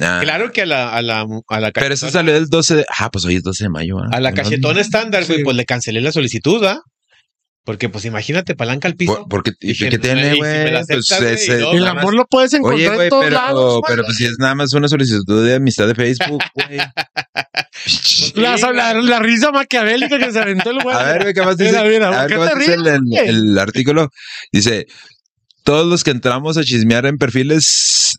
Ah. 0.00 0.20
Claro 0.22 0.52
que 0.52 0.62
a 0.62 0.66
la, 0.66 0.92
a 0.94 1.02
la, 1.02 1.26
a 1.48 1.60
la 1.60 1.70
Pero 1.72 1.94
eso 1.94 2.10
salió 2.10 2.36
el 2.36 2.46
12 2.48 2.76
de. 2.76 2.86
Ah, 2.98 3.10
pues 3.10 3.24
hoy 3.24 3.36
es 3.36 3.42
12 3.42 3.64
de 3.64 3.70
mayo. 3.70 3.98
¿ah? 3.98 4.08
a 4.12 4.20
la 4.20 4.32
cachetona 4.32 4.80
estándar, 4.80 5.24
güey, 5.24 5.38
Sí. 5.38 5.44
pues 5.44 5.56
le 5.56 5.64
cancelé 5.64 6.00
la 6.02 6.12
solicitud, 6.12 6.62
¿ah? 6.64 6.80
Porque, 7.68 7.90
pues 7.90 8.06
imagínate, 8.06 8.54
palanca 8.56 8.88
al 8.88 8.94
piso. 8.94 9.14
Por- 9.14 9.28
porque, 9.28 9.50
¿y 9.60 9.66
Dije, 9.68 9.90
¿qué 9.90 9.98
pues, 9.98 10.10
tiene, 10.10 10.30
si 10.32 10.38
güey? 10.38 10.70
Pues 10.86 11.48
El 11.50 11.80
más- 11.82 11.90
amor 11.90 12.14
lo 12.14 12.24
puedes 12.24 12.54
encontrar 12.54 12.76
Oye, 12.78 12.88
güey, 12.88 13.02
en 13.02 13.10
todos 13.10 13.24
pero, 13.24 13.36
lados. 13.36 13.80
pero 13.86 14.04
pues 14.06 14.16
si 14.16 14.24
es 14.24 14.36
nada 14.38 14.54
más 14.54 14.72
una 14.72 14.88
solicitud 14.88 15.46
de 15.46 15.56
amistad 15.56 15.86
de 15.86 15.94
Facebook, 15.94 16.42
güey. 16.54 16.78
La, 18.36 18.56
la, 18.72 18.94
la 18.94 19.18
risa 19.18 19.52
maquiavélica 19.52 20.18
que 20.18 20.32
se 20.32 20.38
aventó 20.38 20.70
el 20.70 20.78
güey. 20.82 20.96
A 20.96 21.02
ver, 21.02 21.22
güey, 21.24 21.34
¿qué 21.34 21.42
más 21.42 21.58
dice? 21.58 21.72
Mira, 21.72 21.84
mira, 21.84 22.08
a 22.08 22.22
ver, 22.22 22.28
¿qué 22.28 22.34
¿qué 22.34 22.38
más 22.40 22.52
te 22.54 22.58
dice 22.58 22.74
el, 22.74 23.28
el 23.28 23.58
artículo? 23.58 24.08
Dice, 24.50 24.86
todos 25.62 25.86
los 25.86 26.04
que 26.04 26.10
entramos 26.12 26.56
a 26.56 26.64
chismear 26.64 27.04
en 27.04 27.18
perfiles, 27.18 28.14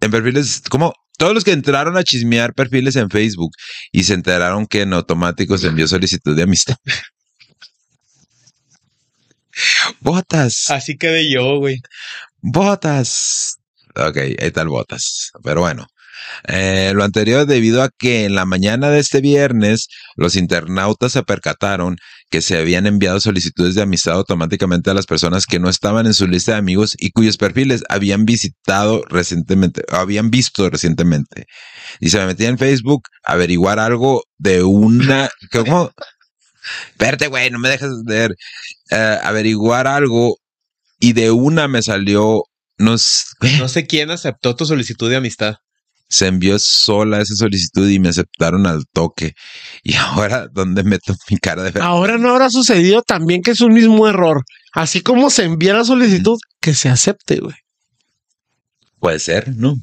en 0.00 0.10
perfiles, 0.12 0.62
¿cómo? 0.70 0.94
Todos 1.18 1.34
los 1.34 1.44
que 1.44 1.52
entraron 1.52 1.98
a 1.98 2.04
chismear 2.04 2.54
perfiles 2.54 2.96
en 2.96 3.10
Facebook 3.10 3.50
y 3.92 4.04
se 4.04 4.14
enteraron 4.14 4.66
que 4.66 4.80
en 4.80 4.94
automático 4.94 5.58
se 5.58 5.66
envió 5.66 5.86
solicitud 5.86 6.34
de 6.34 6.42
amistad. 6.44 6.76
Botas. 10.00 10.70
Así 10.70 10.96
quedé 10.96 11.30
yo, 11.30 11.58
güey. 11.58 11.80
Botas. 12.40 13.56
Ok, 13.96 14.16
ahí 14.16 14.50
tal 14.50 14.68
botas. 14.68 15.30
Pero 15.42 15.60
bueno. 15.60 15.86
Eh, 16.48 16.92
lo 16.94 17.04
anterior 17.04 17.46
debido 17.46 17.82
a 17.82 17.90
que 17.98 18.24
en 18.24 18.34
la 18.34 18.44
mañana 18.44 18.90
de 18.90 19.00
este 19.00 19.20
viernes 19.20 19.88
los 20.16 20.36
internautas 20.36 21.12
se 21.12 21.22
percataron 21.22 21.96
que 22.30 22.40
se 22.40 22.56
habían 22.58 22.86
enviado 22.86 23.20
solicitudes 23.20 23.74
de 23.74 23.82
amistad 23.82 24.14
automáticamente 24.14 24.90
a 24.90 24.94
las 24.94 25.06
personas 25.06 25.46
que 25.46 25.58
no 25.58 25.68
estaban 25.68 26.06
en 26.06 26.14
su 26.14 26.26
lista 26.26 26.52
de 26.52 26.58
amigos 26.58 26.94
y 26.98 27.10
cuyos 27.10 27.36
perfiles 27.36 27.82
habían 27.88 28.24
visitado 28.24 29.04
recientemente, 29.08 29.82
habían 29.90 30.30
visto 30.30 30.68
recientemente. 30.70 31.46
Y 32.00 32.10
se 32.10 32.18
me 32.18 32.26
metí 32.26 32.46
en 32.46 32.58
Facebook 32.58 33.04
a 33.24 33.32
averiguar 33.32 33.78
algo 33.78 34.24
de 34.38 34.62
una... 34.62 35.30
¿Cómo? 35.52 35.92
Espérate, 36.90 37.28
güey, 37.28 37.50
no 37.50 37.58
me 37.58 37.68
dejas 37.68 37.90
leer. 38.06 38.34
Eh, 38.90 39.18
averiguar 39.22 39.86
algo 39.86 40.36
y 40.98 41.12
de 41.12 41.30
una 41.30 41.68
me 41.68 41.82
salió... 41.82 42.44
Nos, 42.76 43.26
No 43.60 43.68
sé 43.68 43.86
quién 43.86 44.10
aceptó 44.10 44.56
tu 44.56 44.66
solicitud 44.66 45.08
de 45.08 45.16
amistad. 45.16 45.56
se 46.08 46.26
envió 46.26 46.58
sola 46.58 47.20
esa 47.20 47.34
solicitud 47.36 47.88
y 47.88 48.00
me 48.00 48.08
aceptaron 48.08 48.66
al 48.66 48.84
toque. 48.92 49.34
Y 49.82 49.94
ahora, 49.96 50.48
¿dónde 50.52 50.82
meto 50.82 51.14
mi 51.30 51.36
cara 51.38 51.62
de 51.62 51.72
fe? 51.72 51.80
Ahora 51.80 52.18
no 52.18 52.30
habrá 52.30 52.50
sucedido 52.50 53.02
también 53.02 53.42
que 53.42 53.52
es 53.52 53.60
un 53.60 53.72
mismo 53.72 54.08
error. 54.08 54.42
Así 54.72 55.02
como 55.02 55.30
se 55.30 55.44
envía 55.44 55.72
la 55.74 55.84
solicitud, 55.84 56.36
que 56.60 56.74
se 56.74 56.88
acepte, 56.88 57.38
güey. 57.38 57.54
Puede 58.98 59.20
ser, 59.20 59.54
¿no? 59.56 59.76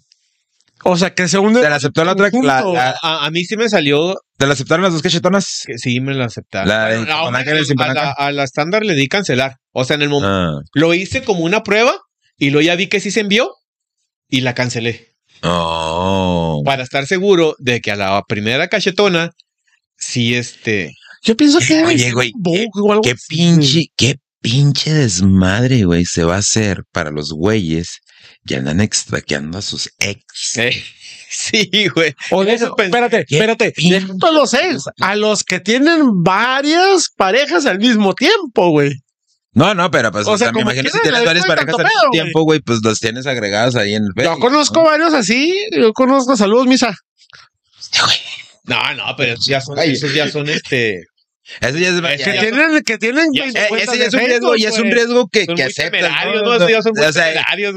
O 0.83 0.97
sea, 0.97 1.13
que 1.13 1.27
se 1.27 1.37
hunde. 1.37 1.61
Te 1.61 1.69
la 1.69 1.75
aceptó 1.75 2.03
la 2.03 2.13
otra. 2.13 2.29
La, 2.33 2.61
la- 2.63 2.95
A, 3.01 3.25
a 3.25 3.31
mí 3.31 3.43
sí 3.45 3.55
me 3.57 3.69
salió 3.69 4.15
¿Te 4.37 4.47
la 4.47 4.53
aceptaron 4.53 4.83
las 4.83 4.93
dos 4.93 5.01
cachetonas? 5.01 5.61
que 5.65 5.77
sí 5.77 5.99
me 6.01 6.13
la 6.13 6.25
aceptaron. 6.25 6.67
La 6.69 6.87
de 6.87 6.95
a- 6.97 7.31
la, 7.31 7.75
palanca. 7.75 8.11
a 8.17 8.31
la 8.31 8.43
estándar 8.43 8.83
le 8.83 8.95
di 8.95 9.07
cancelar. 9.07 9.57
O 9.71 9.85
sea, 9.85 9.95
en 9.95 10.01
el 10.01 10.09
momento 10.09 10.59
Ah. 10.59 10.61
lo 10.73 10.93
hice 10.93 11.23
como 11.23 11.41
una 11.41 11.61
prueba 11.63 11.93
y 12.37 12.49
luego 12.49 12.65
ya 12.65 12.75
vi 12.75 12.87
que 12.87 12.99
sí 12.99 13.11
se 13.11 13.19
envió 13.21 13.51
y 14.27 14.41
la 14.41 14.53
cancelé. 14.55 15.13
Oh. 15.43 16.61
Para 16.65 16.83
estar 16.83 17.05
seguro 17.07 17.55
de 17.59 17.81
que 17.81 17.91
a 17.91 17.95
la 17.95 18.21
primera 18.27 18.67
cachetona 18.67 19.31
sí 19.97 20.35
este 20.35 20.93
Yo 21.23 21.35
pienso 21.37 21.59
que 21.59 21.83
Oye, 21.83 22.11
güey, 22.11 22.31
Qué 23.03 23.15
pinche, 23.27 23.85
qué 23.95 24.15
pinche 24.41 24.91
desmadre, 24.93 25.83
güey, 25.83 26.05
se 26.05 26.23
va 26.23 26.35
a 26.35 26.39
hacer 26.39 26.83
para 26.91 27.11
los 27.11 27.31
güeyes 27.31 27.99
que 28.45 28.55
andan 28.55 28.81
extraqueando 28.81 29.57
a 29.57 29.61
sus 29.61 29.91
ex. 29.99 30.57
eh, 30.57 30.83
sí, 31.29 31.69
güey. 31.93 32.13
O 32.31 32.43
de 32.43 32.53
Eso 32.53 32.75
espérate, 32.77 33.25
espérate. 33.29 33.73
Deja 33.77 34.07
a 34.21 34.31
los 34.31 34.53
ex, 34.53 34.83
a 34.99 35.15
los 35.15 35.43
que 35.43 35.59
tienen 35.59 36.23
varias 36.23 37.09
parejas 37.15 37.65
al 37.65 37.79
mismo 37.79 38.13
tiempo, 38.13 38.69
güey. 38.71 38.93
No, 39.53 39.73
no, 39.73 39.91
pero 39.91 40.11
pues, 40.11 40.27
O 40.27 40.37
sea, 40.37 40.51
como 40.51 40.61
imagino 40.61 40.89
si 40.89 40.99
tienes 41.01 41.25
varias 41.25 41.45
parejas 41.45 41.75
al 41.77 41.83
mismo 41.85 42.11
tiempo, 42.11 42.43
güey, 42.43 42.61
pues 42.61 42.79
los 42.83 42.99
tienes 42.99 43.27
agregados 43.27 43.75
ahí 43.75 43.95
en 43.95 44.03
el 44.03 44.09
Yo 44.15 44.23
Facebook, 44.23 44.39
conozco 44.39 44.79
¿no? 44.79 44.85
varios 44.85 45.13
así. 45.13 45.53
Yo 45.75 45.91
conozco, 45.93 46.37
saludos, 46.37 46.67
misa. 46.67 46.95
No, 48.63 48.77
no, 48.93 49.15
pero 49.17 49.33
esos 49.33 49.47
ya 49.47 49.59
son, 49.59 49.77
Ay. 49.79 49.93
esos 49.93 50.13
ya 50.13 50.29
son 50.29 50.47
este. 50.47 51.03
Eso 51.61 51.77
ya 51.77 51.89
es, 51.89 52.01
que 52.01 52.17
ya- 52.35 52.39
tienen, 52.41 52.81
que 52.83 52.97
tienen. 52.97 53.25
Ya- 53.33 53.45
Eh, 53.45 53.65
cuentas 53.69 53.89
ese 53.89 53.97
ya 53.97 54.05
es 54.05 54.13
un 54.13 54.19
riesgo, 54.19 54.55
ya 54.55 54.69
es 54.69 54.77
un 54.79 54.91
riesgo 54.91 55.27
que, 55.27 55.45
Son 55.45 55.55
que 55.55 55.63
muy 55.63 55.71
aceptas. 55.71 56.01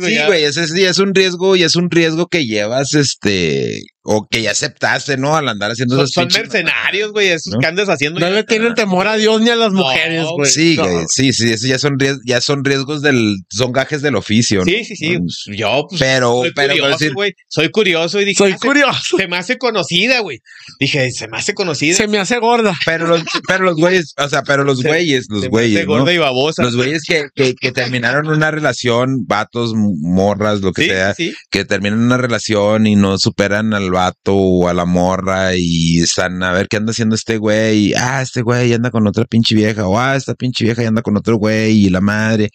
Sí, 0.07 0.15
güey, 0.27 0.45
ese 0.45 0.69
sí 0.69 0.85
es 0.85 0.99
un 0.99 1.15
riesgo 1.15 1.57
y 1.57 1.63
es 1.63 1.77
un 1.77 1.91
riesgo 1.91 2.27
que 2.27 2.45
llevas, 2.45 2.95
este, 2.95 3.81
o 4.07 4.27
que 4.31 4.43
ya 4.43 4.51
aceptaste, 4.51 5.17
¿no? 5.17 5.35
Al 5.35 5.49
andar 5.49 5.71
haciendo 5.71 5.97
Son, 5.97 6.05
esas 6.05 6.13
son 6.15 6.25
pinches 6.29 6.43
mercenarios, 6.43 7.13
güey, 7.13 7.29
esos 7.29 7.55
¿no? 7.55 7.59
que 7.59 7.67
andas 7.67 7.89
haciendo. 7.89 8.21
No 8.21 8.29
le 8.29 8.45
tienen 8.45 8.75
temor 8.75 9.09
a 9.09 9.17
Dios 9.17 9.41
ni 9.41 9.49
a 9.49 9.57
las 9.57 9.73
mujeres, 9.73 10.25
güey. 10.37 10.51
Sí, 10.51 10.75
No. 10.77 10.85
güey, 10.85 11.05
sí, 11.09 11.33
sí, 11.33 11.51
eso 11.53 11.67
ya 11.67 11.79
son 11.79 11.99
riesgos, 11.99 12.23
ya 12.27 12.41
son 12.43 12.65
riesgos 12.65 13.01
del, 13.01 13.37
son 13.51 13.73
gajes 13.73 14.03
del 14.03 14.17
oficio. 14.17 14.59
¿no? 14.61 14.65
Sí, 14.67 14.85
sí, 14.85 14.95
sí. 14.97 15.19
Yo, 15.57 15.87
pues, 15.89 16.01
Pero, 16.01 16.43
soy 16.43 16.53
pero, 16.55 16.73
curioso, 16.75 16.99
decir- 16.99 17.15
güey. 17.15 17.33
Soy 17.49 17.71
curioso 17.71 18.21
y 18.21 18.25
dije, 18.27 18.37
Soy 18.39 18.53
"Ah, 18.53 18.59
se- 18.61 18.67
curioso. 18.67 19.17
Se 19.17 19.27
me 19.29 19.37
hace 19.39 19.57
conocida, 19.57 20.21
güey. 20.21 20.39
Dije, 20.79 21.11
se 21.11 21.27
me 21.29 21.39
hace 21.39 21.55
conocida. 21.55 21.97
Se 21.97 22.07
me 22.07 22.19
hace 22.19 22.39
gorda. 22.39 22.75
pero 22.85 23.07
los, 23.07 23.23
pero 23.49 23.65
los 23.65 23.77
güeyes, 23.77 24.13
o 24.19 24.29
sea, 24.29 24.43
pero 24.43 24.65
los 24.65 24.83
güeyes, 24.83 25.27
los 25.31 25.41
Se 25.41 25.47
me 25.47 25.51
güeyes, 25.51 25.87
gorda 25.87 26.13
y 26.13 26.19
babosa. 26.19 26.63
Los 26.63 26.77
güeyes 26.77 27.03
que, 27.09 27.25
que, 27.35 27.55
que 27.55 27.73
terminaron 27.73 28.29
una 28.29 28.51
relación, 28.51 29.25
vatos, 29.27 29.73
morras, 29.75 30.61
lo 30.61 30.73
que 30.73 30.83
sí, 30.83 30.89
sea, 30.91 31.15
sí. 31.15 31.33
que 31.51 31.65
terminan 31.65 32.01
una 32.01 32.19
relación 32.19 32.87
y 32.87 32.97
no 32.97 33.17
superan 33.19 33.73
al 33.73 33.94
vato 33.95 34.35
o 34.37 34.69
a 34.69 34.75
la 34.75 34.85
morra 34.85 35.55
y 35.57 36.01
están 36.03 36.43
a 36.43 36.53
ver 36.53 36.69
qué 36.69 36.77
anda 36.77 36.91
haciendo 36.93 37.15
este 37.15 37.39
güey. 37.39 37.87
y, 37.89 37.95
ah, 37.95 38.21
este 38.23 38.43
güey 38.43 38.73
anda 38.75 38.91
con 38.91 39.07
otra 39.07 39.25
pinche 39.25 39.55
vieja. 39.55 39.87
O 39.89 39.99
ah, 39.99 40.15
esta 40.17 40.35
pinche 40.35 40.65
vieja 40.65 40.87
anda 40.87 41.01
con 41.03 41.17
otro 41.17 41.37
güey 41.37 41.87
y 41.87 41.89
la 41.91 42.01
madre. 42.01 42.51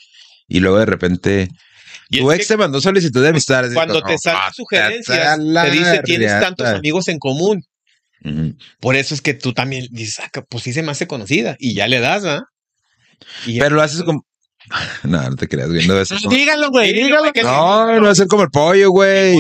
Y 0.48 0.60
luego 0.60 0.78
de 0.80 0.86
repente 0.86 1.50
Y 2.10 2.20
tu 2.20 2.32
ex 2.32 2.48
te 2.48 2.58
mandó 2.58 2.80
solicitud 2.82 3.22
de 3.24 3.30
amistad. 3.30 3.66
cuando 3.74 4.02
te 4.02 4.18
salen 4.18 4.42
"Ah, 4.44 4.52
sugerencias, 4.54 5.38
te 5.38 5.72
dice, 5.72 6.02
tienes 6.04 6.40
tantos 6.40 6.66
riata". 6.68 6.78
amigos 6.80 7.08
en 7.08 7.18
común. 7.20 7.64
Por 8.80 8.96
eso 8.96 9.14
es 9.16 9.22
que 9.22 9.34
tú 9.34 9.54
también 9.54 9.88
dices, 9.92 10.20
ah, 10.20 10.30
pues 10.50 10.64
sí 10.64 10.74
se 10.74 10.84
me 10.84 10.92
hace 10.92 11.08
conocida. 11.08 11.56
Y 11.60 11.74
ya 11.74 11.88
le 11.88 12.00
das, 12.00 12.26
¿ah? 12.26 12.44
Pero 13.46 13.76
lo 13.76 13.82
haces 13.82 14.04
como. 14.04 14.26
No, 15.04 15.22
no 15.30 15.36
te 15.36 15.48
creas, 15.48 15.70
debe 15.70 16.06
ser 16.06 16.20
como- 16.22 16.36
Dígalo, 16.36 16.70
güey, 16.70 16.94
que- 17.34 17.44
no, 17.44 17.94
no 18.00 18.02
va 18.06 18.12
a 18.12 18.16
ser 18.16 18.28
como 18.28 18.44
el 18.44 18.50
pollo, 18.50 18.92
güey. 18.92 19.38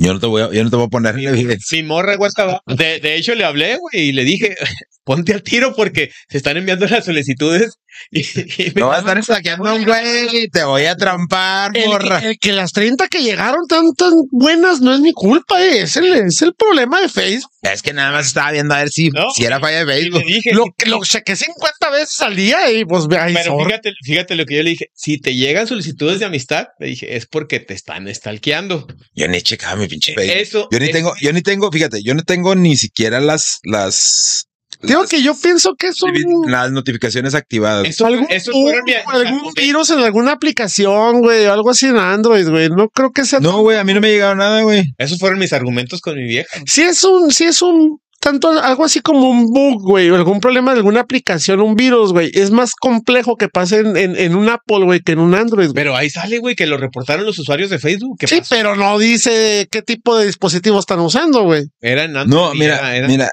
Yo 0.00 0.14
no 0.14 0.18
te 0.18 0.26
voy 0.26 0.40
a, 0.40 0.50
yo 0.50 0.64
no 0.64 0.70
te 0.70 0.76
voy 0.76 0.86
a 0.86 0.88
ponerle 0.88 1.30
bien. 1.30 1.58
Mi 1.72 1.82
morra, 1.82 2.16
güey, 2.16 2.28
estaba. 2.28 2.62
De, 2.66 3.00
de 3.00 3.16
hecho, 3.16 3.34
le 3.34 3.44
hablé, 3.44 3.76
güey, 3.76 4.08
y 4.08 4.12
le 4.12 4.24
dije, 4.24 4.56
ponte 5.04 5.32
al 5.32 5.42
tiro 5.42 5.74
porque 5.74 6.10
se 6.28 6.36
están 6.38 6.56
enviando 6.56 6.86
las 6.86 7.04
solicitudes. 7.04 7.74
Y, 8.12 8.20
y 8.20 8.70
me- 8.74 8.80
No 8.82 8.86
vas 8.88 9.04
a 9.04 9.18
estar 9.18 9.42
a 9.66 9.72
un 9.74 9.84
güey. 9.84 10.48
Te 10.48 10.62
voy 10.62 10.84
a 10.84 10.94
trampar, 10.96 11.76
El, 11.76 11.88
morra. 11.88 12.20
que- 12.20 12.26
el 12.28 12.38
que 12.38 12.52
las 12.52 12.70
30 12.72 13.08
que 13.08 13.20
llegaron 13.22 13.66
tan, 13.68 13.92
tan 13.94 14.12
buenas 14.30 14.80
no 14.80 14.94
es 14.94 15.00
mi 15.00 15.12
culpa, 15.12 15.60
eh. 15.60 15.80
es, 15.82 15.96
el, 15.96 16.12
es 16.14 16.40
el 16.42 16.54
problema 16.54 17.00
de 17.00 17.08
Facebook. 17.08 17.50
Es 17.62 17.82
que 17.82 17.92
nada 17.92 18.12
más 18.12 18.26
estaba 18.28 18.52
viendo 18.52 18.74
a 18.74 18.78
ver 18.78 18.90
si, 18.90 19.10
No. 19.10 19.30
si 19.34 19.44
era 19.44 19.58
falla 19.58 19.84
de 19.84 19.92
Facebook. 19.92 20.24
dije, 20.24 20.54
Lo, 20.54 20.66
que- 20.78 20.88
lo 20.88 21.02
chequé 21.04 21.34
50 21.34 21.90
veces 21.90 22.20
al 22.20 22.36
día 22.36 22.70
y 22.70 22.84
pues 22.84 23.06
ve 23.08 23.18
ahí. 23.18 23.34
pero 23.34 23.52
sorry. 23.52 23.64
fíjate, 23.66 23.92
fíjate 24.04 24.34
lo 24.36 24.46
que 24.46 24.56
yo 24.56 24.62
le 24.62 24.70
dije. 24.70 24.86
Si 24.94 25.18
te 25.18 25.34
llegan 25.34 25.66
solicitudes 25.66 26.20
de 26.20 26.26
amistad, 26.26 26.68
le 26.78 26.86
dije, 26.86 27.16
es 27.16 27.26
porque 27.26 27.58
te 27.58 27.74
están 27.74 28.12
stalkeando. 28.14 28.86
Yo 29.14 29.26
ni 29.28 29.42
checaba 29.42 29.74
mi 29.76 29.88
pinche 29.88 30.14
Facebook. 30.14 30.36
Eso. 30.40 30.68
Yo 30.70 30.78
ni 30.78 30.86
es- 30.86 30.92
tengo, 30.92 31.12
yo 31.20 31.32
ni 31.32 31.42
tengo, 31.42 31.70
fíjate, 31.72 32.02
yo 32.04 32.14
no 32.14 32.22
tengo 32.22 32.54
ni 32.54 32.76
siquiera 32.76 33.20
las, 33.20 33.58
las, 33.64 34.46
Digo 34.82 35.04
que 35.06 35.22
yo 35.22 35.34
pienso 35.34 35.74
que 35.78 35.88
es 35.88 36.02
un, 36.02 36.50
las 36.50 36.70
notificaciones 36.72 37.34
activadas. 37.34 37.86
Eso, 37.86 38.06
algún, 38.06 38.26
eso 38.30 38.52
fueron 38.52 38.82
mi- 38.84 38.92
un- 38.92 39.12
algún 39.26 39.52
virus 39.54 39.90
en 39.90 39.98
alguna 40.00 40.32
aplicación, 40.32 41.20
güey, 41.20 41.46
o 41.46 41.52
algo 41.52 41.70
así 41.70 41.86
en 41.86 41.96
Android, 41.96 42.48
güey. 42.48 42.68
No 42.70 42.88
creo 42.88 43.10
que 43.12 43.24
sea. 43.24 43.40
No, 43.40 43.60
güey, 43.60 43.78
a 43.78 43.84
mí 43.84 43.92
no 43.94 44.00
me 44.00 44.08
ha 44.08 44.10
llegado 44.10 44.34
nada, 44.34 44.62
güey. 44.62 44.84
Esos 44.98 45.18
fueron 45.18 45.38
mis 45.38 45.52
argumentos 45.52 46.00
con 46.00 46.16
mi 46.16 46.24
vieja. 46.24 46.48
Sí 46.66 46.82
es 46.82 47.04
un, 47.04 47.30
sí 47.30 47.44
es 47.44 47.60
un 47.62 47.98
tanto 48.22 48.50
algo 48.50 48.84
así 48.84 49.00
como 49.00 49.30
un 49.30 49.46
bug, 49.46 49.80
güey, 49.82 50.10
o 50.10 50.14
algún 50.14 50.40
problema 50.40 50.72
de 50.72 50.78
alguna 50.80 51.00
aplicación, 51.00 51.60
un 51.62 51.74
virus, 51.74 52.12
güey. 52.12 52.30
Es 52.34 52.50
más 52.50 52.72
complejo 52.74 53.36
que 53.36 53.48
pase 53.48 53.78
en, 53.78 53.96
en, 53.96 54.14
en 54.14 54.34
un 54.36 54.50
Apple, 54.50 54.84
güey, 54.84 55.00
que 55.00 55.12
en 55.12 55.20
un 55.20 55.34
Android. 55.34 55.68
güey. 55.68 55.74
Pero 55.74 55.96
ahí 55.96 56.10
sale, 56.10 56.38
güey, 56.38 56.54
que 56.54 56.66
lo 56.66 56.76
reportaron 56.76 57.24
los 57.24 57.38
usuarios 57.38 57.70
de 57.70 57.78
Facebook. 57.78 58.18
¿Qué 58.18 58.26
Sí, 58.26 58.40
pasó? 58.40 58.54
pero 58.54 58.76
no 58.76 58.98
dice 58.98 59.66
qué 59.70 59.80
tipo 59.80 60.18
de 60.18 60.26
dispositivo 60.26 60.78
están 60.78 61.00
usando, 61.00 61.44
güey. 61.44 61.62
Era 61.80 62.04
en 62.04 62.14
Android 62.14 62.42
No, 62.42 62.52
mira, 62.54 62.76
era- 62.78 62.96
era- 62.96 63.08
mira, 63.08 63.30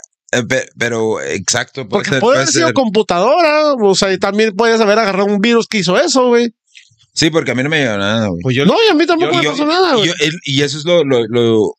pero 0.78 1.22
exacto. 1.22 1.88
puede 1.88 1.90
Porque 1.90 2.10
ser- 2.10 2.20
puede 2.20 2.38
haber 2.40 2.48
sido 2.50 2.68
ser. 2.68 2.74
computadora, 2.74 3.74
o 3.74 3.96
sea, 3.96 4.12
y 4.14 4.18
también 4.18 4.56
puedes 4.56 4.80
haber 4.82 5.00
agarrado 5.00 5.26
un 5.28 5.40
virus 5.40 5.68
que 5.68 5.80
hizo 5.80 5.98
eso, 6.00 6.28
güey. 6.28 6.54
Sí, 7.14 7.30
porque 7.32 7.52
a 7.52 7.56
mí 7.56 7.64
no 7.64 7.70
me 7.70 7.80
llegado 7.80 7.98
nada, 7.98 8.28
güey. 8.28 8.42
Pues 8.44 8.56
yo 8.56 8.66
No, 8.66 8.76
y 8.88 8.92
a 8.92 8.94
mí 8.94 9.06
tampoco 9.06 9.32
Yo- 9.32 9.38
me 9.40 9.44
yo- 9.46 9.52
pasó 9.52 9.66
nada, 9.66 9.92
Y, 9.94 9.96
güey. 9.96 10.08
yo- 10.08 10.14
el- 10.20 10.40
y 10.44 10.62
eso 10.62 10.78
es 10.78 10.86
lo, 10.86 11.04
lo, 11.04 11.26
lo- 11.28 11.74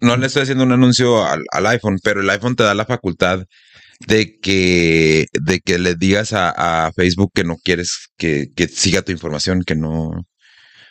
no 0.00 0.16
le 0.16 0.26
estoy 0.26 0.42
haciendo 0.42 0.64
un 0.64 0.72
anuncio 0.72 1.24
al, 1.24 1.42
al 1.50 1.66
iPhone, 1.68 1.98
pero 2.02 2.20
el 2.20 2.28
iPhone 2.28 2.56
te 2.56 2.62
da 2.64 2.74
la 2.74 2.84
facultad 2.84 3.44
de 4.06 4.38
que, 4.40 5.26
de 5.32 5.60
que 5.60 5.78
le 5.78 5.94
digas 5.94 6.34
a, 6.34 6.50
a 6.86 6.92
Facebook 6.92 7.30
que 7.34 7.44
no 7.44 7.56
quieres 7.56 8.08
que, 8.18 8.48
que 8.54 8.68
siga 8.68 9.00
tu 9.02 9.12
información, 9.12 9.62
que 9.66 9.74
no. 9.74 10.10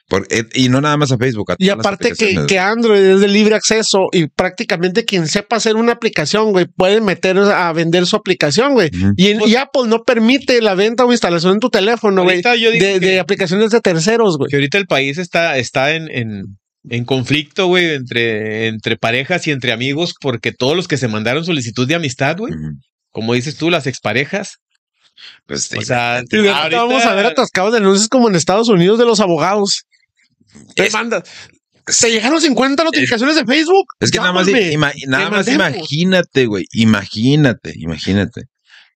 Por- 0.07 0.27
eh, 0.29 0.43
y 0.53 0.69
no 0.69 0.81
nada 0.81 0.97
más 0.97 1.11
a 1.11 1.17
Facebook. 1.17 1.51
a 1.51 1.55
Y 1.57 1.69
aparte 1.69 2.11
que, 2.13 2.45
que 2.47 2.59
Android 2.59 2.99
es 3.01 3.19
de 3.21 3.27
libre 3.27 3.55
acceso 3.55 4.07
y 4.11 4.27
prácticamente 4.27 5.03
quien 5.03 5.27
sepa 5.27 5.55
hacer 5.55 5.75
una 5.75 5.93
aplicación, 5.93 6.51
güey, 6.51 6.65
puede 6.65 7.01
meter 7.01 7.37
a 7.39 7.73
vender 7.73 8.05
su 8.05 8.15
aplicación, 8.15 8.73
güey. 8.73 8.89
Y, 9.17 9.55
Apple 9.55 9.83
no 9.87 10.03
permite 10.03 10.61
la 10.61 10.75
venta 10.75 11.05
o 11.05 11.11
instalación 11.11 11.53
en 11.53 11.59
tu 11.59 11.69
teléfono, 11.69 12.23
güey, 12.23 12.41
de, 12.41 13.19
aplicaciones 13.19 13.71
de 13.71 13.81
terceros, 13.81 14.37
güey. 14.37 14.49
que 14.49 14.57
ahorita 14.57 14.77
el 14.77 14.85
país 14.85 15.17
está, 15.17 15.57
está 15.57 15.95
en, 15.95 16.09
en, 16.11 16.43
en 16.89 17.05
conflicto, 17.05 17.65
güey, 17.67 17.95
entre, 17.95 18.67
entre 18.67 18.97
parejas 18.97 19.47
y 19.47 19.51
entre 19.51 19.71
amigos, 19.71 20.13
porque 20.21 20.51
todos 20.51 20.75
los 20.75 20.87
que 20.87 20.97
se 20.97 21.07
mandaron 21.07 21.43
solicitud 21.45 21.87
de 21.87 21.95
amistad, 21.95 22.37
güey, 22.37 22.53
como 23.09 23.33
dices 23.33 23.55
tú, 23.57 23.69
las 23.71 23.87
exparejas. 23.87 24.57
Pues 25.47 25.63
sí, 25.63 25.77
O 25.77 25.81
sea, 25.81 26.17
ahorita- 26.17 26.69
vamos 26.83 27.03
a 27.05 27.15
ver 27.15 27.25
atascados 27.27 27.71
de 27.71 27.77
anuncios 27.79 28.09
como 28.09 28.27
en 28.29 28.35
Estados 28.35 28.67
Unidos 28.69 28.99
de 28.99 29.05
los 29.05 29.19
abogados. 29.19 29.85
Te 30.75 30.87
Es- 30.87 30.93
mandas. 30.93 31.23
Te 32.01 32.09
llegaron 32.09 32.41
50 32.41 32.83
notificaciones 32.83 33.35
de 33.35 33.45
Facebook. 33.45 33.85
Es 33.99 34.09
que 34.09 34.17
nada 34.17 34.33
más, 34.33 34.47
ima- 34.47 34.91
nada 35.07 35.29
más 35.29 35.47
imagínate, 35.47 36.47
güey. 36.47 36.65
Imagínate, 36.71 37.73
imagínate. 37.75 38.41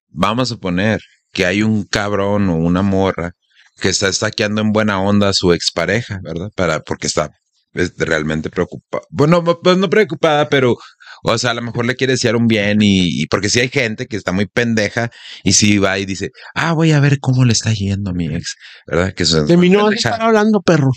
Vamos 0.08 0.50
a 0.50 0.56
suponer 0.56 1.00
que 1.32 1.46
hay 1.46 1.62
un 1.62 1.84
cabrón 1.84 2.50
o 2.50 2.56
una 2.56 2.82
morra 2.82 3.34
que 3.80 3.90
está 3.90 4.08
estaqueando 4.10 4.62
en 4.62 4.72
buena 4.72 5.00
onda 5.02 5.30
a 5.30 5.34
su 5.34 5.54
expareja, 5.54 6.20
¿verdad? 6.24 6.50
Para, 6.56 6.80
porque 6.82 7.06
está 7.08 7.30
es 7.74 7.94
realmente 7.98 8.50
preocupada. 8.50 9.04
Bueno, 9.12 9.44
pues 9.44 9.78
no 9.78 9.90
preocupada, 9.92 10.50
pero, 10.50 10.76
o 11.24 11.38
sea, 11.38 11.52
a 11.52 11.54
lo 11.54 11.62
mejor 11.62 11.86
le 11.86 11.96
quiere 11.96 12.14
desear 12.14 12.36
un 12.36 12.48
bien 12.48 12.82
y, 12.82 13.22
y 13.22 13.28
porque 13.28 13.50
sí 13.50 13.60
hay 13.60 13.70
gente 13.70 14.08
que 14.08 14.18
está 14.18 14.32
muy 14.32 14.48
pendeja 14.48 15.12
y 15.44 15.54
sí 15.54 15.78
va 15.78 16.00
y 16.00 16.06
dice, 16.08 16.32
ah, 16.56 16.74
voy 16.74 16.92
a 16.92 17.00
ver 17.00 17.20
cómo 17.20 17.46
le 17.46 17.54
está 17.54 17.72
yendo 17.72 18.10
a 18.10 18.14
mi 18.14 18.26
ex, 18.26 18.56
¿verdad? 18.88 19.14
Que 19.14 19.22
eso 19.22 19.44
es 19.44 19.48
De 19.48 19.56
mí 19.58 19.70
no 19.70 19.88
a 19.88 19.94
estar 19.94 20.20
hablando, 20.20 20.62
perro. 20.62 20.90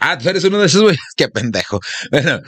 Ah, 0.00 0.16
tú 0.18 0.28
eres 0.28 0.44
uno 0.44 0.58
de 0.58 0.66
esos, 0.66 0.82
güey. 0.82 0.96
Qué 1.16 1.28
pendejo. 1.28 1.80
Bueno, 2.10 2.40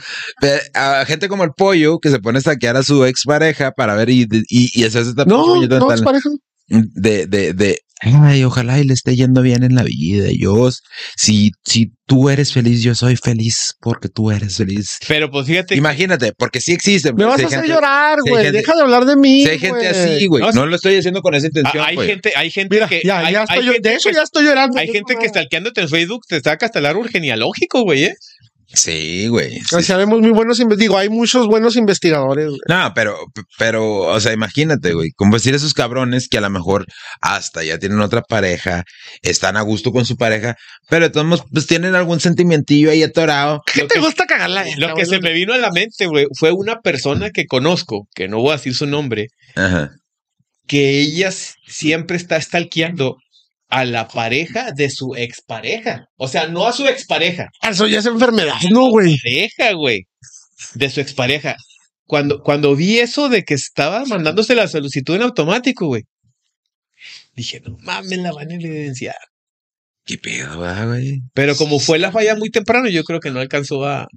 a 0.73 1.05
gente 1.05 1.27
como 1.27 1.43
el 1.43 1.51
pollo 1.55 1.99
que 1.99 2.09
se 2.09 2.19
pone 2.19 2.39
a 2.39 2.41
saquear 2.41 2.77
a 2.77 2.83
su 2.83 3.05
ex 3.05 3.23
pareja 3.25 3.71
para 3.71 3.95
ver 3.95 4.09
y, 4.09 4.27
y, 4.49 4.69
y 4.81 4.83
hacerse 4.85 5.09
esta 5.11 5.25
No, 5.25 5.61
no, 5.61 5.67
tal- 5.87 5.93
es 5.95 6.01
pareja. 6.01 6.29
de, 6.67 7.25
de, 7.27 7.53
de, 7.53 7.79
ay, 8.01 8.43
ojalá 8.43 8.79
y 8.79 8.83
le 8.83 8.93
esté 8.93 9.15
yendo 9.15 9.41
bien 9.41 9.63
en 9.63 9.75
la 9.75 9.83
vida. 9.83 10.29
Yo, 10.37 10.69
si, 11.15 11.51
si 11.63 11.91
tú 12.05 12.29
eres 12.29 12.51
feliz, 12.51 12.81
yo 12.81 12.95
soy 12.95 13.15
feliz 13.15 13.73
porque 13.79 14.09
tú 14.09 14.31
eres 14.31 14.57
feliz. 14.57 14.97
Pero 15.07 15.29
pues 15.31 15.47
fíjate, 15.47 15.75
Imagínate, 15.75 16.33
porque 16.37 16.59
sí 16.59 16.73
existen. 16.73 17.15
Me 17.15 17.25
vas 17.25 17.41
a 17.41 17.45
hacer 17.45 17.59
gente- 17.59 17.73
llorar, 17.73 18.19
güey. 18.27 18.51
Deja 18.51 18.75
de 18.75 18.81
hablar 18.81 19.05
de 19.05 19.15
mí. 19.15 19.45
hay 19.45 19.59
gente 19.59 19.87
así, 19.87 20.27
güey. 20.27 20.43
No, 20.43 20.51
No, 20.51 20.65
lo 20.65 20.75
estoy 20.75 20.97
haciendo 20.97 21.21
con 21.21 21.35
esa 21.35 21.45
ah, 21.45 21.49
intención, 21.49 21.85
hay 21.85 21.97
gente, 21.97 22.33
hay 22.35 22.51
gente 22.51 22.75
Mira, 22.75 22.87
que, 22.87 23.01
ya, 23.03 23.19
hay, 23.19 23.33
ya 23.33 23.43
estoy, 23.43 23.79
de 23.79 23.93
eso 23.93 24.09
que- 24.09 24.15
ya 24.15 24.23
estoy 24.23 24.45
llorando. 24.45 24.77
hay 24.79 24.87
gente 24.87 25.15
que 25.15 25.29
stalkeándote 25.29 25.81
en 25.81 25.89
Facebook 25.89 26.23
te 26.27 26.41
saca 26.41 26.65
hasta 26.65 26.79
el 26.79 26.85
árbol 26.87 27.09
genealógico, 27.09 27.83
güey, 27.83 28.05
¿eh? 28.05 28.15
Sí, 28.73 29.27
güey. 29.27 29.51
sí, 29.59 29.75
O 29.75 29.81
sea, 29.81 29.95
Sabemos 29.95 30.21
muy 30.21 30.31
buenos 30.31 30.61
Digo, 30.77 30.97
hay 30.97 31.09
muchos 31.09 31.47
buenos 31.47 31.75
investigadores. 31.75 32.47
güey. 32.47 32.59
No, 32.67 32.91
pero, 32.95 33.17
pero, 33.57 33.97
o 34.03 34.19
sea, 34.19 34.31
imagínate, 34.33 34.93
güey, 34.93 35.11
como 35.15 35.35
decir 35.35 35.53
esos 35.53 35.73
cabrones 35.73 36.27
que 36.29 36.37
a 36.37 36.41
lo 36.41 36.49
mejor 36.49 36.85
hasta 37.21 37.63
ya 37.63 37.77
tienen 37.79 37.99
otra 37.99 38.21
pareja, 38.21 38.83
están 39.21 39.57
a 39.57 39.61
gusto 39.61 39.91
con 39.91 40.05
su 40.05 40.15
pareja, 40.15 40.55
pero 40.89 41.05
de 41.05 41.11
todos 41.11 41.25
modos, 41.27 41.45
pues 41.51 41.67
tienen 41.67 41.95
algún 41.95 42.19
sentimientillo 42.19 42.91
ahí 42.91 43.03
atorado. 43.03 43.61
¿Qué 43.71 43.81
Lo 43.81 43.87
te 43.87 43.95
que- 43.95 43.99
gusta 44.01 44.25
cagarla? 44.25 44.65
Lo 44.77 44.93
que 44.95 45.05
se 45.05 45.19
me 45.19 45.33
vino 45.33 45.53
a 45.53 45.57
la 45.57 45.71
mente, 45.71 46.05
güey, 46.07 46.25
fue 46.39 46.51
una 46.51 46.79
persona 46.79 47.29
que 47.31 47.45
conozco, 47.45 48.07
que 48.15 48.27
no 48.27 48.39
voy 48.39 48.51
a 48.53 48.57
decir 48.57 48.73
su 48.75 48.85
nombre, 48.87 49.27
Ajá. 49.55 49.89
que 50.67 50.99
ella 51.01 51.31
siempre 51.67 52.15
está 52.17 52.39
stalkeando 52.39 53.17
a 53.71 53.85
la 53.85 54.07
pareja 54.07 54.71
de 54.71 54.89
su 54.89 55.15
expareja. 55.15 56.05
O 56.17 56.27
sea, 56.27 56.47
no 56.47 56.67
a 56.67 56.73
su 56.73 56.85
expareja, 56.85 57.49
Eso 57.61 57.87
ya 57.87 57.99
es 57.99 58.05
enfermedad, 58.05 58.57
no, 58.69 58.89
güey. 58.89 59.17
pareja, 59.17 59.73
güey. 59.73 60.03
De 60.75 60.89
su 60.89 60.99
expareja. 60.99 61.55
Cuando, 62.05 62.41
cuando 62.43 62.75
vi 62.75 62.99
eso 62.99 63.29
de 63.29 63.43
que 63.43 63.53
estaba 63.53 64.05
mandándose 64.05 64.53
la 64.53 64.67
solicitud 64.67 65.15
en 65.15 65.21
automático, 65.23 65.87
güey. 65.87 66.03
Dije, 67.33 67.61
no 67.61 67.77
mames, 67.79 68.19
la 68.19 68.33
van 68.33 68.51
a 68.51 68.55
evidenciar. 68.55 69.15
¿Qué 70.05 70.17
pedo, 70.17 70.57
güey? 70.57 71.21
Pero 71.33 71.55
como 71.55 71.79
fue 71.79 71.97
la 71.97 72.11
falla 72.11 72.35
muy 72.35 72.49
temprano, 72.49 72.89
yo 72.89 73.03
creo 73.03 73.21
que 73.21 73.31
no 73.31 73.39
alcanzó 73.39 73.85
a, 73.85 74.07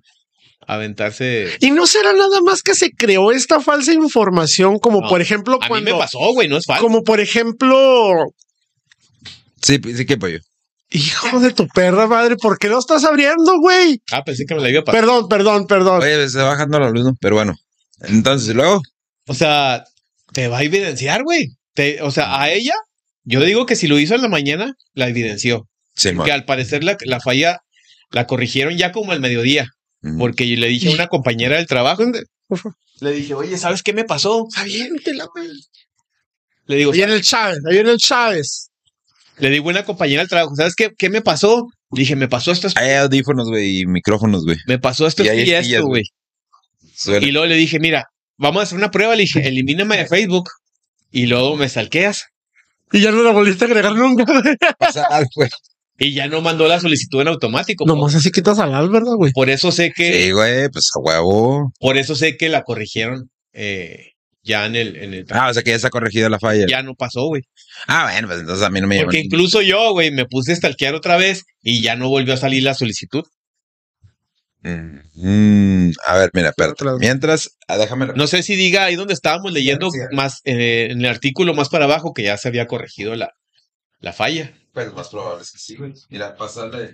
aventarse. 0.66 1.48
Y 1.60 1.70
no 1.70 1.86
será 1.86 2.12
nada 2.12 2.40
más 2.40 2.62
que 2.62 2.74
se 2.74 2.90
creó 2.90 3.30
esta 3.30 3.60
falsa 3.60 3.92
información, 3.92 4.78
como 4.78 5.02
No, 5.02 5.08
por 5.08 5.20
ejemplo 5.20 5.58
A 5.60 5.64
mí 5.64 5.68
cuando. 5.68 5.92
me 5.92 5.98
pasó, 5.98 6.18
güey, 6.32 6.48
no 6.48 6.56
es 6.56 6.64
falso. 6.64 6.82
Como 6.82 7.04
por 7.04 7.20
ejemplo, 7.20 8.34
Sí, 9.64 9.80
sí, 9.96 10.04
qué 10.06 10.16
pollo. 10.16 10.38
Hijo 10.90 11.40
de 11.40 11.52
tu 11.52 11.66
perra 11.68 12.06
madre, 12.06 12.36
¿por 12.36 12.58
qué 12.58 12.68
no 12.68 12.78
estás 12.78 13.02
abriendo, 13.04 13.58
güey? 13.58 14.00
Ah, 14.12 14.22
pensé 14.22 14.44
que 14.46 14.54
me 14.54 14.60
la 14.60 14.70
iba 14.70 14.80
a 14.80 14.84
pasar. 14.84 15.00
Perdón, 15.00 15.28
perdón, 15.28 15.66
perdón. 15.66 16.02
Oye, 16.02 16.28
se 16.28 16.38
va 16.38 16.50
bajando 16.50 16.78
la 16.78 16.90
luz, 16.90 17.04
¿no? 17.04 17.14
Pero 17.20 17.36
bueno. 17.36 17.54
Entonces, 18.02 18.50
¿y 18.50 18.54
luego. 18.54 18.82
O 19.26 19.34
sea, 19.34 19.84
te 20.32 20.48
va 20.48 20.58
a 20.58 20.62
evidenciar, 20.62 21.22
güey. 21.24 21.48
Te- 21.72 22.02
O 22.02 22.10
sea, 22.10 22.40
a 22.40 22.50
ella, 22.50 22.74
yo 23.24 23.40
digo 23.40 23.64
que 23.66 23.74
si 23.74 23.88
lo 23.88 23.98
hizo 23.98 24.14
en 24.14 24.22
la 24.22 24.28
mañana, 24.28 24.74
la 24.92 25.08
evidenció. 25.08 25.66
Sí, 25.96 26.10
Que 26.24 26.32
al 26.32 26.44
parecer 26.44 26.84
la, 26.84 26.96
la 27.06 27.20
falla 27.20 27.60
la 28.10 28.26
corrigieron 28.26 28.76
ya 28.76 28.92
como 28.92 29.12
al 29.12 29.20
mediodía. 29.20 29.68
Mm. 30.02 30.18
Porque 30.18 30.46
yo 30.48 30.56
le 30.60 30.68
dije 30.68 30.90
a 30.90 30.94
una 30.94 31.06
compañera 31.08 31.56
del 31.56 31.66
trabajo, 31.66 32.04
le 33.00 33.12
dije, 33.12 33.34
oye, 33.34 33.56
¿sabes 33.56 33.82
qué 33.82 33.92
me 33.94 34.04
pasó? 34.04 34.46
Aviéntela, 34.56 35.24
güey. 35.34 35.48
Le 36.66 36.76
digo, 36.76 36.92
Ahí 36.92 37.02
en 37.02 37.10
el 37.10 37.22
Chávez, 37.22 37.58
ahí 37.68 37.78
en 37.78 37.88
el 37.88 37.98
Chávez. 37.98 38.70
Le 39.38 39.50
digo 39.50 39.68
a 39.68 39.72
una 39.72 39.84
compañera 39.84 40.20
del 40.22 40.28
trabajo, 40.28 40.54
¿sabes 40.56 40.74
qué, 40.74 40.90
qué 40.96 41.10
me 41.10 41.20
pasó? 41.22 41.66
Le 41.92 42.00
dije, 42.00 42.16
me 42.16 42.28
pasó 42.28 42.52
esto, 42.52 42.68
Hay 42.76 42.92
audífonos, 42.92 43.48
güey, 43.48 43.80
y 43.80 43.86
micrófonos, 43.86 44.44
güey. 44.44 44.56
me 44.66 44.78
pasó 44.78 45.06
esto 45.06 45.24
Y 45.24 45.28
y 45.28 45.50
esto, 45.52 45.86
güey. 45.86 46.02
Y 47.20 47.30
luego 47.32 47.46
le 47.46 47.56
dije, 47.56 47.78
mira, 47.80 48.04
vamos 48.36 48.60
a 48.60 48.62
hacer 48.64 48.78
una 48.78 48.90
prueba. 48.90 49.14
Le 49.14 49.22
dije, 49.22 49.46
elimíname 49.46 49.96
de 49.96 50.06
Facebook. 50.06 50.48
Y 51.10 51.26
luego 51.26 51.56
me 51.56 51.68
salqueas. 51.68 52.24
Y 52.92 53.00
ya 53.00 53.10
no 53.10 53.22
la 53.22 53.32
volviste 53.32 53.64
a 53.64 53.68
agregar 53.68 53.94
nunca, 53.94 54.24
güey. 54.24 54.56
Pasa 54.78 55.04
algo, 55.10 55.28
güey. 55.36 55.50
Y 55.98 56.12
ya 56.12 56.26
no 56.26 56.40
mandó 56.40 56.66
la 56.66 56.80
solicitud 56.80 57.20
en 57.20 57.28
automático. 57.28 57.84
Nomás 57.86 58.14
así 58.16 58.30
quitas 58.32 58.58
al 58.58 58.74
Al, 58.74 58.90
¿verdad, 58.90 59.14
güey? 59.16 59.32
Por 59.32 59.48
eso 59.50 59.70
sé 59.70 59.92
que, 59.94 60.24
Sí, 60.24 60.30
güey, 60.32 60.68
pues 60.70 60.90
a 60.96 61.00
huevo. 61.00 61.72
por 61.78 61.96
eso 61.96 62.16
sé 62.16 62.36
que 62.36 62.48
la 62.48 62.62
corrigieron 62.62 63.30
eh, 63.52 64.13
ya 64.44 64.66
en 64.66 64.76
el, 64.76 64.96
en 64.96 65.14
el 65.14 65.26
Ah, 65.30 65.48
o 65.50 65.54
sea 65.54 65.62
que 65.62 65.70
ya 65.70 65.76
está 65.76 65.90
corregida 65.90 66.28
la 66.28 66.38
falla. 66.38 66.66
ya 66.68 66.82
no 66.82 66.94
pasó, 66.94 67.24
güey. 67.26 67.42
Ah, 67.88 68.10
bueno, 68.12 68.28
pues 68.28 68.40
entonces 68.40 68.64
a 68.64 68.70
mí 68.70 68.80
no 68.80 68.86
me 68.86 69.02
Porque 69.02 69.20
incluso 69.20 69.62
yo, 69.62 69.92
güey, 69.92 70.10
me 70.10 70.26
puse 70.26 70.52
a 70.52 70.56
stalkear 70.56 70.94
otra 70.94 71.16
vez 71.16 71.44
y 71.62 71.80
ya 71.82 71.96
no 71.96 72.08
volvió 72.08 72.34
a 72.34 72.36
salir 72.36 72.62
la 72.62 72.74
solicitud. 72.74 73.24
Mm, 74.62 75.00
mm, 75.14 75.92
a 76.06 76.16
ver, 76.16 76.30
mira, 76.32 76.48
espérate. 76.50 76.84
Mientras, 76.98 77.50
ah, 77.68 77.76
déjame. 77.76 78.06
No 78.14 78.26
sé 78.26 78.42
si 78.42 78.56
diga 78.56 78.84
ahí 78.84 78.96
donde 78.96 79.12
estábamos 79.14 79.52
leyendo 79.52 79.90
Sí, 79.90 79.98
sí. 79.98 80.16
más 80.16 80.40
eh, 80.44 80.88
en 80.90 81.00
el 81.00 81.06
artículo 81.06 81.52
más 81.54 81.68
para 81.68 81.84
abajo 81.84 82.14
que 82.14 82.22
ya 82.22 82.36
se 82.38 82.48
había 82.48 82.66
corregido 82.66 83.14
la, 83.14 83.32
la 84.00 84.12
falla. 84.12 84.54
Pues 84.72 84.92
más 84.94 85.08
probable 85.08 85.42
es 85.42 85.52
que 85.52 85.58
sí, 85.58 85.76
güey. 85.76 85.92
Mira, 86.08 86.34
pásale. 86.36 86.92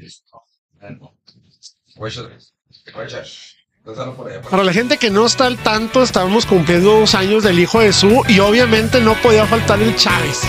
Para 4.50 4.62
la 4.62 4.72
gente 4.72 4.98
que 4.98 5.10
no 5.10 5.24
está 5.24 5.46
al 5.46 5.56
tanto, 5.56 6.02
estábamos 6.02 6.44
cumpliendo 6.44 7.00
dos 7.00 7.14
años 7.14 7.42
del 7.42 7.58
hijo 7.58 7.80
de 7.80 7.92
Su 7.92 8.22
y 8.28 8.38
obviamente 8.38 9.00
no 9.00 9.14
podía 9.22 9.46
faltar 9.46 9.80
el 9.80 9.96
Chávez. 9.96 10.42